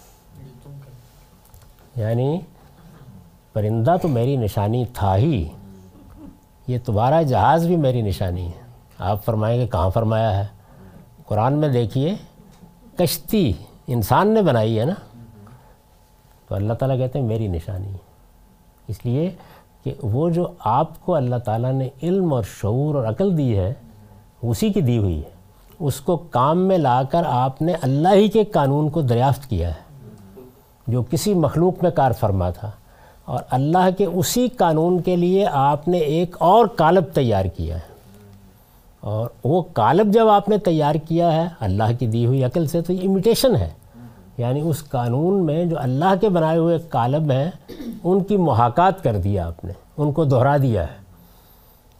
یعنی 1.95 2.39
پرندہ 3.53 3.95
تو 4.01 4.07
میری 4.07 4.35
نشانی 4.35 4.85
تھا 4.93 5.17
ہی، 5.17 5.47
یہ 6.67 6.77
تمہارا 6.85 7.21
جہاز 7.21 7.67
بھی 7.67 7.75
میری 7.75 8.01
نشانی 8.01 8.47
ہے۔ 8.47 8.61
آپ 8.97 9.25
فرمائیں 9.25 9.61
گے 9.61 9.67
کہاں 9.67 9.89
فرمایا 9.89 10.39
ہے؟ 10.39 10.45
قرآن 11.27 11.53
میں 11.53 11.69
دیکھیے، 11.69 12.15
کشتی 12.97 13.53
انسان 13.87 14.27
نے 14.27 14.41
بنائی 14.41 14.79
ہے 14.79 14.85
نا۔ 14.85 14.93
تو 16.47 16.55
اللہ 16.55 16.73
تعالیٰ 16.73 16.97
کہتے 16.97 17.19
ہیں 17.19 17.25
میری 17.25 17.47
نشانی 17.47 17.87
ہے۔ 17.87 18.02
اس 18.87 19.05
لیے 19.05 19.29
کہ 19.83 19.93
وہ 20.03 20.29
جو 20.29 20.47
آپ 20.59 21.05
کو 21.05 21.15
اللہ 21.15 21.35
تعالیٰ 21.35 21.73
نے 21.73 21.89
علم 22.03 22.33
اور 22.33 22.43
شعور 22.43 22.95
اور 22.95 23.05
عقل 23.05 23.37
دی 23.37 23.57
ہے 23.57 23.73
اسی 24.41 24.69
کی 24.69 24.81
دی 24.81 24.97
ہوئی 24.97 25.17
ہے۔ 25.17 25.33
اس 25.79 26.01
کو 26.01 26.17
کام 26.17 26.57
میں 26.57 26.77
لا 26.77 27.03
کر 27.03 27.23
آپ 27.25 27.61
نے 27.61 27.73
اللہ 27.81 28.13
ہی 28.13 28.27
کے 28.27 28.43
قانون 28.43 28.89
کو 28.89 29.01
دریافت 29.01 29.49
کیا 29.49 29.69
ہے، 29.69 30.09
جو 30.87 31.03
کسی 31.11 31.33
مخلوق 31.33 31.83
میں 31.83 31.91
کار 31.91 32.11
فرما 32.11 32.49
تھا۔ 32.49 32.71
اور 33.25 33.39
اللہ 33.49 33.89
کے 33.97 34.05
اسی 34.05 34.47
قانون 34.47 35.01
کے 35.01 35.15
لیے 35.15 35.47
آپ 35.51 35.87
نے 35.87 35.97
ایک 35.97 36.35
اور 36.39 36.65
کالب 36.65 37.03
تیار 37.13 37.45
کیا 37.45 37.75
ہے۔ 37.75 37.93
اور 38.99 39.29
وہ 39.43 39.63
کالب 39.73 40.13
جب 40.13 40.27
آپ 40.27 40.49
نے 40.49 40.57
تیار 40.57 40.95
کیا 40.95 41.35
ہے، 41.35 41.47
اللہ 41.59 41.83
کی 41.99 42.07
دی 42.07 42.25
ہوئی 42.25 42.43
عقل 42.43 42.65
سے 42.65 42.81
تو 42.81 42.93
یہ 42.93 43.09
امیٹیشن 43.09 43.55
ہے۔ 43.55 43.69
یعنی 44.37 44.61
اس 44.61 44.89
قانون 44.89 45.45
میں 45.45 45.65
جو 45.65 45.75
اللہ 45.79 46.13
کے 46.21 46.29
بنائے 46.29 46.57
ہوئے 46.57 46.77
کالب 46.89 47.31
ہیں، 47.31 47.51
ان 48.03 48.23
کی 48.23 48.37
محاکات 48.37 49.03
کر 49.03 49.17
دیا 49.17 49.47
آپ 49.47 49.65
نے، 49.65 49.73
ان 49.97 50.11
کو 50.11 50.23
دہرا 50.23 50.57
دیا 50.57 50.83
ہے۔ 50.83 51.03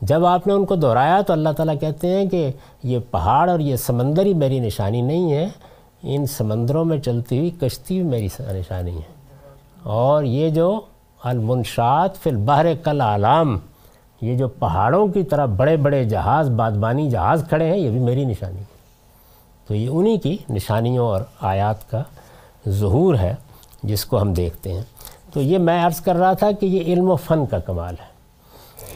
جب 0.02 0.26
آپ 0.26 0.48
نے 0.48 0.54
ان 0.54 0.66
کو 0.66 0.76
دہرایا 0.76 1.22
تو 1.22 1.34
اللہ 1.34 1.50
تعالیٰ 1.50 1.76
کہتے 1.80 2.08
ہیں 2.08 2.26
کہ 2.26 2.52
یہ 2.84 3.00
پہاڑ 3.12 3.50
اور 3.50 3.60
یہ 3.60 3.76
سمندر 3.76 4.26
ہی 4.26 4.34
میری 4.34 4.60
نشانی 4.60 5.02
نہیں 5.02 5.32
ہے، 5.32 5.48
ان 6.04 6.26
سمندروں 6.26 6.86
میں 6.86 6.98
چلتی 6.98 7.38
ہوئی 7.38 7.50
کشتی 7.50 8.02
بھی 8.02 8.10
میری 8.10 8.28
نشانی 8.40 8.98
ہے۔ 8.98 9.24
اور 9.84 10.24
یہ 10.24 10.50
جو 10.50 10.82
المنشات 11.24 12.18
فی 12.18 12.30
البحر 12.30 12.66
کل 12.84 13.02
عالام 13.02 13.60
یہ 14.22 14.38
جو 14.38 14.48
پہاڑوں 14.48 15.08
کی 15.08 15.24
طرح 15.24 15.46
بڑے 15.46 15.78
بڑے 15.78 16.06
جہاز، 16.06 16.50
بادبانی 16.50 17.10
جہاز 17.10 17.44
کھڑے 17.50 17.66
ہیں، 17.66 17.78
یہ 17.78 17.90
بھی 17.90 18.00
میری 18.00 18.26
نشانی 18.26 18.58
ہے۔ 18.58 18.74
تو 19.68 19.76
یہ 19.76 19.90
انہی 19.92 20.18
کی 20.18 20.38
نشانیوں 20.50 21.08
اور 21.08 21.22
آیات 21.42 21.92
کا 21.92 22.04
ظہور 22.70 23.16
ہے، 23.16 23.34
جس 23.84 24.06
کو 24.06 24.22
ہم 24.22 24.34
دیکھتے 24.34 24.74
ہیں۔ 24.74 24.82
تو 25.34 25.42
یہ 25.42 25.58
میں 25.58 25.86
عرض 25.86 26.02
کر 26.02 26.16
رہا 26.16 26.34
تھا 26.34 26.52
کہ 26.52 26.66
یہ 26.66 26.82
علم 26.84 27.10
و 27.10 27.16
فن 27.16 27.46
کا 27.46 27.60
کمال 27.60 27.96
ہے۔ 28.02 28.12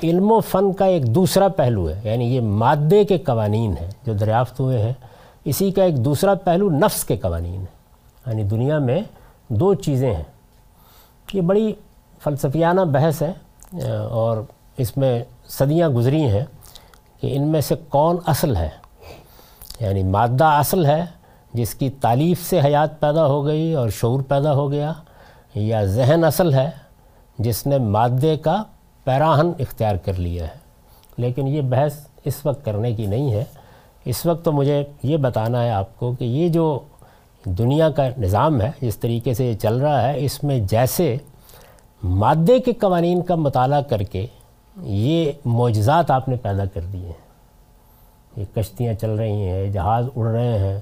علم 0.03 0.31
و 0.31 0.39
فن 0.39 0.73
کا 0.73 0.85
ایک 0.85 1.15
دوسرا 1.15 1.47
پہلو 1.47 1.89
ہے 1.89 1.99
یعنی 2.03 2.25
یہ 2.35 2.41
مادے 2.41 3.03
کے 3.03 3.17
قوانین 3.17 3.73
ہیں 3.81 3.89
جو 4.05 4.13
دریافت 4.13 4.59
ہوئے 4.59 4.81
ہیں۔ 4.81 4.93
اسی 5.45 5.71
کا 5.71 5.83
ایک 5.83 6.05
دوسرا 6.05 6.33
پہلو 6.33 6.69
نفس 6.69 7.03
کے 7.03 7.17
قوانین 7.17 7.61
ہے 7.61 7.75
یعنی 8.25 8.43
دنیا 8.43 8.79
میں 8.79 9.01
دو 9.47 9.73
چیزیں 9.73 10.15
ہیں۔ 10.15 10.23
یہ 11.33 11.41
بڑی 11.41 11.73
فلسفیانہ 12.23 12.81
بحث 12.81 13.21
ہے، 13.21 13.33
اور 14.03 14.37
اس 14.77 14.97
میں 14.97 15.23
صدیاں 15.47 15.89
گزری 15.89 16.21
ہیں 16.21 16.45
کہ 17.21 17.35
ان 17.35 17.47
میں 17.47 17.61
سے 17.61 17.75
کون 17.89 18.17
اصل 18.25 18.55
ہے۔ 18.55 18.69
یعنی 19.79 20.03
مادہ 20.03 20.45
اصل 20.45 20.85
ہے 20.85 21.05
جس 21.57 21.75
کی 21.75 21.89
تعلیف 21.89 22.49
سے 22.49 22.59
حیات 22.59 22.99
پیدا 22.99 23.25
ہو 23.25 23.45
گئی 23.45 23.73
اور 23.73 23.89
شعور 23.89 24.21
پیدا 24.21 24.53
ہو 24.53 24.71
گیا، 24.71 24.93
یا 25.55 25.85
ذہن 25.85 26.23
اصل 26.23 26.53
ہے، 26.53 26.69
جس 27.39 27.67
نے 27.67 27.77
مادے 27.77 28.37
کا 28.37 28.63
پیراہن 29.03 29.51
اختیار 29.59 29.95
کر 29.95 30.13
لیا 30.13 30.43
ہے۔ 30.43 30.57
لیکن 31.17 31.47
یہ 31.47 31.61
بحث 31.61 32.07
اس 32.25 32.45
وقت 32.45 32.65
کرنے 32.65 32.93
کی 32.93 33.05
نہیں 33.05 33.31
ہے۔ 33.31 33.43
اس 34.05 34.25
وقت 34.25 34.45
تو 34.45 34.51
مجھے 34.51 34.83
یہ 35.03 35.17
بتانا 35.17 35.63
ہے 35.63 35.71
آپ 35.71 35.99
کو 35.99 36.13
کہ 36.19 36.25
یہ 36.25 36.49
جو 36.49 36.79
دنیا 37.45 37.89
کا 37.89 38.09
نظام 38.17 38.61
ہے، 38.61 38.71
جس 38.81 38.97
طریقے 38.97 39.33
سے 39.33 39.45
یہ 39.45 39.55
چل 39.55 39.77
رہا 39.77 40.01
ہے، 40.01 40.25
اس 40.25 40.43
میں 40.43 40.59
جیسے 40.59 41.17
مادے 42.03 42.59
کے 42.59 42.73
قوانین 42.73 43.21
کا 43.21 43.35
مطالعہ 43.35 43.81
کر 43.81 43.99
کے 43.99 44.25
یہ 44.81 45.31
معجزات 45.45 46.11
آپ 46.11 46.29
نے 46.29 46.35
پیدا 46.35 46.65
کر 46.65 46.81
دیے 46.93 47.05
ہیں۔ 47.05 47.27
یہ 48.37 48.45
کشتیاں 48.55 48.93
چل 48.93 49.09
رہی 49.09 49.49
ہیں، 49.49 49.71
جہاز 49.71 50.05
اڑ 50.15 50.27
رہے 50.27 50.59
ہیں 50.59 50.79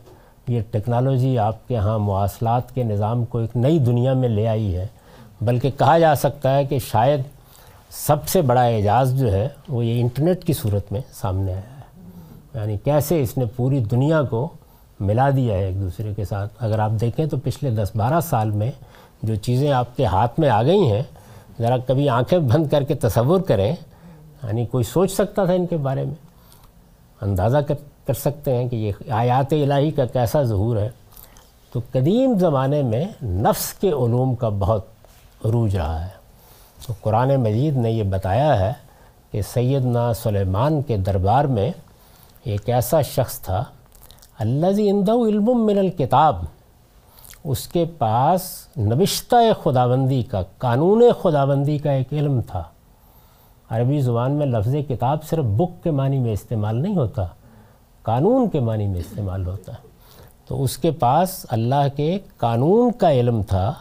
یہ 0.48 0.62
ٹیکنالوجی 0.72 1.38
آپ 1.40 1.68
کے 1.68 1.78
ہاں 1.78 2.00
مواصلات 2.00 2.76
کے 2.76 2.84
نظام 2.84 3.26
کو 3.26 3.38
ایک 3.38 3.58
نئی 3.58 3.80
دنیا 3.80 4.14
میں 4.14 4.30
لے 4.30 4.48
آئی 4.48 4.76
ہے، 4.76 4.88
بلکہ 5.42 5.72
کہا 5.78 6.00
جا 6.00 6.16
سکتا 6.16 6.56
ہے 6.56 6.66
کہ 6.66 6.80
شاید 6.80 7.22
سب 7.90 8.28
سے 8.28 8.42
بڑا 8.42 8.64
اعجاز 8.64 9.20
جو 9.20 9.32
ہے 9.32 9.48
وہ 9.68 9.86
یہ 9.86 10.02
انٹرنیٹ 10.02 10.44
کی 10.44 10.54
صورت 10.54 10.92
میں 10.92 11.02
سامنے 11.14 11.54
آیا 11.54 11.62
ہے۔ 11.62 12.02
یعنی 12.54 12.78
کیسے 12.84 13.22
اس 13.22 13.38
نے 13.38 13.46
پوری 13.56 13.80
دنیا 13.80 14.22
کو 14.22 14.50
ملا 15.00 15.30
دیا 15.30 15.56
ہے 15.56 15.66
ایک 15.66 15.82
دوسرے 15.82 16.14
کے 16.14 16.26
ساتھ۔ 16.26 16.54
اگر 16.60 16.80
آپ 16.80 16.92
دیکھیں 17.02 17.26
تو 17.26 17.38
پچھلے 17.44 17.70
دس 17.70 17.92
بارہ 17.96 18.20
سال 18.22 18.52
میں 18.52 18.72
جو 19.24 19.36
چیزیں 19.36 19.72
آپ 19.72 19.98
کے 19.98 20.06
ہاتھ 20.06 20.40
میں 20.40 20.50
آ 20.50 20.64
گئی 20.64 20.92
ہیں، 20.92 21.04
ذرا 21.60 21.78
کبھی 21.78 22.10
آنکھیں 22.10 22.40
بند 22.40 22.68
کر 22.68 22.84
کے 22.84 22.96
تصور 22.96 23.42
کریں 23.42 23.76
یعنی 24.44 24.66
کوئی 24.66 24.84
سوچ 24.84 25.12
سکتا 25.12 25.46
تھا 25.46 25.54
ان 25.54 25.66
کے 25.66 25.78
بارے 25.78 26.04
میں؟ 26.04 26.16
اندازہ 27.22 27.58
کر 27.58 27.76
کر 28.08 28.14
سکتے 28.14 28.56
ہیں 28.56 28.70
کہ 28.70 28.76
یہ 28.76 29.12
آیات 29.12 29.54
الہی 29.54 29.92
کا 29.92 30.06
کیسا 30.06 30.44
ظہور 30.44 30.78
ہے۔ 30.78 30.90
تو 31.74 31.80
قدیم 31.92 32.38
زمانے 32.40 32.82
میں 32.82 33.06
نفس 33.24 33.74
کے 33.74 33.88
علوم 33.88 34.36
کا 34.36 34.50
بہت 34.50 34.86
عروج 35.46 35.78
رہا 35.78 36.04
ہے۔ 36.04 36.10
تو 36.88 36.94
قرآن 37.02 37.36
مجید 37.36 37.78
نے 37.78 37.92
یہ 37.92 38.04
بتایا 38.04 38.60
ہے 38.60 38.74
کہ 39.32 39.42
سیدنا 39.42 40.14
سلیمان 40.14 40.82
کے 40.82 40.98
دربار 40.98 41.46
میں 41.46 41.72
ایک 42.44 42.70
ایسا 42.70 43.02
شخص 43.02 43.40
تھا 43.40 43.64
اللہ 44.40 44.72
جی 44.72 44.90
اندو 44.90 45.26
علم 45.26 45.66
من 45.66 45.78
الکتاب، 45.78 46.36
اس 47.44 47.68
کے 47.68 47.86
پاس 47.98 48.68
نوشتہ 48.78 49.36
خداوندی 49.64 50.24
کا، 50.24 50.42
قانون 50.58 51.04
خداوندی 51.22 51.78
کا 51.78 51.92
ایک 51.92 52.14
علم 52.14 52.42
تھا۔ 52.42 52.64
عربی 53.70 54.02
زبان 54.02 54.32
میں 54.32 54.46
لفظ 54.46 54.76
کتاب 54.88 55.24
صرف 55.24 55.46
بک 55.46 55.84
کے 55.84 55.92
معنی 55.92 56.20
میں 56.20 56.34
استعمال 56.34 56.82
نہیں 56.82 56.96
ہوتا۔ 56.96 57.26
قانون 58.06 58.50
کے 58.50 58.60
معنی 58.60 58.88
میں 58.88 59.00
استعمال 59.00 59.48
ہوتا 59.48 59.72
ہے۔ 59.72 59.88
تو 60.48 60.64
اس 60.64 60.78
کے 60.78 60.92
پاس 60.92 61.46
اللہ 61.50 61.88
کے 61.96 62.20
قانون 62.38 62.92
کا 62.92 63.12
علم 63.12 63.42
تھا۔ 63.42 63.74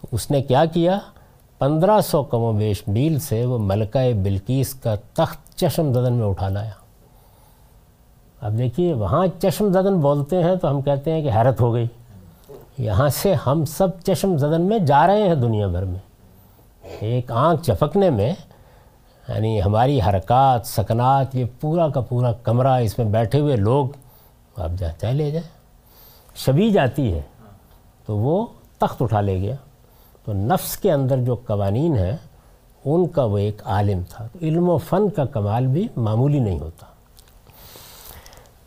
تو 0.00 0.06
اس 0.12 0.30
نے 0.30 0.42
کیا 0.42 0.64
کیا؟ 0.64 0.98
پندرہ 1.58 2.00
سو 2.00 2.22
کم 2.22 2.38
و 2.38 2.52
بیش 2.52 2.88
میل 2.88 3.18
سے 3.18 3.46
وہ 3.46 3.58
ملکہ 3.58 4.12
بلکیس 4.12 4.74
کا 4.74 4.94
تخت 5.14 5.58
چشم 5.58 5.92
زدن 5.92 6.12
میں 6.12 6.26
اٹھا 6.26 6.48
لایا۔ 6.48 6.70
اب 8.40 8.58
دیکھیے، 8.58 8.94
وہاں 8.94 9.26
چشم 9.42 9.68
زدن 9.68 9.94
بولتے 9.94 10.42
ہیں 10.42 10.56
تو 10.56 10.70
ہم 10.70 10.80
کہتے 10.80 11.12
ہیں 11.12 11.22
کہ 11.22 11.30
حیرت 11.30 11.60
ہو 11.60 11.74
گئی۔ 11.74 11.86
یہاں 12.78 13.08
سے 13.08 13.34
ہم 13.34 13.64
سب 13.64 13.88
چشم 14.06 14.36
زدن 14.36 14.62
میں 14.62 14.78
جا 14.78 15.06
رہے 15.06 15.28
ہیں 15.28 15.34
دنیا 15.34 15.66
بھر 15.66 15.84
میں۔ 15.84 15.98
ایک 17.00 17.32
آنکھ 17.32 17.62
چپکنے 17.62 18.10
میں 18.10 18.32
یعنی 19.28 19.62
ہماری 19.62 20.00
حرکات، 20.00 20.66
سکنات، 20.66 21.34
یہ 21.34 21.44
پورا 21.60 21.88
کا 21.88 22.00
پورا 22.00 22.32
کمرہ 22.32 22.80
اس 22.80 22.98
میں 22.98 23.06
بیٹھے 23.06 23.40
ہوئے 23.40 23.56
لوگ 23.56 23.86
آپ 24.56 24.70
جا 24.78 24.88
چاہے 24.92 25.12
لے 25.12 25.30
جائیں۔ 25.30 25.48
شبی 26.36 26.70
جاتی 26.70 27.14
ہے 27.14 27.20
تو 28.06 28.16
وہ 28.16 28.46
تخت 28.78 29.02
اٹھا 29.02 29.20
لے 29.20 29.40
گیا۔ 29.40 29.54
تو 30.24 30.32
نفس 30.32 30.76
کے 30.76 30.92
اندر 30.92 31.16
جو 31.16 31.34
قوانین 31.34 31.96
ہیں، 31.96 32.16
ان 32.84 33.08
کا 33.08 33.24
وہ 33.24 33.38
ایک 33.38 33.62
عالم 33.64 34.02
تھا۔ 34.08 34.26
تو 34.32 34.38
علم 34.42 34.68
و 34.68 34.76
فن 34.76 35.10
کا 35.10 35.24
کمال 35.24 35.66
بھی 35.66 35.88
معمولی 35.96 36.38
نہیں 36.38 36.60
ہوتا۔ 36.60 36.86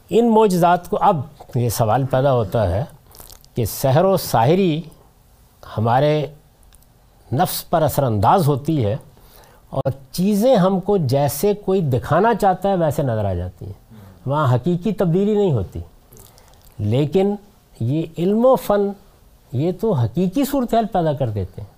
ان 0.09 0.29
معجزات 0.29 0.89
کو 0.89 0.97
اب 1.01 1.21
یہ 1.55 1.69
سوال 1.69 2.05
پیدا 2.05 2.33
ہوتا 2.33 2.71
ہے 2.71 2.83
کہ 3.55 3.65
سحر 3.65 4.03
و 4.03 4.17
ساحری 4.17 4.81
ہمارے 5.77 6.27
نفس 7.33 7.69
پر 7.69 7.81
اثر 7.81 8.03
انداز 8.03 8.47
ہوتی 8.47 8.85
ہے 8.85 8.95
اور 9.71 9.91
چیزیں 10.11 10.55
ہم 10.55 10.79
کو 10.79 10.97
جیسے 10.97 11.53
کوئی 11.53 11.81
دکھانا 11.81 12.33
چاہتا 12.33 12.69
ہے 12.69 12.75
ویسے 12.75 13.03
نظر 13.03 13.25
آ 13.25 13.33
جاتی 13.33 13.65
ہیں۔ 13.65 13.73
وہاں 14.25 14.55
حقیقی 14.55 14.91
تبدیلی 14.91 15.35
نہیں 15.35 15.51
ہوتی۔ 15.51 15.79
لیکن 16.79 17.35
یہ 17.79 18.03
علم 18.17 18.45
و 18.45 18.55
فن، 18.55 18.91
یہ 19.51 19.71
تو 19.81 19.91
حقیقی 19.91 20.45
صورتحال 20.45 20.85
پیدا 20.85 21.13
کر 21.13 21.29
دیتے 21.29 21.61
ہیں۔ 21.61 21.69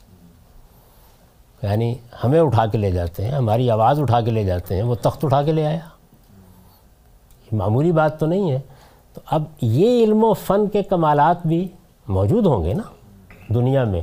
یعنی 1.64 1.95
ہمیں 2.24 2.40
اٹھا 2.40 2.65
کے 2.65 2.78
لے 2.78 2.91
جاتے 2.91 3.26
ہیں، 3.26 3.32
ہماری 3.32 3.70
آواز 3.70 3.99
اٹھا 3.99 4.22
کے 4.22 4.32
لے 4.32 4.44
جاتے 4.44 4.76
ہیں، 4.76 4.84
وہ 4.84 4.95
تخت 4.95 5.26
اٹھا 5.26 5.44
کے 5.44 5.52
لے 5.52 5.65
آیا۔ 5.65 5.80
یہ 7.52 7.57
معمولی 7.57 7.91
بات 7.91 8.20
تو 8.20 8.26
نہیں 8.26 8.52
ہے۔ 8.52 8.60
تو 9.14 9.22
اب 9.26 9.44
یہ 9.61 10.03
علم 10.03 10.24
و 10.24 10.34
فن 10.34 10.68
کے 10.68 10.84
کمالات 10.84 11.48
بھی 11.48 11.68
موجود 12.07 12.45
ہوں 12.45 12.64
گے 12.64 12.74
نا 12.74 12.84
دنیا 13.53 13.84
میں۔ 13.84 14.02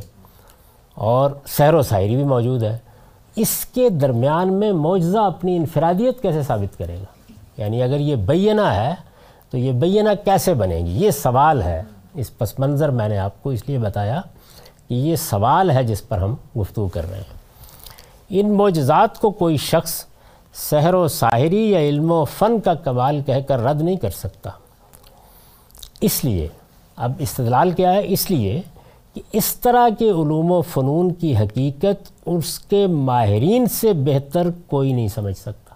اور 0.95 1.31
سحر 1.47 1.75
و 1.75 1.83
سائری 1.83 2.17
بھی 2.17 2.25
موجود 2.25 2.63
ہے۔ 2.63 2.79
اس 3.41 3.67
کے 3.75 3.89
درمیان 3.89 4.53
میں 4.53 4.73
معجزہ 4.73 5.19
اپنی 5.19 5.57
انفرادیت 5.57 6.23
کیسے 6.23 6.43
ثابت 6.43 6.79
کرے 6.79 6.97
گا؟ 6.97 7.33
یعنی 7.57 7.83
اگر 7.83 8.01
یہ 8.01 8.17
بینہ 8.17 8.61
ہے، 8.61 8.95
تو 9.51 9.59
یہ 9.59 9.73
بینہ 9.73 10.09
کیسے 10.25 10.55
بنے 10.55 10.77
گی؟ 10.77 11.05
یہ 11.05 11.11
سوال 11.11 11.63
ہے۔ 11.63 11.83
اس 12.15 12.39
پس 12.39 12.59
منظر 12.59 12.89
میں 12.89 13.09
نے 13.09 13.19
آپ 13.19 13.43
کو 13.43 13.51
اس 13.51 13.63
لیے 13.67 13.79
بتایا 13.79 14.21
کہ 14.89 14.95
یہ 14.95 15.17
سوال 15.17 15.71
ہے 15.71 15.85
جس 15.85 16.09
پر 16.09 16.19
ہم 16.19 16.35
گفتگو 16.61 16.89
کر 16.89 17.11
رہے 17.11 17.19
ہیں۔ 17.19 17.39
ان 18.31 18.53
معجزات 18.53 19.19
کو 19.19 19.31
کوئی 19.31 19.57
شخص 19.57 20.05
سحر 20.55 20.95
و 20.95 21.09
ساحری 21.09 21.71
یا 21.71 21.81
علم 21.81 22.13
و 22.13 22.25
فن 22.25 22.61
کا 22.61 22.75
کمال 22.75 23.23
کہہ 23.27 23.41
کر 23.49 23.65
رد 23.65 23.83
نہیں 23.83 23.97
کر 23.97 24.11
سکتا۔ 24.11 24.51
اس 26.01 26.25
لیے، 26.25 26.49
اب 26.97 27.13
استدلال 27.19 27.71
کیا 27.71 27.93
ہے؟ 27.93 28.01
اس 28.05 28.31
لیے 28.31 28.63
کہ 29.15 29.23
اس 29.33 29.57
طرح 29.57 29.89
کے 29.99 30.11
علوم 30.11 30.53
و 30.53 30.63
فنون 30.63 31.13
کی 31.13 31.37
حقیقت 31.37 32.13
اس 32.27 32.59
کے 32.59 32.87
ماہرین 32.87 33.67
سے 33.67 33.93
بہتر 33.93 34.47
کوئی 34.67 34.93
نہیں 34.93 35.09
سمجھ 35.09 35.37
سکتا۔ 35.37 35.75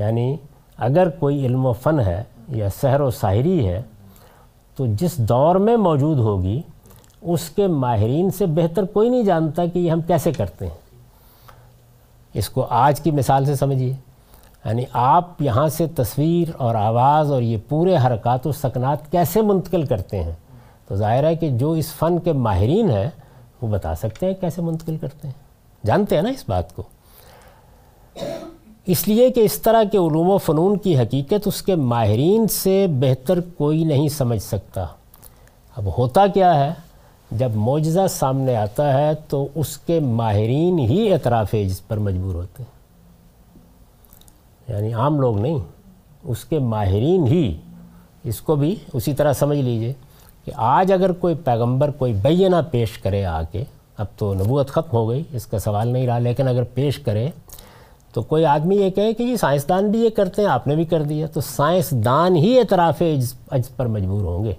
یعنی 0.00 0.36
اگر 0.76 1.08
کوئی 1.08 1.46
علم 1.46 1.66
و 1.66 1.72
فن 1.72 2.00
ہے 2.00 2.22
یا 2.48 2.68
سحر 2.68 3.00
و 3.00 3.10
ساحری 3.10 3.68
ہے، 3.68 3.82
تو 4.76 4.86
جس 4.86 5.18
دور 5.18 5.56
میں 5.56 5.76
موجود 5.76 6.18
ہوگی، 6.18 6.62
اس 7.22 7.50
کے 7.50 7.66
ماہرین 7.66 8.30
سے 8.30 8.46
بہتر 8.46 8.84
کوئی 8.84 9.08
نہیں 9.08 9.22
جانتا 9.22 9.66
کہ 9.66 9.78
یہ 9.78 9.90
ہم 9.90 10.00
کیسے 10.00 10.32
کرتے 10.32 10.66
ہیں۔ 10.66 10.74
اس 12.34 12.48
کو 12.48 12.66
آج 12.70 13.00
کی 13.00 13.10
مثال 13.10 13.44
سے 13.44 13.54
سمجھیے۔ 13.54 13.94
یعنی 14.64 14.84
آپ 14.92 15.42
یہاں 15.42 15.68
سے 15.68 15.86
تصویر 15.86 16.48
اور 16.58 16.74
آواز 16.74 17.32
اور 17.32 17.42
یہ 17.42 17.56
پورے 17.68 17.96
حرکات 17.96 18.46
و 18.46 18.52
سکنات 18.52 19.12
کیسے 19.12 19.42
منتقل 19.42 19.82
کرتے 19.82 20.24
ہیں؟ 20.24 20.32
تو 20.90 20.96
ظاہر 20.96 21.24
ہے 21.24 21.36
کہ 21.36 21.50
جو 21.50 21.72
اس 21.72 21.94
فن 21.94 22.18
کے 22.18 22.32
ماہرین 22.32 22.90
ہیں، 22.90 23.10
وہ 23.62 23.68
بتا 23.68 23.94
سکتے 23.94 24.26
ہیں 24.26 24.34
کیسے 24.40 24.62
منتقل 24.62 24.96
کرتے 24.96 25.28
ہیں۔ 25.28 25.34
جانتے 25.86 26.14
ہیں 26.14 26.22
نا 26.22 26.28
اس 26.28 26.44
بات 26.48 26.76
کو۔ 26.76 26.82
اس 28.86 29.08
لیے 29.08 29.30
کہ 29.30 29.40
اس 29.40 29.62
طرح 29.62 29.82
کے 29.92 29.98
علوم 29.98 30.30
و 30.30 30.38
فنون 30.38 30.78
کی 30.78 30.98
حقیقت 30.98 31.46
اس 31.46 31.62
کے 31.62 31.74
ماہرین 31.74 32.48
سے 32.48 32.86
بہتر 33.00 33.40
کوئی 33.40 33.84
نہیں 33.84 34.08
سمجھ 34.08 34.42
سکتا۔ 34.42 34.86
اب 35.76 35.98
ہوتا 35.98 36.26
کیا 36.26 36.66
ہے، 36.66 36.74
جب 37.30 37.50
معجزہ 37.54 38.06
سامنے 38.10 38.56
آتا 38.56 38.98
ہے 38.98 39.10
تو 39.28 39.48
اس 39.54 39.78
کے 39.78 40.00
ماہرین 40.00 40.78
ہی 40.78 41.12
اعتراف 41.12 41.52
جس 41.52 41.88
پر 41.88 41.98
مجبور 41.98 42.34
ہوتے 42.34 42.62
ہیں۔ 42.62 42.80
یعنی 44.72 44.94
عام 44.94 45.20
لوگ 45.20 45.38
نہیں، 45.38 45.58
اس 46.22 46.44
کے 46.44 46.58
ماہرین 46.58 47.26
ہی 47.26 47.56
اس 48.24 48.40
کو 48.40 48.56
بھی 48.56 48.76
اسی 48.92 49.14
طرح 49.14 49.32
سمجھ 49.32 49.58
لیجیے۔ 49.58 49.92
کہ 50.44 50.52
آج 50.56 50.92
اگر 50.92 51.12
کوئی 51.12 51.34
پیغمبر 51.34 51.90
کوئی 51.90 52.12
بینہ 52.12 52.56
پیش 52.70 52.98
کرے 52.98 53.24
آ 53.24 53.42
کے 53.42 53.64
اب 53.98 54.06
تو 54.16 54.34
نبوت 54.34 54.68
ختم 54.68 54.96
ہو 54.96 55.08
گئی، 55.08 55.22
اس 55.32 55.46
کا 55.46 55.58
سوال 55.58 55.88
نہیں 55.88 56.06
رہا، 56.06 56.18
لیکن 56.18 56.48
اگر 56.48 56.62
پیش 56.62 56.98
کرے 56.98 57.30
تو 58.12 58.22
کوئی 58.22 58.44
آدمی 58.44 58.76
یہ 58.76 58.90
کہے 58.90 59.12
کہ 59.12 59.22
یہ 59.22 59.36
سائنسدان 59.36 59.90
بھی 59.90 60.04
یہ 60.04 60.10
کرتے 60.10 60.42
ہیں، 60.42 60.48
آپ 60.48 60.66
نے 60.66 60.74
بھی 60.74 60.84
کر 60.84 61.02
دیا، 61.02 61.26
تو 61.26 61.40
سائنسدان 61.40 62.36
ہی 62.36 62.58
اعتراف 62.58 63.02
عجز 63.50 63.76
پر 63.76 63.86
مجبور 63.86 64.22
ہوں 64.22 64.44
گے۔ 64.44 64.52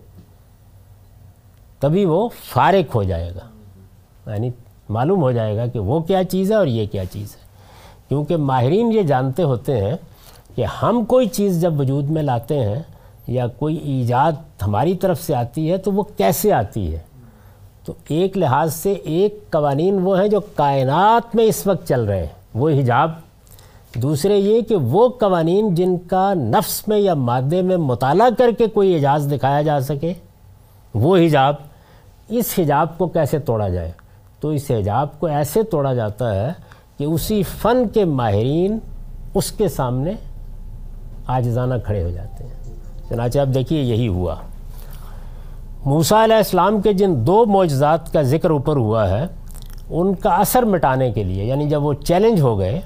تبھی 1.79 2.05
وہ 2.05 2.29
فارغ 2.53 2.81
ہو 2.95 3.03
جائے 3.03 3.31
گا۔ 3.35 3.49
یعنی 4.31 4.49
معلوم 4.89 5.21
ہو 5.21 5.31
جائے 5.31 5.57
گا 5.57 5.67
کہ 5.67 5.79
وہ 5.79 5.99
کیا 5.99 6.23
چیز 6.23 6.51
ہے 6.51 6.55
اور 6.55 6.67
یہ 6.67 6.85
کیا 6.85 7.05
چیز 7.05 7.35
ہے۔ 7.35 7.41
کیونکہ 8.09 8.37
ماہرین 8.37 8.91
یہ 8.91 9.01
جانتے 9.01 9.43
ہوتے 9.43 9.77
ہیں 9.77 9.95
کہ 10.55 10.65
ہم 10.65 11.05
کوئی 11.05 11.27
چیز 11.27 11.61
جب 11.61 11.79
وجود 11.79 12.09
میں 12.09 12.23
لاتے 12.23 12.59
ہیں 12.59 12.83
یا 13.31 13.47
کوئی 13.47 13.75
ایجاد 13.75 14.31
ہماری 14.61 14.95
طرف 14.95 15.21
سے 15.21 15.35
آتی 15.35 15.71
ہے 15.71 15.77
تو 15.77 15.91
وہ 15.91 16.03
کیسے 16.17 16.53
آتی 16.53 16.95
ہے؟ 16.95 16.99
تو 17.85 17.93
ایک 18.09 18.37
لحاظ 18.37 18.73
سے 18.73 18.91
ایک 18.91 19.51
قوانین 19.51 19.99
وہ 20.01 20.19
ہیں 20.19 20.27
جو 20.27 20.39
کائنات 20.55 21.35
میں 21.35 21.43
اس 21.43 21.67
وقت 21.67 21.87
چل 21.87 22.03
رہے 22.03 22.19
ہیں، 22.19 22.33
وہ 22.53 22.69
حجاب۔ 22.69 23.11
دوسرے 23.95 24.37
یہ 24.37 24.61
کہ 24.61 24.75
وہ 24.75 25.09
قوانین 25.09 25.75
جن 25.75 25.97
کا 25.97 26.33
نفس 26.33 26.87
میں 26.87 26.97
یا 26.97 27.13
مادے 27.13 27.61
میں 27.61 27.77
مطالعہ 27.77 28.29
کر 28.37 28.49
کے 28.57 28.67
کوئی 28.67 28.93
اعجاز 28.93 29.27
دکھایا 29.31 29.61
جا 29.61 29.79
سکے، 29.79 30.13
وہ 30.93 31.17
حجاب۔ 31.17 31.55
اس 32.29 32.53
حجاب 32.57 32.97
کو 32.97 33.07
کیسے 33.07 33.39
توڑا 33.39 33.69
جائے؟ 33.69 33.91
تو 34.39 34.49
اس 34.49 34.71
حجاب 34.71 35.19
کو 35.19 35.27
ایسے 35.27 35.63
توڑا 35.63 35.93
جاتا 35.93 36.35
ہے 36.35 36.51
کہ 36.97 37.03
اسی 37.03 37.43
فن 37.43 37.87
کے 37.87 38.05
ماہرین 38.05 38.79
اس 39.33 39.51
کے 39.51 39.69
سامنے 39.69 40.13
آجزانہ 41.27 41.73
کھڑے 41.85 42.03
ہو 42.03 42.09
جاتے 42.09 42.43
ہیں۔ 42.43 42.60
چنانچہ 43.11 43.39
اب 43.39 43.53
دیکھیے 43.55 43.81
یہی 43.81 44.07
ہوا۔ 44.07 44.35
موسیٰ 45.85 46.23
علیہ 46.23 46.35
السلام 46.35 46.81
کے 46.81 46.93
جن 46.93 47.13
دو 47.27 47.45
معجزات 47.45 48.13
کا 48.13 48.21
ذکر 48.21 48.49
اوپر 48.49 48.75
ہوا 48.75 49.09
ہے، 49.09 49.25
ان 49.89 50.13
کا 50.15 50.29
اثر 50.29 50.63
مٹانے 50.63 51.11
کے 51.11 51.23
لیے 51.23 51.43
یعنی 51.43 51.69
جب 51.69 51.83
وہ 51.83 51.93
چیلنج 51.93 52.41
ہو 52.41 52.59
گئے 52.59 52.79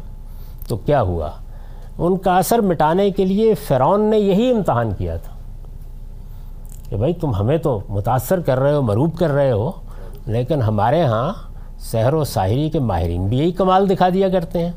تو 0.68 0.78
کیا 0.78 1.02
ہوا؟ 1.02 1.30
ان 1.98 2.18
کا 2.18 2.38
اثر 2.38 2.62
مٹانے 2.62 3.12
کے 3.12 3.26
لیے 3.26 3.54
فرعون 3.54 4.02
نے 4.02 4.18
یہی 4.18 4.52
امتحان 4.52 4.94
کیا 4.94 5.18
تھا 5.18 5.34
کہ 6.90 6.96
بھائی 6.96 7.14
تم 7.14 7.36
ہمیں 7.36 7.58
تو 7.58 7.80
متاثر 7.90 8.40
کر 8.40 8.60
رہے 8.60 8.74
ہو، 8.74 8.82
مروب 8.82 9.18
کر 9.18 9.30
رہے 9.30 9.52
ہو، 9.52 9.72
لیکن 10.26 10.62
ہمارے 10.62 11.04
ہاں 11.04 11.34
سحر 11.80 12.14
و 12.14 12.24
ساحری 12.24 12.70
کے 12.70 12.80
ماہرین 12.80 13.28
بھی 13.28 13.38
یہی 13.38 13.52
کمال 13.52 13.90
دکھا 13.90 14.10
دیا 14.10 14.30
کرتے 14.30 14.60
ہیں۔ 14.60 14.72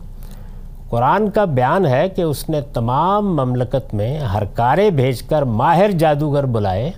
قرآن 0.90 1.30
کا 1.30 1.44
بیان 1.44 1.86
ہے 1.86 2.08
کہ 2.08 2.22
اس 2.22 2.48
نے 2.48 2.60
تمام 2.60 3.36
مملکت 3.36 3.94
میں 3.94 4.18
ہر 4.18 4.44
کارے 4.44 4.90
بھیج 4.90 5.22
کر 5.22 5.42
ماہر 5.42 5.90
جادوگر 5.90 6.46
بلائے 6.46 6.90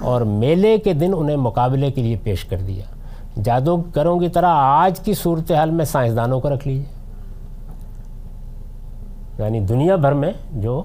اور 0.00 0.20
میلے 0.20 0.78
کے 0.78 0.92
دن 0.92 1.12
انہیں 1.16 1.36
مقابلے 1.36 1.90
کے 1.90 2.02
لیے 2.02 2.16
پیش 2.22 2.44
کر 2.44 2.56
دیا۔ 2.56 2.84
جادوگروں 3.42 4.18
کی 4.18 4.28
طرح 4.28 4.52
آج 4.54 5.00
کی 5.00 5.14
صورتحال 5.14 5.70
میں 5.70 5.84
سائنسدانوں 5.84 6.40
کو 6.40 6.54
رکھ 6.54 6.68
لیجیے 6.68 6.94
یعنی 9.38 9.60
دنیا 9.60 9.96
بھر 9.96 10.12
میں 10.12 10.32
جو 10.52 10.82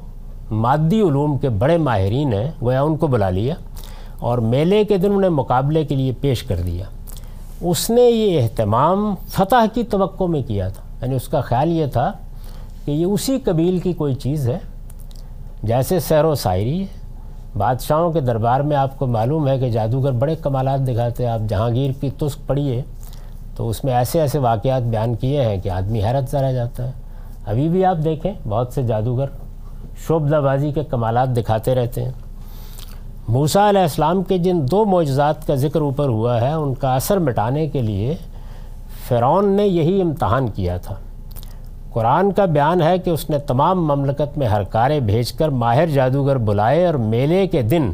مادی 0.52 1.02
علوم 1.02 1.38
کے 1.38 1.50
بڑے 1.50 1.78
ماہرین 1.78 2.34
ہیں 2.34 2.52
گویا 2.62 2.82
ان 2.82 2.98
کو 2.98 3.08
بلا 3.08 3.30
لیا 3.30 3.56
اور 4.20 4.38
میلے 4.38 4.84
کے 4.84 4.98
دن 4.98 5.12
انہیں 5.14 5.30
مقابلے 5.30 5.86
کے 5.86 5.96
لیے 5.96 6.12
پیش 6.22 6.44
کر 6.44 6.56
دیا۔ 6.56 6.86
اس 7.62 7.90
نے 7.90 8.02
یہ 8.02 8.42
اہتمام 8.42 9.16
فتح 9.28 9.66
کی 9.74 9.84
توقع 9.84 10.24
میں 10.24 10.42
کیا 10.48 10.68
تھا 10.68 10.84
یعنی 11.02 11.16
اس 11.16 11.28
کا 11.28 11.42
خیال 11.42 11.70
یہ 11.70 11.86
تھا 11.86 12.12
کہ 12.92 12.96
یہ 12.96 13.06
اسی 13.06 13.38
قبیل 13.44 13.78
کی 13.80 13.94
کوئی 13.94 14.16
چیز 14.16 14.50
ہے 14.50 14.58
جیسے 15.64 16.00
سیر 16.00 16.26
و 16.26 16.36
سائری 16.36 16.82
ہے 16.82 17.58
بادشاہوں 17.58 18.12
کے 18.12 18.20
دربار 18.20 18.60
میں 18.60 18.78
آپ 18.78 18.98
کو 19.00 19.08
معلوم 19.08 19.48
ہے 19.48 19.58
کہ 19.60 19.70
جادوگر 19.70 20.12
بڑے 20.12 20.36
کمالات 20.36 20.80
دکھاتے 20.88 21.26
ہیں، 21.26 21.32
آپ 21.32 21.40
جہانگیر 21.50 21.92
کی 22.00 22.10
تسک 22.10 22.48
پڑھیے 22.48 22.82
تو 23.56 23.70
اس 23.70 23.84
میں 23.84 23.94
ایسے 23.94 24.22
ایسے 24.22 24.40
واقعات 24.40 24.82
بیان 24.82 25.16
کیے 25.16 25.46
ہیں 25.46 25.58
کہ 25.58 25.70
آدمی 25.70 26.04
حیرت 26.04 26.30
سا 26.30 26.42
رہ 26.42 26.52
جاتا 26.52 26.88
ہے۔ 26.88 26.92
ابھی 27.46 27.70
بھی 27.70 27.86
آپ 27.86 27.98
دیکھیں، 28.04 28.34
بہت 28.50 28.74
سے 28.74 28.84
جادوگر 28.84 29.26
شعبدہ 30.08 30.36
بازی 30.36 30.72
کے 30.72 30.84
کمالات 30.84 31.38
دکھاتے 31.38 31.76
رہتے 31.76 32.04
ہیں۔ 32.04 32.12
موسیٰ 33.28 33.70
علیہ 33.70 33.82
السلام 33.82 34.24
کے 34.24 34.38
جن 34.38 34.60
دو 34.72 34.86
معجزات 34.86 35.48
کا 35.48 35.56
ذکر 35.56 35.82
اوپر 35.82 36.08
ہوا 36.08 36.42
ہے، 36.42 36.52
ان 36.52 36.74
کا 36.74 36.96
اثر 36.96 37.20
مٹانے 37.20 37.68
کے 37.68 37.82
لیے 37.82 38.16
فرعون 39.08 39.50
نے 39.50 39.68
یہی 39.68 40.02
امتحان 40.02 40.48
کیا 40.48 40.78
تھا۔ 40.78 40.96
قرآن 41.94 42.32
کا 42.32 42.46
بیان 42.46 42.82
ہے 42.82 42.98
کہ 42.98 43.10
اس 43.10 43.30
نے 43.30 43.40
تمام 43.40 43.88
مملکت 43.88 44.38
میں 44.38 44.48
ہر 44.48 44.64
کارے 44.64 45.00
بھیج 45.00 45.34
کر 45.34 45.50
ماہر 45.50 45.88
جادوگر 45.88 46.38
بلائے 46.38 46.86
اور 46.86 46.94
میلے 46.94 47.48
کے 47.48 47.62
دن 47.62 47.92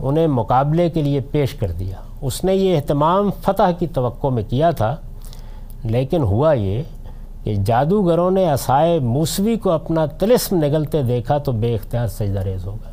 انہیں 0.00 0.26
مقابلے 0.26 0.90
کے 0.90 1.02
لیے 1.02 1.20
پیش 1.20 1.54
کر 1.54 1.72
دیا۔ 1.72 1.96
اس 2.22 2.44
نے 2.44 2.54
یہ 2.54 2.76
اہتمام 2.76 3.30
فتح 3.42 3.70
کی 3.78 3.86
توقع 3.86 4.26
میں 4.26 4.42
کیا 4.48 4.70
تھا، 4.70 4.96
لیکن 5.84 6.22
ہوا 6.22 6.52
یہ 6.52 6.82
کہ 7.44 7.54
جادوگروں 7.54 8.30
نے 8.30 8.44
عصائے 8.44 8.98
موسوی 8.98 9.56
کو 9.56 9.70
اپنا 9.70 10.06
تلسم 10.06 10.56
نگلتے 10.56 11.02
دیکھا 11.02 11.38
تو 11.38 11.52
بے 11.52 11.74
اختیار 11.74 12.06
سجدہ 12.06 12.40
ریز 12.40 12.66
ہو 12.66 12.76
گئے۔ 12.84 12.92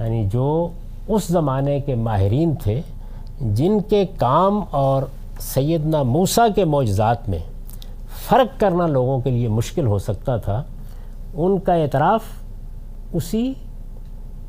یعنی 0.00 0.28
جو 0.32 0.68
اس 1.08 1.24
زمانے 1.24 1.80
کے 1.80 1.94
ماہرین 1.94 2.54
تھے، 2.54 2.80
جن 3.40 3.80
کے 3.80 4.06
کام 4.18 4.60
اور 4.70 5.02
سیدنا 5.40 6.02
موسیٰ 6.02 6.48
کے 6.54 6.64
معجزات 6.64 7.28
میں 7.28 7.38
فرق 8.28 8.60
کرنا 8.60 8.86
لوگوں 8.86 9.20
کے 9.20 9.30
لیے 9.30 9.48
مشکل 9.48 9.86
ہو 9.86 9.98
سکتا 9.98 10.36
تھا، 10.36 10.62
ان 11.34 11.58
کا 11.58 11.74
اعتراف 11.74 12.20
اسی 13.12 13.52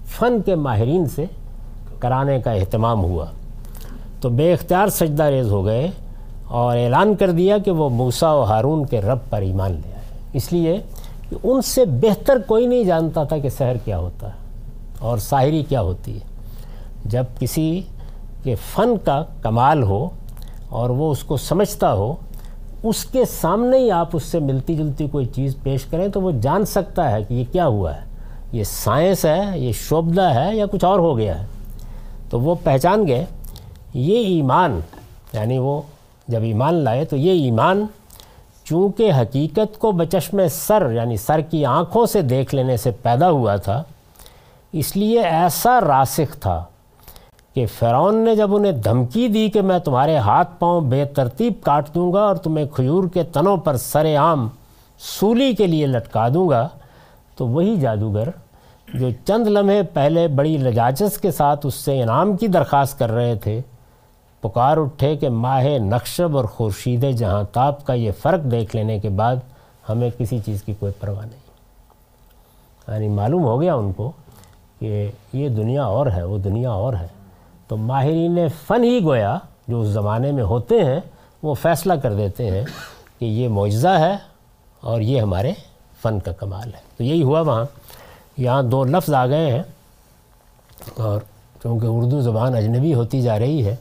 فن 0.05 0.41
کے 0.41 0.55
ماہرین 0.55 1.05
سے 1.05 1.25
کرانے 1.99 2.39
کا 2.39 2.51
اہتمام 2.51 3.03
ہوا۔ 3.03 3.25
تو 4.21 4.29
بے 4.29 4.53
اختیار 4.53 4.87
سجدہ 4.87 5.23
ریز 5.23 5.51
ہو 5.51 5.65
گئے 5.65 5.91
اور 6.47 6.77
اعلان 6.77 7.15
کر 7.15 7.31
دیا 7.31 7.57
کہ 7.57 7.71
وہ 7.71 7.89
موسیٰ 7.89 8.35
و 8.35 8.43
ہارون 8.43 8.85
کے 8.85 9.01
رب 9.01 9.17
پر 9.29 9.41
ایمان 9.41 9.71
لے 9.71 9.93
آئے۔ 9.95 10.29
اس 10.33 10.53
لیے 10.53 10.77
کہ 11.29 11.35
ان 11.43 11.61
سے 11.61 11.85
بہتر 11.85 12.37
کوئی 12.47 12.67
نہیں 12.67 12.83
جانتا 12.83 13.23
تھا 13.23 13.37
کہ 13.37 13.49
سحر 13.49 13.75
کیا 13.85 13.97
ہوتا 13.97 14.27
ہے 14.27 14.37
اور 14.99 15.17
ساحری 15.17 15.63
کیا 15.63 15.81
ہوتی 15.81 16.13
ہے۔ 16.13 16.27
جب 17.05 17.23
کسی 17.39 17.81
کے 18.43 18.55
فن 18.55 18.93
کا 19.05 19.23
کمال 19.41 19.83
ہو 19.83 20.09
اور 20.69 20.89
وہ 20.89 21.11
اس 21.11 21.23
کو 21.23 21.37
سمجھتا 21.37 21.93
ہو 21.93 22.15
اس 22.83 23.05
کے 23.05 23.25
سامنے 23.25 23.77
ہی 23.77 23.91
آپ 23.91 24.09
اس 24.13 24.23
سے 24.23 24.39
ملتی 24.39 24.75
جلتی 24.75 25.07
کوئی 25.07 25.25
چیز 25.25 25.55
پیش 25.63 25.85
کریں 25.85 26.07
تو 26.07 26.21
وہ 26.21 26.31
جان 26.31 26.65
سکتا 26.65 27.11
ہے 27.11 27.23
کہ 27.23 27.33
یہ 27.33 27.43
کیا 27.51 27.67
ہوا 27.67 27.95
ہے۔ 27.95 28.01
یہ 28.51 28.63
سائنس 28.63 29.25
ہے، 29.25 29.59
یہ 29.59 29.71
شعبدہ 29.71 30.21
ہے 30.21 30.55
یا 30.55 30.65
کچھ 30.71 30.85
اور 30.85 30.99
ہو 30.99 31.17
گیا 31.17 31.41
ہے۔ 31.41 31.45
تو 32.29 32.39
وہ 32.39 32.55
پہچان 32.63 33.07
گئے۔ 33.07 33.25
یہ 33.93 34.17
ایمان 34.17 34.79
یعنی 35.33 35.57
وہ 35.57 35.81
جب 36.27 36.41
ایمان 36.41 36.73
لائے 36.73 37.05
تو 37.05 37.15
یہ 37.15 37.31
ایمان 37.31 37.85
چونکہ 38.63 39.11
حقیقت 39.11 39.79
کو 39.79 39.91
بچشم 39.91 40.41
سر 40.51 40.91
یعنی 40.91 41.17
سر 41.17 41.41
کی 41.41 41.65
آنکھوں 41.65 42.05
سے 42.05 42.21
دیکھ 42.21 42.55
لینے 42.55 42.77
سے 42.77 42.91
پیدا 42.91 43.29
ہوا 43.29 43.55
تھا، 43.55 43.83
اس 44.71 44.97
لیے 44.97 45.19
ایسا 45.19 45.79
راسخ 45.81 46.39
تھا۔ 46.39 46.63
کہ 47.55 47.65
فرعون 47.65 48.15
نے 48.15 48.35
جب 48.35 48.55
انہیں 48.55 48.71
دھمکی 48.71 49.27
دی 49.27 49.49
کہ 49.49 49.61
میں 49.61 49.79
تمہارے 49.79 50.17
ہاتھ 50.17 50.49
پاؤں 50.59 50.81
بے 50.81 51.05
ترتیب 51.05 51.53
کاٹ 51.63 51.95
دوں 51.95 52.13
گا 52.13 52.21
اور 52.21 52.35
تمہیں 52.35 52.65
کھجور 52.65 53.03
کے 53.13 53.23
تنوں 53.23 53.57
پر 53.57 53.77
سر 53.77 54.15
عام 54.17 54.47
سولی 54.99 55.53
کے 55.53 55.67
لیے 55.67 55.85
لٹکا 55.85 56.27
دوں 56.33 56.49
گا، 56.49 56.67
تو 57.35 57.47
وہی 57.47 57.75
جادوگر 57.75 58.29
جو 58.93 59.09
چند 59.25 59.47
لمحے 59.47 59.83
پہلے 59.83 60.27
بڑی 60.27 60.57
لجاجس 60.57 61.17
کے 61.17 61.31
ساتھ 61.31 61.65
اس 61.65 61.75
سے 61.75 62.01
انعام 62.01 62.37
کی 62.37 62.47
درخواست 62.47 62.99
کر 62.99 63.11
رہے 63.11 63.35
تھے، 63.35 63.61
پکار 64.41 64.77
اٹھے 64.77 65.15
کہ 65.15 65.29
ماہ 65.29 65.63
نقشب 65.77 66.37
اور 66.37 66.45
خورشید 66.45 67.17
جہاں 67.17 67.43
تاپ 67.43 67.85
کا 67.85 67.93
یہ 67.93 68.11
فرق 68.21 68.51
دیکھ 68.51 68.75
لینے 68.75 68.99
کے 68.99 69.09
بعد 69.09 69.35
ہمیں 69.89 70.09
کسی 70.17 70.39
چیز 70.39 70.63
کی 70.63 70.73
کوئی 70.79 70.91
پرواہ 70.99 71.25
نہیں۔ 71.25 71.49
یعنی 72.87 73.07
معلوم 73.07 73.43
ہو 73.43 73.61
گیا 73.61 73.75
ان 73.75 73.93
کو 73.93 74.11
کہ 74.79 75.11
یہ 75.33 75.49
دنیا 75.49 75.83
اور 75.83 76.07
ہے، 76.07 76.23
وہ 76.23 76.37
دنیا 76.37 76.69
اور 76.69 76.93
ہے۔ 76.93 77.18
تو 77.69 77.77
ماہرین 77.77 78.37
فن 78.67 78.83
ہی 78.83 79.03
گویا 79.03 79.37
جو 79.67 79.81
اس 79.81 79.87
زمانے 79.87 80.31
میں 80.31 80.43
ہوتے 80.43 80.83
ہیں، 80.83 80.99
وہ 81.43 81.53
فیصلہ 81.53 81.93
کر 81.93 82.13
دیتے 82.13 82.51
ہیں 82.51 82.65
کہ 83.19 83.25
یہ 83.25 83.49
معجزہ 83.49 83.87
ہے 83.87 84.17
اور 84.81 85.01
یہ 85.01 85.21
ہمارے 85.21 85.53
فن 86.01 86.19
کا 86.19 86.31
کمال 86.31 86.73
ہے۔ 86.73 86.79
تو 86.97 87.03
یہی 87.03 87.23
ہوا 87.23 87.41
وہاں۔ 87.41 87.65
یہاں 88.37 88.63
دو 88.63 88.83
لفظ 88.83 89.13
آ 89.13 89.27
گئے 89.27 89.51
ہیں 89.51 89.63
اور 90.97 91.21
چونکہ 91.63 91.87
اردو 91.89 92.21
زبان 92.21 92.55
اجنبی 92.55 92.93
ہوتی 92.93 93.21
جا 93.21 93.39
رہی 93.39 93.65
ہے، 93.65 93.75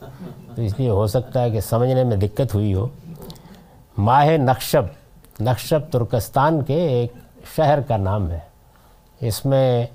تو 0.55 0.63
اس 0.63 0.79
لیے 0.79 0.91
ہو 0.91 1.07
سکتا 1.07 1.43
ہے 1.43 1.51
کہ 1.51 1.61
سمجھنے 1.61 2.05
میں 2.05 2.17
دقت 2.17 2.55
ہوئی 2.55 2.75
ہو۔ 2.75 2.89
ماہ 3.99 4.27
نقشب 4.27 4.83
نقشب 5.41 5.81
ترکستان 5.91 6.63
کے 6.63 6.89
ایک 6.89 7.13
شہر 7.57 7.81
کا 7.81 7.97
نام 7.97 8.31
ہے۔ 8.31 8.39
اس 9.21 9.47
میں 9.47 9.87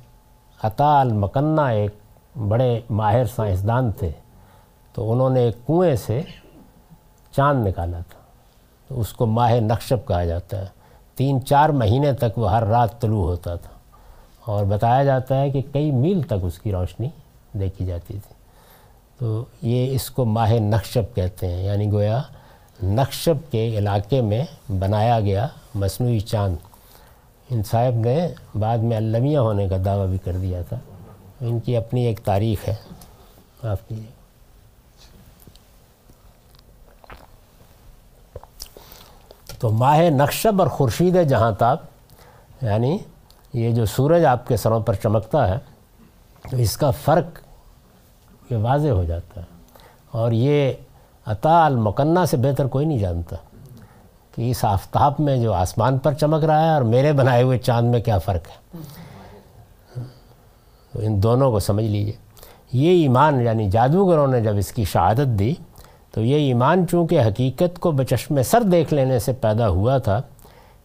عطا 0.64 1.00
المکنہ 1.00 1.62
ایک 1.62 2.03
بڑے 2.36 2.80
ماہر 2.90 3.26
سائنسدان 3.26 3.92
تھے، 3.92 4.12
تو 4.94 5.12
انہوں 5.12 5.30
نے 5.30 5.40
ایک 5.40 5.68
کنویں 5.68 5.96
سے 5.96 6.22
چاند 7.32 7.68
نکالا 7.68 8.00
تھا۔ 8.00 8.20
تو 8.88 9.00
اس 9.00 9.14
کو 9.14 9.26
ماہ 9.26 9.54
نقشب 9.54 10.08
کہا 10.08 10.26
جاتا 10.26 10.62
ہے۔ 10.62 10.66
تین 11.16 11.46
چار 11.46 11.70
مہینے 11.70 12.14
تک 12.14 12.38
وہ 12.38 12.52
ہر 12.52 12.64
رات 12.68 13.02
طلوع 13.02 13.24
ہوتا 13.24 13.56
تھا۔ 13.56 13.70
اور 14.46 14.66
بتایا 14.66 15.04
جاتا 15.04 15.42
ہے 15.42 15.50
کہ 15.50 15.62
کئی 15.74 15.92
میل 15.92 16.22
تک 16.22 16.34
اس 16.42 16.60
کی 16.60 16.72
روشنی 16.72 17.10
دیکھی 17.54 17.86
جاتی 17.86 18.14
تھی۔ 18.14 18.34
تو 19.20 19.46
یہ 19.62 19.96
اس 19.96 20.10
کو 20.10 20.26
ماہ 20.26 20.52
نقشب 20.52 21.16
کہتے 21.16 21.48
ہیں۔ 21.48 21.64
یعنی 21.64 21.92
گویا 21.92 22.22
نقشب 22.84 23.52
کے 23.52 23.78
علاقے 23.78 24.22
میں 24.22 24.46
بنایا 24.80 25.20
گیا 25.20 25.48
مصنوعی 25.76 26.20
چاند۔ 26.20 26.56
ان 27.50 27.64
صاحب 27.64 27.94
نے 27.94 28.28
بعد 28.60 28.78
میں 28.78 28.98
المیہ 28.98 29.38
ہونے 29.38 29.70
کا 29.70 29.78
دعویٰ 29.86 30.08
بھی 30.08 30.18
کر 30.18 30.38
دیا 30.38 30.62
تھا۔ 30.62 30.80
ان 31.48 31.60
کی 31.60 31.78
اپنی 31.78 32.06
ایک 32.06 32.20
تاریخ 32.20 32.68
ہے۔ 32.68 32.76
معاف 33.64 33.88
کیجیے 33.88 34.24
تو 39.60 39.70
ماہ 39.70 40.00
نقشب 40.00 40.62
اور 40.62 40.68
خورشید 40.68 41.30
جہاں 41.30 41.52
تاب 41.52 41.78
یعنی 42.62 42.98
یہ 43.54 43.72
جو 43.72 43.86
سورج 43.86 44.26
آپ 44.26 44.48
کے 44.48 44.58
سروں 44.58 44.80
پر 44.80 44.94
چمکتا 44.94 45.48
ہے 45.48 45.58
تو 46.50 46.58
اس 46.58 46.78
کا 46.78 46.92
فرق 46.92 47.40
یہ 48.52 48.58
واضح 48.58 48.88
ہو 48.88 49.04
جاتا 49.04 49.42
ہے۔ 49.42 49.46
اور 50.12 50.32
یہ 50.32 50.74
عطا 51.26 51.66
المکنہ 51.66 52.26
سے 52.26 52.38
بہتر 52.38 52.68
کوئی 52.68 52.86
نہیں 52.86 53.00
جانتا 53.00 53.36
کہ 54.36 54.52
اس 54.52 54.66
آفتاب 54.66 55.14
میں 55.20 55.38
جو 55.38 55.54
آسمان 55.54 55.98
پر 55.98 56.14
چمک 56.14 56.44
رہا 56.44 56.62
ہے 56.66 56.74
اور 56.74 56.82
میرے 56.82 57.14
بنائے 57.14 57.44
ہوئے 57.44 57.58
چاند 57.58 57.92
میں 57.92 58.02
کیا 58.02 58.18
فرق 58.18 58.48
ہے۔ 58.48 58.78
تو 60.94 61.00
ان 61.00 61.22
دونوں 61.24 61.52
کو 61.52 61.60
سمجھ 61.60 61.86
لیجیے۔ 61.86 62.14
یہ 62.74 63.02
ایمان 63.02 63.42
یعنی 63.42 63.70
جادوگروں 63.70 64.28
نے 64.28 64.42
جب 64.42 64.58
اس 64.58 64.72
کی 64.72 64.84
شہادت 64.84 65.40
دی، 65.40 65.54
تو 66.12 66.22
یہ 66.22 66.36
ایمان 66.36 66.86
چونکہ 66.88 67.22
حقیقت 67.22 67.80
کو 67.80 67.92
بچشم 67.92 68.42
سر 68.42 68.64
دیکھ 68.64 68.94
لینے 68.94 69.20
سے 69.20 69.34
پیدا 69.34 69.70
ہوا 69.70 69.98
تھا، 69.98 70.22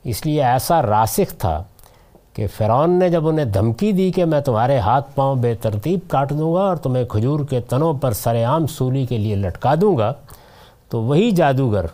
اس 0.05 0.25
لیے 0.27 0.43
ایسا 0.45 0.81
راسخ 0.83 1.39
تھا 1.39 1.63
کہ 2.33 2.47
فرعون 2.57 2.99
نے 2.99 3.09
جب 3.09 3.29
انہیں 3.29 3.45
دھمکی 3.45 3.91
دی 3.93 4.11
کہ 4.13 4.25
میں 4.25 4.41
تمہارے 4.41 4.79
ہاتھ 4.79 5.11
پاؤں 5.15 5.37
بے 5.37 5.55
ترتیب 5.55 6.01
کاٹ 6.09 6.31
دوں 6.31 6.55
گا 6.55 6.61
اور 6.61 6.77
تمہیں 6.77 7.05
کھجور 7.05 7.41
کے 7.45 7.61
تنوں 7.61 7.95
پر 7.95 8.13
سر 8.13 8.45
عام 8.45 8.67
سولی 8.67 9.05
کے 9.07 9.19
لیے 9.19 9.35
لٹکا 9.35 9.75
دوں 9.81 9.97
گا، 9.99 10.13
تو 10.89 11.03
وہی 11.03 11.31
جادوگر 11.31 11.87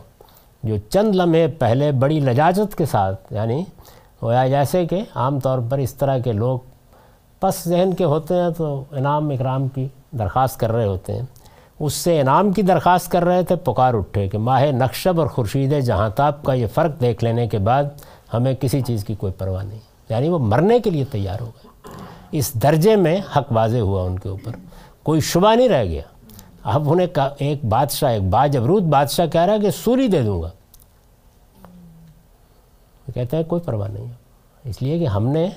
جو 0.62 0.76
چند 0.90 1.14
لمحے 1.14 1.46
پہلے 1.58 1.90
بڑی 1.92 2.20
لجاجت 2.20 2.76
کے 2.78 2.86
ساتھ 2.86 3.32
یعنی 3.32 3.62
گویا 4.22 4.46
جیسے 4.48 4.84
کہ 4.86 5.00
عام 5.14 5.40
طور 5.40 5.58
پر 5.70 5.78
اس 5.78 5.94
طرح 5.94 6.18
کے 6.18 6.32
لوگ 6.32 6.58
پس 7.44 7.64
ذہن 7.68 7.94
کے 7.94 8.04
ہوتے 8.04 8.34
ہیں 8.34 8.50
تو 8.50 8.84
انعام 8.90 9.30
اکرام 9.30 9.68
کی 9.68 9.88
درخواست 10.12 10.60
کر 10.60 10.72
رہے 10.72 10.86
ہوتے 10.86 11.12
ہیں۔ 11.12 11.22
اس 11.80 11.94
سے 11.94 12.20
انعام 12.20 12.52
کی 12.52 12.62
درخواست 12.62 13.10
کر 13.10 13.24
رہے 13.24 13.42
تھے، 13.42 13.56
پکار 13.56 13.94
اٹھے 13.94 14.28
کہ 14.28 14.38
ماہ 14.38 14.64
نقشب 14.64 15.20
اور 15.20 15.28
خورشید 15.28 15.80
جہاں 15.80 16.10
تاب 16.10 16.42
کا 16.42 16.54
یہ 16.54 16.66
فرق 16.74 17.00
دیکھ 17.00 17.24
لینے 17.24 17.46
کے 17.46 17.58
بعد 17.58 17.84
ہمیں 18.34 18.54
کسی 18.54 18.80
چیز 18.80 19.04
کی 19.04 19.14
کوئی 19.14 19.32
پرواہ 19.32 19.64
نہیں۔ 19.64 19.78
یعنی 20.08 20.28
وہ 20.28 20.38
مرنے 20.38 20.78
کے 20.78 20.90
لیے 20.90 21.04
تیار 21.04 21.40
ہو 21.40 21.46
گئے۔ 21.46 21.68
اس 22.32 22.54
درجے 22.54 22.96
میں 22.96 23.20
حق 23.36 23.52
واضح 23.52 23.78
ہوا 23.78 24.02
ان 24.02 24.18
کے 24.18 24.28
اوپر۔ 24.28 24.52
کوئی 25.02 25.20
شبہ 25.20 25.54
نہیں 25.54 25.68
رہ 25.68 25.84
گیا۔ 25.84 26.02
اب 26.64 26.92
انہیں 26.92 27.06
ایک 27.38 27.64
بادشاہ، 27.64 28.12
ایک 28.12 28.22
باجبرود 28.22 28.82
بادشاہ 28.82 29.26
کہہ 29.26 29.40
رہا 29.40 29.54
ہے 29.54 29.58
کہ 29.58 29.70
سوری 29.70 30.08
دے 30.08 30.22
دوں 30.22 30.42
گا۔ 30.42 30.50
کہتے 33.14 33.36
ہیں 33.36 33.44
کوئی 33.44 33.62
پرواہ 33.62 33.88
نہیں۔ 33.88 34.06
اس 34.64 34.82
لیے 34.82 34.98
کہ 34.98 35.06
ہم 35.06 35.28
نے 35.28 35.48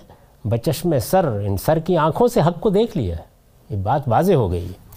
بچشم 0.49 0.99
سر، 0.99 1.25
ان 1.45 1.57
سر 1.57 1.79
کی 1.79 1.97
آنکھوں 1.97 2.27
سے 2.27 2.41
حق 2.41 2.59
کو 2.59 2.69
دیکھ 2.69 2.97
لیا 2.97 3.17
ہے۔ 3.17 3.23
یہ 3.69 3.77
بات 3.77 4.01
واضح 4.07 4.33
ہو 4.33 4.51
گئی۔ 4.51 4.67
ہے 4.67 4.87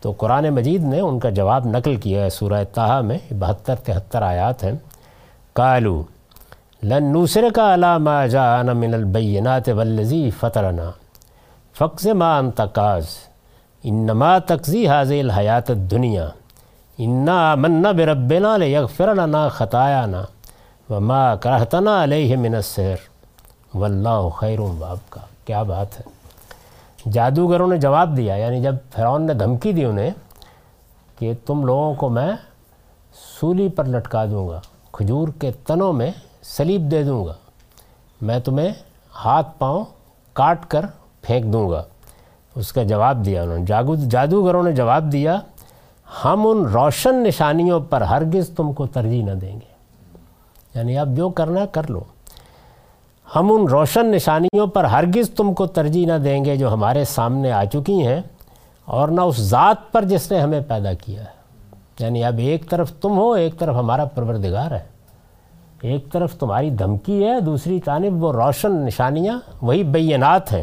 تو 0.00 0.12
قرآن 0.16 0.48
مجید 0.48 0.82
نے 0.82 1.00
ان 1.00 1.18
کا 1.18 1.30
جواب 1.30 1.66
نقل 1.66 1.96
کیا 1.96 2.24
ہے 2.24 2.30
سورہ 2.30 2.64
تاہا 2.74 3.00
میں 3.00 3.18
بہتر 3.32 3.74
تہتر 3.74 4.22
آیات 4.22 4.64
ہیں۔ 4.64 4.72
کالو 5.52 6.02
لن 6.82 7.04
نوسر 7.04 7.44
کا 7.54 7.74
علامہ 7.74 8.26
جان 8.26 8.66
من 8.66 8.94
البینات 8.94 9.68
والذی 9.68 10.30
فطرنا۔ 10.30 10.90
فقز 11.78 12.06
ما 12.06 12.38
انتقاز 12.38 13.06
انما 13.84 14.38
تقزی 14.38 14.88
حاضر 14.88 15.14
الحیات 15.14 15.70
الدنیا۔ 15.70 16.28
انا 16.98 17.54
من 17.54 17.82
بربنا 17.82 18.56
لیغفر 18.56 19.14
لنا 19.14 19.48
خطایانا۔ 19.48 20.22
وما 20.90 21.34
کرہتنا 21.34 22.04
علیہ 22.04 22.36
من 22.36 22.54
السحر۔ 22.54 23.11
واللہ 23.74 24.28
خیر 24.28 24.58
باب 24.78 24.98
کا۔ 25.10 25.20
کیا 25.44 25.62
بات 25.62 26.00
ہے؟ 26.00 26.04
جادوگروں 27.12 27.68
نے 27.68 27.76
جواب 27.76 28.16
دیا 28.16 28.34
یعنی 28.34 28.62
جب 28.62 28.74
فرعون 28.90 29.26
نے 29.26 29.34
دھمکی 29.34 29.72
دی 29.72 29.84
انہیں 29.84 30.10
کہ 31.18 31.32
تم 31.46 31.64
لوگوں 31.64 31.94
کو 31.94 32.08
میں 32.08 32.32
سولی 33.40 33.68
پر 33.68 33.84
لٹکا 33.84 34.24
دوں 34.24 34.48
گا، 34.48 34.60
کھجور 34.92 35.28
کے 35.40 35.50
تنوں 35.52 35.92
میں 35.92 36.10
سلیب 36.42 36.90
دے 36.90 37.02
دوں 37.02 37.26
گا، 37.26 37.34
میں 38.20 38.38
تمہیں 38.38 38.68
ہاتھ 39.24 39.58
پاؤں 39.58 39.84
کاٹ 40.32 40.66
کر 40.68 40.86
پھینک 41.22 41.52
دوں 41.52 41.70
گا۔ 41.70 41.82
اس 42.54 42.72
کا 42.72 42.82
جواب 42.82 43.24
دیا 43.24 43.42
انہوں 43.42 43.58
نے۔ 43.58 43.64
جاگو 43.64 43.94
جادوگروں 43.94 44.62
نے 44.62 44.72
جواب 44.72 45.12
دیا، 45.12 45.40
ہم 46.24 46.46
ان 46.46 46.64
روشن 46.64 47.22
نشانیوں 47.22 47.80
پر 47.80 48.00
ہرگز 48.00 48.50
تم 48.56 48.72
کو 48.72 48.86
ترجیح 48.86 49.24
نہ 49.24 49.30
دیں 49.30 49.54
گے۔ 49.54 49.72
یعنی 50.74 50.98
اب 50.98 51.16
جو 51.16 51.28
کرنا 51.28 51.66
کر 51.66 51.90
لو۔ 51.90 52.00
ہم 53.36 53.52
ان 53.52 53.68
روشن 53.68 54.06
نشانیوں 54.06 54.66
پر 54.66 54.84
ہرگز 54.84 55.30
تم 55.30 55.54
کو 55.54 55.66
ترجیح 55.66 56.06
نہ 56.06 56.12
دیں 56.12 56.44
گے 56.44 56.56
جو 56.56 56.72
ہمارے 56.72 57.04
سامنے 57.04 57.52
آ 57.52 57.64
چکی 57.64 58.06
ہیں، 58.06 58.22
اور 58.84 59.08
نہ 59.08 59.20
اس 59.20 59.36
ذات 59.36 59.92
پر 59.92 60.04
جس 60.04 60.32
نے 60.32 60.40
ہمیں 60.40 60.60
پیدا 60.68 60.92
کیا 60.92 61.20
ہے۔ 61.20 61.42
یعنی 61.98 62.24
اب 62.24 62.38
ایک 62.38 62.70
طرف 62.70 62.92
تم 62.92 63.18
ہو، 63.18 63.32
ایک 63.32 63.58
طرف 63.58 63.76
ہمارا 63.76 64.04
پروردگار 64.04 64.70
ہے۔ 64.70 64.82
ایک 65.82 66.12
طرف 66.12 66.34
تمہاری 66.34 66.70
دھمکی 66.70 67.26
ہے، 67.26 67.40
دوسری 67.40 67.80
جانب 67.86 68.24
وہ 68.24 68.32
روشن 68.32 68.72
نشانیاں، 68.72 69.38
وہی 69.62 69.82
بینات 69.82 70.52
ہیں۔ 70.52 70.62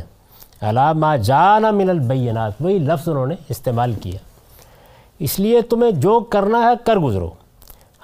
علامہ 0.62 1.18
جانا 1.18 1.72
من 1.72 1.90
البینات، 1.90 2.54
وہی 2.60 2.80
لفظ 2.80 3.10
انہوں 3.10 3.28
نے 3.28 3.36
استعمال 3.50 3.94
کیا۔ 3.94 4.18
اس 5.20 5.40
لیے 5.40 5.62
تمہیں 5.62 5.92
جو 5.92 6.20
کرنا 6.20 6.64
ہے 6.64 6.74
کر 6.86 6.98
گزرو۔ 6.98 7.30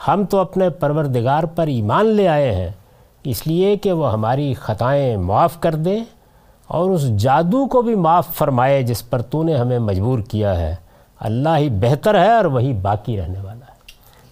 ہم 0.08 0.26
تو 0.26 0.38
اپنے 0.38 0.70
پروردگار 0.70 1.44
پر 1.44 1.68
ایمان 1.68 2.06
لے 2.06 2.28
آئے 2.28 2.56
ہیں۔ 2.56 2.70
اس 3.26 3.48
لیے 3.48 3.78
کہ 3.78 3.92
وہ 3.92 4.14
ہماری 4.14 4.54
خطائیں 4.54 5.18
معاف 5.18 5.60
کر 5.60 5.76
دے 5.76 6.00
اور 6.68 6.90
اس 6.90 7.18
جادو 7.18 7.68
کو 7.68 7.82
بھی 7.82 7.96
معاف 7.96 8.28
فرمائے 8.36 8.84
جس 8.84 9.10
پر 9.10 9.22
تو 9.22 9.44
نے 9.44 9.56
ہمیں 9.56 9.80
مجبور 9.80 10.20
کیا 10.20 10.58
ہے۔ 10.58 10.76
اللہ 11.20 11.50
ہی 11.58 11.70
بہتر 11.70 12.26
ہے 12.26 12.32
اور 12.32 12.46
وہی 12.46 12.74
باقی 12.74 13.22
رہنے 13.22 13.40
والا 13.40 13.66
ہے۔ 13.66 13.76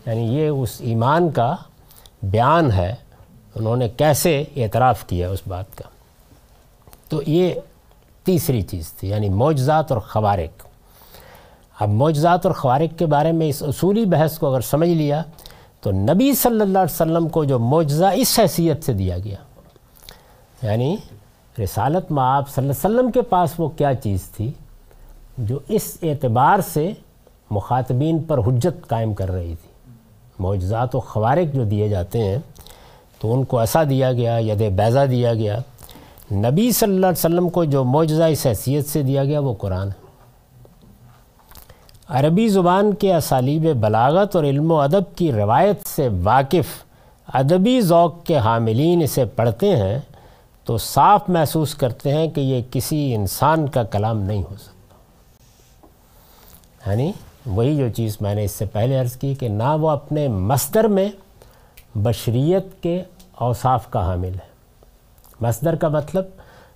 یعنی 0.06 0.38
یہ 0.38 0.48
اس 0.48 0.76
ایمان 0.80 1.30
کا 1.30 1.56
بیان 2.24 2.72
ہے۔ 2.72 2.95
انہوں 3.56 3.76
نے 3.76 3.90
کیسے 3.90 4.44
اعتراف 4.56 5.06
کیا 5.07 5.30
اس 5.30 5.40
بات 5.48 5.78
کا۔ 5.78 5.90
تو 7.10 7.22
یہ 7.28 7.53
تیسری 8.24 8.61
چیز 8.61 8.94
تھی 8.94 9.10
یعنی 9.10 9.30
معجزات 9.30 9.91
اور 9.91 10.02
خوارق۔ 10.02 10.65
اب 11.80 11.90
معجزات 11.90 12.45
اور 12.45 12.53
خوارق 12.53 12.99
کے 12.99 13.06
بارے 13.06 13.32
میں 13.32 13.48
اس 13.48 13.64
اصولی 13.64 14.06
بحث 14.06 14.40
کو 14.40 14.48
اگر 14.48 14.61
سمجھ 14.61 14.90
لیا 14.90 15.24
تو 15.84 15.91
نبی 15.91 16.34
صلی 16.34 16.61
اللہ 16.61 16.77
علیہ 16.77 16.95
وسلم 16.95 17.27
کو 17.27 17.43
جو 17.43 17.60
معجزہ 17.60 18.05
اس 18.15 18.39
حیثیت 18.39 18.84
سے 18.84 18.93
دیا 18.93 19.18
گیا۔ 19.18 19.35
یعنی 20.64 20.97
رسالت 21.64 22.11
میں 22.11 22.23
آپ 22.23 22.49
صلی 22.49 22.69
اللہ 22.69 22.88
علیہ 22.88 22.99
وسلم 22.99 23.11
کے 23.11 23.22
پاس 23.22 23.53
وہ 23.57 23.69
کیا 23.69 23.95
چیز 23.95 24.23
تھی 24.23 24.51
جو 25.38 25.60
اس 25.68 25.97
اعتبار 26.01 26.60
سے 26.73 26.91
مخاطبین 27.51 28.19
پر 28.19 28.38
حجت 28.38 28.88
قائم 28.88 29.14
کر 29.14 29.31
رہی 29.31 29.55
تھی۔ 29.55 29.91
معجزات 30.39 30.95
و 30.95 30.99
خوارق 30.99 31.55
جو 31.55 31.64
دیے 31.64 31.89
جاتے 31.89 32.23
ہیں 32.23 32.38
تو 33.19 33.34
ان 33.34 33.43
کو 33.43 33.60
ایسا 33.60 33.84
دیا 33.84 34.14
گیا، 34.14 34.38
ید 34.38 34.72
بیضہ 34.72 35.05
دیا 35.10 35.34
گیا۔ 35.34 35.60
نبی 36.31 36.72
صلی 36.72 36.95
اللہ 36.95 37.07
علیہ 37.07 37.26
وسلم 37.26 37.49
کو 37.49 37.64
جو 37.64 37.84
معجزہ 37.84 38.23
اس 38.23 38.45
حیثیت 38.45 38.88
سے 38.88 39.03
دیا 39.03 39.23
گیا 39.23 39.39
وہ 39.39 39.53
قرآن 39.53 39.88
ہے۔ 39.88 40.02
عربی 42.07 42.47
زبان 42.47 42.93
کے 42.93 43.15
اسالیب 43.15 43.61
بلاغت 43.61 44.35
اور 44.35 44.43
علم 44.43 44.71
و 44.71 44.81
ادب 44.81 45.15
کی 45.15 45.31
روایت 45.31 45.88
سے 45.88 46.09
واقف 46.23 46.84
ادبی 47.34 47.81
ذوق 47.81 48.23
کے 48.23 48.38
حاملین 48.38 49.03
اسے 49.03 49.25
پڑھتے 49.25 49.75
ہیں 49.75 49.99
تو 50.63 50.77
صاف 50.77 51.21
محسوس 51.27 51.75
کرتے 51.75 52.13
ہیں 52.13 52.27
کہ 52.27 52.41
یہ 52.41 52.61
کسی 52.71 53.15
انسان 53.15 53.69
کا 53.69 53.84
کلام 53.84 54.19
نہیں 54.19 54.43
ہو 54.43 54.55
سکتا۔ 54.55 54.95
یعنی 56.89 57.11
وہی 57.45 57.75
جو 57.75 57.89
چیز 57.89 58.17
میں 58.21 58.35
نے 58.35 58.43
اس 58.43 58.51
سے 58.51 58.65
پہلے 58.65 58.99
عرض 58.99 59.15
کی 59.15 59.35
کہ 59.35 59.47
نہ 59.47 59.75
وہ 59.81 59.89
اپنے 59.89 60.27
مصدر 60.27 60.84
میں 60.84 61.09
بشریت 61.95 62.84
کے 62.84 63.03
اوصاف 63.35 63.89
کا 63.89 64.05
حامل 64.05 64.34
ہے۔ 64.34 64.53
مصدر 65.41 65.75
کا 65.75 65.88
مطلب 65.88 66.25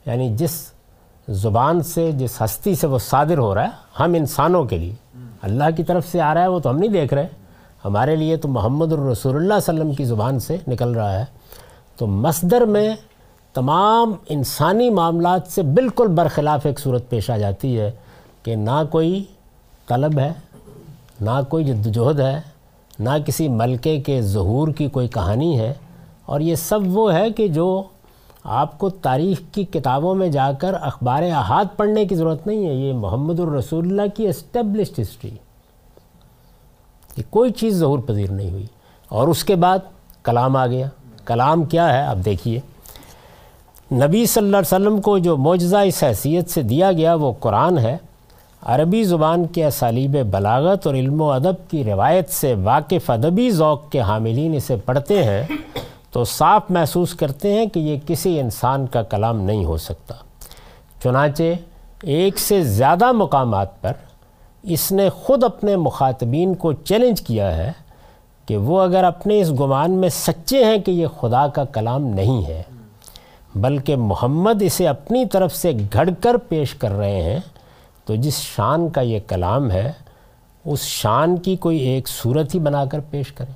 یعنی 0.05 0.35
جس 0.37 0.71
زبان 1.29 1.83
سے، 1.83 2.11
جس 2.11 2.41
ہستی 2.41 2.75
سے 2.75 2.87
وہ 2.87 2.97
صادر 2.99 3.37
ہو 3.37 3.55
رہا 3.55 3.63
ہے، 3.63 3.69
ہم 3.99 4.13
انسانوں 4.13 4.65
کے 4.65 4.77
لیے۔ 4.77 4.93
اللہ 5.47 5.63
کی 5.77 5.83
طرف 5.83 6.07
سے 6.11 6.21
آ 6.21 6.33
رہا 6.33 6.41
ہے، 6.41 6.47
وہ 6.47 6.59
تو 6.59 6.69
ہم 6.69 6.77
نہیں 6.77 6.89
دیکھ 6.89 7.13
رہے۔ 7.13 7.27
ہمارے 7.85 8.15
لیے 8.15 8.37
تو 8.37 8.47
محمد 8.47 8.93
الرسول 8.93 9.35
اللہ 9.35 9.53
علیہ 9.53 9.73
وسلم 9.73 9.93
کی 9.93 10.03
زبان 10.03 10.39
سے 10.39 10.57
نکل 10.67 10.91
رہا 10.91 11.19
ہے۔ 11.19 11.25
تو 11.97 12.07
مصدر 12.07 12.61
میں 12.61 12.95
تمام 13.53 14.13
انسانی 14.29 14.89
معاملات 14.89 15.41
سے 15.47 15.61
بالکل 15.61 16.07
برخلاف 16.07 16.65
ایک 16.65 16.79
صورت 16.79 17.09
پیش 17.09 17.29
آ 17.29 17.37
جاتی 17.37 17.79
ہے 17.79 17.91
کہ 18.43 18.55
نہ 18.55 18.83
کوئی 18.89 19.23
طلب 19.87 20.19
ہے، 20.19 20.33
نہ 21.21 21.41
کوئی 21.49 21.65
جد 21.65 21.97
وجہد 21.97 22.19
ہے، 22.19 22.41
نہ 22.99 23.09
کسی 23.25 23.47
ملکے 23.47 23.99
کے 23.99 24.21
ظہور 24.21 24.67
کی 24.67 24.87
کوئی 24.87 25.07
کہانی 25.07 25.59
ہے۔ 25.59 25.73
اور 26.25 26.39
یہ 26.39 26.55
سب 26.55 26.79
وہ 26.85 27.13
ہے 27.13 27.29
کہ 27.29 27.47
جو 27.47 27.83
آپ 28.49 28.79
کو 28.79 28.89
تاریخ 28.89 29.41
کی 29.51 29.63
کتابوں 29.63 30.15
میں 30.15 30.29
جا 30.29 30.51
کر 30.51 30.73
اخبار 30.81 31.23
احاد 31.23 31.65
پڑھنے 31.77 32.05
کی 32.05 32.15
ضرورت 32.15 32.47
نہیں 32.47 32.67
ہے، 32.67 32.73
یہ 32.73 32.93
محمد 32.93 33.39
الرسول 33.39 33.87
اللہ 33.87 34.15
کی 34.15 34.27
اسٹیبلشڈ 34.27 34.99
ہسٹری 34.99 35.31
یہ 37.17 37.23
کوئی 37.29 37.51
چیز 37.51 37.75
ظہور 37.77 37.99
پذیر 37.99 38.31
نہیں 38.31 38.51
ہوئی۔ 38.51 38.65
اور 39.09 39.27
اس 39.27 39.43
کے 39.43 39.55
بعد 39.55 39.79
کلام 40.23 40.55
آ 40.55 40.67
گیا۔ 40.67 40.87
کلام 41.25 41.63
کیا 41.63 41.93
ہے؟ 41.93 42.05
اب 42.05 42.25
دیکھیے۔ 42.25 42.59
نبی 43.91 44.25
صلی 44.25 44.45
اللہ 44.45 44.57
علیہ 44.57 44.85
وسلم 44.85 45.01
کو 45.01 45.17
جو 45.17 45.37
معجزہ 45.37 45.77
اس 45.77 46.03
حیثیت 46.03 46.49
سے 46.49 46.61
دیا 46.61 46.91
گیا، 46.91 47.13
وہ 47.13 47.33
قرآن 47.39 47.77
ہے۔ 47.77 47.97
عربی 48.61 49.03
زبان 49.03 49.47
کے 49.47 49.65
اسالیب 49.65 50.11
بلاغت 50.11 50.87
اور 50.87 50.95
علم 50.95 51.21
و 51.21 51.31
ادب 51.31 51.71
کی 51.71 51.83
روایت 51.83 52.29
سے 52.29 52.55
واقف 52.55 53.09
ادبی 53.09 53.51
ذوق 53.51 53.89
کے 53.89 54.01
حاملین 54.01 54.55
اسے 54.55 54.75
پڑھتے 54.75 55.23
ہیں۔ 55.23 55.43
تو 56.11 56.23
صاف 56.23 56.61
محسوس 56.69 57.13
کرتے 57.13 57.53
ہیں 57.53 57.65
کہ 57.65 57.79
یہ 57.79 57.97
کسی 58.05 58.39
انسان 58.39 58.87
کا 58.87 59.03
کلام 59.03 59.41
نہیں 59.41 59.65
ہو 59.65 59.77
سکتا۔ 59.77 60.15
چنانچہ 61.03 61.43
ایک 62.03 62.39
سے 62.39 62.63
زیادہ 62.63 63.11
مقامات 63.11 63.81
پر 63.81 63.91
اس 64.63 64.91
نے 64.91 65.09
خود 65.09 65.43
اپنے 65.43 65.75
مخاطبین 65.75 66.55
کو 66.55 66.73
چیلنج 66.73 67.21
کیا 67.21 67.57
ہے 67.57 67.71
کہ 68.45 68.57
وہ 68.57 68.81
اگر 68.81 69.03
اپنے 69.03 69.41
اس 69.41 69.51
گمان 69.51 69.91
میں 69.91 70.09
سچے 70.09 70.65
ہیں 70.65 70.77
کہ 70.77 70.91
یہ 70.91 71.07
خدا 71.19 71.47
کا 71.47 71.65
کلام 71.65 72.03
نہیں 72.03 72.45
ہے، 72.45 72.63
بلکہ 73.55 73.95
محمد 73.95 74.61
اسے 74.61 74.87
اپنی 74.87 75.25
طرف 75.25 75.55
سے 75.55 75.71
گھڑ 75.93 76.09
کر 76.21 76.37
پیش 76.37 76.73
کر 76.73 76.91
رہے 76.91 77.21
ہیں، 77.21 77.39
تو 78.05 78.15
جس 78.15 78.37
شان 78.37 78.89
کا 78.89 79.01
یہ 79.01 79.19
کلام 79.27 79.71
ہے، 79.71 79.91
اس 80.65 80.81
شان 80.81 81.37
کی 81.37 81.55
کوئی 81.55 81.77
ایک 81.77 82.07
صورت 82.07 82.55
ہی 82.55 82.59
بنا 82.59 82.85
کر 82.85 82.99
پیش 82.99 83.31
کریں۔ 83.31 83.53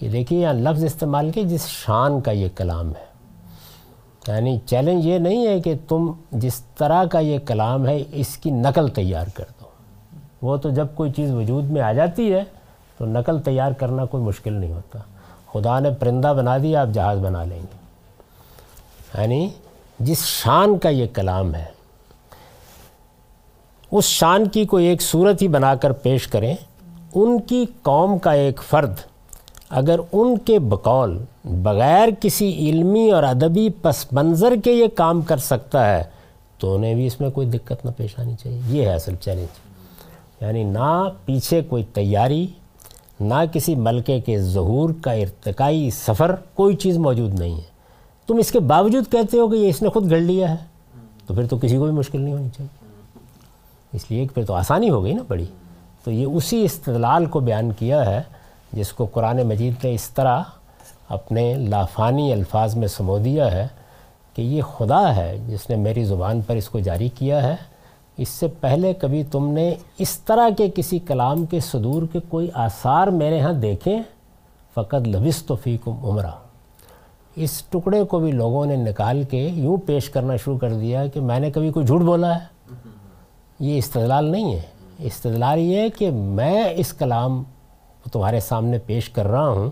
یہ 0.00 0.08
دیکھیے، 0.08 0.40
یہاں 0.40 0.52
لفظ 0.52 0.84
استعمال 0.84 1.30
کے 1.30 1.42
جس 1.42 1.66
شان 1.66 2.20
کا 2.20 2.30
یہ 2.30 2.48
کلام 2.54 2.90
ہے۔ 2.90 3.08
یعنی 4.28 4.58
چیلنج 4.66 5.06
یہ 5.06 5.18
نہیں 5.18 5.46
ہے 5.46 5.60
کہ 5.60 5.74
تم 5.88 6.12
جس 6.32 6.60
طرح 6.60 7.04
کا 7.04 7.18
یہ 7.18 7.38
کلام 7.38 7.86
ہے، 7.86 8.02
اس 8.12 8.36
کی 8.36 8.50
نقل 8.50 8.88
تیار 8.88 9.26
کر 9.34 9.44
دو۔ 9.60 9.68
وہ 10.42 10.56
تو 10.56 10.70
جب 10.70 10.86
کوئی 10.94 11.12
چیز 11.12 11.32
وجود 11.32 11.64
میں 11.64 11.82
آ 11.82 11.92
جاتی 11.92 12.32
ہے، 12.32 12.44
تو 12.98 13.06
نقل 13.06 13.40
تیار 13.42 13.72
کرنا 13.72 14.04
کوئی 14.04 14.24
مشکل 14.24 14.52
نہیں 14.52 14.72
ہوتا۔ 14.72 14.98
خدا 15.52 15.80
نے 15.80 15.90
پرندہ 15.90 16.34
بنا 16.36 16.58
دیا، 16.58 16.80
آپ 16.80 16.88
جہاز 16.92 17.18
بنا 17.18 17.44
لیں 17.44 17.60
گے۔ 17.60 17.76
یعنی 19.20 19.48
جس 20.00 20.24
شان 20.24 20.78
کا 20.78 20.88
یہ 20.88 21.06
کلام 21.12 21.54
ہے، 21.54 21.64
اس 23.90 24.04
شان 24.04 24.48
کی 24.48 24.64
کوئی 24.64 24.86
ایک 24.86 25.02
صورت 25.02 25.42
ہی 25.42 25.48
بنا 25.48 25.74
کر 25.74 25.92
پیش 25.92 26.28
کریں، 26.28 26.56
ان 27.14 27.40
کی 27.40 27.66
قوم 27.82 28.18
کا 28.18 28.32
ایک 28.32 28.62
فرد 28.62 28.94
اگر 29.70 30.00
ان 30.12 30.38
کے 30.38 30.58
بقول 30.58 31.18
بغیر 31.44 32.08
کسی 32.20 32.52
علمی 32.52 33.10
اور 33.10 33.22
ادبی 33.22 33.68
پس 33.82 34.12
منظر 34.12 34.52
کے 34.64 34.72
یہ 34.72 34.86
کام 34.94 35.22
کر 35.22 35.36
سکتا 35.36 35.96
ہے، 35.96 36.02
تو 36.58 36.74
انہیں 36.74 36.94
بھی 36.94 37.06
اس 37.06 37.20
میں 37.20 37.30
کوئی 37.30 37.46
دقت 37.46 37.84
نہ 37.84 37.90
پیش 37.96 38.18
آنی 38.18 38.34
چاہیے۔ 38.42 38.60
یہ 38.68 38.82
ہے 38.82 38.94
اصل 38.94 39.14
چیلنج 39.16 39.46
یعنی 40.40 40.64
نہ 40.64 41.08
پیچھے 41.24 41.62
کوئی 41.62 41.84
تیاری، 41.84 42.46
نہ 43.20 43.34
کسی 43.52 43.74
ملکے 43.74 44.20
کے 44.20 44.42
ظہور 44.42 44.90
کا 45.02 45.12
ارتقائی 45.12 45.90
سفر، 45.90 46.34
کوئی 46.54 46.76
چیز 46.76 46.98
موجود 46.98 47.40
نہیں 47.40 47.56
ہے۔ 47.56 47.78
تم 48.26 48.36
اس 48.36 48.52
کے 48.52 48.60
باوجود 48.60 49.12
کہتے 49.12 49.38
ہو 49.38 49.48
کہ 49.48 49.56
یہ 49.56 49.68
اس 49.68 49.82
نے 49.82 49.88
خود 49.88 50.10
گھڑ 50.10 50.20
لیا 50.20 50.50
ہے، 50.50 50.56
تو 51.26 51.34
پھر 51.34 51.46
تو 51.46 51.58
کسی 51.58 51.76
کو 51.76 51.84
بھی 51.84 51.92
مشکل 51.92 52.20
نہیں 52.20 52.34
ہونی 52.34 52.48
چاہیے۔ 52.56 52.88
اس 53.92 54.10
لیے 54.10 54.26
کہ 54.26 54.34
پھر 54.34 54.44
تو 54.44 54.54
آسانی 54.54 54.90
ہو 54.90 55.04
گئی 55.04 55.12
نا 55.12 55.22
بڑی۔ 55.28 55.46
تو 56.04 56.10
یہ 56.10 56.26
اسی 56.26 56.64
استدلال 56.64 57.26
کو 57.26 57.40
بیان 57.40 57.72
کیا 57.72 58.06
ہے 58.06 58.22
جس 58.72 58.92
کو 58.92 59.06
قرآن 59.06 59.42
مجید 59.42 59.84
نے 59.84 59.94
اس 59.94 60.10
طرح 60.10 60.42
اپنے 61.08 61.54
لافانی 61.54 62.32
الفاظ 62.32 62.76
میں 62.76 62.88
سمو 62.88 63.18
دیا 63.18 63.52
ہے 63.52 63.66
کہ 64.34 64.42
یہ 64.42 64.62
خدا 64.62 65.16
ہے 65.16 65.38
جس 65.46 65.70
نے 65.70 65.76
میری 65.76 66.04
زبان 66.04 66.40
پر 66.40 66.56
اس 66.56 66.68
کو 66.68 66.78
جاری 66.78 67.08
کیا 67.08 67.42
ہے، 67.42 67.56
اس 68.16 68.28
سے 68.28 68.46
پہلے 68.60 68.94
کبھی 68.94 69.24
تم 69.24 69.48
نے 69.48 69.74
اس 69.98 70.18
طرح 70.18 70.48
کے 70.58 70.68
کسی 70.74 70.98
کلام 70.98 71.46
کے 71.46 71.60
صدور 71.60 72.02
کے 72.12 72.18
کوئی 72.28 72.50
آثار 72.54 73.06
میرے 73.06 73.40
ہاں 73.40 73.52
دیکھیں 73.52 74.02
فقط 74.74 75.08
لبس 75.08 75.42
تو 75.42 75.56
فیکم 75.56 76.06
عمرہ۔ 76.06 76.30
اس 77.36 77.62
ٹکڑے 77.62 78.04
کو 78.04 78.18
بھی 78.18 78.32
لوگوں 78.32 78.66
نے 78.66 78.76
نکال 78.76 79.22
کے 79.22 79.50
یوں 79.54 79.76
پیش 79.76 80.10
کرنا 80.10 80.36
شروع 80.36 80.58
کر 80.58 80.72
دیا 80.72 81.06
کہ 81.06 81.20
میں 81.20 81.40
نے 81.40 81.50
کبھی 81.50 81.70
کوئی 81.70 81.86
جھوٹ 81.86 82.00
بولا 82.00 82.34
ہے۔ 82.34 82.74
یہ 83.60 83.78
استدلال 83.78 84.24
نہیں 84.24 84.54
ہے۔ 84.54 84.62
استدلال 84.98 85.58
یہ 85.58 85.76
ہے 85.76 85.90
کہ 85.90 86.10
میں 86.10 86.64
اس 86.76 86.92
کلام 86.92 87.42
تمہارے 88.12 88.40
سامنے 88.40 88.78
پیش 88.78 89.08
کر 89.08 89.26
رہا 89.26 89.48
ہوں، 89.48 89.70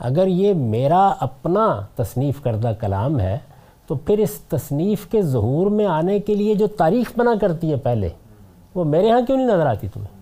اگر 0.00 0.26
یہ 0.26 0.54
میرا 0.54 1.06
اپنا 1.20 1.66
تصنیف 1.96 2.42
کردہ 2.42 2.72
کلام 2.80 3.20
ہے، 3.20 3.36
تو 3.88 3.94
پھر 3.96 4.18
اس 4.18 4.38
تصنیف 4.48 5.06
کے 5.06 5.22
ظہور 5.22 5.70
میں 5.70 5.86
آنے 5.86 6.18
کے 6.18 6.34
لیے 6.34 6.54
جو 6.54 6.66
تاریخ 6.78 7.12
بنا 7.16 7.34
کرتی 7.40 7.70
ہے 7.70 7.76
پہلے، 7.76 8.08
وہ 8.74 8.84
میرے 8.84 9.10
ہاں 9.10 9.20
کیوں 9.26 9.36
نہیں 9.36 9.46
نظر 9.46 9.66
آتی 9.66 9.88
تمہیں؟ 9.88 10.14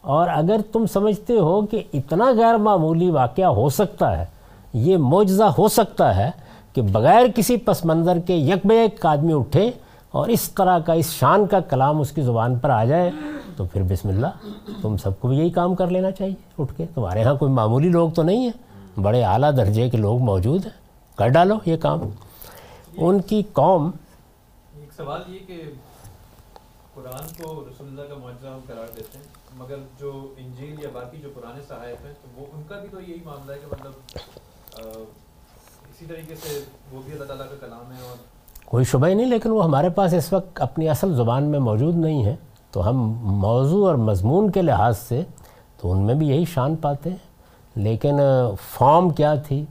اور 0.00 0.28
اگر 0.28 0.60
تم 0.72 0.86
سمجھتے 0.86 1.38
ہو 1.38 1.60
کہ 1.66 1.82
اتنا 1.94 2.30
غیر 2.36 2.56
معمولی 2.58 3.10
واقعہ 3.10 3.48
ہو 3.54 3.68
سکتا 3.68 4.16
ہے، 4.18 4.24
یہ 4.74 4.96
معجزہ 4.96 5.44
ہو 5.58 5.68
سکتا 5.68 6.14
ہے 6.16 6.30
کہ 6.74 6.82
بغیر 6.82 7.26
کسی 7.36 7.56
پس 7.56 7.84
منظر 7.84 8.18
کے 8.26 8.34
یک 8.34 8.66
بے 8.66 8.80
ایک 8.80 9.06
آدمی 9.06 9.32
اٹھے 9.32 9.70
اور 10.10 10.28
اس 10.28 10.48
طرح 10.50 10.78
کا، 10.78 10.92
اس 10.92 11.10
شان 11.12 11.46
کا 11.46 11.60
کلام 11.60 12.00
اس 12.00 12.10
کی 12.12 12.22
زبان 12.22 12.58
پر 12.58 12.70
آ 12.70 12.84
جائے 12.84 13.10
تو 13.60 13.66
پھر 13.66 13.82
بسم 13.82 14.08
اللہ 14.08 14.26
تم 14.82 14.96
سب 14.96 15.20
کو 15.20 15.28
بھی 15.28 15.38
یہی 15.38 15.50
کام 15.50 15.74
کر 15.74 15.86
لینا 15.86 16.10
چاہیے 16.10 16.34
اٹھ 16.58 16.72
کے۔ 16.76 16.86
تمہارے 16.94 17.22
ہاں 17.22 17.34
کوئی 17.34 17.52
معمولی 17.52 17.88
لوگ 17.88 18.10
تو 18.10 18.22
نہیں 18.22 18.48
ہیں 18.48 19.00
بڑے 19.00 19.24
اعلیٰ 19.24 19.56
درجے 19.56 19.90
کے 19.90 19.96
لوگ 19.96 20.18
موجود 20.18 20.64
ہیں۔ 20.64 20.72
کر 21.16 21.28
ڈالو 21.28 21.54
یہ 21.66 21.76
کام۔ 21.76 22.00
ان 22.96 23.20
کی 23.22 23.42
قوم۔ 23.52 23.90
ایک 24.78 24.92
سوال 24.96 25.20
یہ 25.28 25.38
کہ 25.46 25.62
قرآن 26.94 27.42
کو 27.42 27.64
رسول 27.68 27.88
اللہ 27.88 28.02
کا 28.02 28.14
معجزہ 28.24 28.46
ہم 28.46 28.58
قرار 28.66 28.96
دیتے 28.96 29.18
ہیں 29.18 29.24
مگر 29.56 29.76
جو 29.98 30.34
انجیل 30.38 30.82
یا 30.82 30.88
باقی 30.92 31.18
جو 31.22 31.28
پرانے 31.34 31.60
صحائف 31.68 32.04
ہیں 32.04 32.12
تو 32.22 32.40
وہ 32.40 32.46
ان 32.52 32.62
کا 32.68 32.78
بھی 32.78 32.88
تو 32.90 33.00
یہی 33.00 33.20
معاملہ 33.24 33.52
ہے 33.52 33.58
کہ 33.58 33.66
مطلب 33.66 33.92
اسی 35.90 36.06
طریقے 36.06 36.34
سے 36.34 36.60
وہ 36.92 37.00
بھی 37.04 37.12
اللہ 37.12 37.24
تعالیٰ 37.24 37.46
کا 37.48 37.66
کلام 37.66 37.92
ہے 37.92 38.08
اور 38.08 38.16
کوئی 38.64 38.84
شبہ 38.84 39.06
ہی 39.06 39.14
نہیں 39.14 39.26
لیکن 39.26 39.50
وہ 39.50 39.64
ہمارے 39.64 39.88
پاس 39.88 40.14
اس 40.14 40.32
وقت 40.32 40.60
اپنی 40.60 40.88
اصل 40.88 41.14
زبان 41.14 41.44
میں 41.44 41.58
موجود 41.58 41.96
نہیں 41.96 42.24
ہے۔ 42.24 42.36
تو 42.70 42.88
ہم 42.88 42.96
موضوع 43.22 43.86
اور 43.86 43.94
مضمون 43.94 44.50
کے 44.50 44.62
لحاظ 44.62 44.98
سے 44.98 45.22
تو 45.80 45.92
ان 45.92 45.98
میں 45.98 46.14
بھی 46.14 46.28
یہی 46.28 46.44
شان 46.44 46.76
پاتے 46.76 47.10
ہیں۔ 47.10 47.16
لیکن 47.74 48.18
فارم 48.70 49.10
کیا 49.10 49.34
تھی؟ 49.34 49.64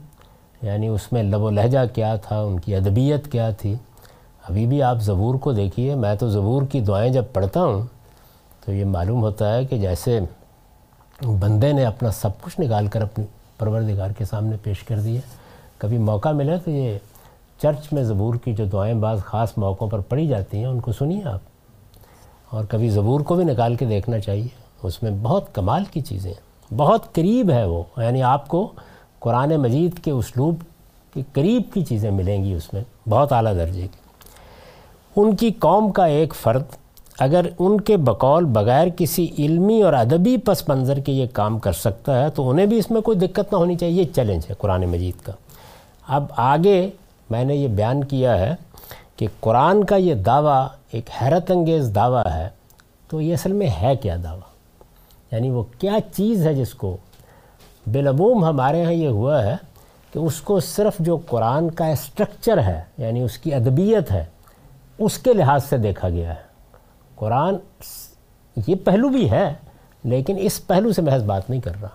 یعنی 0.62 0.86
اس 0.86 1.12
میں 1.12 1.22
لب 1.22 1.42
و 1.42 1.50
لہجہ 1.50 1.78
کیا 1.94 2.16
تھا؟ 2.16 2.40
ان 2.40 2.60
کی 2.60 2.76
ادبیت 2.76 3.32
کیا 3.32 3.50
تھی؟ 3.50 3.74
ابھی 4.48 4.66
بھی 4.66 4.82
آپ 4.82 4.96
زبور 4.96 5.34
کو 5.34 5.52
دیکھیے، 5.52 5.94
میں 5.94 6.14
تو 6.14 6.30
زبور 6.30 6.62
کی 6.62 6.80
دعائیں 6.80 7.12
جب 7.12 7.24
پڑھتا 7.32 7.64
ہوں 7.64 7.82
تو 8.64 8.72
یہ 8.72 8.84
معلوم 8.84 9.20
ہوتا 9.20 9.54
ہے 9.54 9.64
کہ 9.64 9.78
جیسے 9.78 10.20
بندے 11.22 11.72
نے 11.72 11.84
اپنا 11.84 12.10
سب 12.10 12.30
کچھ 12.40 12.60
نکال 12.60 12.86
کر 12.86 13.02
اپنی 13.02 13.24
پروردگار 13.58 14.10
کے 14.10 14.24
سامنے 14.24 14.56
پیش 14.62 14.82
کر 14.82 15.00
دیا 15.00 15.20
کبھی 15.78 15.98
موقع 15.98 16.28
ملے 16.28 16.56
تو 16.56 16.70
یہ 16.70 16.98
چرچ 17.62 17.92
میں 17.92 18.02
زبور 18.02 18.34
کی 18.34 18.54
جو 18.54 18.64
دعائیں 18.64 18.94
بعض 18.94 19.20
خاص 19.20 19.52
موقعوں 19.56 19.90
پر 19.90 19.98
پڑھی 19.98 20.26
جاتی 20.26 20.58
ہیں، 20.58 20.66
ان 20.66 20.80
کو 20.80 20.92
سنیے 20.92 21.24
آپ۔ 21.24 21.49
اور 22.50 22.64
کبھی 22.64 22.88
زبور 22.88 23.20
کو 23.20 23.34
بھی 23.34 23.44
نکال 23.44 23.74
کے 23.74 23.84
دیکھنا 23.84 24.18
چاہیے۔ 24.18 24.46
اس 24.82 25.02
میں 25.02 25.10
بہت 25.22 25.54
کمال 25.54 25.84
کی 25.84 26.00
چیزیں 26.00 26.32
ہیں۔ 26.32 26.74
بہت 26.74 27.14
قریب 27.14 27.50
ہے 27.50 27.64
وہ۔ 27.64 27.82
یعنی 27.96 28.22
آپ 28.22 28.48
کو 28.48 28.72
قرآن 29.18 29.56
مجید 29.56 29.98
کے 29.98 30.10
اسلوب 30.10 30.54
کے 31.14 31.22
قریب 31.32 31.62
کی 31.74 31.84
چیزیں 31.84 32.10
ملیں 32.10 32.44
گی 32.44 32.52
اس 32.52 32.72
میں، 32.72 33.08
بہت 33.08 33.32
اعلیٰ 33.32 33.54
درجے 33.54 33.80
کی۔ 33.80 33.98
ان 35.16 35.36
کی 35.36 35.50
قوم 35.50 35.90
کا 35.90 36.04
ایک 36.04 36.34
فرد 36.34 36.62
اگر 37.18 37.46
ان 37.58 37.80
کے 37.80 37.96
بقول 37.96 38.44
بغیر 38.44 38.88
کسی 38.96 39.26
علمی 39.38 39.82
اور 39.82 39.92
ادبی 39.92 40.36
پس 40.36 40.68
منظر 40.68 41.00
کے 41.00 41.12
یہ 41.12 41.26
کام 41.32 41.58
کر 41.58 41.72
سکتا 41.72 42.22
ہے، 42.22 42.30
تو 42.30 42.50
انہیں 42.50 42.66
بھی 42.66 42.78
اس 42.78 42.90
میں 42.90 43.00
کوئی 43.00 43.18
دقت 43.18 43.52
نہ 43.52 43.58
ہونی 43.58 43.74
چاہیے۔ 43.74 44.02
یہ 44.02 44.14
چیلنج 44.14 44.42
ہے 44.50 44.54
قرآن 44.58 44.86
مجید 44.86 45.24
کا۔ 45.24 45.32
اب 46.08 46.24
آگے 46.36 46.90
میں 47.30 47.44
نے 47.44 47.54
یہ 47.54 47.68
بیان 47.68 48.04
کیا 48.04 48.38
ہے 48.38 48.54
کہ 49.20 49.26
قرآن 49.40 49.84
کا 49.84 49.96
یہ 49.96 50.14
دعویٰ 50.14 50.66
ایک 50.90 51.10
حیرت 51.22 51.50
انگیز 51.50 51.92
دعویٰ 51.94 52.32
ہے، 52.34 52.48
تو 53.08 53.20
یہ 53.20 53.34
اصل 53.34 53.52
میں 53.52 53.66
ہے 53.82 53.96
کیا 53.96 54.16
دعویٰ؟ 54.24 54.48
یعنی 55.32 55.50
وہ 55.50 55.62
کیا 55.78 55.96
چیز 56.14 56.46
ہے 56.46 56.54
جس 56.54 56.74
کو 56.74 56.96
بالعموم 57.92 58.44
ہمارے 58.44 58.84
ہاں 58.84 58.92
یہ 58.92 59.08
ہوا 59.08 59.42
ہے 59.42 59.56
کہ 60.12 60.18
اس 60.18 60.40
کو 60.40 60.60
صرف 60.60 60.92
جو 60.98 61.16
قرآن 61.16 61.70
کا 61.70 61.86
اسٹرکچر 61.86 62.62
ہے 62.62 62.82
یعنی 62.98 63.22
اس 63.22 63.38
کی 63.38 63.54
ادبیت 63.54 64.12
ہے، 64.12 64.24
اس 64.98 65.18
کے 65.18 65.32
لحاظ 65.32 65.64
سے 65.64 65.78
دیکھا 65.78 66.08
گیا 66.08 66.30
ہے۔ 66.30 66.42
قرآن 67.14 67.54
یہ 68.66 68.74
پہلو 68.74 69.08
بھی 69.08 69.30
ہے، 69.30 69.54
لیکن 70.04 70.36
اس 70.40 70.66
پہلو 70.66 70.92
سے 70.92 71.02
محض 71.02 71.22
بات 71.22 71.50
نہیں 71.50 71.60
کر 71.60 71.80
رہا۔ 71.82 71.88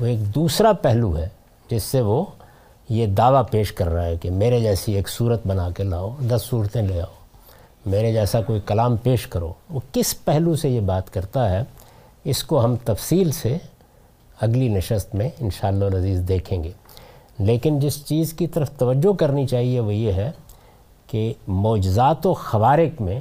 وہ 0.00 0.06
ایک 0.06 0.34
دوسرا 0.34 0.72
پہلو 0.72 1.16
ہے، 1.16 1.28
جس 1.70 1.82
سے 1.82 2.00
وہ 2.00 2.24
یہ 2.88 3.06
دعویٰ 3.06 3.42
پیش 3.50 3.72
کر 3.72 3.88
رہا 3.88 4.04
ہے 4.04 4.16
کہ 4.16 4.30
میرے 4.30 4.60
جیسی 4.60 4.92
ایک 4.92 5.08
صورت 5.08 5.46
بنا 5.46 5.70
کے 5.70 5.82
لاؤ، 5.82 6.16
دس 6.30 6.42
صورتیں 6.42 6.82
لے 6.82 7.00
آؤ۔ 7.00 7.12
میرے 7.86 8.12
جیسا 8.12 8.40
کوئی 8.40 8.60
کلام 8.66 8.96
پیش 8.96 9.26
کرو۔ 9.26 9.52
وہ 9.70 9.80
کس 9.92 10.24
پہلو 10.24 10.56
سے 10.56 10.68
یہ 10.68 10.80
بات 10.80 11.12
کرتا 11.12 11.50
ہے، 11.50 11.62
اس 12.24 12.44
کو 12.44 12.64
ہم 12.64 12.76
تفصیل 12.84 13.30
سے 13.30 13.56
اگلی 14.40 14.68
نشست 14.68 15.14
میں 15.14 15.28
انشاءاللہ 15.40 15.84
العزیز 15.84 16.20
دیکھیں 16.28 16.64
گے۔ 16.64 16.70
لیکن 17.38 17.80
جس 17.80 18.04
چیز 18.04 18.32
کی 18.32 18.46
طرف 18.46 18.70
توجہ 18.70 19.12
کرنی 19.12 19.46
چاہیے 19.46 19.80
وہ 19.80 19.94
یہ 19.94 20.12
ہے 20.12 20.30
کہ 21.06 21.32
معجزات 21.46 22.26
و 22.26 22.34
خوارق 22.34 23.02
میں 23.02 23.20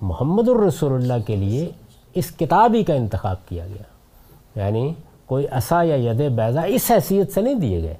محمد 0.00 0.48
الرسول 0.48 0.92
اللہ 0.92 1.26
کے 1.26 1.36
لیے 1.36 1.70
اس 2.14 2.30
کتاب 2.30 2.74
ہی 2.74 2.84
کا 2.84 2.94
انتخاب 2.94 3.48
کیا 3.48 3.66
گیا۔ 3.66 3.82
یعنی 4.64 4.94
کوئی 5.26 5.46
عصا 5.50 5.82
یا 5.82 5.94
ید 5.94 6.30
بیضا 6.30 6.60
اس 6.60 6.90
حیثیت 6.90 7.32
سے 7.32 7.40
نہیں 7.40 7.54
دیے 7.54 7.82
گئے۔ 7.82 7.94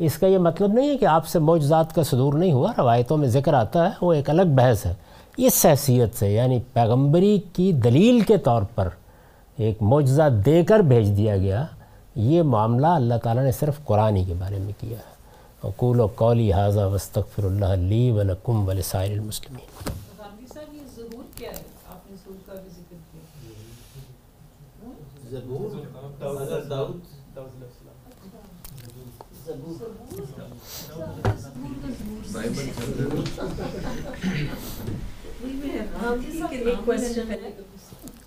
اس 0.00 0.18
کا 0.18 0.26
یہ 0.26 0.38
مطلب 0.38 0.72
نہیں 0.72 0.88
ہے 0.88 0.96
کہ 0.96 1.04
آپ 1.04 1.26
سے 1.26 1.38
معجزات 1.38 1.94
کا 1.94 2.02
صدور 2.02 2.34
نہیں 2.34 2.52
ہوا 2.52 2.72
روایتوں 2.78 3.16
میں 3.16 3.28
ذکر 3.28 3.54
آتا 3.54 3.86
ہے 3.86 3.90
وہ 4.00 4.12
ایک 4.12 4.30
الگ 4.30 4.42
بحث 4.54 4.86
ہے۔ 4.86 4.94
اس 5.36 5.66
حیثیت 5.66 6.18
سے 6.18 6.32
یعنی 6.32 6.58
پیغمبری 6.72 7.40
کی 7.52 7.72
دلیل 7.72 8.20
کے 8.20 8.38
طور 8.38 8.62
پر 8.74 8.88
ایک 9.56 9.78
معجزہ 9.80 10.28
دے 10.46 10.64
کر 10.64 10.80
بھیج 10.80 11.16
دیا 11.16 11.36
گیا 11.36 11.66
یہ 12.14 12.42
معاملہ 12.42 12.86
اللہ 12.86 13.14
تعالیٰ 13.22 13.44
نے 13.44 13.52
صرف 13.52 13.84
قرآن 13.84 14.16
ہی 14.16 14.24
کے 14.24 14.34
بارے 14.38 14.58
میں 14.58 14.72
کیا 14.80 14.98
ہے۔ 14.98 15.10
اقول 15.62 16.00
و 16.00 16.06
قولی 16.06 16.52
حاضہ 16.52 16.80
وسطر 16.80 17.44
اللہ 17.44 17.66
علی 17.66 18.10
ولکم 18.10 18.68
ولسائر 18.68 19.12
المسلمین 19.12 19.90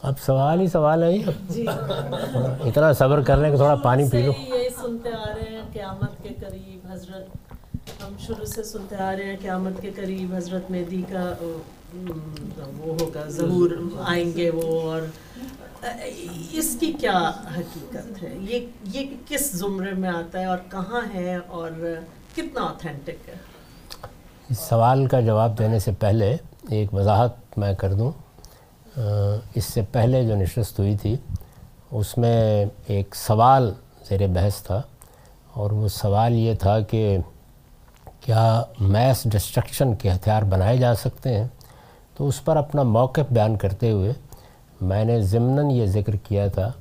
اب 0.04 0.20
سوال 0.20 0.60
ہی 0.60 0.68
سوال 0.68 1.04
ہے 1.04 1.12
جی۔ 1.50 1.66
اتنا 1.68 2.92
صبر 2.94 3.22
کر 3.22 3.38
لیں 3.38 3.52
کہ 3.52 3.58
تھوڑا 3.58 3.76
پانی 3.84 4.10
پی 4.12 4.22
لو 4.22 4.32
یہ 4.40 4.70
سنتے 4.82 5.10
آ 5.10 5.26
رہے 5.28 5.50
ہیں 5.50 5.62
قیامت 5.74 6.24
کے 6.24 6.30
قریب 6.42 6.92
حضرت 6.92 8.02
ہم 8.04 8.14
شروع 8.20 8.46
سے 8.46 8.64
سنتے 8.64 8.96
آ 8.96 9.12
رہے 9.12 9.26
ہیں 9.26 9.38
قیامت 9.42 9.82
کے 9.82 9.92
قریب 9.96 10.34
حضرت 10.36 10.72
مہدی 10.72 11.02
کا 11.12 11.34
وہ 11.40 12.94
ہوگا، 13.00 13.24
ظہور 13.30 13.72
آئیں 14.06 14.32
گے 14.36 14.50
وہ 14.50 14.80
اور 14.82 15.02
اس 16.52 16.78
کی 16.80 16.92
کیا 16.94 17.32
حقیقت 17.58 18.24
ہے؟ 18.24 18.30
یہ 18.40 18.66
یہ 18.84 19.06
کس 19.28 19.52
زمرے 19.52 19.92
میں 19.92 20.10
آتا 20.10 20.40
ہے 20.40 20.46
اور 20.46 20.58
کہاں 20.72 21.02
ہے 21.14 21.36
اور 21.48 21.72
کتنا 22.36 22.62
اوتھینٹک 22.62 23.30
ہے؟ 23.30 23.34
اس 24.50 24.60
سوال 24.60 25.06
کا 25.08 25.20
جواب 25.22 25.58
دینے 25.60 25.80
سے 25.80 25.92
پہلے 26.00 26.36
ایک 26.70 26.94
وضاحت 26.94 27.58
میں 27.58 27.74
کر 27.74 27.94
دوں۔ 27.94 28.12
اس 29.56 29.66
سے 29.66 29.82
پہلے 29.92 30.24
جو 30.26 30.36
نشست 30.36 30.80
ہوئی 30.80 30.96
تھی، 30.98 31.16
اس 31.92 32.18
میں 32.18 32.66
ایک 32.88 33.16
سوال 33.16 33.72
زیر 34.10 34.28
بحث 34.28 34.62
تھا 34.64 34.82
اور 35.54 35.72
وہ 35.72 35.88
سوال 35.88 36.34
یہ 36.34 36.54
تھا 36.56 36.80
کہ 36.80 37.18
کیا 38.22 38.64
میس 38.80 39.24
ڈسٹرکشن 39.26 39.96
کے 39.96 40.12
ہتھیار 40.12 40.44
بنائے 40.44 40.78
جا 40.78 40.94
سکتے 40.96 41.38
ہیں؟ 41.38 41.48
تو 42.18 42.28
اس 42.28 42.44
پر 42.46 42.58
اپنا 42.58 42.84
موقف 42.84 43.32
بیان 43.32 43.56
کرتے 43.58 43.92
ہوئے 43.92 44.12
میں 44.84 45.06
نے 45.06 45.22
ضمناً 45.22 45.72
یہ 45.72 45.86
ذکر 45.86 46.16
کیا 46.16 46.48
تھا 46.48 46.72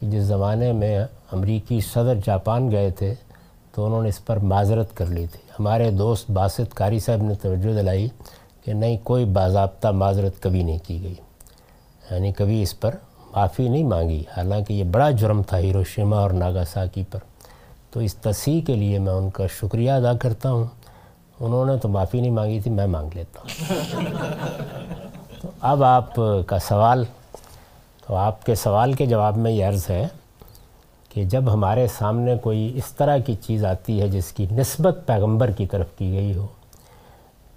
کہ 0.00 0.06
جس 0.10 0.22
زمانے 0.22 0.72
میں 0.72 1.04
امریکی 1.32 1.80
صدر 1.80 2.14
جاپان 2.24 2.70
گئے 2.70 2.90
تھے 2.90 3.14
تو 3.74 3.86
انہوں 3.86 4.02
نے 4.02 4.08
اس 4.08 4.24
پر 4.24 4.36
معذرت 4.36 4.96
کر 4.96 5.06
لی 5.06 5.26
تھی۔ 5.26 5.40
ہمارے 5.58 5.90
دوست 5.90 6.30
باسط 6.30 6.74
قاری 6.74 6.98
صاحب 6.98 7.22
نے 7.22 7.34
توجہ 7.34 7.72
دلائی 7.74 8.08
کہ 8.64 8.72
نہیں، 8.72 8.96
کوئی 9.04 9.24
باضابطہ 9.24 9.88
معذرت 9.88 10.42
کبھی 10.42 10.62
نہیں 10.62 10.78
کی 10.86 11.02
گئی۔ 11.02 11.14
یعنی 12.10 12.32
کبھی 12.32 12.62
اس 12.62 12.80
پر 12.80 12.94
معافی 13.34 13.68
نہیں 13.68 13.84
مانگی۔ 13.84 14.24
حالانکہ 14.36 14.72
یہ 14.72 14.84
بڑا 14.84 15.10
جرم 15.10 15.42
تھا 15.42 15.58
ہیروشیما 15.58 16.16
اور 16.16 16.30
ناگاساکی 16.30 17.04
پر۔ 17.10 17.18
تو 17.90 18.00
اس 18.00 18.14
تصحیح 18.14 18.60
کے 18.60 18.74
لیے 18.74 18.98
میں 18.98 19.12
ان 19.12 19.30
کا 19.30 19.46
شکریہ 19.46 19.90
ادا 19.90 20.12
کرتا 20.12 20.50
ہوں۔ 20.50 20.64
انہوں 21.40 21.66
نے 21.66 21.76
تو 21.76 21.88
معافی 21.88 22.20
نہیں 22.20 22.30
مانگی 22.30 22.60
تھی، 22.60 22.70
میں 22.70 22.86
مانگ 22.86 23.10
لیتا 23.14 23.40
ہوں۔ 23.40 23.74
تو 25.42 25.48
اب 25.60 25.82
آپ 25.82 26.14
کا 26.46 26.58
سوال 26.58 27.04
تو 28.12 28.16
آپ 28.16 28.46
کے 28.46 28.54
سوال 28.54 28.92
کے 28.92 29.06
جواب 29.06 29.36
میں 29.36 29.50
یہ 29.50 29.64
عرض 29.64 29.90
ہے 29.90 30.08
کہ 31.08 31.24
جب 31.24 31.52
ہمارے 31.52 31.86
سامنے 31.98 32.36
کوئی 32.42 32.72
اس 32.74 32.92
طرح 32.92 33.18
کی 33.18 33.34
چیز 33.34 33.64
آتی 33.64 34.00
ہے 34.00 34.08
جس 34.08 34.32
کی 34.32 34.46
نسبت 34.52 34.98
پیغمبر 35.06 35.50
کی 35.50 35.66
طرف 35.66 35.86
کی 35.98 36.12
گئی 36.12 36.36
ہو، 36.36 36.46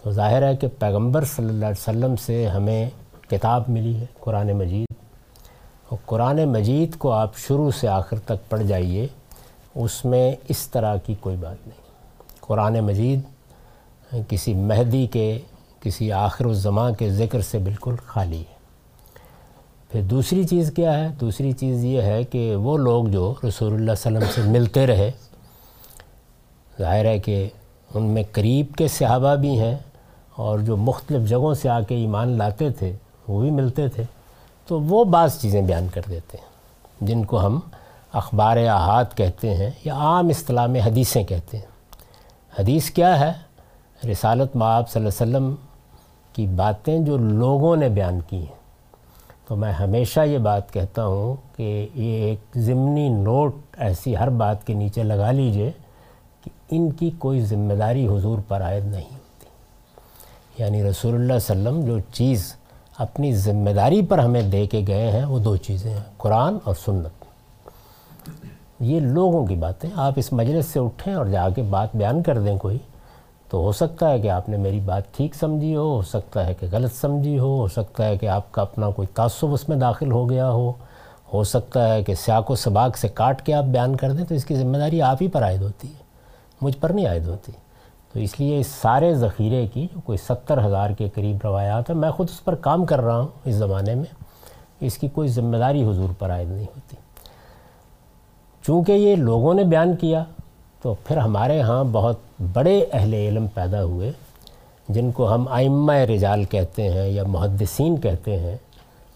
تو 0.03 0.11
ظاہر 0.11 0.43
ہے 0.43 0.55
کہ 0.55 0.67
پیغمبر 0.79 1.25
صلی 1.25 1.49
اللہ 1.49 1.65
علیہ 1.65 1.89
وسلم 1.89 2.15
سے 2.15 2.47
ہمیں 2.47 2.89
کتاب 3.29 3.63
ملی 3.67 3.95
ہے، 3.95 4.05
قرآن 4.19 4.51
مجید۔ 4.51 4.93
اور 5.89 5.97
قرآن 6.05 6.45
مجید 6.45 6.97
کو 6.97 7.11
آپ 7.11 7.37
شروع 7.37 7.71
سے 7.71 7.87
آخر 7.87 8.19
تک 8.19 8.49
پڑھ 8.49 8.63
جائیے، 8.63 9.07
اس 9.75 10.05
میں 10.05 10.35
اس 10.47 10.67
طرح 10.67 10.95
کی 10.97 11.15
کوئی 11.19 11.35
بات 11.35 11.67
نہیں۔ 11.67 11.81
قرآن 12.39 12.79
مجید 12.79 13.19
کسی 14.27 14.53
مہدی 14.53 15.07
کے، 15.07 15.39
کسی 15.79 16.11
آخر 16.11 16.45
الزماں 16.45 16.91
کے 16.91 17.11
ذکر 17.11 17.41
سے 17.41 17.57
بالکل 17.57 17.95
خالی 18.05 18.39
ہے۔ 18.39 18.54
پھر 19.95 20.03
دوسری 20.03 20.43
چیز 20.43 20.71
کیا 20.75 20.97
ہے؟ 20.97 21.07
دوسری 21.21 21.51
چیز 21.51 21.83
یہ 21.85 22.01
ہے 22.01 22.23
کہ 22.23 22.55
وہ 22.55 22.77
لوگ 22.77 23.05
جو 23.05 23.33
رسول 23.47 23.73
اللہ 23.73 23.91
صلی 23.97 24.15
اللہ 24.15 24.17
علیہ 24.17 24.29
وسلم 24.29 24.43
سے 24.45 24.51
ملتے 24.51 24.87
رہے، 24.87 25.11
ظاہر 26.79 27.05
ہے 27.05 27.19
کہ 27.19 27.49
ان 27.93 28.03
میں 28.03 28.23
قریب 28.31 28.75
کے 28.75 28.87
صحابہ 28.87 29.35
بھی 29.35 29.59
ہیں 29.59 29.75
اور 30.35 30.59
جو 30.59 30.77
مختلف 30.77 31.29
جگہوں 31.29 31.53
سے 31.53 31.69
آ 31.69 31.81
کے 31.81 31.95
ایمان 31.95 32.37
لاتے 32.37 32.69
تھے، 32.69 32.93
وہ 33.27 33.41
بھی 33.41 33.51
ملتے 33.51 33.87
تھے، 33.87 34.03
تو 34.67 34.79
وہ 34.79 35.03
بعض 35.03 35.39
چیزیں 35.41 35.61
بیان 35.61 35.87
کر 35.93 36.01
دیتے 36.09 36.37
ہیں، 36.37 36.49
جن 37.01 37.25
کو 37.25 37.45
ہم 37.45 37.59
اخبار 38.13 38.57
احاد 38.57 39.05
کہتے 39.15 39.55
ہیں 39.55 39.69
یا 39.85 39.93
عام 39.93 40.27
اصطلاح 40.27 40.67
میں 40.67 40.81
حدیثیں 40.81 41.23
کہتے 41.23 41.57
ہیں۔ 41.57 41.65
حدیث 42.59 42.89
کیا 42.89 43.19
ہے؟ 43.19 43.31
رسالت 44.11 44.55
معاب 44.55 44.89
صلی 44.89 45.05
اللہ 45.05 45.23
علیہ 45.23 45.37
وسلم 45.37 45.55
کی 46.33 46.47
باتیں 46.47 46.99
جو 46.99 47.17
لوگوں 47.17 47.75
نے 47.75 47.89
بیان 47.89 48.19
کی 48.29 48.37
ہیں۔ 48.37 48.64
تو 49.47 49.55
میں 49.55 49.71
ہمیشہ 49.71 50.19
یہ 50.19 50.37
بات 50.37 50.73
کہتا 50.73 51.05
ہوں 51.05 51.57
کہ 51.57 51.87
یہ 51.95 52.23
ایک 52.23 52.39
ضمنی 52.55 53.09
نوٹ 53.09 53.55
ایسی 53.77 54.17
ہر 54.17 54.29
بات 54.29 54.67
کے 54.67 54.73
نیچے 54.73 55.03
لگا 55.03 55.31
لیجیے 55.31 55.71
کہ 56.43 56.49
ان 56.71 56.91
کی 56.91 57.11
کوئی 57.19 57.41
ذمہ 57.41 57.73
داری 57.73 58.07
حضور 58.07 58.39
پر 58.47 58.61
عائد 58.61 58.85
نہیں 58.85 59.13
ہوتی۔ 59.13 59.45
یعنی 60.63 60.83
رسول 60.83 61.15
اللہ 61.15 61.39
صلی 61.41 61.57
اللہ 61.57 61.69
علیہ 61.69 61.79
وسلم 61.79 61.95
جو 61.95 61.99
چیز 62.13 62.55
اپنی 62.97 63.35
ذمہ 63.35 63.69
داری 63.69 64.01
پر 64.01 64.17
ہمیں 64.17 64.41
دے 64.41 64.67
کے 64.67 64.81
گئے 64.87 65.11
ہیں، 65.11 65.25
وہ 65.25 65.39
دو 65.39 65.55
چیزیں 65.55 65.91
ہیں، 65.91 66.03
قرآن 66.17 66.57
اور 66.63 66.75
سنت۔ 66.85 67.25
یہ 68.79 68.99
لوگوں 68.99 69.45
کی 69.45 69.55
باتیں۔ 69.55 69.89
آپ 69.95 70.13
اس 70.15 70.33
مجلس 70.33 70.65
سے 70.65 70.79
اٹھیں 70.79 71.13
اور 71.13 71.25
جا 71.25 71.49
کے 71.49 71.61
بات 71.61 71.89
بیان 71.93 72.23
کر 72.23 72.39
دیں 72.39 72.57
کوئی۔ 72.57 72.77
تو 73.55 73.61
ہو 73.61 73.71
سکتا 73.71 74.11
ہے 74.11 74.19
کہ 74.19 74.29
آپ 74.29 74.49
نے 74.49 74.57
میری 74.57 74.79
بات 74.79 75.13
ٹھیک 75.13 75.35
سمجھی 75.35 75.75
ہو 75.75 75.95
ہو 75.95 76.01
سکتا 76.01 76.47
ہے 76.47 76.53
کہ 76.53 76.67
غلط 76.71 76.93
سمجھی 76.93 77.39
ہو 77.39 77.59
ہو 77.59 77.67
سکتا 77.67 78.05
ہے 78.05 78.17
کہ 78.17 78.29
آپ 78.29 78.51
کا 78.51 78.61
اپنا 78.61 78.89
کوئی 78.89 79.07
تعصب 79.13 79.53
اس 79.53 79.69
میں 79.69 79.77
داخل 79.77 80.11
ہو 80.11 80.29
گیا 80.29 80.49
ہو۔ 80.49 80.71
ہو 81.33 81.43
سکتا 81.43 81.93
ہے 81.93 82.03
کہ 82.03 82.15
سیاق 82.15 82.51
و 82.51 82.55
سباق 82.55 82.97
سے 82.97 83.07
کاٹ 83.07 83.41
کے 83.41 83.53
آپ 83.53 83.63
بیان 83.63 83.95
کر 83.95 84.11
دیں 84.11 84.25
تو 84.25 84.35
اس 84.35 84.45
کی 84.45 84.55
ذمہ 84.55 84.77
داری 84.77 85.01
آپ 85.01 85.17
ہی 85.21 85.27
پر 85.27 85.43
عائد 85.43 85.61
ہوتی 85.61 85.87
ہے، 85.87 86.03
مجھ 86.61 86.77
پر 86.77 86.89
نہیں 86.89 87.07
عائد 87.07 87.27
ہوتی۔ 87.27 87.51
تو 88.13 88.19
اس 88.19 88.39
لیے 88.39 88.59
اس 88.59 88.67
سارے 88.67 89.15
ذخیرے 89.15 89.67
کی 89.67 89.87
جو 89.95 89.99
کوئی 90.05 90.17
ستر 90.17 90.65
ہزار 90.65 90.89
کے 90.89 91.09
قریب 91.09 91.37
روایات 91.43 91.89
ہیں، 91.89 91.97
میں 91.97 92.11
خود 92.11 92.27
اس 92.29 92.43
پر 92.43 92.55
کام 92.55 92.85
کر 92.85 93.01
رہا 93.01 93.19
ہوں 93.19 93.27
اس 93.45 93.55
زمانے 93.55 93.95
میں۔ 93.95 94.13
اس 94.79 94.97
کی 94.97 95.07
کوئی 95.07 95.27
ذمہ 95.27 95.57
داری 95.57 95.83
حضور 95.83 96.09
پر 96.19 96.31
عائد 96.31 96.49
نہیں 96.49 96.65
ہوتی۔ 96.75 96.95
چونکہ 98.65 98.91
یہ 98.91 99.15
لوگوں 99.15 99.53
نے 99.53 99.63
بیان 99.63 99.95
کیا 99.95 100.23
تو 100.85 100.95
پھر 101.03 101.17
ہمارے 101.17 101.61
ہاں 101.61 101.83
بہت 101.91 102.15
بڑے 102.53 102.85
اہل 102.93 103.13
علم 103.13 103.47
پیدا 103.47 103.83
ہوئے، 103.83 104.11
جن 104.89 105.11
کو 105.11 105.33
ہم 105.33 105.47
آئمہ 105.47 105.93
رجال 105.93 106.43
کہتے 106.43 106.89
ہیں 106.89 107.09
یا 107.09 107.23
محدثین 107.23 107.97
کہتے 107.97 108.39
ہیں، 108.39 108.57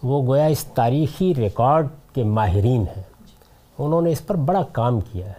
وہ 0.03 0.27
گویا 0.27 0.45
اس 0.45 0.63
تاریخی 0.63 1.33
ریکارڈ 1.35 1.87
کے 2.15 2.23
ماہرین 2.23 2.81
ہیں۔ 2.97 3.03
انہوں 3.79 4.01
نے 4.01 4.11
اس 4.11 4.27
پر 4.27 4.35
بڑا 4.35 4.63
کام 4.71 4.99
کیا 4.99 5.27
ہے۔ 5.27 5.33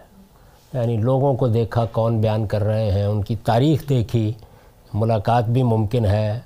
یعنی 0.73 0.97
لوگوں 0.97 1.33
کو 1.33 1.47
دیکھا 1.47 1.85
کون 1.85 2.21
بیان 2.21 2.47
کر 2.47 2.63
رہے 2.63 2.91
ہیں، 2.91 3.05
ان 3.05 3.23
کی 3.23 3.35
تاریخ 3.35 3.89
دیکھی۔ 3.89 4.33
ملاقات 4.93 5.43
بھی 5.43 5.63
ممکن 5.63 6.05
ہے، 6.05 6.39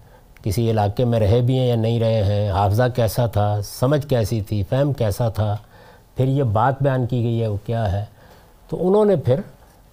کسی 0.44 0.72
علاقے 0.72 1.06
میں 1.06 1.20
رہے 1.20 1.42
بھی 1.42 1.60
ہیں 1.60 1.68
یا 1.68 1.76
نہیں 1.76 2.00
رہے 2.00 2.24
ہیں۔ 2.24 2.52
حافظہ 2.52 2.84
کیسا 2.96 3.26
تھا؟ 3.26 3.60
سمجھ 3.62 4.08
کیسی 4.08 4.42
تھی؟ 4.42 4.64
فہم 4.70 4.94
کیسا 4.94 5.30
تھا؟ 5.30 5.58
پھر 6.16 6.28
یہ 6.28 6.44
بات 6.44 6.82
بیان 6.82 7.06
کی 7.06 7.24
گئی 7.24 7.42
ہے، 7.42 7.48
وہ 7.48 7.58
کیا 7.66 7.92
ہے؟ 7.92 8.06
تو 8.70 8.88
انہوں 8.88 9.06
نے 9.06 9.16
پھر 9.16 9.40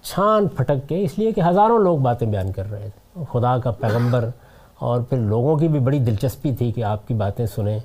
چھان 0.03 0.47
پھٹک 0.47 0.89
کے 0.89 1.03
اس 1.03 1.19
لیے 1.19 1.31
کہ 1.31 1.41
ہزاروں 1.49 1.79
لوگ 1.79 1.97
باتیں 1.97 2.27
بیان 2.27 2.51
کر 2.51 2.71
رہے 2.71 2.89
تھے 2.95 3.23
خدا 3.31 3.57
کا 3.57 3.71
پیغمبر 3.71 4.29
اور 4.79 5.01
پھر 5.01 5.17
لوگوں 5.17 5.57
کی 5.57 5.67
بھی 5.67 5.79
بڑی 5.79 5.99
دلچسپی 5.99 6.55
تھی 6.55 6.71
کہ 6.71 6.83
آپ 6.83 7.07
کی 7.07 7.13
باتیں 7.13 7.45
سنیں۔ 7.45 7.79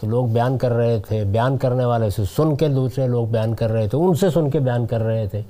تو 0.00 0.06
لوگ 0.06 0.26
بیان 0.26 0.58
کر 0.58 0.72
رہے 0.72 1.00
تھے، 1.08 1.24
بیان 1.24 1.56
کرنے 1.56 1.84
والے 1.84 2.10
سے 2.10 2.22
سن 2.36 2.56
کے 2.56 2.68
دوسرے 2.68 3.06
لوگ 3.06 3.26
بیان 3.26 3.54
کر 3.54 3.70
رہے 3.70 3.88
تھے، 3.88 3.98
ان 3.98 4.14
سے 4.14 4.30
سن 4.30 4.50
کے 4.50 4.58
بیان 4.58 4.86
کر 4.86 5.00
رہے 5.00 5.26
تھے۔ 5.26 5.42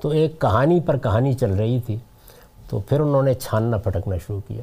تو 0.00 0.08
ایک 0.08 0.40
کہانی 0.40 0.80
پر 0.80 0.96
کہانی 0.96 1.32
چل 1.32 1.52
رہی 1.52 1.80
تھی۔ 1.80 1.96
تو 2.68 2.80
پھر 2.80 3.00
انہوں 3.00 3.22
نے 3.22 3.34
چھاننا 3.34 3.76
پھٹکنا 3.76 4.16
شروع 4.16 4.40
کیا۔ 4.48 4.62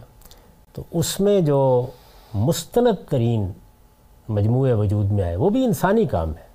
تو 0.74 0.84
اس 0.92 1.20
میں 1.20 1.42
جو 1.42 1.86
مستند 2.34 3.10
ترین 3.10 3.52
مجموعے 4.30 4.74
وجود 4.74 5.12
میں 5.12 5.24
آئے، 5.24 5.36
وہ 5.36 5.50
بھی 5.50 5.66
انسانی 5.66 6.06
کام 6.06 6.30
ہے۔ 6.30 6.50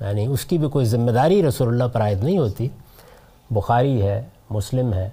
یعنی 0.00 0.26
اس 0.26 0.44
کی 0.44 0.58
بھی 0.58 0.68
کوئی 0.68 0.86
ذمہ 0.86 1.10
داری 1.10 1.48
رسول 1.48 1.68
اللہ 1.68 1.84
پر 1.92 2.00
عائد 2.00 2.24
نہیں 2.24 2.38
ہوتی۔ 2.38 2.68
بخاری 3.50 4.02
ہے، 4.02 4.22
مسلم 4.50 4.92
ہے، 4.92 5.10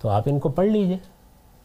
تو 0.00 0.08
آپ 0.08 0.22
ان 0.26 0.38
کو 0.38 0.48
پڑھ 0.48 0.66
لیجیے۔ 0.66 0.96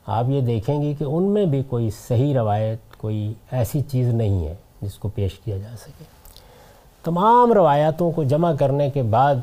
آپ 0.08 0.26
یہ 0.28 0.42
دیکھیں 0.42 0.82
گے 0.82 0.94
کہ 1.00 1.04
ان 1.04 1.24
میں 1.24 1.46
بھی 1.46 1.64
کوئی 1.64 1.90
صحیح 1.90 2.34
روایت، 2.34 2.98
کوئی 2.98 3.34
ایسی 3.52 3.82
چیز 3.82 4.08
نہیں 4.08 4.48
ہے 4.48 4.56
جس 4.82 4.94
کو 4.94 5.10
پیش 5.10 5.40
کیا 5.40 5.58
جا 5.58 5.76
سکے۔ 5.82 6.04
تمام 7.04 7.54
روایاتوں 7.54 8.12
کو 8.12 8.24
جمع 8.24 8.54
کرنے 8.60 8.90
کے 8.90 9.04
بعد، 9.04 9.36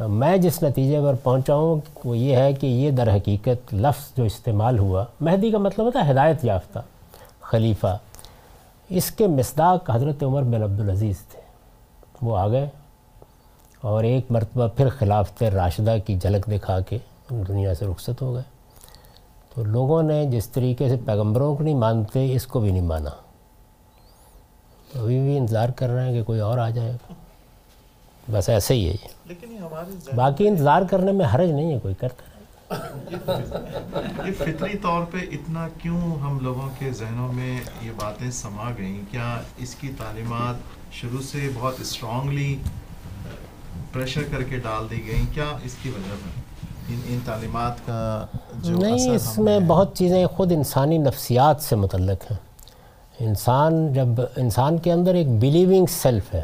میں 0.00 0.36
جس 0.36 0.62
نتیجے 0.62 1.00
پر 1.02 1.14
پہنچا 1.22 1.54
ہوں، 1.54 1.80
وہ 2.04 2.16
یہ 2.18 2.36
ہے 2.36 2.52
کہ 2.52 2.66
یہ 2.66 2.90
در 2.90 3.16
حقیقت 3.16 3.74
لفظ 3.74 4.16
جو 4.16 4.24
استعمال 4.24 4.78
ہوا، 4.78 5.04
مہدی 5.20 5.50
کا 5.50 5.58
مطلب 5.58 5.86
ہوتا 5.86 6.06
ہے 6.06 6.12
ہدایت 6.12 6.44
یافتہ، 6.44 6.78
خلیفہ۔ 7.40 7.98
اس 8.88 9.10
کے 9.10 9.26
مصداق 9.26 9.90
حضرت 9.90 10.22
عمر 10.22 10.42
بن 10.42 10.62
عبدالعزیز 10.62 11.18
تھے۔ 11.18 11.40
وہ 12.22 12.36
آ 12.36 12.48
گئے 12.48 12.68
اور 13.82 14.04
ایک 14.04 14.30
مرتبہ 14.30 14.68
پھر 14.68 14.88
خلافت 14.88 15.42
راشدہ 15.42 15.96
کی 16.06 16.16
جھلک 16.16 16.50
دکھا 16.50 16.80
کے 16.80 16.98
دنیا 17.30 17.74
سے 17.74 17.86
رخصت 17.86 18.22
ہو 18.22 18.34
گئے۔ 18.34 18.42
تو 19.54 19.64
لوگوں 19.64 20.02
نے 20.02 20.26
جس 20.26 20.48
طریقے 20.48 20.88
سے 20.88 20.96
پیغمبروں 21.06 21.56
کو 21.56 21.62
نہیں 21.62 21.74
مانتے 21.74 22.34
اس 22.34 22.46
کو 22.46 22.60
بھی 22.60 22.70
نہیں 22.70 22.82
مانا۔ 22.82 23.10
ابھی 24.94 25.20
بھی 25.20 25.38
انتظار 25.38 25.68
کر 25.68 25.88
رہے 25.88 26.06
ہیں 26.06 26.12
کہ 26.12 26.22
کوئی 26.22 26.40
اور 26.40 26.58
آ 26.58 26.70
جائے۔ 26.70 26.92
بس 28.30 28.48
ایسے 28.48 28.74
ہی 28.74 28.88
ہے 28.88 28.94
یہ۔ 28.94 30.14
باقی 30.14 30.48
انتظار 30.48 30.82
کرنے 30.90 31.12
میں 31.12 31.26
حرج 31.34 31.50
نہیں 31.50 31.74
ہے 31.74 31.78
کوئی 31.78 31.94
کرتا 31.94 32.22
یہ 34.26 34.32
فطری 34.38 34.78
طور 34.78 35.04
پہ 35.10 35.18
اتنا 35.18 35.68
کیوں 35.82 36.00
ہم 36.00 36.38
لوگوں 36.42 36.68
کے 36.78 36.90
ذہنوں 36.90 37.32
میں 37.32 37.60
یہ 37.82 37.90
باتیں 38.00 38.30
سما 38.30 38.70
گئیں؟ 38.78 39.00
کیا 39.10 39.40
اس 39.56 39.74
کی 39.74 39.90
تعلیمات 39.98 40.54
شروع 40.92 41.22
سے 41.22 41.48
بہت 41.54 41.74
اسٹرانگلی 41.80 42.56
پریشر 43.92 44.20
کر 44.30 44.42
کے 44.42 44.58
ڈال 44.58 44.90
دی 44.90 45.06
گئیں 45.06 45.34
کیا 45.34 45.44
اس 45.64 45.74
کی 45.82 45.88
وجہ 45.88 46.14
ان 46.88 47.00
ان 47.08 47.18
تعلیمات 47.24 47.86
کا 47.86 48.26
جو 48.54 48.76
نہیں 48.76 49.10
اس 49.10 49.38
میں 49.38 49.60
بہت 49.60 49.96
چیزیں 49.96 50.26
خود 50.26 50.52
انسانی 50.52 50.98
نفسیات 50.98 51.62
سے 51.62 51.76
متعلق 51.76 52.30
ہیں۔ 52.30 52.38
انسان 53.20 53.92
جب 53.92 54.06
انسان 54.36 54.78
کے 54.78 54.92
اندر 54.92 55.14
ایک 55.14 55.28
بلیونگ 55.28 55.86
سیلف 55.86 56.34
ہے۔ 56.34 56.42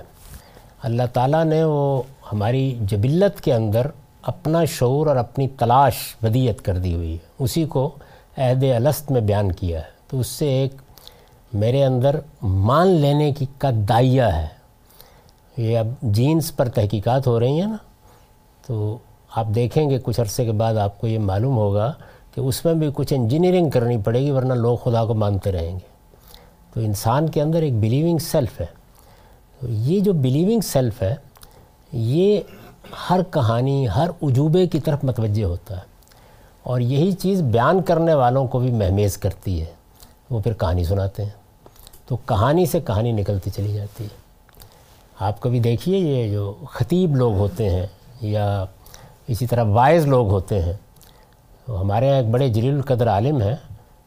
اللہ 0.82 1.02
تعالیٰ 1.12 1.44
نے 1.44 1.64
وہ 1.64 2.02
ہماری 2.32 2.78
جبلت 2.80 3.40
کے 3.40 3.54
اندر 3.54 3.86
اپنا 4.22 4.64
شعور 4.64 5.06
اور 5.06 5.16
اپنی 5.16 5.48
تلاش 5.48 5.94
ودیت 6.22 6.62
کر 6.62 6.78
دی 6.78 6.94
ہوئی 6.94 7.12
ہے۔ 7.12 7.28
اسی 7.38 7.64
کو 7.64 7.94
عہد 8.38 8.64
الست 8.64 9.10
میں 9.10 9.20
بیان 9.20 9.52
کیا 9.52 9.78
ہے۔ 9.78 9.98
تو 10.08 10.20
اس 10.20 10.26
سے 10.26 10.48
ایک 10.48 10.74
میرے 11.52 11.84
اندر 11.84 12.20
مان 12.42 12.88
لینے 12.88 13.32
کی 13.32 13.46
کا 13.58 13.70
دائیہ 13.88 14.22
ہے۔ 14.22 14.57
یہ 15.58 15.78
اب 15.78 15.86
جینس 16.02 16.56
پر 16.56 16.68
تحقیقات 16.68 17.26
ہو 17.26 17.40
رہی 17.40 17.60
ہیں 17.60 17.66
نا، 17.66 17.76
تو 18.66 18.98
آپ 19.34 19.46
دیکھیں 19.54 19.90
گے 19.90 19.98
کچھ 20.02 20.20
عرصے 20.20 20.44
کے 20.44 20.52
بعد 20.52 20.74
آپ 20.74 21.00
کو 21.00 21.06
یہ 21.06 21.18
معلوم 21.18 21.56
ہوگا 21.56 21.92
کہ 22.34 22.40
اس 22.40 22.64
میں 22.64 22.74
بھی 22.74 22.90
کچھ 22.94 23.14
انجینئرنگ 23.14 23.70
کرنی 23.70 23.96
پڑے 24.04 24.20
گی، 24.20 24.30
ورنہ 24.30 24.54
لوگ 24.54 24.76
خدا 24.76 25.04
کو 25.04 25.14
مانتے 25.14 25.52
رہیں 25.52 25.72
گے۔ 25.72 25.98
تو 26.74 26.80
انسان 26.80 27.28
کے 27.28 27.42
اندر 27.42 27.62
ایک 27.62 27.80
بلیونگ 27.80 28.18
سیلف 28.18 28.60
ہے۔ 28.60 28.66
تو 29.60 29.66
یہ 29.68 30.00
جو 30.00 30.12
بلیونگ 30.12 30.60
سیلف 30.60 31.02
ہے، 31.02 31.14
یہ 31.92 32.40
ہر 33.10 33.20
کہانی، 33.30 33.88
ہر 33.88 34.08
عجوبے 34.22 34.66
کی 34.66 34.80
طرف 34.80 34.98
متوجہ 35.02 35.44
ہوتا 35.44 35.76
ہے۔ 35.76 35.98
اور 36.62 36.80
یہی 36.80 37.12
چیز 37.12 37.42
بیان 37.42 37.82
کرنے 37.82 38.14
والوں 38.14 38.46
کو 38.46 38.58
بھی 38.58 38.70
مہمیز 38.70 39.18
کرتی 39.18 39.60
ہے۔ 39.60 39.66
وہ 40.30 40.40
پھر 40.40 40.52
کہانی 40.52 40.84
سناتے 40.84 41.22
ہیں۔ 41.22 41.30
تو 42.06 42.16
کہانی 42.16 42.66
سے 42.66 42.80
کہانی 42.80 43.12
نکلتی 43.12 43.50
چلی 43.50 43.72
جاتی 43.72 44.04
ہے۔ 44.04 44.27
آپ 45.20 45.40
کبھی 45.40 45.60
دیکھیے 45.60 45.98
یہ 45.98 46.30
جو 46.32 46.52
خطیب 46.70 47.16
لوگ 47.16 47.34
ہوتے 47.34 47.68
ہیں 47.70 47.86
یا 48.20 48.64
اسی 49.28 49.46
طرح 49.46 49.64
وائز 49.64 50.06
لوگ 50.06 50.30
ہوتے 50.30 50.60
ہیں، 50.62 50.72
تو 51.66 51.80
ہمارے 51.80 52.06
یہاں 52.06 52.16
ایک 52.16 52.26
بڑے 52.30 52.48
جلیل 52.48 52.74
القدر 52.74 53.08
عالم 53.08 53.40
ہیں، 53.42 53.54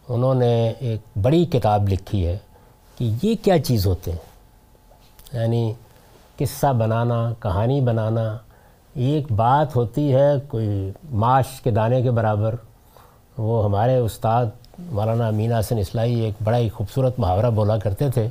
انہوں 0.10 0.36
نے 0.36 0.52
ایک 0.80 1.18
بڑی 1.22 1.46
کتاب 1.46 1.90
لکھی 1.90 2.26
ہے 2.28 2.38
کہ 2.98 3.12
یہ 3.24 3.36
کیا 3.44 3.58
چیز 3.64 3.86
ہوتے 3.88 4.12
ہیں؟ 4.12 5.40
یعنی 5.40 5.74
قصہ 6.38 6.74
بنانا، 6.74 7.22
کہانی 7.40 7.80
بنانا، 7.82 8.26
ایک 8.96 9.32
بات 9.32 9.76
ہوتی 9.76 10.14
ہے 10.14 10.30
کوئی 10.48 10.92
ماش 11.24 11.60
کے 11.62 11.72
دانے 11.72 12.02
کے 12.02 12.12
برابر، 12.12 12.56
وہ 13.38 13.64
ہمارے 13.66 13.98
استاد 13.98 14.46
مولانا 14.92 15.28
امین 15.28 15.54
حسن 15.54 15.78
اسلائی 15.78 16.20
ایک 16.20 16.42
بڑا 16.44 16.58
ہی 16.58 16.70
خوبصورت 16.70 17.20
محاورہ 17.20 17.50
بولا 17.50 17.78
کرتے 17.78 18.10
تھے 18.10 18.28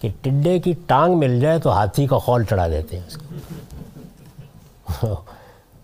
کہ 0.00 0.08
ٹڈے 0.22 0.58
کی 0.58 0.72
ٹانگ 0.86 1.14
مل 1.14 1.40
جائے 1.40 1.58
تو 1.58 1.72
ہاتھی 1.72 2.06
کا 2.06 2.18
خول 2.18 2.44
چڑھا 2.44 2.68
دیتے 2.68 2.98
ہیں 2.98 3.04
اس 3.06 3.16
کو۔ 3.16 5.14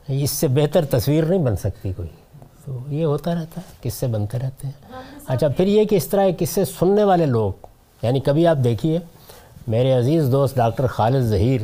اس 0.08 0.30
سے 0.30 0.48
بہتر 0.48 0.84
تصویر 0.84 1.24
نہیں 1.24 1.38
بن 1.38 1.56
سکتی 1.56 1.92
کوئی۔ 1.92 2.08
تو 2.64 2.78
یہ 2.88 3.04
ہوتا 3.04 3.34
رہتا 3.34 3.60
ہے 3.60 3.88
قصے 3.88 4.06
بنتے 4.06 4.38
رہتے 4.38 4.66
ہیں۔ 4.66 5.00
اچھا 5.26 5.48
پھر 5.48 5.66
یہ 5.66 5.84
کہ 5.84 5.94
اس 5.94 6.06
طرح 6.06 6.26
قصے 6.38 6.64
سننے 6.64 7.04
والے 7.04 7.26
لوگ 7.26 7.52
یعنی 8.02 8.20
کبھی 8.20 8.46
آپ 8.46 8.56
دیکھیے، 8.64 8.98
میرے 9.66 9.92
عزیز 9.92 10.28
دوست 10.32 10.56
ڈاکٹر 10.56 10.86
خالد 10.86 11.22
ظہیر 11.22 11.60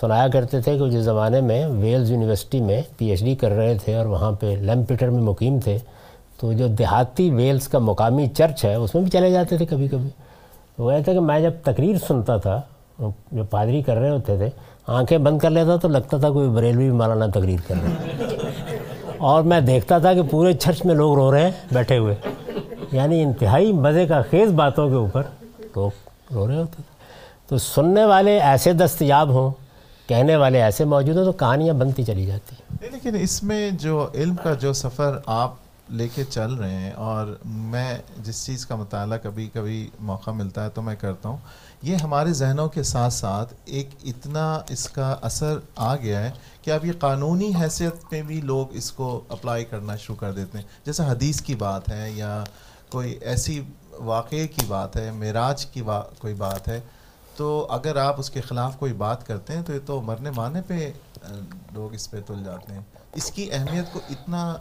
سنایا 0.00 0.28
کرتے 0.28 0.60
تھے 0.60 0.78
کہ 0.78 0.90
جس 0.90 1.04
زمانے 1.04 1.40
میں 1.40 1.66
ویلز 1.66 2.10
یونیورسٹی 2.10 2.60
میں 2.60 2.82
پی 2.96 3.06
ایچ 3.10 3.24
ڈی 3.24 3.34
کر 3.34 3.50
رہے 3.50 3.78
تھے 3.84 3.94
اور 3.96 4.06
وہاں 4.06 4.32
پہ 4.32 4.46
لیمپیٹر 4.46 5.10
میں 5.10 5.22
مقیم 5.22 5.60
تھے، 5.60 5.78
تو 6.40 6.52
جو 6.52 6.66
دیہاتی 6.66 7.30
ویلز 7.30 7.68
کا 7.68 7.78
مقامی 7.78 8.26
چرچ 8.26 8.64
ہے، 8.64 8.74
اس 8.74 8.94
میں 8.94 9.02
بھی 9.02 9.10
چلے 9.10 9.30
جاتے 9.30 9.56
تھے 9.56 9.66
کبھی 9.66 9.88
کبھی۔ 9.88 10.08
وہ 10.78 10.90
کہتے 10.90 11.12
کہ 11.12 11.20
میں 11.20 11.40
جب 11.40 11.52
تقریر 11.64 11.96
سنتا 12.08 12.36
تھا، 12.36 12.60
جو 13.32 13.44
پادری 13.44 13.82
کر 13.82 13.96
رہے 13.96 14.10
ہوتے 14.10 14.36
تھے، 14.36 14.48
آنکھیں 14.86 15.18
بند 15.18 15.38
کر 15.38 15.50
لیتا 15.50 15.76
تو 15.76 15.88
لگتا 15.88 16.18
تھا 16.18 16.30
کوئی 16.30 16.48
بریلوی 16.48 16.90
مولانا 16.90 17.26
تقریر 17.26 17.60
کر 17.68 17.74
رہے 17.82 17.90
اور 19.18 19.42
میں 19.42 19.60
دیکھتا 19.60 19.98
تھا 19.98 20.14
کہ 20.14 20.22
پورے 20.22 20.52
چرچ 20.52 20.84
میں 20.84 20.94
لوگ 20.94 21.14
رو 21.14 21.32
رہے 21.32 21.44
ہیں، 21.44 21.52
بیٹھے 21.72 21.98
ہوئے۔ 21.98 22.14
یعنی 22.92 23.22
انتہائی 23.22 23.72
مزے 23.72 24.06
کا 24.06 24.22
خیز 24.30 24.52
باتوں 24.52 24.88
کے 24.88 24.94
اوپر 24.94 25.22
لوگ 25.76 25.90
رو 26.34 26.48
رہے 26.48 26.56
ہوتے 26.56 26.76
تھے۔ 26.76 26.92
تو 27.48 27.58
سننے 27.58 28.04
والے 28.04 28.40
ایسے 28.40 28.72
دستیاب 28.72 29.28
ہوں، 29.30 29.50
کہنے 30.08 30.36
والے 30.36 30.62
ایسے 30.62 30.84
موجود 30.84 31.16
ہوں 31.16 31.24
تو 31.24 31.32
کہانیاں 31.32 31.74
بنتی 31.74 32.04
چلی 32.04 32.26
جاتی 32.26 32.54
ہیں۔ 32.54 32.88
لیکن 32.92 33.16
اس 33.20 33.42
میں 33.42 33.70
جو 33.70 34.06
علم 34.14 34.34
کا 34.42 34.54
جو 34.54 34.72
سفر 34.72 35.18
آپ 35.26 35.61
لے 35.92 36.08
کے 36.14 36.24
چل 36.24 36.54
رہے 36.54 36.74
ہیں 36.74 36.92
اور 36.92 37.26
میں 37.44 37.98
جس 38.18 38.44
چیز 38.46 38.66
کا 38.66 38.76
مطالعہ 38.76 39.18
کبھی 39.22 39.48
کبھی 39.52 39.90
موقع 40.00 40.30
ملتا 40.30 40.64
ہے 40.64 40.70
تو 40.70 40.82
میں 40.82 40.94
کرتا 40.96 41.28
ہوں۔ 41.28 41.36
یہ 41.82 41.96
ہمارے 41.96 42.32
ذہنوں 42.32 42.68
کے 42.68 42.82
ساتھ 42.82 43.12
ساتھ 43.12 43.54
ایک 43.64 43.88
اتنا 44.04 44.60
اس 44.68 44.88
کا 44.88 45.14
اثر 45.22 45.58
آ 45.76 45.94
گیا 45.96 46.22
ہے 46.22 46.30
کہ 46.62 46.70
اب 46.70 46.84
یہ 46.84 46.92
قانونی 46.98 47.50
حیثیت 47.60 48.12
میں 48.12 48.22
بھی 48.22 48.40
لوگ 48.40 48.74
اس 48.76 48.90
کو 48.92 49.20
اپلائی 49.28 49.64
کرنا 49.64 49.96
شروع 49.96 50.16
کر 50.16 50.32
دیتے 50.32 50.58
ہیں۔ 50.58 50.64
جیسے 50.84 51.02
حدیث 51.02 51.40
کی 51.40 51.54
بات 51.54 51.92
ہے 51.92 52.10
یا 52.10 52.44
کوئی 52.90 53.12
ایسی 53.12 53.60
واقعے 53.92 54.46
کی 54.46 54.66
بات 54.68 54.96
ہے، 54.96 55.10
معراج 55.10 55.66
کی 55.66 55.82
کوئی 56.18 56.34
بات 56.34 56.68
ہے، 56.68 56.80
تو 57.36 57.66
اگر 57.70 57.96
آپ 57.96 58.20
اس 58.20 58.30
کے 58.30 58.40
خلاف 58.40 58.78
کوئی 58.78 58.92
بات 58.92 59.26
کرتے 59.26 59.52
ہیں 59.52 59.62
تو 59.62 59.72
یہ 59.72 59.78
تو 59.86 60.00
مرنے 60.00 60.30
مارنے 60.30 60.62
پہ 60.66 60.92
لوگ 61.74 61.94
اس 61.94 62.10
پہ 62.10 62.20
تل 62.26 62.42
جاتے 62.44 62.72
ہیں۔ 62.72 62.80
اس 63.14 63.30
کی 63.30 63.48
اہمیت 63.52 63.92
کو 63.92 64.00
اتنا 64.10 64.54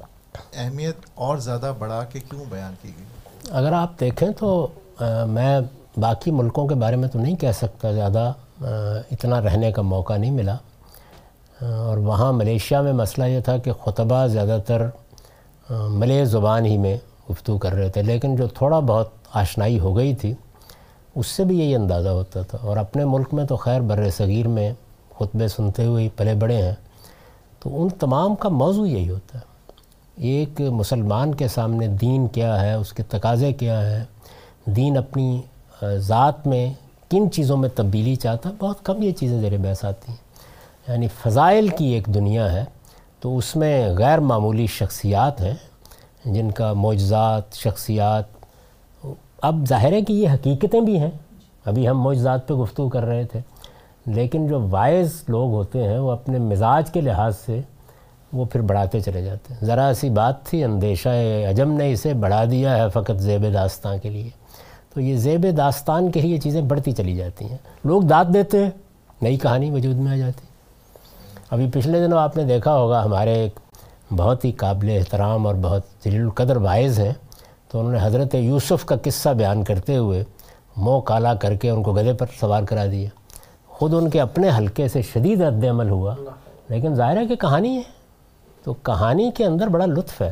اہمیت 0.54 0.96
اور 1.16 1.38
زیادہ 1.38 1.74
بڑھا 1.80 2.04
کے 2.04 2.20
کیوں 2.20 2.46
بیان 2.50 2.74
کی 2.82 2.92
گئی؟ 2.98 3.06
اگر 3.50 3.74
آپ 3.74 4.00
دیکھیں 4.00 4.30
تو 4.40 4.68
میں 5.28 5.60
باقی 5.98 6.32
ملکوں 6.32 6.68
کے 6.68 6.76
بارے 6.76 6.96
میں 6.96 7.08
تو 7.08 7.20
نہیں 7.20 7.36
کہہ 7.36 7.52
سکتا 7.52 7.92
زیادہ 7.92 8.32
اتنا 9.12 9.42
رہنے 9.42 9.72
کا 9.72 9.82
موقع 9.82 10.18
نہیں 10.18 10.32
ملا۔ 10.32 10.56
اور 11.62 11.98
وہاں 11.98 12.34
ملیشیا 12.34 12.82
میں 12.82 12.94
مسئلہ 12.94 13.26
یہ 13.26 13.40
تھا 13.40 13.58
کہ 13.58 13.72
خطبہ 13.72 14.28
زیادہ 14.28 14.58
تر 14.68 14.86
ملے 15.70 16.26
زبان 16.26 16.66
ہی 16.66 16.78
میں 16.78 16.98
گفتگو 17.32 17.58
کر 17.58 17.74
رہے 17.74 17.90
تھے، 17.90 18.02
لیکن 18.02 18.36
جو 18.36 18.48
تھوڑا 18.48 18.80
بہت 18.80 19.10
آشنائی 19.34 19.80
ہو 19.80 19.98
گئی 19.98 20.16
تھی، 20.16 20.34
اس 21.16 21.28
سے 21.28 21.44
بھی 21.44 21.60
یہی 21.60 21.76
اندازہ 21.76 22.10
ہوتا 22.10 22.42
تھا۔ 22.42 22.58
اور 22.62 22.78
اپنے 22.78 23.06
ملک 23.06 23.34
میں 23.34 23.46
تو 23.46 23.56
خیر 23.56 23.82
بر 23.82 24.10
صغیر 24.10 24.48
میں 24.48 24.74
خطبے 25.20 25.48
سنتے 25.48 25.86
ہوئے 25.86 26.10
پلے 26.16 26.34
بڑے 26.34 26.62
ہیں۔ 26.62 26.76
تو 27.60 27.82
ان 27.82 27.90
تمام 27.90 28.36
کا 28.36 28.50
موضوع 28.50 28.88
یہی 28.88 29.10
ہوتا 29.10 29.40
ہے۔ 29.40 29.51
ایک 30.16 30.62
مسلمان 30.62 31.36
کے 31.36 31.48
سامنے 31.48 31.88
دین 31.88 32.28
کیا 32.28 32.62
ہے، 32.62 32.74
اس 32.74 32.94
کے 32.94 33.04
تقاضے 33.04 33.54
کیا 33.54 33.92
ہے 33.92 34.04
دین 34.66 34.98
اپنی 34.98 35.42
ذات 35.98 36.48
میں 36.48 36.74
کن 37.10 37.32
چیزوں 37.32 37.58
میں 37.58 37.70
تبدیلی 37.76 38.16
چاہتا؟ 38.16 38.50
ہے 38.50 38.54
بہت 38.60 38.86
کم 38.86 39.02
یہ 39.02 39.12
چیزیں 39.12 39.42
زیر 39.42 39.58
بحث 39.58 39.86
آتی 39.86 40.12
ہیں۔ 40.12 40.32
یعنی 40.88 41.08
فضائل 41.08 41.68
کی 41.68 41.86
ایک 41.86 42.06
دنیا 42.06 42.54
ہے 42.54 42.66
تو 43.20 43.38
اس 43.38 43.56
میں 43.56 43.90
غیر 43.98 44.20
معمولی 44.20 44.68
شخصیات 44.68 45.42
ہیں، 45.42 45.54
جن 46.26 46.52
کا 46.52 46.74
معجزات، 46.74 47.54
شخصیات، 47.54 48.24
اب 49.42 49.66
ظاہر 49.70 49.92
ہے 49.92 50.02
کہ 50.02 50.14
یہ 50.14 50.30
حقیقتیں 50.30 50.82
بھی 50.82 51.00
ہیں۔ 51.00 51.12
ابھی 51.66 51.90
ہم 51.90 52.02
معجزات 52.02 52.48
پہ 52.48 52.54
گفتگو 52.54 52.90
کر 52.90 53.06
رہے 53.06 53.24
تھے، 53.24 53.40
لیکن 54.06 54.48
جو 54.48 54.68
وائز 54.70 55.24
لوگ 55.28 55.52
ہوتے 55.52 55.84
ہیں، 55.84 56.00
وہ 56.00 56.12
اپنے 56.12 56.40
مزاج 56.40 56.92
کے 56.92 57.02
لحاظ 57.02 57.38
سے 57.38 57.62
وہ 58.34 58.46
پھر 58.46 58.62
بڑھاتے 58.62 59.00
چلے 59.00 59.22
جاتے 59.22 59.54
ہیں۔ 59.54 59.66
ذرا 59.66 59.92
سی 60.00 60.10
بات 60.10 60.44
تھی، 60.44 60.64
اندیشہ 60.64 61.10
عجم 61.50 61.72
نے 61.72 61.92
اسے 61.92 62.14
بڑھا 62.14 62.46
دیا 62.52 62.78
ہے 62.78 62.90
فقط 62.90 63.20
زیب 63.20 63.54
داستان 63.54 64.00
کے 64.00 64.10
لیے۔ 64.10 64.30
تو 64.94 65.02
یہ 65.02 65.16
زیب 65.18 65.46
داستان 65.58 66.12
کے 66.12 66.22
لیے 66.22 66.38
چیزیں 66.38 66.62
بڑھتی 66.62 66.92
چلی 66.92 67.16
جاتی 67.16 67.46
ہیں۔ 67.46 67.58
لوگ 67.84 68.02
داد 68.02 68.26
دیتے 68.34 68.64
ہیں، 68.64 68.72
نئی 69.22 69.38
کہانی 69.38 69.72
وجود 69.72 69.96
میں 69.96 70.12
آ 70.12 70.16
جاتی۔ 70.16 70.46
ابھی 71.50 71.70
پچھلے 71.74 72.00
دنوں 72.00 72.20
آپ 72.20 72.38
نے 72.38 72.44
دیکھا 72.44 72.78
ہوگا 72.78 73.04
ہمارے 73.04 73.34
ایک 73.34 73.60
بہت 74.16 74.46
ہی 74.46 74.52
قابل 74.52 74.90
احترام 74.90 75.48
اور 75.48 75.56
بہت 75.56 75.82
جلیل 76.06 76.22
القدر 76.22 76.60
باعث 76.60 77.00
ہیں۔ 77.00 77.14
تو 77.72 77.80
انہوں 77.80 77.92
نے 77.92 78.00
حضرت 78.02 78.36
یوسف 78.36 78.86
کا 78.86 78.96
قصہ 79.04 79.30
بیان 79.30 79.64
کرتے 79.64 79.98
ہوئے 79.98 80.24
منہ 80.78 81.00
کالا 81.00 81.34
کر 81.34 81.56
کے 81.56 81.70
ان 81.70 81.84
کو 81.84 81.94
گدے 81.94 82.14
پر 82.14 82.26
سوار 82.40 82.64
کرا 82.64 82.86
دیا۔ 82.86 83.10
خود 83.68 83.94
ان 83.94 84.10
کے 84.10 84.22
اپنے 84.22 84.50
حلقے 84.58 84.88
سے 84.88 85.02
شدید 85.02 85.42
رد 85.42 85.64
عمل 85.64 85.90
ہوا، 85.90 86.16
لیکن 86.70 86.96
ظاہر 86.96 87.18
ہے 87.18 87.26
کہ 87.26 87.36
کہانی 87.36 87.78
ہے۔ 87.78 88.01
تو 88.64 88.74
کہانی 88.74 89.32
کے 89.32 89.46
اندر 89.46 89.68
بڑا 89.68 89.86
لطف 89.86 90.22
ہے۔ 90.22 90.32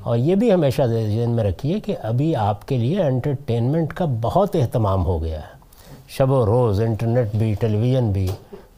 اور 0.00 0.16
یہ 0.16 0.34
بھی 0.34 0.52
ہمیشہ 0.52 0.82
ذہن 0.82 1.30
میں 1.30 1.44
رکھیے 1.44 1.80
کہ 1.80 1.96
ابھی 2.02 2.36
آپ 2.36 2.68
کے 2.68 2.78
لیے 2.78 3.02
انٹرٹینمنٹ 3.02 3.92
کا 3.92 4.04
بہت 4.20 4.56
اہتمام 4.56 5.04
ہو 5.04 5.22
گیا 5.22 5.38
ہے۔ 5.38 5.60
شب 6.08 6.30
و 6.30 6.46
روز 6.46 6.80
انٹرنیٹ 6.80 7.34
بھی 7.34 7.54
ٹیلی 7.54 7.78
ویژن 7.78 8.12
بھی۔ 8.12 8.28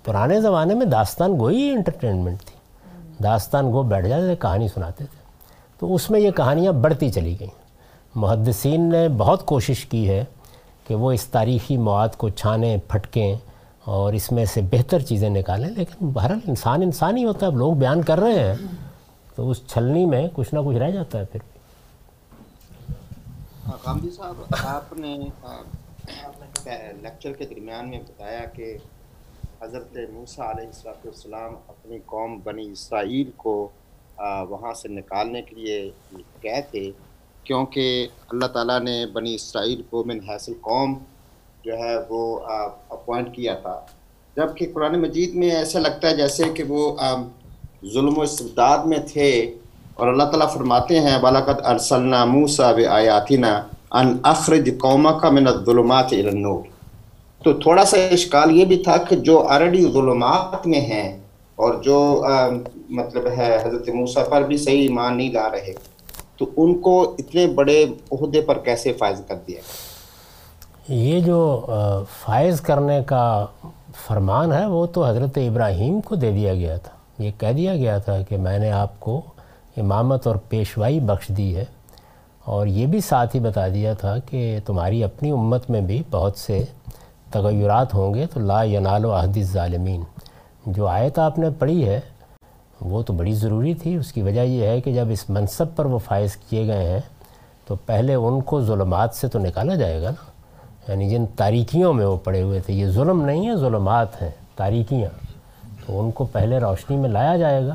پرانے 0.05 0.41
زمانے 0.41 0.75
میں 0.75 0.87
داستان 0.87 1.39
گوئی 1.39 1.71
انٹرٹینمنٹ 1.71 2.41
تھی۔ 2.41 2.57
داستان 3.23 3.73
گو 3.73 3.83
بیٹھ 3.83 4.09
جاتے 4.09 4.27
تھے، 4.27 4.37
کہانی 4.37 4.69
سناتے 4.69 5.05
تھے۔ 5.05 5.23
تو 5.81 5.95
اس 5.95 6.11
میں 6.11 6.21
یہ 6.21 6.31
کہانیاں 6.31 6.73
بڑھتی 6.73 7.11
چلی 7.11 7.37
گئیں۔ 7.41 7.63
محدثین 8.15 8.89
نے 8.89 9.09
بہت 9.09 9.47
کوشش 9.47 9.85
کی 9.85 10.09
ہے 10.09 10.25
کہ 10.87 10.95
وہ 10.95 11.13
اس 11.13 11.25
تاریخی 11.25 11.77
مواد 11.77 12.09
کو 12.17 12.29
چھانیں، 12.29 12.77
پھٹکیں 12.89 13.37
اور 13.85 14.13
اس 14.13 14.33
میں 14.33 14.45
سے 14.45 14.61
بہتر 14.71 14.99
چیزیں 14.99 15.31
نکالیں، 15.31 15.71
لیکن 15.71 16.11
بہرحال 16.13 16.39
انسان 16.47 16.83
انسان 16.83 17.17
ہی 17.17 17.25
ہوتا 17.25 17.47
ہے۔ 17.47 17.51
اب 17.51 17.57
لوگ 17.59 17.73
بیان 17.73 18.03
کر 18.03 18.21
رہے 18.21 18.39
ہیں۔ 18.39 18.55
تو 19.35 19.51
اس 19.51 19.59
چھلنی 19.67 20.05
میں 20.07 20.27
کچھ 20.35 20.55
نہ 20.55 20.61
کچھ 20.67 20.77
رہ 20.77 20.91
جاتا 20.91 21.19
ہے 21.19 21.25
پھر 21.33 21.41
بھی۔ 21.43 21.61
ہاں، 23.67 23.97
صاحب، 24.17 24.55
آپ 24.67 24.93
نے 24.99 25.17
لیکچر 27.03 27.33
کے 27.33 27.45
درمیان 27.47 27.89
میں 27.91 28.01
بتایا 28.01 28.45
کہ 28.55 28.77
حضرت 29.63 29.97
موسیٰ 30.13 30.49
علیہ 30.49 30.89
السلام 31.05 31.55
اپنی 31.69 31.99
قوم 32.07 32.39
بنی 32.45 32.71
اسرائیل 32.73 33.31
کو 33.45 33.55
وہاں 34.51 34.73
سے 34.81 34.89
نکالنے 34.89 35.43
کے 35.43 35.57
لیے 35.57 35.79
گئے 36.45 36.61
تھے، 36.71 36.91
کیونکہ 37.45 38.07
اللہ 38.33 38.47
تعالیٰ 38.55 38.81
نے 38.81 39.05
بنی 39.13 39.35
اسرائیل 39.35 39.83
کو 39.91 40.05
من 40.07 40.19
حیثل 40.29 40.55
قوم 40.61 40.95
جو 41.65 41.79
ہے 41.79 41.95
وہ 42.09 42.23
اپوائنٹ 42.97 43.35
کیا 43.35 43.55
تھا۔ 43.63 43.79
جبکہ 44.37 44.73
قرآن 44.75 45.01
مجید 45.01 45.35
میں 45.35 45.51
ایسا 45.51 45.79
لگتا 45.79 46.09
ہے 46.09 46.17
جیسے 46.17 46.45
کہ 46.57 46.63
وہ 46.69 46.83
ظلم 47.83 48.19
و 48.19 48.23
استبداد 48.23 48.85
میں 48.87 48.99
تھے 49.13 49.31
اور 49.95 50.09
اللہ 50.09 50.25
تعالیٰ 50.31 50.49
فرماتے 50.53 51.01
ہیں 51.01 51.17
بالاکت 51.23 51.65
ارسلنا 51.67 52.25
موسا 52.25 52.71
و 52.71 52.89
آیاتنا 52.91 53.51
ان 54.01 54.17
اخرج 54.25 54.71
قوما 54.81 55.13
کا 55.19 55.31
من 55.31 55.47
الظلمات 55.47 56.13
النور. 56.13 56.63
تو 57.43 57.53
تھوڑا 57.63 57.85
سا 57.85 57.97
اشکال 58.13 58.51
یہ 58.57 58.65
بھی 58.65 58.77
تھا 58.85 58.97
کہ 59.09 59.17
جو 59.29 59.39
آلریڈی 59.49 59.85
ظلمات 59.93 60.67
میں 60.67 60.81
ہیں 60.81 61.09
اور 61.59 61.75
جو 61.83 61.99
مطلب 62.91 63.27
ہے، 63.37 63.57
حضرت 63.65 63.89
موسیٰ 63.95 64.29
پر 64.31 64.43
بھی 64.49 64.57
صحیح 64.57 64.83
ایمان 64.83 65.17
نہیں 65.17 65.33
لا 65.33 65.49
رہے، 65.53 65.73
تو 66.37 66.47
ان 66.57 66.75
کو 66.81 66.95
اتنے 67.19 67.47
بڑے 67.55 67.85
عہدے 68.13 68.41
پر 68.47 68.59
کیسے 68.65 68.93
فائز 68.99 69.21
کر 69.29 69.37
دیا؟ 69.49 69.61
یہ 70.89 71.21
جو 71.21 71.41
فائز 72.21 72.61
کرنے 72.61 72.99
کا 73.07 73.25
فرمان 74.07 74.53
ہے، 74.53 74.65
وہ 74.67 74.87
تو 74.95 75.05
حضرت 75.05 75.39
ابراہیم 75.39 76.01
کو 76.01 76.15
دے 76.15 76.31
دیا 76.33 76.55
گیا 76.55 76.77
تھا۔ 76.77 76.97
یہ 77.23 77.31
کہہ 77.39 77.53
دیا 77.53 77.77
گیا 77.77 77.99
تھا 77.99 78.23
کہ 78.23 78.37
میں 78.37 78.59
نے 78.59 78.71
آپ 78.71 79.01
کو 79.01 79.21
امامت 79.77 80.27
اور 80.27 80.37
پیشوائی 80.37 81.01
بخش 81.01 81.29
دی 81.29 81.57
ہے 81.57 81.65
اور 82.45 82.67
یہ 82.67 82.87
بھی 82.87 83.01
ساتھ 83.01 83.37
ہی 83.37 83.41
بتا 83.41 83.69
دیا 83.69 83.95
تھا 83.95 84.19
کہ 84.19 84.59
تمہاری 84.67 85.05
اپنی 85.05 85.31
امت 85.31 85.71
میں 85.71 85.81
بھی 85.81 86.03
بہت 86.11 86.39
سے 86.39 86.65
تغیرات 87.31 87.95
ہوں 87.95 88.15
گے، 88.15 88.27
تو 88.27 88.41
لا 88.41 88.63
ینال 88.63 89.05
و 89.05 89.13
عہد 89.13 89.37
الظالمین۔ 89.37 90.03
جو 90.67 90.87
آیت 90.87 91.19
آپ 91.19 91.39
نے 91.39 91.51
پڑھی 91.59 91.89
ہے، 91.89 92.01
وہ 92.81 93.03
تو 93.03 93.13
بڑی 93.13 93.35
ضروری 93.35 93.75
تھی۔ 93.75 93.95
اس 93.97 94.13
کی 94.13 94.23
وجہ 94.23 94.41
یہ 94.41 94.67
ہے 94.67 94.81
کہ 94.81 94.95
جب 94.95 95.07
اس 95.11 95.31
منصب 95.31 95.67
پر 95.77 95.85
وہ 95.85 95.99
فائز 95.99 96.37
کیے 96.37 96.67
گئے 96.67 96.89
ہیں، 96.89 97.01
تو 97.67 97.77
پہلے 97.87 98.15
ان 98.15 98.41
کو 98.41 98.61
ظلمات 98.61 99.15
سے 99.15 99.29
تو 99.29 99.39
نکالا 99.39 99.75
جائے 99.75 100.03
گا 100.03 100.11
نا۔ 100.11 100.31
یعنی 100.89 101.11
جن 101.11 101.25
تاریکیوں 101.37 101.93
میں 101.93 102.07
وہ 102.07 102.17
پڑے 102.17 102.43
ہوئے 102.43 102.61
تھے، 102.61 102.75
یہ 102.75 102.87
ظلم 102.87 103.23
نہیں 103.23 103.49
ہے، 103.49 103.57
ظلمات 103.57 104.23
ہیں، 104.23 104.31
تاریکیاں۔ 104.57 105.22
تو 105.87 106.01
ان 106.01 106.11
کو 106.11 106.25
پہلے 106.25 106.59
روشنی 106.59 106.97
میں 106.97 107.09
لایا 107.09 107.37
جائے 107.37 107.67
گا 107.67 107.75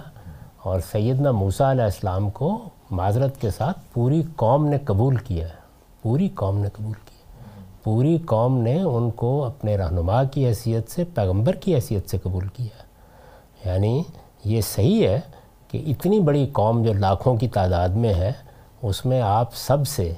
اور 0.63 0.79
سیدنا 0.91 1.31
موسیٰ 1.31 1.69
علیہ 1.69 1.83
السلام 1.83 2.29
کو 2.29 2.57
معذرت 2.91 3.41
کے 3.41 3.49
ساتھ 3.49 3.79
پوری 3.93 4.21
قوم 4.35 4.67
نے 4.67 4.77
قبول 4.85 5.15
کیا 5.15 5.45
ہے۔ 5.45 5.55
پوری 6.01 6.29
قوم 6.29 6.57
نے 6.57 6.69
قبول 6.73 6.93
کیا 6.93 7.05
پوری 7.83 8.17
قوم 8.25 8.57
نے 8.57 8.81
ان 8.81 9.09
کو 9.09 9.45
اپنے 9.45 9.77
رہنما 9.77 10.23
کی 10.23 10.45
حیثیت 10.47 10.91
سے، 10.91 11.03
پیغمبر 11.03 11.55
کی 11.55 11.75
حیثیت 11.75 12.09
سے 12.09 12.17
قبول 12.23 12.47
کیا 12.47 12.83
یعنی 13.69 14.03
یہ 14.43 14.61
صحیح 14.61 15.07
ہے 15.07 15.19
کہ 15.67 15.83
اتنی 15.87 16.19
بڑی 16.19 16.47
قوم 16.51 16.83
جو 16.83 16.93
لاکھوں 16.93 17.35
کی 17.35 17.47
تعداد 17.47 17.89
میں 17.89 18.13
ہے، 18.13 18.31
اس 18.81 19.05
میں 19.05 19.21
آپ 19.21 19.55
سب 19.55 19.87
سے 19.87 20.13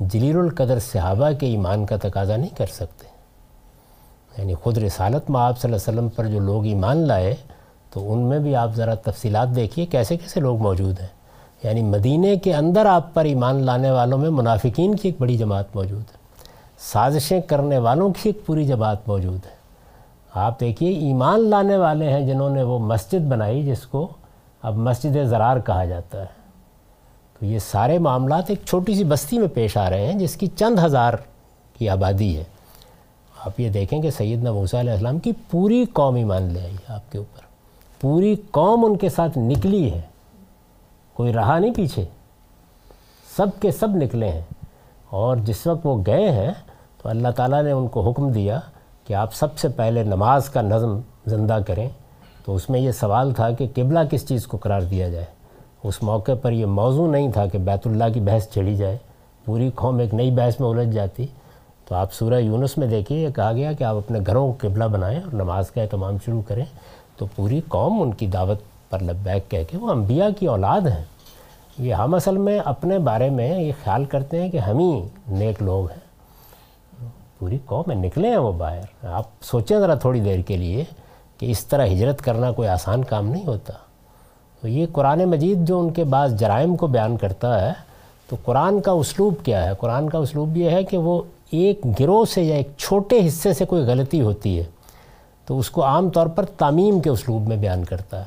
جلیل 0.00 0.36
القدر 0.36 0.78
صحابہ 0.78 1.30
کے 1.40 1.46
ایمان 1.46 1.86
کا 1.86 1.96
تقاضا 2.02 2.36
نہیں 2.36 2.56
کر 2.56 2.66
سکتے۔ 2.66 3.09
یعنی 4.38 4.54
خود 4.54 4.78
رسالت 4.78 5.30
میں 5.30 5.40
آپ 5.40 5.58
صلی 5.58 5.72
اللہ 5.72 5.90
علیہ 5.90 5.98
وسلم 5.98 6.08
پر 6.08 6.26
جو 6.26 6.40
لوگ 6.40 6.64
ایمان 6.64 6.96
لائے، 6.96 7.34
تو 7.90 8.12
ان 8.12 8.18
میں 8.18 8.38
بھی 8.38 8.56
آپ 8.56 8.74
ذرا 8.74 8.94
تفصیلات 8.94 9.48
دیکھیے 9.56 9.86
کیسے 9.86 10.16
کیسے 10.16 10.40
لوگ 10.40 10.58
موجود 10.58 11.00
ہیں۔ 11.00 11.20
یعنی 11.62 11.82
مدینہ 11.82 12.26
کے 12.44 12.54
اندر 12.54 12.86
آپ 12.86 13.14
پر 13.14 13.24
ایمان 13.24 13.62
لانے 13.62 13.90
والوں 13.90 14.18
میں 14.18 14.30
منافقین 14.30 14.94
کی 14.94 15.08
ایک 15.08 15.16
بڑی 15.20 15.36
جماعت 15.36 15.76
موجود 15.76 16.00
ہے۔ 16.00 16.20
سازشیں 16.78 17.40
کرنے 17.40 17.78
والوں 17.78 18.10
کی 18.10 18.28
ایک 18.28 18.46
پوری 18.46 18.64
جماعت 18.64 19.08
موجود 19.08 19.46
ہے۔ 19.46 19.60
آپ 20.34 20.60
دیکھیے، 20.60 20.90
ایمان 20.90 21.50
لانے 21.50 21.76
والے 21.76 22.10
ہیں 22.10 22.26
جنہوں 22.26 22.50
نے 22.50 22.62
وہ 22.62 22.78
مسجد 22.78 23.20
بنائی 23.20 23.66
جس 23.66 23.86
کو 23.86 24.08
اب 24.62 24.76
مسجد 24.76 25.16
زرار 25.24 25.56
کہا 25.60 25.84
جاتا 25.84 26.20
ہے۔ 26.20 26.40
تو 27.38 27.46
یہ 27.46 27.58
سارے 27.58 27.98
معاملات 27.98 28.44
ایک 28.46 28.60
چھوٹی 28.66 28.94
سی 28.94 29.04
بستی 29.04 29.38
میں 29.38 29.48
پیش 29.48 29.76
آ 29.76 29.90
رہے 29.90 30.06
ہیں 30.06 30.18
جس 30.18 30.36
کی 30.36 30.46
چند 30.46 30.78
ہزار 30.78 31.14
کی 31.78 31.88
آبادی 31.88 32.36
ہے۔ 32.36 32.44
آپ 33.44 33.60
یہ 33.60 33.68
دیکھیں 33.68 34.02
کہ 34.02 34.10
سیدنا 34.10 34.52
موسیٰ 34.52 34.80
علیہ 34.80 34.92
السلام 34.92 35.18
کی 35.18 35.32
پوری 35.50 35.84
قوم 35.92 36.14
ایمان 36.14 36.42
لے 36.42 36.60
آئی 36.60 36.76
آپ 36.88 37.12
کے 37.12 37.18
اوپر۔ 37.18 37.40
پوری 38.00 38.36
قوم 38.50 38.84
ان 38.84 38.96
کے 38.96 39.08
ساتھ 39.08 39.38
نکلی 39.38 39.92
ہے۔ 39.92 40.00
کوئی 41.14 41.32
رہا 41.32 41.58
نہیں 41.58 41.74
پیچھے۔ 41.74 42.04
سب 43.36 43.46
کے 43.60 43.70
سب 43.70 43.88
نکلے 43.90 44.28
ہیں۔ 44.28 44.42
اور 45.10 45.36
جس 45.36 45.66
وقت 45.66 45.80
وہ 45.84 46.02
گئے 46.06 46.30
ہیں 46.30 46.50
تو 47.02 47.08
اللہ 47.08 47.28
تعالیٰ 47.28 47.62
نے 47.62 47.70
ان 47.70 47.88
کو 47.88 48.10
حکم 48.10 48.32
دیا 48.32 48.60
کہ 49.06 49.14
آپ 49.14 49.34
سب 49.34 49.58
سے 49.58 49.68
پہلے 49.68 50.02
نماز 50.02 50.50
کا 50.50 50.62
نظم 50.62 51.00
زندہ 51.26 51.58
کریں۔ 51.66 51.88
تو 52.44 52.54
اس 52.54 52.70
میں 52.70 52.80
یہ 52.80 52.90
سوال 52.90 53.34
تھا 53.34 53.50
کہ 53.50 53.66
قبلہ 53.74 53.98
کس 54.10 54.28
چیز 54.28 54.46
کو 54.46 54.56
قرار 54.56 54.80
دیا 54.80 55.08
جائے؟ 55.08 55.24
اس 55.84 56.02
موقع 56.02 56.32
پر 56.42 56.52
یہ 56.52 56.66
موضوع 56.66 57.10
نہیں 57.10 57.32
تھا 57.32 57.46
کہ 57.46 57.58
بیت 57.58 57.86
اللہ 57.86 58.04
کی 58.14 58.20
بحث 58.20 58.48
چڑھی 58.48 58.76
جائے۔ 58.76 58.98
پوری 59.44 59.70
قوم 59.74 59.98
ایک 59.98 60.14
نئی 60.14 60.30
بحث 60.30 60.60
میں 60.60 60.68
الجھ 60.68 60.90
جاتی۔ 60.90 61.26
تو 61.90 61.96
آپ 61.96 62.12
سورہ 62.12 62.34
یونس 62.34 62.78
میں 62.78 62.86
دیکھیے، 62.86 63.18
یہ 63.18 63.28
کہا 63.28 63.52
گیا 63.52 63.72
کہ 63.72 63.84
آپ 63.84 63.96
اپنے 63.96 64.18
گھروں 64.26 64.52
کو 64.52 64.68
قبلہ 64.68 64.84
بنائیں 64.84 65.20
اور 65.20 65.34
نماز 65.34 65.70
کا 65.70 65.82
اہتمام 65.82 66.16
شروع 66.24 66.42
کریں۔ 66.48 66.64
تو 67.16 67.26
پوری 67.36 67.60
قوم 67.68 68.02
ان 68.02 68.14
کی 68.14 68.26
دعوت 68.26 68.58
پر 68.90 69.02
لبیک 69.02 69.50
کہہ 69.50 69.64
کے 69.70 69.76
وہ 69.76 69.90
انبیاء 69.90 70.26
کی 70.38 70.46
اولاد 70.46 70.80
ہیں۔ 70.80 71.04
یہ 71.78 71.94
ہم 71.94 72.14
اصل 72.14 72.36
میں 72.36 72.60
اپنے 72.64 72.98
بارے 72.98 73.30
میں 73.30 73.62
یہ 73.62 73.72
خیال 73.84 74.04
کرتے 74.04 74.42
ہیں 74.42 74.50
کہ 74.50 74.58
ہم 74.58 74.78
ہی 74.78 75.08
نیک 75.28 75.62
لوگ 75.62 75.90
ہیں۔ 75.90 76.00
پوری 77.38 77.58
قوم 77.66 77.82
میں 77.86 77.96
نکلے 77.96 78.28
ہیں 78.28 78.36
وہ 78.36 78.52
باہر۔ 78.52 79.06
آپ 79.06 79.24
سوچیں 79.42 79.78
ذرا 79.78 79.94
تھوڑی 79.94 80.20
دیر 80.20 80.40
کے 80.40 80.56
لیے 80.56 80.84
کہ 81.38 81.50
اس 81.50 81.66
طرح 81.66 81.86
ہجرت 81.86 82.22
کرنا 82.22 82.52
کوئی 82.52 82.68
آسان 82.68 83.04
کام 83.04 83.26
نہیں 83.26 83.46
ہوتا۔ 83.46 83.72
تو 84.60 84.68
یہ 84.68 84.86
قرآن 84.92 85.24
مجید 85.24 85.58
جو 85.68 85.80
ان 85.80 85.92
کے 85.92 86.04
بعض 86.04 86.34
جرائم 86.34 86.76
کو 86.76 86.86
بیان 86.86 87.16
کرتا 87.16 87.68
ہے، 87.68 87.72
تو 88.28 88.36
قرآن 88.44 88.80
کا 88.80 88.92
اسلوب 88.92 89.34
کیا 89.42 89.64
ہے؟ 89.64 89.70
قرآن 89.78 90.10
کا 90.10 90.18
اسلوب 90.18 90.56
یہ 90.56 90.70
ہے 90.70 90.84
کہ 90.84 90.98
وہ 90.98 91.22
ایک 91.50 91.80
گروہ 92.00 92.24
سے 92.24 92.42
یا 92.42 92.54
ایک 92.54 92.68
چھوٹے 92.78 93.26
حصے 93.26 93.52
سے 93.52 93.64
کوئی 93.64 93.82
غلطی 93.82 94.20
ہوتی 94.20 94.58
ہے، 94.58 94.64
تو 95.46 95.58
اس 95.58 95.70
کو 95.70 95.84
عام 95.84 96.10
طور 96.10 96.26
پر 96.26 96.44
تعمیم 96.44 97.00
کے 97.00 97.10
اسلوب 97.10 97.48
میں 97.48 97.56
بیان 97.56 97.84
کرتا 97.84 98.18
ہے۔ 98.18 98.24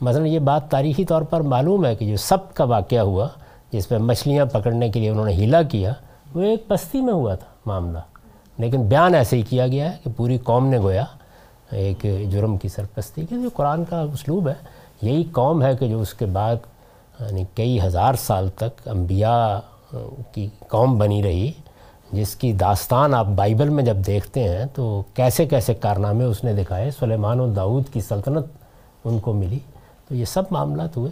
مثلا 0.00 0.26
یہ 0.26 0.38
بات 0.38 0.70
تاریخی 0.70 1.04
طور 1.04 1.22
پر 1.22 1.40
معلوم 1.40 1.86
ہے 1.86 1.94
کہ 1.94 2.06
جو 2.06 2.16
سب 2.16 2.54
کا 2.54 2.64
واقعہ 2.64 2.98
ہوا، 2.98 3.28
جس 3.72 3.88
پہ 3.88 3.98
مچھلیاں 3.98 4.46
پکڑنے 4.46 4.88
کے 4.88 5.00
لیے 5.00 5.10
انہوں 5.10 5.26
نے 5.26 5.32
ہیلا 5.32 5.62
کیا، 5.62 5.92
وہ 6.34 6.42
ایک 6.42 6.64
بستی 6.68 7.00
میں 7.00 7.14
ہوا 7.14 7.34
تھا 7.34 7.46
معاملہ۔ 7.66 7.98
لیکن 8.58 8.82
بیان 8.82 9.14
ایسے 9.14 9.36
ہی 9.36 9.42
کیا 9.42 9.66
گیا 9.66 9.92
ہے 9.92 9.96
کہ 10.04 10.10
پوری 10.16 10.38
قوم 10.38 10.66
نے 10.66 10.78
گویا 10.78 11.04
ایک 11.70 12.06
جرم 12.30 12.56
کی 12.56 12.68
سرپرستی 12.68 13.24
کی، 13.28 13.42
جو 13.42 13.48
قرآن 13.54 13.84
کا 13.84 14.00
اسلوب 14.00 14.48
ہے۔ 14.48 14.54
یہی 15.02 15.24
قوم 15.32 15.62
ہے 15.62 15.76
کہ 15.76 15.88
جو 15.88 16.00
اس 16.00 16.14
کے 16.14 16.26
بعد 16.26 16.56
یعنی 17.20 17.44
کئی 17.54 17.80
ہزار 17.80 18.14
سال 18.14 18.48
تک 18.56 18.88
انبیاء 18.88 19.58
کی 20.32 20.48
قوم 20.68 20.98
بنی 20.98 21.22
رہی۔ 21.22 21.52
جس 22.14 22.36
کی 22.36 22.52
داستان 22.52 23.14
آپ 23.14 23.26
بائبل 23.26 23.68
میں 23.68 23.84
جب 23.84 23.96
دیکھتے 23.96 24.48
ہیں 24.48 24.64
تو 24.74 25.02
کیسے 25.14 25.46
کیسے 25.46 25.74
کارنامے 25.74 26.24
اس 26.24 26.44
نے 26.44 26.52
دکھائے، 26.52 26.90
سلیمان 26.90 27.40
و 27.40 27.46
داود 27.46 27.84
کی 27.92 28.00
سلطنت 28.00 28.46
ان 29.04 29.18
کو 29.18 29.32
ملی۔ 29.32 29.58
تو 30.08 30.14
یہ 30.14 30.24
سب 30.24 30.42
معاملات 30.50 30.96
ہوئے۔ 30.96 31.10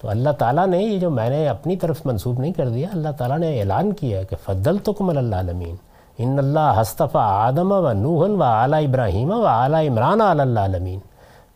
تو 0.00 0.08
اللہ 0.08 0.30
تعالیٰ 0.30 0.66
نے 0.66 0.78
یہ 0.78 0.98
جو 0.98 1.10
میں 1.10 1.30
نے 1.30 1.48
اپنی 1.48 1.76
طرف 1.76 2.06
منسوب 2.06 2.40
نہیں 2.40 2.52
کر 2.52 2.68
دیا، 2.68 2.88
اللہ 2.92 3.08
تعالیٰ 3.18 3.38
نے 3.38 3.60
اعلان 3.60 3.92
کیا 3.92 4.22
کہ 4.22 4.36
فضل 4.44 4.78
تو 4.78 4.92
کم 4.92 5.18
اللہ 5.18 5.36
عالمین 5.36 5.74
ان 6.18 6.38
اللہ 6.38 6.80
ہستفا 6.80 7.20
آدم 7.22 7.72
و 7.72 7.92
نوحن 7.92 8.30
و 8.30 8.42
اعلیٰ 8.42 8.84
ابراہیم 8.84 9.30
و 9.30 9.46
اعلیٰ 9.46 9.88
عمران 9.88 10.20
اللہ 10.20 10.60
عالمین 10.60 10.98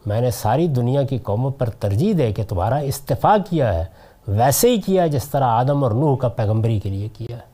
میں 0.07 0.21
نے 0.21 0.31
ساری 0.31 0.69
دنیا 0.69 1.03
کی 1.03 1.19
قوموں 1.19 1.51
پر 1.51 1.71
ترجیح 1.71 2.13
دے 2.19 2.33
کہ 2.33 2.43
تمہارا 2.49 2.77
استفاع 2.77 3.37
کیا 3.51 3.75
ہے، 3.75 3.85
ویسے 4.29 4.71
ہی 4.71 4.81
کیا 4.81 5.03
ہے 5.03 5.09
جس 5.09 5.25
طرح 5.25 5.45
آدم 5.45 5.85
اور 5.85 5.93
نوح 5.93 6.17
کا 6.17 6.29
پیغمبری 6.29 6.81
کے 6.81 6.89
لیے 6.91 7.09
کیا 7.19 7.37
ہے۔ 7.37 7.54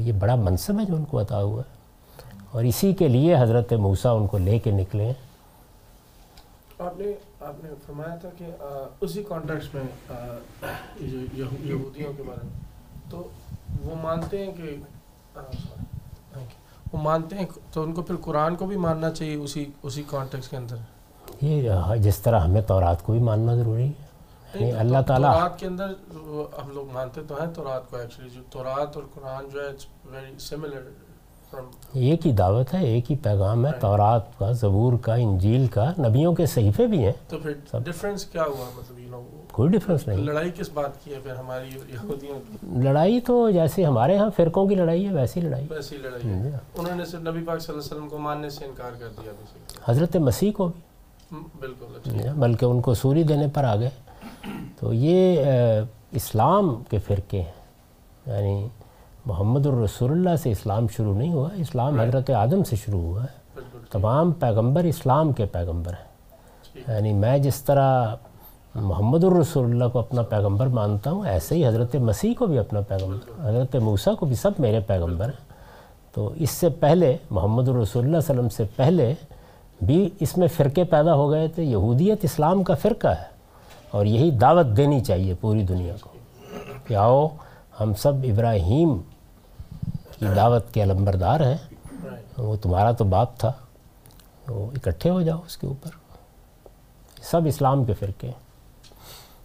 تو 0.00 0.06
یہ 0.06 0.12
بڑا 0.12 0.34
منصب 0.34 0.80
ہے 0.80 0.84
جو 0.84 0.96
ان 0.96 1.04
کو 1.04 1.20
عطا 1.20 1.42
ہوا 1.42 1.62
ہے۔ 1.62 1.74
اور 2.50 2.64
اسی 2.64 2.94
کے 2.94 3.08
لیے 3.08 3.36
حضرت 3.38 3.72
موسیٰ 3.72 4.20
ان 4.20 4.26
کو 4.26 4.38
لے 4.38 4.58
کے 4.58 4.70
نکلے۔ 4.70 5.04
ہیں 5.04 5.12
آپ 6.78 6.98
نے 6.98 7.12
آپ 7.40 7.64
نے 7.64 7.70
فرمایا 7.86 8.14
تھا 8.14 8.28
کہ 8.38 8.44
اسی 9.00 9.22
کانٹیکس 9.28 9.74
میں 9.74 9.82
یہودیوں 11.64 12.12
کے 12.16 12.22
بارے 12.22 12.46
میں۔ 12.46 12.60
تو 13.10 13.28
وہ 13.84 13.94
مانتے 14.02 14.46
ہیں 14.46 14.52
کہ. 14.52 14.76
وہ 16.92 16.98
مانتے 17.02 17.36
ہیں 17.36 17.46
تو 17.72 17.82
ان 17.82 17.92
کو 17.92 18.02
پھر 18.02 18.14
قرآن 18.16 18.56
کو 18.56 18.66
بھی 18.66 18.76
ماننا 18.76 19.10
چاہیے 19.10 19.34
اسی 19.34 19.64
اسی 19.82 20.02
کانٹیکس 20.06 20.48
کے 20.48 20.56
اندر۔ 20.56 20.76
یہ 21.40 21.70
جس 21.98 22.18
طرح 22.18 22.40
ہمیں 22.40 22.60
تورات 22.60 23.02
کو 23.02 23.12
بھی 23.12 23.20
ماننا 23.20 23.54
ضروری 23.54 23.86
ہے۔ 23.86 24.09
نہیں، 24.54 24.72
اللہ 24.72 24.98
تعالیٰ۔ 25.06 25.34
تورات 25.34 25.58
کے 25.58 25.66
اندر 25.66 25.88
ہم 26.62 26.70
لوگ 26.74 26.92
مانتے 26.92 27.20
تو 27.28 27.34
ہیں 27.34 27.54
تورات 27.54 27.90
کو 27.90 27.96
ایکچولی 27.96 28.28
جو 28.30 28.40
تورات 28.50 28.96
اور 28.96 29.04
قرآن 29.14 29.44
جو 29.52 29.60
ہے 29.60 29.68
ویری 30.10 30.38
سملر 30.38 30.80
فرام 31.50 31.64
ایک 31.92 32.26
ہی 32.26 32.32
دعوت 32.32 32.74
ہے 32.74 32.84
ایک 32.84 33.10
ہی 33.10 33.16
پیغام 33.16 33.66
ہے 33.66 33.70
تورات 33.80 34.38
کا 34.38 34.52
زبور 34.52 34.92
کا 35.02 35.14
انجیل 35.14 35.66
کا 35.66 35.92
نبیوں 35.98 36.34
کے 36.34 36.46
صحیفے 36.46 36.86
بھی 36.86 37.04
ہیں۔ 37.04 37.12
تو 37.28 37.38
پھر 37.42 37.52
ڈفرینس 37.78 38.24
کیا 38.24 38.42
ہوا؟ 38.42 38.70
مطلب 38.76 38.98
یو 38.98 39.08
نو 39.10 39.22
کوئی 39.52 39.68
ڈفرینس 39.70 40.08
نہیں۔ 40.08 40.18
لڑائی 40.18 40.50
کس 40.56 40.70
بات 40.74 41.04
کی 41.04 41.14
ہے 41.14 41.18
پھر 41.22 41.32
ہماری 41.32 41.68
یہودیوں 41.88 42.38
کی؟ 42.48 42.56
لڑائی 42.82 43.20
تو 43.20 43.50
جیسے 43.50 43.84
ہمارے 43.84 44.16
ہاں 44.16 44.30
فرقوں 44.36 44.66
کی 44.68 44.74
لڑائی 44.74 45.08
ہے 45.08 45.14
ویسی 45.14 45.40
لڑائی۔ 45.40 45.66
ویسی 45.70 45.96
لڑائی 45.96 46.28
ہے۔ 46.28 46.50
انہوں 46.74 46.96
نے 46.96 47.04
صرف 47.04 47.20
نبی 47.20 47.44
پاک 47.44 47.60
صلی 47.60 47.72
اللہ 47.72 47.84
علیہ 47.84 47.96
وسلم 47.96 48.08
کو 48.08 48.18
ماننے 48.18 48.50
سے 48.50 48.64
انکار 48.64 48.90
کر 49.00 49.08
دیا. 49.22 49.32
حضرت 49.84 50.16
مسیح 50.16 50.52
کو 50.52 50.66
بھی۔ 50.66 50.80
بالکل 51.60 52.16
اچھا۔ 52.16 52.32
بلکہ 52.36 52.64
ان 52.64 52.80
کو 52.80 52.94
سوری 52.94 53.22
دینے 53.22 53.46
پر 53.54 53.64
آ 53.64 53.76
گئے 53.76 53.90
تو 54.80 54.94
یہ 54.94 55.44
اسلام 56.10 56.82
کے 56.88 56.98
فرقے 56.98 57.42
ہیں۔ 57.42 57.52
یعنی 58.26 58.68
محمد 59.26 59.66
الرسول 59.66 60.10
اللہ 60.10 60.36
سے 60.36 60.50
اسلام 60.50 60.86
شروع 60.88 61.14
نہیں 61.14 61.32
ہوا 61.32 61.48
اسلام 61.54 62.00
حضرت 62.00 62.30
آدم 62.30 62.64
سے 62.64 62.76
شروع 62.76 63.00
ہوا 63.00 63.24
ہے۔ 63.24 63.40
تمام 63.90 64.32
پیغمبر 64.32 64.84
اسلام 64.84 65.32
کے 65.32 65.44
پیغمبر 65.44 65.92
ہیں۔ 65.92 66.10
یعنی 66.88 67.12
میں 67.12 67.38
جس 67.38 67.62
طرح 67.64 68.14
محمد 68.74 69.24
الرسول 69.24 69.70
اللہ 69.70 69.84
کو 69.92 69.98
اپنا 69.98 70.22
پیغمبر 70.22 70.66
مانتا 70.66 71.10
ہوں 71.10 71.26
ایسے 71.26 71.54
ہی 71.54 71.66
حضرت 71.66 71.96
مسیح 71.96 72.34
کو 72.38 72.46
بھی 72.46 72.58
اپنا 72.58 72.80
پیغمبر 72.80 73.48
حضرت 73.48 73.76
موسیٰ 73.76 74.16
کو 74.16 74.26
بھی 74.26 74.34
سب 74.34 74.50
میرے 74.58 74.80
پیغمبر 74.80 75.24
ہیں۔ 75.24 75.50
تو 76.12 76.32
اس 76.36 76.50
سے 76.50 76.68
پہلے 76.68 77.16
محمد 77.30 77.68
الرسول 77.68 78.04
اللہ 78.04 78.20
صلی 78.20 78.32
اللہ 78.32 78.40
علیہ 78.40 78.48
وسلم 78.48 78.48
سے 78.48 78.64
پہلے 78.76 79.14
بھی 79.82 80.10
اس 80.20 80.38
میں 80.38 80.48
فرقے 80.48 80.84
پیدا 80.84 81.14
ہو 81.14 81.30
گئے 81.30 81.48
تھے 81.48 81.64
یہودیت 81.64 82.18
اسلام 82.22 82.62
کا 82.62 82.74
فرقہ 82.74 83.08
ہے۔ 83.08 83.39
اور 83.90 84.06
یہی 84.06 84.30
دعوت 84.30 84.66
دینی 84.76 85.00
چاہیے 85.00 85.34
پوری 85.34 85.62
دنیا 85.62 85.94
کو 86.00 86.08
کہ 86.86 86.94
آؤ 86.94 87.28
ہم 87.80 87.94
سب 87.94 88.12
ابراہیم 88.22 88.98
کی 90.18 90.26
دعوت 90.36 90.74
کے 90.74 90.82
علمبردار 90.82 91.40
ہیں۔ 91.40 91.56
وہ 92.38 92.56
تمہارا 92.56 92.92
تو 92.92 93.04
باپ 93.04 93.38
تھا 93.38 93.52
تو 94.44 94.70
اکٹھے 94.74 95.10
ہو 95.10 95.22
جاؤ 95.22 95.40
اس 95.46 95.56
کے 95.56 95.66
اوپر۔ 95.66 95.90
سب 97.22 97.40
اسلام 97.46 97.84
کے 97.84 97.94
فرقے 97.94 98.26
ہیں۔ 98.26 98.34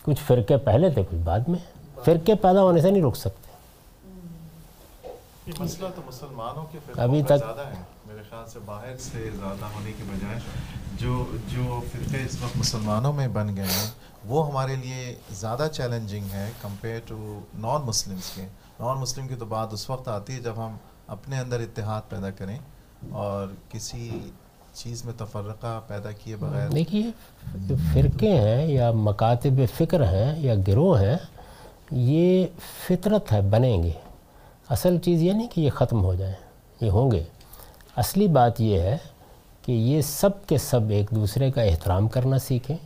کچھ 0.03 0.23
فرقے 0.27 0.57
پہلے 0.57 0.89
تھے 0.89 1.03
کچھ 1.03 1.19
بعد 1.23 1.39
میں۔ 1.47 1.59
فرقے 2.05 2.35
پیدا 2.35 2.61
ہونے 2.61 2.81
سے 2.81 2.91
نہیں 2.91 3.03
رک 3.03 3.15
سکتے۔ 3.15 3.51
یہ 5.47 5.53
مسئلہ 5.59 5.87
تو 5.95 6.01
مسلمانوں 6.07 6.65
کے 6.71 6.77
ابھی 6.97 7.23
تک- 7.23 7.37
زیادہ 7.37 7.61
ہے۔ 7.61 7.81
میرے 8.07 8.23
خیال 8.29 8.49
سے 8.49 8.59
باہر 8.65 8.97
سے 8.97 9.29
زیادہ 9.39 9.65
ہونے 9.65 9.91
کی 9.97 10.03
بجائے 10.03 10.39
جو 10.99 11.25
جو 11.47 11.81
فرقے 11.91 12.25
اس 12.25 12.37
وقت 12.41 12.57
مسلمانوں 12.57 13.13
میں 13.13 13.27
بن 13.27 13.55
گئے 13.55 13.63
ہیں 13.63 13.91
وہ 14.27 14.47
ہمارے 14.47 14.75
لیے 14.75 15.15
زیادہ 15.31 15.67
چیلنجنگ 15.71 16.33
ہے 16.33 16.51
کمپیئر 16.61 16.99
ٹو 17.07 17.39
نان 17.53 17.81
مسلمس 17.81 18.29
کے۔ 18.35 18.41
نان 18.79 18.97
مسلم 18.97 19.27
کی 19.27 19.35
تو 19.35 19.45
بات 19.45 19.73
اس 19.73 19.89
وقت 19.89 20.07
آتی 20.07 20.33
ہے 20.33 20.39
جب 20.39 20.53
ہم 20.57 20.77
اپنے 21.07 21.39
اندر 21.39 21.59
اتحاد 21.59 22.01
پیدا 22.09 22.29
کریں 22.29 22.57
اور 23.11 23.47
کسی 23.69 24.19
چیز 24.73 25.05
میں 25.05 25.13
تفرقہ 25.17 25.81
پیدا 25.87 26.11
کیے 26.11 26.35
بغیر۔ 26.35 26.69
دیکھیے، 26.69 27.11
جو 27.55 27.75
فرقے 27.93 28.29
ہیں 28.29 28.67
یا 28.67 28.91
مکاتب 28.91 29.61
فکر 29.77 30.03
ہیں 30.03 30.39
یا 30.39 30.53
گروہ 30.67 31.01
ہیں، 31.01 31.17
یہ 31.91 32.45
فطرت 32.87 33.31
ہے، 33.31 33.41
بنیں 33.41 33.83
گے۔ 33.83 33.91
اصل 34.69 34.97
چیز 34.97 35.21
یہ 35.21 35.31
نہیں 35.31 35.47
کہ 35.47 35.61
یہ 35.61 35.69
ختم 35.69 36.03
ہو 36.03 36.15
جائیں 36.15 36.33
یہ 36.81 36.89
ہوں 36.89 37.11
گے۔ 37.11 37.23
اصلی 37.95 38.27
بات 38.27 38.61
یہ 38.61 38.79
ہے 38.79 38.97
کہ 39.61 39.71
یہ 39.71 40.01
سب 40.01 40.47
کے 40.47 40.57
سب 40.57 40.89
ایک 40.89 41.11
دوسرے 41.11 41.51
کا 41.51 41.61
احترام 41.61 42.07
کرنا 42.07 42.39
سیکھیں۔ 42.39 42.77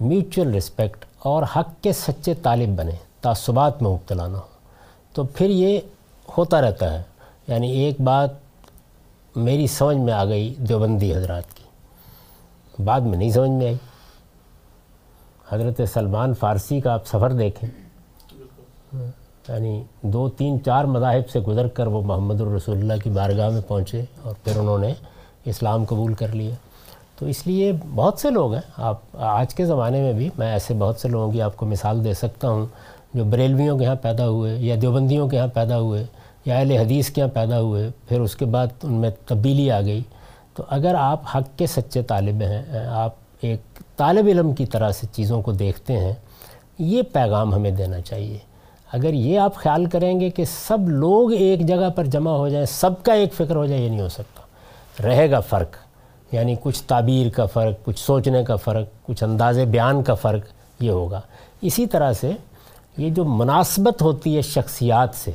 میوچل 0.00 0.54
رسپیکٹ 0.54 1.04
اور 1.18 1.42
حق 1.42 1.82
کے 1.82 1.92
سچے 1.92 2.34
طالب 2.34 2.68
بنیں 2.68 2.96
تعصبات 3.20 3.82
میں 3.82 3.90
مبتلا 3.90 4.26
نہ 4.26 4.36
ہو 4.36 4.42
تو 5.12 5.24
پھر 5.24 5.50
یہ 5.50 5.80
ہوتا 6.38 6.60
رہتا 6.60 6.98
ہے 6.98 7.02
یعنی 7.48 7.70
ایک 7.70 8.00
بات 8.00 8.30
میری 9.36 9.66
سمجھ 9.66 9.96
میں 9.96 10.12
آ 10.12 10.24
گئی 10.24 10.54
دیوبندی 10.58 11.14
حضرات 11.14 11.54
کی۔ 11.54 11.64
بعد 12.84 13.00
میں 13.00 13.18
نہیں 13.18 13.30
سمجھ 13.30 13.50
میں 13.50 13.66
آئی۔ 13.66 13.76
حضرت 15.48 15.80
سلمان 15.94 16.34
فارسی 16.34 16.80
کا 16.80 16.92
آپ 16.92 17.06
سفر 17.06 17.32
دیکھیں۔ 17.32 17.68
یعنی 19.48 19.82
دو، 20.02 20.28
تین، 20.28 20.64
چار 20.64 20.84
مذاہب 20.84 21.30
سے 21.30 21.40
گزر 21.40 21.68
کر 21.68 21.86
وہ 21.86 22.02
محمد 22.02 22.40
الرسول 22.40 22.78
اللہ 22.78 22.92
کی 23.04 23.10
بارگاہ 23.10 23.48
میں 23.48 23.62
پہنچے 23.68 24.04
اور 24.22 24.34
پھر 24.44 24.56
انہوں 24.56 24.78
نے 24.78 24.94
اسلام 25.44 25.84
قبول 25.84 26.14
کر 26.14 26.28
لیا۔ 26.28 26.54
تو 27.18 27.26
اس 27.26 27.46
لیے 27.46 27.72
بہت 27.94 28.18
سے 28.18 28.30
لوگ 28.30 28.52
ہیں، 28.52 28.60
آپ 28.76 28.98
آج 29.14 29.54
کے 29.54 29.64
زمانے 29.64 30.00
میں 30.00 30.12
بھی 30.12 30.28
میں 30.38 30.52
ایسے 30.52 30.74
بہت 30.74 30.96
سے 30.96 31.08
لوگوں 31.08 31.32
کی 31.32 31.42
آپ 31.42 31.56
کو 31.56 31.66
مثال 31.66 32.04
دے 32.04 32.14
سکتا 32.14 32.48
ہوں 32.48 32.66
جو 33.14 33.24
بریلویوں 33.24 33.78
کے 33.78 33.86
ہاں 33.86 33.94
پیدا 33.94 34.28
ہوئے 34.28 34.56
یا 34.58 34.76
دیوبندیوں 34.82 35.28
کے 35.28 35.38
ہاں 35.38 35.46
پیدا 35.46 35.78
ہوئے 35.78 36.04
یا 36.44 36.58
اہل 36.58 36.70
حدیث 36.70 37.10
کے 37.10 37.20
یہاں 37.20 37.34
پیدا 37.34 37.60
ہوئے، 37.60 37.88
پھر 38.08 38.20
اس 38.20 38.36
کے 38.36 38.44
بعد 38.44 38.66
ان 38.82 38.92
میں 38.92 39.10
تبدیلی 39.26 39.70
آ 39.70 39.80
گئی۔ 39.80 40.02
تو 40.54 40.62
اگر 40.68 40.94
آپ 40.94 41.22
حق 41.34 41.58
کے 41.58 41.66
سچے 41.66 42.02
طالب 42.02 42.42
ہیں، 42.42 42.86
آپ 42.88 43.14
ایک 43.40 43.60
طالب 43.96 44.26
علم 44.26 44.52
کی 44.52 44.66
طرح 44.66 44.90
سے 44.90 45.06
چیزوں 45.12 45.42
کو 45.42 45.52
دیکھتے 45.52 45.92
ہیں، 45.92 46.12
یہ 46.78 47.02
پیغام 47.02 47.54
ہمیں 47.54 47.70
دینا 47.70 48.00
چاہیے۔ 48.00 48.38
اگر 48.92 49.12
یہ 49.12 49.38
آپ 49.38 49.54
خیال 49.54 49.86
کریں 49.86 50.20
گے 50.20 50.30
کہ 50.30 50.44
سب 50.44 50.88
لوگ 50.88 51.32
ایک 51.32 51.60
جگہ 51.60 51.90
پر 51.90 52.04
جمع 52.04 52.30
ہو 52.30 52.48
جائیں، 52.48 52.66
سب 52.66 52.90
کا 53.02 53.12
ایک 53.12 53.34
فکر 53.34 53.56
ہو 53.56 53.66
جائے، 53.66 53.80
یہ 53.80 53.88
نہیں 53.88 54.00
ہو 54.00 54.08
سکتا۔ 54.08 54.42
رہے 55.08 55.30
گا 55.30 55.40
فرق۔ 55.40 55.87
یعنی 56.32 56.56
کچھ 56.62 56.82
تعبیر 56.82 57.30
کا 57.30 57.46
فرق، 57.46 57.84
کچھ 57.84 58.00
سوچنے 58.00 58.44
کا 58.44 58.56
فرق، 58.56 59.06
کچھ 59.06 59.24
انداز 59.24 59.58
بیان 59.58 60.02
کا 60.02 60.14
فرق 60.14 60.42
یہ 60.80 60.90
ہوگا۔ 60.90 61.20
اسی 61.60 61.86
طرح 61.86 62.12
سے 62.12 62.32
یہ 62.96 63.10
جو 63.10 63.24
مناسبت 63.24 64.02
ہوتی 64.02 64.36
ہے 64.36 64.42
شخصیات 64.42 65.14
سے، 65.14 65.30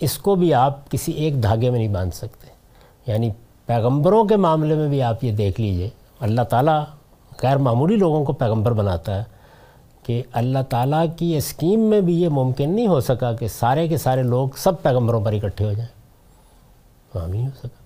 اس 0.00 0.18
کو 0.18 0.34
بھی 0.34 0.54
آپ 0.54 0.90
کسی 0.90 1.12
ایک 1.12 1.42
دھاگے 1.42 1.70
میں 1.70 1.78
نہیں 1.78 1.88
باندھ 1.88 2.14
سکتے۔ 2.14 2.46
یعنی 3.06 3.30
پیغمبروں 3.66 4.24
کے 4.24 4.36
معاملے 4.36 4.74
میں 4.74 4.88
بھی 4.88 5.02
آپ 5.02 5.24
یہ 5.24 5.32
دیکھ 5.32 5.60
لیجیے، 5.60 5.90
اللہ 6.20 6.42
تعالیٰ 6.42 6.84
غیر 7.42 7.56
معمولی 7.56 7.96
لوگوں 7.96 8.24
کو 8.24 8.32
پیغمبر 8.32 8.72
بناتا 8.72 9.18
ہے 9.18 9.24
کہ 10.02 10.22
اللہ 10.32 10.58
تعالیٰ 10.68 11.06
کی 11.16 11.36
اسکیم 11.36 11.80
میں 11.80 12.00
بھی 12.00 12.22
یہ 12.22 12.28
ممکن 12.28 12.70
نہیں 12.70 12.86
ہو 12.86 13.00
سکا 13.00 13.32
کہ 13.32 13.48
سارے 13.48 13.88
کے 13.88 13.98
سارے 13.98 14.22
لوگ 14.22 14.48
سب 14.56 14.82
پیغمبروں 14.82 15.24
پر 15.24 15.32
اکٹھے 15.32 15.64
ہو 15.64 15.72
جائیں۔ 15.72 16.00
وہاں 17.14 17.28
نہیں 17.28 17.44
ہو 17.44 17.50
سکا۔ 17.58 17.81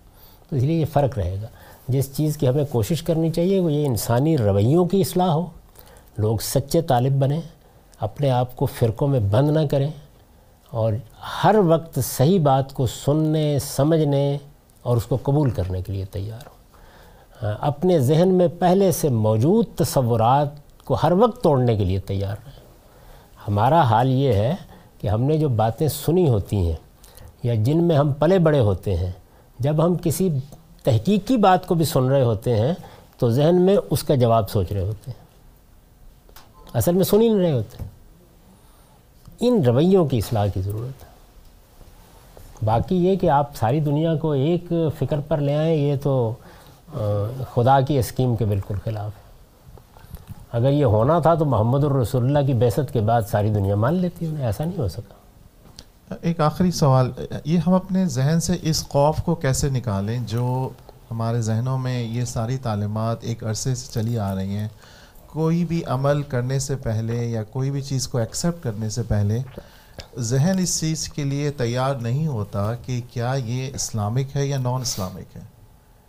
تو 0.51 0.57
اس 0.57 0.63
لیے 0.63 0.81
یہ 0.81 0.85
فرق 0.93 1.19
رہے 1.19 1.39
گا۔ 1.43 1.47
جس 1.89 2.17
چیز 2.17 2.37
کی 2.37 2.49
ہمیں 2.49 2.65
کوشش 2.65 3.03
کرنی 3.03 3.31
چاہیے 3.31 3.61
وہ 3.61 3.73
یہ 3.73 3.87
انسانی 3.87 4.39
رویوں 4.39 4.85
کی 4.85 5.01
اصلاح 5.01 5.29
ہو۔ 5.29 5.47
لوگ 6.19 6.37
سچے 6.41 6.83
طالب 6.83 7.13
بنیں، 7.13 7.41
اپنے 8.01 8.31
آپ 8.31 8.57
کو 8.57 8.67
فرقوں 8.67 9.09
میں 9.09 9.21
بند 9.21 9.51
نہ 9.51 9.61
کریں 9.71 9.91
اور 10.71 10.93
ہر 11.45 11.57
وقت 11.67 11.99
صحیح 12.05 12.41
بات 12.41 12.75
کو 12.75 12.87
سننے، 12.87 13.59
سمجھنے 13.59 14.39
اور 14.83 14.97
اس 14.97 15.05
کو 15.05 15.19
قبول 15.23 15.51
کرنے 15.51 15.83
کے 15.83 15.93
لیے 15.93 16.05
تیار 16.05 16.47
ہوں۔ 16.47 16.57
ہاں، 17.43 17.55
اپنے 17.61 17.99
ذہن 17.99 18.29
میں 18.29 18.49
پہلے 18.59 18.93
سے 18.93 19.09
موجود 19.09 19.67
تصورات 19.77 20.49
کو 20.85 20.95
ہر 20.95 21.13
وقت 21.13 21.43
توڑنے 21.43 21.77
کے 21.77 21.85
لیے 21.85 21.99
تیار 21.99 22.37
رہیں۔ 22.47 22.67
ہمارا 23.49 23.81
حال 23.81 24.13
یہ 24.13 24.33
ہے 24.33 24.55
کہ 25.01 25.09
ہم 25.09 25.23
نے 25.23 25.39
جو 25.39 25.49
باتیں 25.49 25.89
سنی 25.89 26.29
ہوتی 26.29 26.57
ہیں 26.57 26.77
یا 27.43 27.55
جن 27.55 27.83
میں 27.83 27.97
ہم 27.97 28.13
پلے 28.13 28.39
بڑے 28.39 28.61
ہوتے 28.61 28.97
ہیں 28.97 29.11
جب 29.59 29.85
ہم 29.85 29.95
کسی 30.03 30.31
تحقیقی 30.85 31.37
بات 31.37 31.67
کو 31.67 31.75
بھی 31.75 31.85
سن 31.85 32.05
رہے 32.05 32.23
ہوتے 32.23 32.57
ہیں، 32.57 32.75
تو 33.19 33.31
ذہن 33.31 33.63
میں 33.63 33.77
اس 33.91 34.03
کا 34.03 34.15
جواب 34.15 34.51
سوچ 34.51 34.73
رہے 34.73 34.81
ہوتے 34.81 35.11
ہیں۔ 35.11 35.27
اصل 36.75 36.93
میں 36.93 37.05
سن 37.05 37.21
ہی 37.21 37.29
نہیں 37.29 37.43
رہے 37.43 37.53
ہوتے۔ 37.53 37.85
ان 39.41 39.63
رویوں 39.65 40.07
کی 40.07 40.19
اصلاح 40.19 40.47
کی 40.47 40.63
ضرورت 40.63 41.03
ہے۔ 41.03 41.09
باقی 42.65 42.97
یہ 42.97 43.17
کہ 43.17 43.31
آپ 43.31 43.57
ساری 43.57 43.81
دنیا 43.81 44.15
کو 44.15 44.33
ایک 44.33 44.73
فکر 44.99 45.21
پر 45.29 45.39
لے 45.39 45.55
آئیں، 45.55 45.75
یہ 45.75 45.95
تو 46.03 46.35
خدا 47.55 47.81
کی 47.81 47.99
اسکیم 47.99 48.37
کے 48.37 48.45
بالکل 48.45 48.75
خلاف 48.85 49.11
ہے۔ 49.17 49.27
اگر 50.53 50.71
یہ 50.71 50.85
ہونا 50.85 51.19
تھا 51.19 51.35
تو 51.35 51.45
محمد 51.45 51.85
الرسول 51.85 52.25
اللہ 52.25 52.47
کی 52.47 52.55
بیست 52.55 52.93
کے 52.93 53.01
بعد 53.01 53.23
ساری 53.31 53.51
دنیا 53.51 53.75
مان 53.75 53.95
لیتی 53.95 54.27
انہیں 54.27 54.47
ایسا 54.47 54.65
نہیں 54.65 54.79
ہو 54.79 54.89
سکا۔ 54.89 55.15
ایک 56.11 56.41
آخری 56.41 56.71
سوال، 56.71 57.11
یہ 57.45 57.59
ہم 57.59 57.75
اپنے 57.75 58.07
ذہن 58.07 58.41
سے 58.41 58.57
اس 58.63 58.89
خوف 58.89 59.23
کو 59.25 59.35
کیسے 59.35 59.69
نکالیں 59.69 60.19
جو 60.27 60.69
ہمارے 61.11 61.41
ذہنوں 61.41 61.79
میں 61.79 62.03
یہ 62.03 62.25
ساری 62.25 62.57
تعلیمات 62.57 63.17
ایک 63.21 63.45
عرصے 63.45 63.75
سے 63.75 63.93
چلی 63.93 64.19
آ 64.19 64.35
رہی 64.35 64.57
ہیں؟ 64.57 64.69
کوئی 65.27 65.65
بھی 65.65 65.85
عمل 65.85 66.23
کرنے 66.23 66.59
سے 66.59 66.77
پہلے 66.77 67.27
یا 67.27 67.43
کوئی 67.43 67.71
بھی 67.71 67.83
چیز 67.83 68.09
کو 68.09 68.19
ایکسیپٹ 68.19 68.65
کرنے 68.65 68.89
سے 68.89 69.03
پہلے 69.03 69.39
ذہن 70.19 70.59
اس 70.59 70.81
چیز 70.81 71.09
کے 71.09 71.25
لیے 71.25 71.51
تیار 71.51 71.95
نہیں 71.95 72.27
ہوتا 72.27 72.75
کہ 72.75 73.01
کیا 73.11 73.35
یہ 73.45 73.71
اسلامک 73.75 74.37
ہے 74.37 74.47
یا 74.47 74.59
نان 74.59 74.81
اسلامک 74.81 75.37
ہے۔ 75.37 75.43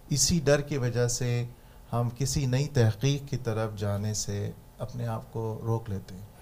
اسی 0.09 0.39
ڈر 0.43 0.61
کی 0.61 0.77
وجہ 0.77 1.07
سے 1.07 1.45
ہم 1.93 2.09
کسی 2.17 2.45
نئی 2.45 2.67
تحقیق 2.67 3.29
کی 3.29 3.37
طرف 3.37 3.77
جانے 3.77 4.13
سے 4.13 4.51
اپنے 4.77 5.07
آپ 5.07 5.33
کو 5.33 5.59
روک 5.63 5.89
لیتے 5.89 6.15
ہیں۔ 6.15 6.36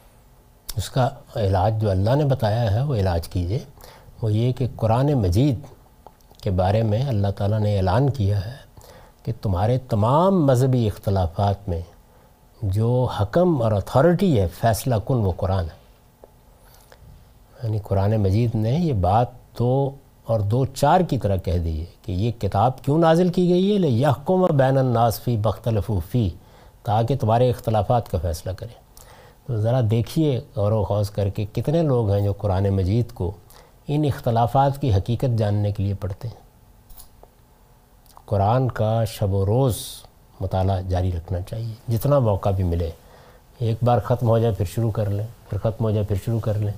اس 0.78 0.90
کا 0.90 1.10
علاج 1.36 1.82
جو 1.82 1.90
اللہ 1.90 2.16
نے 2.16 2.26
بتایا 2.26 2.72
ہے 2.72 2.82
وہ 2.82 2.96
علاج 2.96 3.28
کیجیے۔ 3.28 3.60
وہ 4.22 4.34
یہ 4.34 4.52
کہ 4.52 4.68
قرآن 4.76 5.14
مجید 5.14 5.60
کے 6.44 6.52
بارے 6.52 6.84
میں 6.84 7.06
اللہ 7.06 7.28
تعالیٰ 7.38 7.60
نے 7.60 7.78
اعلان 7.78 8.10
کیا 8.10 8.46
ہے 8.46 8.56
کہ 9.24 9.34
تمہارے 9.42 9.78
تمام 9.78 10.46
مذہبی 10.46 10.88
اختلافات 10.88 11.70
میں 11.70 11.82
جو 12.62 13.08
حکم 13.22 13.62
اور 13.62 13.72
اتھارٹی 13.72 14.40
ہے، 14.40 14.48
فیصلہ 14.48 14.96
کن 15.08 15.14
وہ 15.14 15.32
قرآن 15.38 15.64
ہے۔ 15.64 15.86
یعنی 17.64 17.80
قرآن 17.84 18.16
مجید 18.18 18.56
نے 18.56 18.72
یہ 18.72 18.94
بات 18.94 19.28
دو 19.60 19.92
اور 20.26 20.40
دو 20.40 20.66
چار 20.66 21.02
کی 21.02 21.18
طرح 21.18 21.36
کہہ 21.36 21.58
دی 21.58 21.80
ہے 21.80 21.86
کہ 22.02 22.12
یہ 22.12 22.32
کتاب 22.32 22.82
کیوں 22.82 23.00
نازل 23.00 23.30
کی 23.30 23.50
گئی 23.50 23.74
ہے؟ 23.74 23.78
لے 23.78 23.88
یحکم 23.88 24.58
بین 24.58 24.78
الناس 24.78 25.22
فی 25.22 25.38
بختلف 25.38 25.92
فی 26.12 26.30
تاکہ 26.84 27.18
تمہارے 27.18 27.50
اختلافات 27.50 28.12
کا 28.12 28.18
فیصلہ 28.22 28.52
کرے 28.52 28.85
تو 29.48 29.58
ذرا 29.58 29.82
دیکھیے 29.92 30.42
غور 30.56 30.72
و 30.72 30.84
خوض 30.84 31.10
کر 31.10 31.30
کے 31.30 31.46
کتنے 31.54 31.82
لوگ 31.82 32.12
ہیں 32.12 32.22
جو 32.22 32.34
قرآن 32.34 32.70
مجید 32.70 33.12
کو 33.14 33.32
ان 33.88 34.06
اختلافات 34.06 34.82
کی 34.82 34.94
حقیقت 34.94 35.38
جاننے 35.38 35.72
کے 35.72 35.84
لیے 35.84 35.94
پڑھتے 35.94 36.28
ہیں۔ 36.28 36.36
قرآن 38.26 38.72
کا 38.72 39.04
شب 39.04 39.34
و 39.34 39.46
روز 39.46 39.78
مطالعہ 40.40 40.82
جاری 40.82 41.12
رکھنا 41.12 41.42
چاہیے۔ 41.42 41.74
جتنا 41.88 42.20
موقع 42.20 42.50
بھی 42.50 42.64
ملے، 42.64 42.90
ایک 43.60 43.78
بار 43.84 44.00
ختم 44.00 44.28
ہو 44.28 44.40
جائے 44.40 44.54
پھر 44.54 44.66
شروع 44.66 44.92
کر 44.92 45.10
لیں، 45.10 45.28
پھر 45.50 45.58
ختم 45.58 45.84
ہو 45.84 45.92
جائے 45.92 46.06
پھر 46.06 46.16
شروع 46.26 46.40
کر 46.40 46.54
لیں۔ 46.54 46.74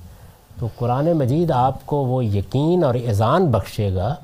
تو 0.59 0.67
قرآن 0.77 1.13
مجید 1.13 1.51
آپ 1.51 1.85
کو 1.85 1.97
وہ 1.97 2.25
یقین 2.25 2.83
اور 2.83 2.95
اذان 2.95 3.51
بخشے 3.51 3.95
گا 3.95 4.15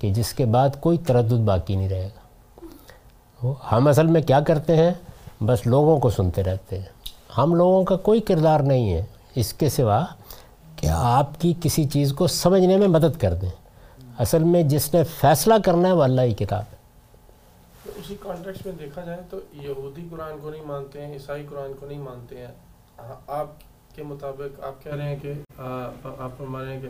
کہ 0.00 0.12
جس 0.12 0.34
کے 0.34 0.44
بعد 0.44 0.68
کوئی 0.80 0.98
تردد 0.98 1.44
باقی 1.44 1.76
نہیں 1.76 1.88
رہے 1.88 2.08
گا۔ 2.16 3.52
ہم 3.72 3.88
اصل 3.88 4.06
میں 4.06 4.22
کیا 4.22 4.40
کرتے 4.40 4.76
ہیں؟ 4.76 4.92
بس 5.40 5.66
لوگوں 5.66 6.00
کو 6.00 6.10
سنتے 6.10 6.42
رہتے 6.42 6.78
ہیں۔ 6.78 6.95
ہم 7.36 7.54
لوگوں 7.54 7.84
کا 7.84 7.96
کوئی 7.96 8.20
کردار 8.20 8.60
نہیں 8.60 8.92
ہے۔ 8.92 9.04
اس 9.34 9.52
کے 9.52 9.68
سوا 9.68 10.04
کہ 10.76 10.86
آپ 10.92 11.40
کی 11.40 11.54
کسی 11.62 11.84
چیز 11.84 12.12
کو 12.12 12.26
سمجھنے 12.26 12.76
میں 12.76 12.88
مدد 12.88 13.20
کر 13.20 13.34
دیں۔ 13.34 13.50
اصل 14.18 14.44
میں 14.44 14.62
جس 14.62 14.94
نے 14.94 15.02
فیصلہ 15.04 15.54
کرنا 15.64 15.88
ہے 15.88 15.92
وہ 15.92 16.02
اللہ 16.02 16.20
ہی 16.20 16.34
کتاب 16.34 16.62
ہے۔ 16.72 16.76
اسی 17.96 18.16
کانٹیکس 18.20 18.66
میں 18.66 18.74
دیکھا 18.78 19.02
جائے 19.02 19.20
تو 19.30 19.38
یہودی 19.52 20.08
قرآن 20.10 20.38
کو 20.42 20.50
نہیں 20.50 20.64
مانتے 20.66 21.06
ہیں، 21.06 21.12
عیسائی 21.12 21.46
قرآن 21.50 21.72
کو 21.80 21.86
نہیں 21.86 21.98
مانتے 21.98 22.38
ہیں۔ 22.38 22.46
ہاں، 22.98 23.20
آپ 23.26 23.46
کے 23.94 24.02
مطابق 24.02 24.64
آپ 24.64 24.84
کہہ 24.84 24.94
رہے 24.94 25.08
ہیں 25.08 25.16
کہ 25.22 25.32
آپ 26.18 26.38
فرما 26.38 26.62
رہے 26.64 26.74
ہیں 26.74 26.80
کہ 26.80 26.88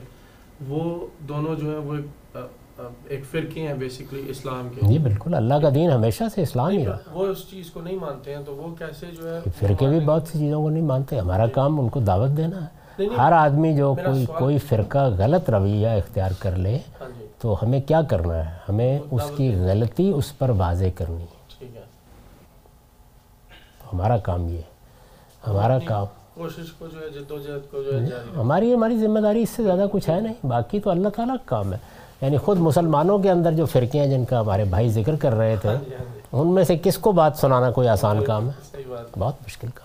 وہ 0.68 1.06
دونوں 1.18 1.54
جو 1.54 1.70
ہیں 1.70 1.78
وہ 1.78 1.94
ایک 2.78 3.24
فرقے 3.24 3.60
ہیں 3.60 3.74
بیسیکلی 3.74 4.22
اسلام 4.28 4.68
کے۔ 4.68 4.86
جی 4.86 4.98
بالکل 4.98 5.34
اللہ 5.34 5.54
کا 5.54 5.68
دین 5.74 5.90
ہمیشہ 5.90 6.24
سے 6.34 6.42
اسلام 6.42 6.70
ہی 6.70 6.84
رہا 6.86 6.96
وہ 7.12 7.26
اس 7.26 7.44
چیز 7.50 7.70
کو 7.70 7.80
نہیں 7.80 7.96
مانتے 7.96 8.34
ہیں 8.34 8.42
تو 8.44 8.54
وہ 8.56 8.74
کیسے 8.78 9.06
جو 9.12 9.34
ہے 9.34 9.40
فرقے 9.58 9.86
بھی 9.86 10.00
بہت 10.00 10.28
سی 10.28 10.38
چیزوں 10.38 10.62
کو 10.62 10.70
نہیں 10.70 10.82
مانتے 10.84 11.18
ہمارا 11.18 11.46
کام 11.54 11.78
ان 11.80 11.88
کو 11.88 12.00
دعوت 12.02 12.36
دینا 12.36 12.62
ہے۔ 12.62 12.74
ہر 13.16 13.32
آدمی 13.32 13.74
جو 13.76 13.94
کوئی 13.96 14.24
کوئی 14.28 14.58
فرقہ 14.58 15.08
غلط 15.18 15.48
رویہ 15.50 15.88
اختیار 15.96 16.30
کر 16.38 16.56
لے 16.56 16.76
ہاں 17.00 17.08
جی۔ 17.18 17.26
تو 17.40 17.56
ہمیں 17.62 17.80
کیا 17.80 18.00
کرنا 18.02 18.36
ہے؟ 18.36 18.52
ہمیں 18.68 18.98
اس 19.10 19.30
کی 19.36 19.54
غلطی 19.58 20.10
اس 20.14 20.36
پر 20.38 20.50
واضح 20.58 20.90
کرنی 20.94 21.22
ہے۔ 21.22 21.34
ہمارا 23.92 24.16
کام 24.18 24.48
یہ 24.48 24.60
ہمارا 25.46 25.78
کام 25.84 26.06
کوشش 26.34 26.72
کو 26.72 26.86
جو 26.86 27.00
ہے 27.00 27.08
کو 27.68 27.82
جو 27.82 28.00
ہے 28.00 28.08
ہماری 28.36 28.72
ہماری 28.74 28.96
ذمہ 28.98 29.20
داری 29.20 29.42
اس 29.42 29.50
سے 29.50 29.62
زیادہ 29.62 29.86
کچھ 29.92 30.08
ہے 30.10 30.20
نہیں 30.20 30.46
باقی 30.46 30.80
تو 30.80 30.90
اللہ 30.90 31.08
تعالیٰ 31.08 31.34
کا 31.36 31.44
کام 31.46 31.72
ہے۔ 31.72 31.78
یعنی 32.20 32.36
خود 32.36 32.58
مسلمانوں 32.58 33.18
کے 33.18 33.30
اندر 33.30 33.52
جو 33.52 33.66
فرقے 33.66 33.98
ہیں 33.98 34.06
جن 34.06 34.24
کا 34.24 34.40
ہمارے 34.40 34.64
بھائی 34.64 34.90
ذکر 34.90 35.16
کر 35.16 35.34
رہے 35.34 35.56
تھے 35.56 35.68
ہاں 35.68 35.84
جی، 35.84 35.94
ہاں 35.94 36.04
جی۔ 36.14 36.20
ان 36.32 36.54
میں 36.54 36.64
سے 36.64 36.76
کس 36.82 36.98
کو 36.98 37.12
بات 37.12 37.38
سنانا 37.38 37.70
کوئی 37.70 37.88
آسان 37.88 38.24
کام 38.24 38.48
ہے؟ 38.48 38.82
بہت 39.18 39.34
مشکل 39.46 39.68
کام۔ 39.74 39.84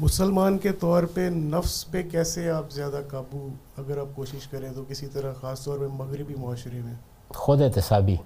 مسلمان 0.00 0.58
کے 0.58 0.72
طور 0.72 1.02
پہ 1.14 1.28
نفس 1.32 1.90
پہ 1.90 2.02
کیسے 2.02 2.50
آپ 2.50 2.72
زیادہ 2.72 3.00
قابو 3.10 3.48
اگر 3.78 3.98
آپ 3.98 4.16
کوشش 4.16 4.46
کریں 4.46 4.68
تو 4.74 4.84
کسی 4.88 5.06
طرح 5.06 5.32
خاص 5.40 5.64
طور 5.64 5.78
پہ 5.78 5.86
مغربی 5.90 6.34
معاشرے 6.38 6.80
میں؟ 6.84 6.94
خود 7.34 7.62
احتسابی 7.62 8.16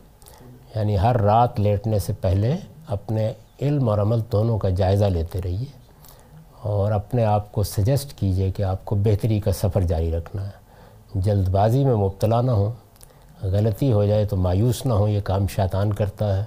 یعنی 0.74 0.98
ہر 0.98 1.20
رات 1.20 1.60
لیٹنے 1.60 1.98
سے 1.98 2.12
پہلے 2.20 2.56
اپنے 2.86 3.32
علم 3.60 3.88
اور 3.88 3.98
عمل 3.98 4.20
دونوں 4.32 4.58
کا 4.58 4.68
جائزہ 4.70 5.04
لیتے 5.04 5.42
رہیے 5.44 5.64
اور 6.62 6.92
اپنے 6.92 7.24
آپ 7.24 7.52
کو 7.52 7.62
سجیسٹ 7.62 8.18
کیجیے 8.18 8.50
کہ 8.50 8.62
آپ 8.62 8.84
کو 8.84 8.96
بہتری 8.96 9.40
کا 9.40 9.52
سفر 9.52 9.80
جاری 9.80 10.12
رکھنا 10.12 10.46
ہے۔ 10.46 10.57
جلد 11.14 11.48
بازی 11.48 11.84
میں 11.84 11.94
مبتلا 11.94 12.40
نہ 12.40 12.50
ہوں، 12.50 12.72
غلطی 13.42 13.92
ہو 13.92 14.06
جائے 14.06 14.24
تو 14.24 14.36
مایوس 14.36 14.86
نہ 14.86 14.92
ہوں، 14.92 15.08
یہ 15.08 15.20
کام 15.20 15.46
شیطان 15.46 15.92
کرتا 15.92 16.38
ہے۔ 16.38 16.44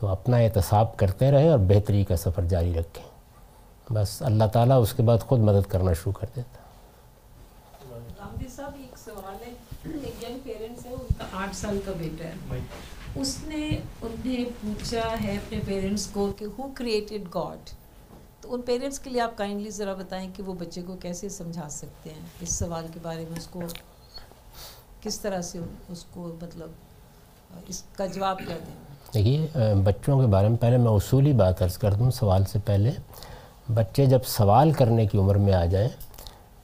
تو 0.00 0.08
اپنا 0.08 0.36
احتساب 0.36 0.96
کرتے 0.96 1.30
رہیں 1.30 1.48
اور 1.48 1.58
بہتری 1.58 2.04
کا 2.04 2.16
سفر 2.16 2.44
جاری 2.44 2.74
رکھیں۔ 2.74 3.08
بس 3.92 4.22
اللہ 4.22 4.44
تعالیٰ 4.52 4.82
اس 4.82 4.92
کے 4.92 5.02
بعد 5.02 5.18
خود 5.18 5.40
مدد 5.40 5.70
کرنا 5.70 5.92
شروع 5.92 6.12
کر 6.12 6.26
دیتا۔ 6.36 6.62
صاحب، 8.56 8.72
ایک 8.76 8.98
سوال 8.98 9.36
ہے۔ 9.46 9.52
ایک 10.04 10.30
ینگ 10.30 10.38
پیرنٹس 10.44 10.86
ہیں، 10.86 10.92
ان 10.92 11.06
کا 11.18 11.24
آٹھ 11.32 11.56
سال 11.56 11.80
کا 11.84 11.92
بیٹا 11.98 12.24
ہے۔ 12.24 12.58
اس 13.14 13.38
نے 13.46 13.68
انہیں 14.02 14.44
پوچھا 14.44 15.24
ہے 15.24 15.32
اپنے 15.32 15.58
پیرنٹس 15.66 16.06
کو 16.06 16.32
کہ 16.38 16.44
ہو 16.44 16.68
کریٹڈ 16.74 17.34
گاڈ 17.34 17.70
تو 18.42 18.54
ان 18.54 18.60
پیرنٹس 18.60 18.98
کے 18.98 19.10
لیے 19.10 19.20
آپ 19.20 19.36
کائنڈلی 19.36 19.70
ذرا 19.70 19.92
بتائیں 19.94 20.28
کہ 20.34 20.42
وہ 20.42 20.54
بچے 20.58 20.82
کو 20.82 20.96
کیسے 20.96 21.28
سمجھا 21.28 21.68
سکتے 21.70 22.10
ہیں؟ 22.10 22.20
اس 22.40 22.58
سوال 22.58 22.86
کے 22.94 23.00
بارے 23.02 23.24
میں 23.30 23.38
اس 23.38 23.46
کو 23.46 23.60
کس 25.00 25.20
طرح 25.20 25.40
سے 25.42 25.58
اس 25.88 26.04
کو 26.04 26.32
مطلب 26.42 26.68
اس 27.68 27.82
کا 27.96 28.06
جواب 28.06 28.38
کیا 28.38 28.56
دیں؟ 28.66 28.74
دیکھیے 29.14 29.74
بچوں 29.84 30.20
کے 30.20 30.26
بارے 30.26 30.48
میں 30.48 30.56
پہلے 30.56 30.76
میں 30.76 30.90
اصولی 30.90 31.32
بات 31.32 31.62
عرض 31.62 31.76
کر 31.78 31.94
دوں 31.94 32.10
سوال 32.10 32.44
سے 32.44 32.58
پہلے۔ 32.64 32.90
بچے 33.74 34.06
جب 34.06 34.24
سوال 34.26 34.72
کرنے 34.72 35.06
کی 35.06 35.18
عمر 35.18 35.34
میں 35.34 35.52
آ 35.54 35.64
جائیں 35.64 35.88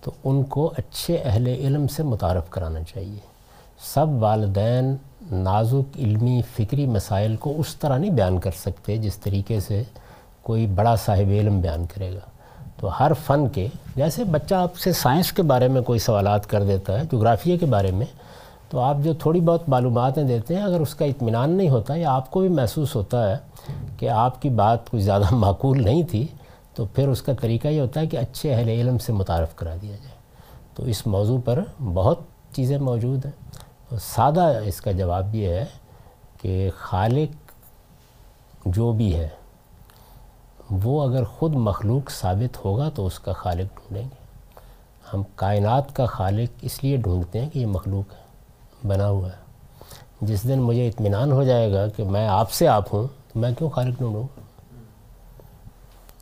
تو 0.01 0.11
ان 0.25 0.43
کو 0.45 0.71
اچھے 0.77 1.17
اہل 1.17 1.47
علم 1.47 1.87
سے 1.87 2.03
متعارف 2.03 2.51
کرانا 2.51 2.83
چاہیے۔ 2.83 3.19
سب 3.95 4.07
والدین 4.21 4.95
نازک 5.31 5.97
علمی 5.97 6.41
فکری 6.57 6.87
مسائل 6.87 7.37
کو 7.37 7.55
اس 7.59 7.75
طرح 7.77 7.99
نہیں 7.99 8.11
بیان 8.11 8.39
کر 8.41 8.51
سکتے 8.57 8.97
جس 8.97 9.17
طریقے 9.17 9.61
سے 9.61 9.83
کوئی 10.49 10.67
بڑا 10.67 10.97
صاحب 10.97 11.29
علم 11.29 11.61
بیان 11.61 11.87
کرے 11.95 12.15
گا۔ 12.15 12.31
تو 12.77 12.89
ہر 13.01 13.13
فن 13.27 13.49
کے، 13.49 13.69
جیسے 13.97 14.25
بچہ 14.25 14.55
آپ 14.55 14.79
سے 14.79 14.93
سائنس 14.93 15.33
کے 15.33 15.43
بارے 15.43 15.69
میں 15.69 15.83
کوئی 15.83 15.99
سوالات 15.99 16.47
کر 16.47 16.63
دیتا 16.63 17.01
ہے، 17.01 17.05
جغرافیہ 17.13 17.59
کے 17.59 17.67
بارے 17.67 17.91
میں، 17.91 18.07
تو 18.71 18.81
آپ 18.81 18.97
جو 19.03 19.15
تھوڑی 19.15 19.41
بہت 19.41 19.69
معلوماتیں 19.69 20.23
دیتے 20.23 20.57
ہیں، 20.57 20.63
اگر 20.63 20.81
اس 20.81 20.95
کا 20.95 21.05
اطمینان 21.05 21.51
نہیں 21.51 21.69
ہوتا 21.69 21.97
یا 21.97 22.13
آپ 22.13 22.31
کو 22.31 22.41
بھی 22.41 22.49
محسوس 22.49 22.97
ہوتا 22.97 23.31
ہے 23.31 23.37
کہ 23.99 24.09
آپ 24.09 24.43
کی 24.43 24.49
بات 24.49 24.91
کچھ 24.91 25.03
زیادہ 25.03 25.25
معقول 25.35 25.85
نہیں 25.85 26.03
تھی، 26.03 26.27
تو 26.75 26.85
پھر 26.85 27.09
اس 27.09 27.23
کا 27.23 27.33
طریقہ 27.41 27.69
یہ 27.69 27.81
ہوتا 27.81 28.01
ہے 28.01 28.07
کہ 28.07 28.17
اچھے 28.17 28.55
اہل 28.55 28.69
علم 28.69 28.99
سے 28.99 29.13
متعارف 29.13 29.57
کرا 29.57 29.75
دیا 29.83 29.97
جائے۔ 29.97 30.17
تو 30.75 30.85
اس 30.85 31.07
موضوع 31.07 31.39
پر 31.45 31.61
بہت 31.95 32.19
چیزیں 32.53 32.79
موجود 32.79 33.27
ہیں۔ 33.27 33.33
سادہ 34.01 34.53
اس 34.65 34.81
کا 34.81 34.93
جواب 34.93 35.35
یہ 35.35 35.49
ہے 35.49 35.65
کہ 36.43 36.71
خالق 36.79 37.53
جو 38.67 38.93
بھی 38.93 39.15
ہے 39.15 39.29
وہ 40.71 41.09
اگر 41.09 41.25
خود 41.25 41.55
مخلوق 41.55 42.11
ثابت 42.11 42.65
ہوگا 42.65 42.89
تو 42.89 43.07
اس 43.07 43.19
کا 43.19 43.33
خالق 43.33 43.77
ڈھونڈیں 43.77 44.03
گے۔ 44.03 44.17
ہم 45.13 45.23
کائنات 45.35 45.97
کا 45.97 46.07
خالق 46.07 46.59
اس 46.63 46.85
لیے 46.85 46.97
ڈھونڈتے 46.97 47.41
ہیں 47.41 47.51
کہ 47.51 47.59
یہ 47.59 47.67
مخلوق 47.67 48.13
ہے 48.13 48.89
بنا 48.89 49.09
ہوا 49.09 49.29
ہے۔ 49.29 49.47
جس 50.21 50.45
دن 50.45 50.59
مجھے 50.59 50.89
اطمینان 50.89 51.33
ہو 51.33 51.45
جائے 51.45 51.73
گا 51.73 51.89
کہ 51.89 52.05
میں 52.05 52.29
آپ 52.29 52.53
سے 52.53 52.69
آپ 52.69 52.95
ہوں 52.95 53.07
تو 53.33 53.39
میں 53.39 53.53
کیوں 53.59 53.71
خالق 53.71 53.99
ڈھونڈوں؟ 53.99 54.27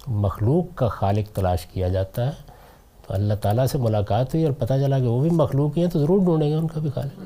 مخلوق 0.07 0.77
کا 0.77 0.89
خالق 0.89 1.37
تلاش 1.37 1.67
کیا 1.67 1.89
جاتا 1.89 2.27
ہے 2.27 2.33
تو 3.07 3.15
اللہ 3.15 3.35
تعالیٰ 3.35 3.67
سے 3.67 3.79
ملاقات 3.79 4.35
ہوئی 4.35 4.45
اور 4.45 4.53
پتہ 4.53 4.75
چلا 4.75 4.99
کہ 4.99 5.07
وہ 5.07 5.21
بھی 5.21 5.31
مخلوق 5.31 5.77
ہی 5.77 5.83
ہیں 5.83 5.91
تو 5.91 5.99
ضرور 5.99 6.19
ڈھونڈیں 6.19 6.49
گے 6.51 6.55
ان 6.55 6.69
کا 6.69 6.81
بھی 6.81 6.91
خالق۔ 6.91 7.21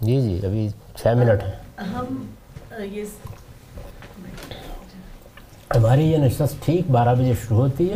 جی 0.00 0.20
جی 0.22 0.46
ابھی 0.46 0.68
چھ 0.98 1.14
منٹ 1.16 1.42
ہم 1.80 2.26
یہ 2.78 3.04
ہماری 5.76 6.04
یہ 6.06 6.16
نشست 6.16 6.64
ٹھیک 6.64 6.90
بارہ 6.90 7.14
بجے 7.14 7.32
شروع 7.34 7.58
ہوتی 7.58 7.90
ہے۔ 7.90 7.94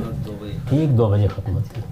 ٹھیک 0.69 0.99
دو 0.99 1.07
بجے 1.07 1.29
ختم 1.29 1.55
ہوتی 1.55 1.81
ہے۔ 1.81 1.91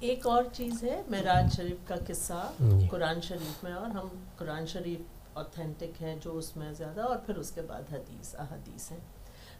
ایک 0.00 0.26
اور 0.26 0.42
چیز 0.52 0.84
ہے 0.84 1.02
معراج 1.08 1.56
شریف 1.56 1.88
کا 1.88 1.94
قصہ 2.06 2.52
جی۔ 2.60 2.88
قرآن 2.88 3.20
شریف 3.20 3.64
میں 3.64 3.72
اور 3.72 3.90
ہم 3.90 4.08
قرآن 4.38 4.66
شریف 4.66 5.00
اوتھینٹک 5.32 6.02
ہے 6.02 6.16
جو 6.20 6.38
اس 6.38 6.56
میں 6.56 6.72
زیادہ 6.72 7.00
اور 7.00 7.16
پھر 7.16 7.34
اس 7.34 7.50
کے 7.50 7.62
بعد 7.62 7.92
حدیث 7.92 8.34
احادیث 8.34 8.90
ہیں۔ 8.92 8.98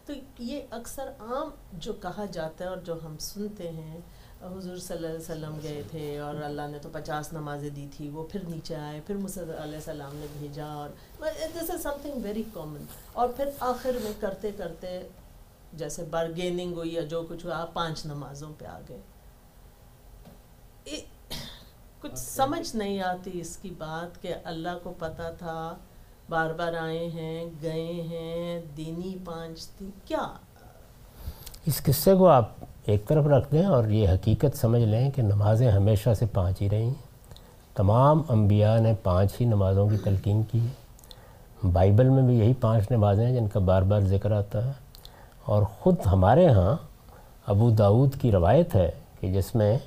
تو 0.05 0.13
یہ 0.39 0.61
اکثر 0.71 1.07
عام 1.19 1.49
جو 1.73 1.93
کہا 1.93 2.25
جاتا 2.31 2.63
ہے 2.63 2.69
اور 2.69 2.77
جو 2.77 2.93
ہم 3.05 3.17
سنتے 3.19 3.71
ہیں 3.71 3.99
حضور 4.43 4.77
صلی 4.77 4.95
اللہ 4.97 5.07
علیہ 5.07 5.19
وسلم 5.19 5.57
گئے 5.63 5.81
تھے 5.91 6.19
اور 6.19 6.35
اللہ 6.35 6.67
نے 6.71 6.79
تو 6.79 6.89
پچاس 6.91 7.31
نمازیں 7.33 7.69
دی 7.69 7.87
تھی 7.97 8.09
وہ 8.09 8.23
پھر 8.31 8.39
نیچے 8.47 8.75
آئے 8.75 8.99
پھر 9.07 9.15
مصد 9.15 9.49
علیہ 9.57 9.75
السلام 9.75 10.15
نے 10.15 10.25
بھیجا 10.39 10.65
اور 10.65 10.89
this 11.55 11.69
is 11.69 11.83
something 12.01 12.23
very 12.23 12.43
common 12.53 12.83
اور 13.13 13.29
پھر 13.37 13.49
آخر 13.59 13.97
میں 14.03 14.11
کرتے 14.19 14.51
کرتے 14.57 14.99
جیسے 15.73 16.03
بارگیننگ 16.09 16.73
ہوئی 16.73 16.93
یا 16.93 17.01
جو 17.01 17.21
کچھ 17.29 17.45
ہوا 17.45 17.57
آپ 17.57 17.73
پانچ 17.73 18.05
نمازوں 18.05 18.51
پہ 18.57 18.65
آ 18.65 18.79
گئے۔ 18.89 18.99
کچھ 22.01 22.19
سمجھ 22.19 22.75
نہیں 22.75 23.01
آتی 23.01 23.31
اس 23.33 23.57
کی 23.57 23.69
بات 23.77 24.21
کہ 24.21 24.33
اللہ 24.43 24.77
کو 24.83 24.93
پتہ 24.99 25.31
تھا 25.39 25.75
بار 26.29 26.53
بار 26.53 26.73
آئے 26.73 27.07
ہیں 27.09 27.45
گئے 27.61 27.91
ہیں 28.09 28.61
دینی 28.77 29.15
پانچ 29.25 29.67
تھی 29.67 29.89
کیا؟ 30.05 30.25
اس 31.65 31.81
قصے 31.83 32.15
کو 32.15 32.27
آپ 32.27 32.51
ایک 32.85 33.07
طرف 33.07 33.27
رکھ 33.27 33.51
دیں 33.51 33.65
اور 33.65 33.87
یہ 33.87 34.09
حقیقت 34.09 34.57
سمجھ 34.57 34.81
لیں 34.81 35.11
کہ 35.11 35.21
نمازیں 35.21 35.71
ہمیشہ 35.71 36.09
سے 36.19 36.25
پانچ 36.33 36.61
ہی 36.61 36.69
رہی 36.69 36.83
ہیں۔ 36.83 36.93
تمام 37.75 38.21
انبیاء 38.29 38.79
نے 38.79 38.93
پانچ 39.03 39.31
ہی 39.41 39.45
نمازوں 39.45 39.89
کی 39.89 39.97
تلقین 39.97 40.43
کی 40.51 40.59
ہے۔ 40.59 40.83
بائبل 41.71 42.09
میں 42.09 42.23
بھی 42.23 42.39
یہی 42.39 42.53
پانچ 42.53 42.91
نمازیں 42.91 43.25
ہیں 43.25 43.35
جن 43.35 43.47
کا 43.47 43.59
بار 43.59 43.81
بار 43.81 43.99
ذکر 43.99 44.31
آتا 44.31 44.65
ہے۔ 44.65 44.71
اور 45.45 45.63
خود 45.79 45.95
ہمارے 46.05 46.47
ہاں 46.47 46.75
ابو 47.47 47.69
داود 47.69 48.15
کی 48.21 48.31
روایت 48.31 48.75
ہے 48.75 48.91
کہ 49.19 49.33
جس 49.33 49.55
میں 49.55 49.77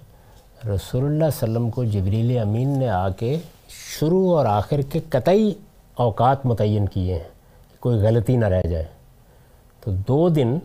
رسول 0.65 0.71
اللہ 0.71 0.75
صلی 0.93 1.03
اللہ 1.03 1.25
علیہ 1.25 1.27
وسلم 1.27 1.71
کو 1.71 1.85
جبریل 1.85 2.39
امین 2.39 2.79
نے 2.79 2.89
آ 2.89 3.09
کے 3.09 3.39
شروع 3.69 4.37
اور 4.37 4.47
آخر 4.47 4.81
کے 4.81 5.01
قطعی 5.09 5.53
اوقات 5.95 6.47
متعین 6.47 6.89
کیے 6.89 7.13
ہیں 7.13 7.29
کہ 7.73 7.83
کوئی 7.83 7.97
غلطی 7.97 8.37
نہ 8.37 8.45
رہ 8.45 8.63
جائے۔ 8.63 8.85
تو 9.81 9.91
دو 9.91 10.29
دن 10.29 10.59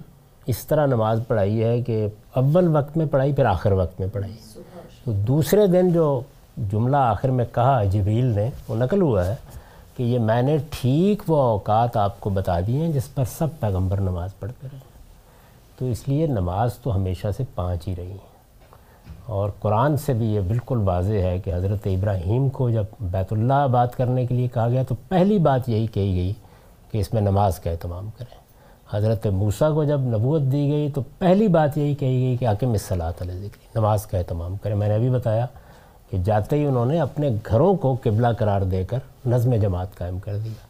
اس 0.45 0.67
طرح 0.67 0.85
نماز 0.85 1.21
پڑھائی 1.27 1.63
ہے 1.63 1.81
کہ 1.81 2.07
اول 2.33 2.75
وقت 2.75 2.97
میں 2.97 3.05
پڑھائی 3.05 3.33
پھر 3.33 3.45
آخر 3.45 3.71
وقت 3.71 3.99
میں 3.99 4.07
پڑھائی۔ 4.13 4.35
تو 5.05 5.11
دوسرے 5.11 5.67
دن 5.67 5.89
جو 5.91 6.21
جملہ 6.71 6.97
آخر 6.97 7.29
میں 7.29 7.45
کہا 7.51 7.83
جبریل 7.83 8.25
نے 8.25 8.49
وہ 8.67 8.75
نقل 8.75 9.01
ہوا 9.01 9.27
ہے 9.27 9.35
کہ 9.97 10.03
یہ 10.03 10.19
میں 10.19 10.41
نے 10.41 10.57
ٹھیک 10.69 11.23
وہ 11.27 11.37
اوقات 11.37 11.97
آپ 11.97 12.19
کو 12.19 12.29
بتا 12.29 12.59
دیے 12.59 12.77
ہیں 12.77 12.91
جس 12.91 13.15
پر 13.15 13.23
سب 13.37 13.47
پیغمبر 13.59 13.99
نماز 13.99 14.29
پڑھتے 14.39 14.67
رہے۔ 14.71 14.79
تو 15.79 15.85
اس 15.85 16.07
لیے 16.07 16.27
نماز 16.27 16.73
تو 16.73 16.95
ہمیشہ 16.95 17.27
سے 17.37 17.43
پانچ 17.55 17.87
ہی 17.87 17.95
رہی 17.95 18.11
ہیں۔ 18.11 18.31
اور 19.25 19.49
قرآن 19.59 19.97
سے 19.97 20.13
بھی 20.13 20.25
یہ 20.25 20.39
بالکل 20.39 20.77
واضح 20.77 21.13
ہے 21.13 21.39
کہ 21.39 21.53
حضرت 21.53 21.87
ابراہیم 21.87 22.49
کو 22.49 22.69
جب 22.69 22.83
بیت 22.99 23.33
اللہ 23.33 23.53
آباد 23.53 23.87
کرنے 23.87 24.25
کے 24.25 24.35
لیے 24.35 24.47
کہا 24.47 24.69
گیا 24.69 24.83
تو 24.83 24.95
پہلی 25.07 25.39
بات 25.39 25.69
یہی 25.69 25.87
کہی 25.87 26.15
گئی 26.15 26.33
کہ 26.91 26.97
اس 26.97 27.13
میں 27.13 27.21
نماز 27.21 27.59
کا 27.59 27.71
اہتمام 27.71 28.09
کریں۔ 28.17 28.40
حضرت 28.93 29.27
موسیٰ 29.27 29.73
کو 29.73 29.83
جب 29.83 29.99
نبوت 29.99 30.41
دی 30.41 30.71
گئی 30.71 30.91
تو 30.91 31.01
پہلی 31.19 31.47
بات 31.47 31.77
یہی 31.77 31.95
کہی 31.95 32.21
گئی 32.21 32.37
کہ 32.37 32.45
آکم 32.45 32.77
صلاحت 32.77 33.21
علیہ 33.21 33.33
ذکری 33.33 33.67
نماز 33.75 34.05
کا 34.05 34.17
اہتمام 34.17 34.55
کریں۔ 34.57 34.75
میں 34.75 34.87
نے 34.87 34.95
ابھی 34.95 35.09
بتایا 35.09 35.45
کہ 36.09 36.17
جاتے 36.17 36.55
ہی 36.55 36.65
انہوں 36.65 36.85
نے 36.85 36.99
اپنے 36.99 37.29
گھروں 37.47 37.75
کو 37.75 37.95
قبلہ 38.03 38.27
قرار 38.37 38.61
دے 38.61 38.83
کر 38.83 38.97
نظم 39.25 39.55
جماعت 39.55 39.97
قائم 39.97 40.19
کر 40.19 40.37
دیا 40.37 40.65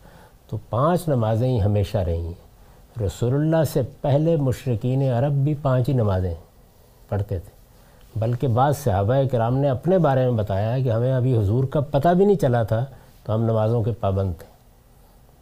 تو 0.50 0.58
پانچ 0.70 1.08
نمازیں 1.08 1.50
ہی 1.50 1.62
ہمیشہ 1.62 1.98
رہی 1.98 2.26
ہیں۔ 2.26 3.02
رسول 3.06 3.34
اللہ 3.34 3.64
سے 3.74 3.82
پہلے 4.02 4.36
مشرقین 4.36 5.02
عرب 5.02 5.32
بھی 5.32 5.54
پانچ 5.62 5.90
ہی 5.90 5.94
نمازیں 5.94 6.34
پڑھتے 7.10 7.40
تھے۔ 7.40 7.60
بلکہ 8.20 8.48
بعض 8.48 8.78
صحابہ 8.78 9.16
کرام 9.32 9.58
نے 9.58 9.70
اپنے 9.70 9.98
بارے 9.98 10.24
میں 10.24 10.38
بتایا 10.38 10.80
کہ 10.80 10.92
ہمیں 10.92 11.14
ابھی 11.14 11.38
حضور 11.38 11.64
کا 11.64 11.80
پتہ 11.80 12.10
بھی 12.10 12.26
نہیں 12.26 12.36
چلا 12.36 12.64
تھا 12.64 12.86
تو 13.24 13.36
ہم 13.36 13.44
نمازوں 13.44 13.84
کے 13.84 13.92
پابند 14.00 14.34
تھے۔ 14.40 14.51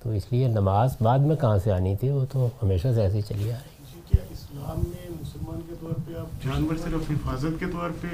تو 0.03 0.09
اس 0.09 0.23
لیے 0.31 0.47
نماز 0.47 0.95
بعد 1.01 1.19
میں 1.19 1.35
کہاں 1.35 1.57
سے 1.57 1.71
آنی 1.71 1.95
تھی؟ 1.95 2.09
وہ 2.09 2.25
تو 2.31 2.49
ہمیشہ 2.63 2.87
سے 2.95 3.01
ایسے 3.01 3.21
چلی 3.21 3.51
آ 3.51 3.55
رہی 3.55 3.83
جی 3.93 3.99
کیا 4.09 4.23
اسلام 4.31 4.79
مسلمان 5.21 5.59
کے 5.69 5.75
طور 5.81 5.93
پہ 6.07 6.19
آپ 6.19 6.43
جانور 6.43 6.75
صرف 6.75 7.11
حفاظت 7.11 7.59
کے 7.59 7.65
طور 7.65 7.89
پہ 8.01 8.07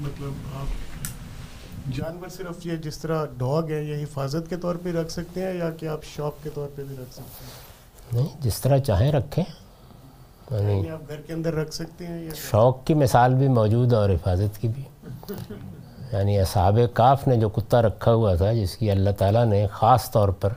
مطلب 0.00 0.32
آپ 0.56 0.66
جانور 1.96 2.28
صرف 2.28 2.66
یہ 2.66 2.76
جس 2.76 2.98
طرح 2.98 3.24
ڈاگ 3.24 3.70
ہے 3.70 3.84
یہ 3.84 4.02
حفاظت 4.04 4.50
کے 4.50 4.56
طور 4.56 4.74
پہ 4.82 4.92
رکھ 4.92 5.12
سکتے 5.12 5.42
ہیں 5.42 5.54
یا 5.54 5.70
کہ 5.70 5.86
آپ 5.86 6.04
شوق 6.04 6.42
کے 6.42 6.50
طور 6.54 6.68
پہ 6.74 6.82
بھی 6.88 6.96
رکھ 6.96 7.14
سکتے 7.14 7.44
ہیں؟ 7.44 7.68
نہیں 8.12 8.42
جس 8.42 8.60
طرح 8.60 8.78
چاہیں 8.78 9.12
رکھیں۔ 9.12 9.44
یعنی 10.50 10.72
یعنی 10.72 10.90
آپ 10.90 11.08
گھر 11.08 11.20
کے 11.20 11.32
اندر 11.32 11.54
رکھ 11.54 11.74
سکتے 11.74 12.06
ہیں 12.06 12.24
یا 12.24 12.30
شوق 12.50 12.84
کی 12.84 12.94
مثال 12.94 13.34
بھی 13.34 13.48
موجود 13.48 13.92
ہے 13.92 13.98
اور 13.98 14.10
حفاظت 14.10 14.58
کی 14.60 14.68
بھی۔ 14.68 14.82
یعنی 16.12 16.38
اصحاب 16.40 16.78
کاف 16.94 17.26
نے 17.28 17.36
جو 17.36 17.48
کتا 17.48 17.82
رکھا 17.82 18.12
ہوا 18.12 18.34
تھا 18.34 18.52
جس 18.52 18.76
کی 18.76 18.90
اللہ 18.90 19.10
تعالیٰ 19.18 19.44
نے 19.46 19.66
خاص 19.72 20.10
طور 20.10 20.28
پر 20.28 20.52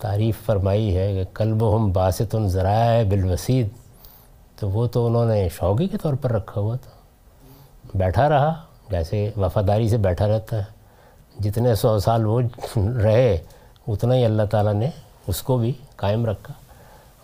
تعریف 0.00 0.40
فرمائی 0.46 0.96
ہے 0.96 1.12
کہ 1.12 1.34
کلب 1.34 1.76
ہم 1.76 1.92
باسط 1.92 2.36
ذرائع 2.46 3.04
بالوسید 3.08 3.68
تو 4.60 4.70
وہ 4.70 4.86
تو 4.86 5.06
انہوں 5.06 5.24
نے 5.24 5.48
شوقی 5.48 5.88
کے 5.88 5.98
طور 5.98 6.14
پر 6.14 6.32
رکھا 6.32 6.60
ہوا 6.60 6.76
تھا۔ 6.76 6.90
بیٹھا 7.94 8.28
رہا، 8.28 8.54
جیسے 8.90 9.30
وفاداری 9.36 9.88
سے 9.88 9.96
بیٹھا 9.96 10.28
رہتا 10.28 10.58
ہے۔ 10.58 10.64
جتنے 11.40 11.74
سو 11.74 11.98
سال 11.98 12.26
وہ 12.26 12.40
رہے، 12.76 13.38
اتنا 13.88 14.14
ہی 14.14 14.24
اللہ 14.24 14.42
تعالیٰ 14.50 14.74
نے 14.74 14.90
اس 15.26 15.42
کو 15.42 15.58
بھی 15.58 15.72
قائم 15.96 16.26
رکھا۔ 16.26 16.54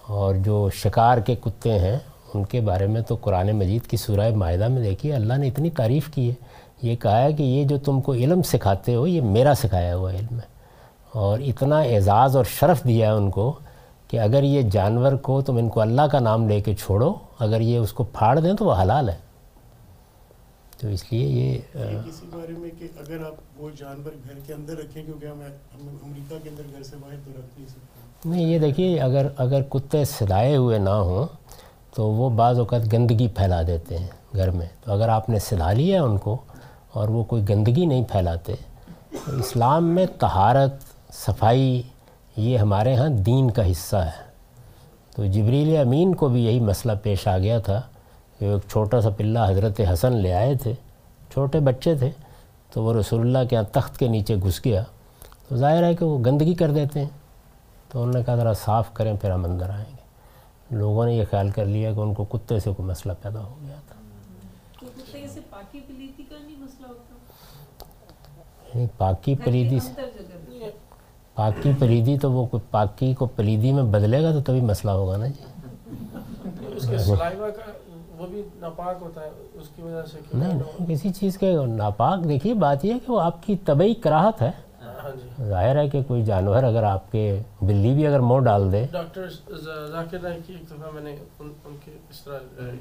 اور 0.07 0.35
جو 0.35 0.71
شکار 0.75 1.19
کے 1.19 1.35
کتے 1.35 1.79
ہیں، 1.79 1.99
ان 2.35 2.45
کے 2.45 2.61
بارے 2.61 2.87
میں 2.87 3.01
تو 3.01 3.17
قرآن 3.21 3.53
مجید 3.53 3.87
کی 3.87 3.97
سورہ 3.97 4.35
معاہدہ 4.35 4.69
میں 4.69 4.83
دیکھیے، 4.83 5.15
اللہ 5.15 5.35
نے 5.35 5.49
اتنی 5.49 5.71
تعریف 5.71 6.09
کی 6.09 6.29
ہے۔ 6.29 6.35
یہ 6.83 6.97
کہا 6.97 7.23
ہے 7.23 7.33
کہ 7.33 7.43
یہ 7.43 7.65
جو 7.65 7.79
تم 7.79 8.01
کو 8.01 8.15
علم 8.15 8.43
سکھاتے 8.43 8.95
ہو، 8.95 9.07
یہ 9.07 9.21
میرا 9.21 9.55
سکھایا 9.55 9.97
ہوا 9.97 10.11
علم 10.11 10.35
ہے۔ 10.35 10.52
اور 11.13 11.39
اتنا 11.39 11.81
اعزاز 11.81 12.37
اور 12.37 12.45
شرف 12.45 12.85
دیا 12.85 13.07
ہے 13.07 13.13
ان 13.13 13.31
کو 13.31 13.53
کہ 14.09 14.21
اگر 14.21 14.43
یہ 14.43 14.63
جانور 14.63 15.13
کو 15.13 15.41
تم 15.43 15.57
ان 15.57 15.69
کو 15.69 15.81
اللہ 15.81 16.03
کا 16.03 16.19
نام 16.19 16.49
لے 16.49 16.61
کے 16.61 16.75
چھوڑو 16.75 17.13
اگر 17.39 17.61
یہ 17.61 17.79
اس 17.79 17.93
کو 17.93 18.05
پھاڑ 18.05 18.39
دیں 18.39 18.53
تو 18.53 18.65
وہ 18.65 18.75
حلال 18.83 19.09
ہے۔ 19.09 19.17
تو 20.81 20.89
اس 20.89 21.13
لیے 21.13 21.27
یہ 21.27 21.59
کسی 22.07 22.27
بارے 22.33 22.53
میں 22.59 22.71
کہ 22.79 22.89
اگر 23.01 23.25
آپ 23.27 23.63
وہ 23.63 23.69
جانور 23.79 24.13
گھر 24.29 24.39
کے 24.47 24.53
اندر 24.53 24.79
رکھیں 24.79 25.03
کیونکہ 25.05 25.27
ہم 25.27 25.41
امریکہ 26.05 26.39
کے 26.43 26.49
اندر 26.49 26.63
گھر 26.73 26.83
سے 26.83 26.97
باہر 27.01 27.17
تو 27.25 27.31
رکھ 27.31 27.59
نہیں 27.59 27.69
سکتے۔ 27.69 28.29
نہیں 28.29 28.47
یہ 28.47 28.59
دیکھیے 28.59 29.01
اگر 29.01 29.27
اگر 29.37 29.63
کتے 29.63 30.05
سلائے 30.05 30.57
ہوئے 30.57 30.79
نہ 30.79 30.91
ہوں 30.91 31.27
تو 31.95 32.07
وہ 32.11 32.31
بعض 32.31 32.59
اوقات 32.59 32.93
گندگی 32.93 33.29
پھیلا 33.29 33.63
دیتے 33.63 33.99
ہیں 33.99 34.09
گھر 34.35 34.51
میں۔ 34.51 34.67
تو 34.85 34.93
اگر 34.93 35.09
آپ 35.09 35.29
نے 35.29 35.39
سلا 35.39 35.73
لیا 35.73 36.03
ان 36.03 36.19
کو 36.19 36.37
اور 36.93 37.09
وہ 37.09 37.25
کوئی 37.25 37.49
گندگی 37.49 37.87
نہیں 37.87 38.05
پھیلاتے 38.13 38.55
تو 39.11 39.39
اسلام 39.39 39.89
میں 39.95 40.07
طہارت 40.19 40.92
صفائی 41.13 41.83
یہ 42.37 42.59
ہمارے 42.59 42.97
ہاں 42.97 43.09
دین 43.09 43.51
کا 43.51 43.71
حصہ 43.71 43.97
ہے۔ 43.97 44.33
تو 45.17 45.27
جبریل 45.27 45.77
امین 45.77 46.15
کو 46.15 46.29
بھی 46.29 46.45
یہی 46.45 46.61
مسئلہ 46.61 46.93
پیش 47.03 47.29
آ 47.29 47.39
گیا 47.39 47.59
تھا 47.59 47.83
کہ 48.39 48.45
ایک 48.45 48.71
چھوٹا 48.71 49.01
سا 49.01 49.11
پلہ 49.11 49.39
حضرت 49.49 49.81
حسن 49.93 50.17
لے 50.17 50.33
آئے 50.33 50.55
تھے 50.55 50.73
چھوٹے 51.31 51.61
بچے 51.61 51.95
تھے 51.95 52.11
تو 52.73 52.83
وہ 52.83 52.95
رسول 52.95 53.21
اللہ 53.21 53.39
کے 53.51 53.57
یہاں 53.57 53.65
تخت 53.73 53.99
کے 53.99 54.09
نیچے 54.09 54.37
گھس 54.37 54.65
گیا۔ 54.65 54.83
تو 55.49 55.57
ظاہر 55.57 55.85
ہے 55.85 55.95
کہ 55.95 56.05
وہ 56.05 56.19
گندگی 56.19 56.55
کر 56.55 56.71
دیتے 56.71 57.01
ہیں۔ 57.01 57.09
تو 57.89 58.03
انہوں 58.03 58.19
نے 58.19 58.25
کہا 58.25 58.37
ذرا 58.37 58.53
صاف 58.53 58.95
کریں 58.95 59.17
پھر 59.17 59.31
ہم 59.31 59.45
اندر 59.45 59.71
آئیں 59.71 59.85
گے۔ 59.91 60.03
لوگوں 60.71 61.07
نے 61.07 61.13
یہ 61.15 61.25
خیال 61.31 61.51
کر 61.51 61.65
لیا 61.67 61.93
کہ 61.93 62.01
ان 62.01 62.15
کو 62.15 62.25
کتے 62.25 62.61
سے 62.61 62.71
کوئی 62.77 62.89
مسئلہ 62.89 63.13
پیدا 63.23 63.41
ہو 63.41 63.55
گیا 63.63 63.77
تھا۔ 63.89 63.95
یعنی 68.75 68.87
پاکی 68.99 69.35
پلیدی 69.35 69.81
سے 69.81 69.93
پاکی 71.37 71.73
پلیدی 71.79 72.17
تو 72.19 72.31
وہ 72.33 72.47
پاکی 72.71 73.13
کو 73.15 73.27
پلیدی 73.37 73.73
میں 73.73 73.83
بدلے 73.93 74.23
گا 74.23 74.33
تو 74.33 74.41
تبھی 74.43 74.61
مسئلہ 74.63 74.91
ہوگا 74.93 75.17
نا 75.17 75.27
جی۔ 75.29 75.51
وہ 78.19 78.27
بھی 78.27 78.43
ناپاک 78.61 78.97
ہوتا 79.01 79.21
ہے 79.21 79.29
اس 79.55 79.69
کی 79.77 79.83
وجہ 79.83 80.03
سے 80.07 80.19
کہ 80.23 80.39
نہیں 80.39 80.87
کسی 80.89 81.11
چیز 81.13 81.39
کے 81.39 81.55
ناپاک 81.69 82.25
دیکھیے 82.25 82.55
بات 82.57 82.85
یہ 82.85 82.93
ہے 82.93 82.99
کہ 83.07 83.13
وہ 83.13 83.21
آپ 83.21 83.43
کی 83.43 83.57
طبعی 83.65 83.95
کراہت 84.03 84.43
ہے۔ 84.43 84.51
ہاں 84.83 85.11
جی۔ 85.13 85.45
ظاہر 85.49 85.77
ہے 85.77 85.89
کہ 85.89 86.03
کوئی 86.09 86.23
جانور 86.25 86.63
اگر 86.63 86.83
آپ 86.85 87.11
کے 87.13 87.25
بلی 87.63 87.95
بھی 87.95 88.07
اگر 88.07 88.21
منہ 88.21 88.45
ڈال 88.45 88.71
دے۔ 88.73 88.85
ڈاکٹر 88.93 89.29
ذاکر 89.91 90.19
نائک 90.23 90.47
کی 90.47 90.53
ایک 90.53 90.71
دفعہ 90.71 90.91
میں 90.95 91.03
نے 91.03 91.15
ان 91.41 91.53
ان 91.65 91.77
کے 91.85 91.97
اس 92.11 92.21
طرح 92.21 92.39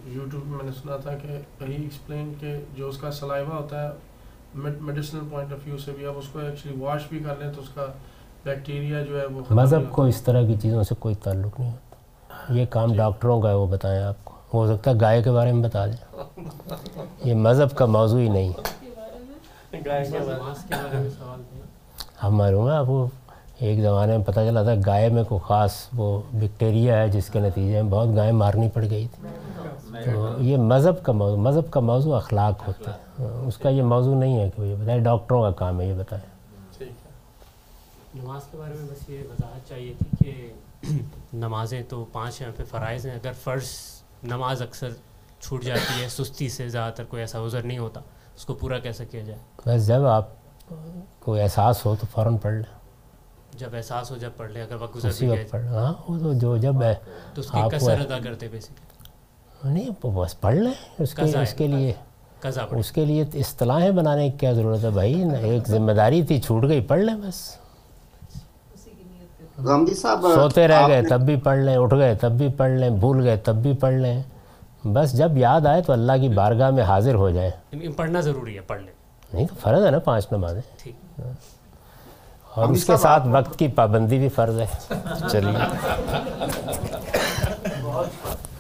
یوٹیوب 0.08 0.46
میں 0.46 0.58
میں 0.58 0.66
نے 0.66 0.72
سنا 0.82 0.98
تھا 0.98 1.16
کہ 1.16 1.28
ہی 1.62 1.74
ایکسپلین 1.74 2.34
کہ 2.40 2.58
جو 2.76 2.88
اس 2.88 2.98
کا 2.98 3.12
سلائیوا 3.20 3.58
ہوتا 3.58 3.84
ہے 3.84 3.90
میڈیسنل 4.56 5.28
پوائنٹ 5.30 5.54
آف 5.54 5.60
ویو 5.66 5.78
سے 5.78 5.92
بھی 5.92 6.06
آپ 6.06 6.18
اس 6.18 6.28
کو 6.32 6.40
ایکچولی 6.40 6.76
واش 6.80 7.08
بھی 7.10 7.20
کر 7.20 7.36
لیں 7.40 7.52
تو 7.52 7.62
اس 7.62 7.70
کا 7.76 7.86
بیکٹیریا 8.46 9.02
جو 9.02 9.22
ہے 9.22 9.26
وہ 9.26 9.42
مذہب 9.50 9.92
کو 9.92 10.04
اس 10.04 10.22
طرح 10.22 10.42
کی 10.42 10.56
چیزوں 10.62 10.84
سے 10.84 10.96
کوئی 11.00 11.16
تعلق 11.16 11.60
نہیں 11.60 11.72
ہوتا۔ 11.72 12.54
یہ 12.54 12.66
کام 12.70 12.94
ڈاکٹروں 12.94 13.42
کا 13.42 13.50
ہے 13.50 13.54
وہ 13.54 13.68
بتائیں 13.68 14.04
آپ 14.04 14.16
کو۔ 14.24 14.34
ہو 14.54 14.76
سکتا 14.76 14.92
ہے 14.92 14.96
گائے 15.02 15.24
کے 15.24 15.32
بارے 15.32 15.52
میں 15.52 15.64
بتا 15.64 15.86
دیں۔ 15.86 16.24
یہ 17.24 17.34
مذہب 17.34 17.78
کا 17.78 17.86
موضوع 17.86 18.20
ہی 18.20 18.30
نہیں۔ 18.30 18.54
اب 22.22 22.32
معلوم 22.32 22.70
ہے 22.70 22.74
آپ 22.74 22.86
کو 22.86 23.10
ایک 23.60 23.82
زمانے 23.82 24.18
میں 24.18 24.26
پتہ 24.26 24.40
چلا 24.40 24.64
تھا 24.64 24.72
گائے 24.86 25.10
میں 25.10 25.24
کوئی 25.24 25.42
خاص 25.48 25.72
وہ 25.94 26.22
بیکٹیریا 26.34 26.98
ہے 26.98 27.08
جس 27.08 27.30
کے 27.30 27.40
نتیجے 27.40 27.82
میں 27.82 27.92
بہت 27.92 28.08
گائے 28.16 28.32
مارنی 28.32 28.70
پڑ 28.74 28.86
گئی 28.90 29.08
تھی۔ 29.16 29.28
تو 30.06 30.36
یہ 30.40 30.58
مذہب 30.58 31.04
کا 31.04 31.12
موضوع 31.12 31.38
مذہب 31.38 31.72
کا 31.72 31.80
موضوع 31.80 32.16
اخلاق 32.16 32.68
ہوتا 32.68 32.92
ہے۔ 32.92 33.24
اس 33.48 33.58
کا 33.58 33.70
یہ 33.70 33.84
موضوع 33.84 34.16
نہیں 34.16 34.40
ہے 34.40 34.50
کہ 34.56 34.62
وہ 34.62 34.68
یہ 34.68 34.76
بتائیں 34.76 35.04
ڈاکٹروں 35.04 35.42
کا 35.42 35.52
کام 35.52 35.82
ہے 35.82 35.86
یہ 35.86 35.94
بتائیں۔ 35.94 36.31
نماز 38.16 38.42
کے 38.52 38.58
بارے 38.58 38.74
میں 38.74 38.88
بس 38.92 39.10
یہ 39.10 39.24
وضاحت 39.24 39.70
چاہیے 39.70 39.94
تھی 40.00 40.26
کہ 40.82 40.92
نمازیں 41.34 41.82
تو 41.90 42.06
پانچ 42.12 42.42
یہاں 42.42 42.52
پہ 42.58 42.64
فرائض 42.70 43.06
ہیں۔ 43.06 43.16
اگر 43.16 43.32
فرض 43.44 43.70
نماز 44.24 44.62
اکثر 44.62 44.90
چھوٹ 45.40 45.64
جاتی 45.64 46.02
ہے 46.04 46.08
سستی 46.10 46.50
سے 46.50 46.70
زیادہ 46.70 46.94
تر 46.94 47.04
کوئی 47.04 47.22
ایسا 47.22 47.46
عذر 47.46 47.62
نہیں 47.62 47.78
ہوتا 47.78 48.00
اس 48.36 48.46
کو 48.46 48.54
پورا 48.54 48.80
کیسے 48.80 49.06
کیا 49.06 49.22
جائے؟ 49.22 49.40
بس 49.66 49.88
جب 49.88 50.06
آپ 50.06 50.30
کو 51.20 51.36
احساس 51.36 51.86
ہو 51.86 51.96
تو 52.02 52.08
فوراً 52.12 52.38
پڑھ 52.38 52.54
لیں۔ 52.54 52.80
جب 53.58 53.76
احساس 53.76 54.12
ہو 54.12 54.18
جب 54.18 54.30
پڑھ 54.38 54.52
لے 54.52 54.62
اگر 54.62 54.76
وقت 54.80 54.96
گزر 54.96 55.26
وقت 55.26 55.52
پڑھ 55.52 55.66
ہاں 55.66 55.94
وہ 56.08 56.20
تو 56.20 56.34
جو 56.34 56.56
جب 56.58 56.82
ہے 56.84 56.94
تو 57.34 57.42
اس 57.42 57.52
کی 57.52 57.62
کثر 57.72 58.00
ادا 58.00 58.20
کرتے 58.20 58.48
بیسکلی 58.48 58.90
نہیں 59.72 59.90
بس 60.06 60.40
پڑھ 60.42 60.56
لیں۔ 60.56 60.74
اس 61.00 61.14
کے۔ 61.14 61.38
اس 61.38 61.54
کے 61.54 61.68
لیے 61.68 61.94
اس 62.72 62.92
کے 62.92 63.06
لیے 63.06 63.24
اصطلاحیں 63.34 63.92
بنانے 63.92 64.30
کی 64.30 64.38
کیا 64.38 64.54
ضرورت 64.54 64.84
ہے؟ 64.84 64.90
بھائی 64.90 65.24
ایک 65.42 65.68
ذمہ 65.68 65.92
داری 65.92 66.22
تھی 66.24 66.42
چھوٹ 66.42 66.64
گئی 66.64 66.82
پڑھ 66.82 67.00
لیں 67.00 67.16
بس۔ 67.16 67.40
غامدی 69.66 69.94
صاحب 69.94 70.26
سوتے 70.36 70.68
رہ 70.68 70.88
گئے 70.88 71.02
تب 71.02 71.22
بھی 71.22 71.36
پڑھ 71.36 71.60
لیں 71.60 71.78
اٹھ 71.78 71.94
گئے 71.94 72.16
تب 72.16 72.32
بھی 72.32 72.50
پڑھ 72.50 72.72
لیں 72.72 72.90
بھول 72.90 73.24
گئے 73.24 73.38
تب 73.38 73.56
بھی 73.56 73.74
پڑھ 73.74 73.94
لیں۔ 73.94 74.24
بس 74.84 75.14
جب 75.14 75.38
یاد 75.38 75.66
آئے 75.66 75.82
تو 75.82 75.94
اللہ 75.94 76.12
کی 76.22 76.30
بارگاہ 76.30 76.70
میں 76.70 76.84
حاضر 76.84 77.16
ہو 77.16 77.30
جائیں۔ 77.30 77.80
پڑھنا 77.96 78.22
ضروری 78.22 78.56
ہے 78.56 78.62
پڑھ 78.62 78.82
لیں۔ 78.82 78.94
نہیں 79.34 79.48
تو 79.48 79.56
فرض 79.60 79.86
ہے 79.86 79.92
نا 79.92 80.00
پانچ 80.00 80.28
نمازیں۔ 80.32 80.62
ٹھیک۔ 80.84 81.22
اور 82.56 82.68
اس 82.68 82.86
کے 82.86 82.98
ساتھ 82.98 83.28
وقت 83.28 83.60
کی 83.60 83.68
پابندی 83.68 84.18
بھی 84.18 84.30
فرض 84.30 84.60
ہے۔ 84.60 84.66
چلیے۔ 85.32 85.58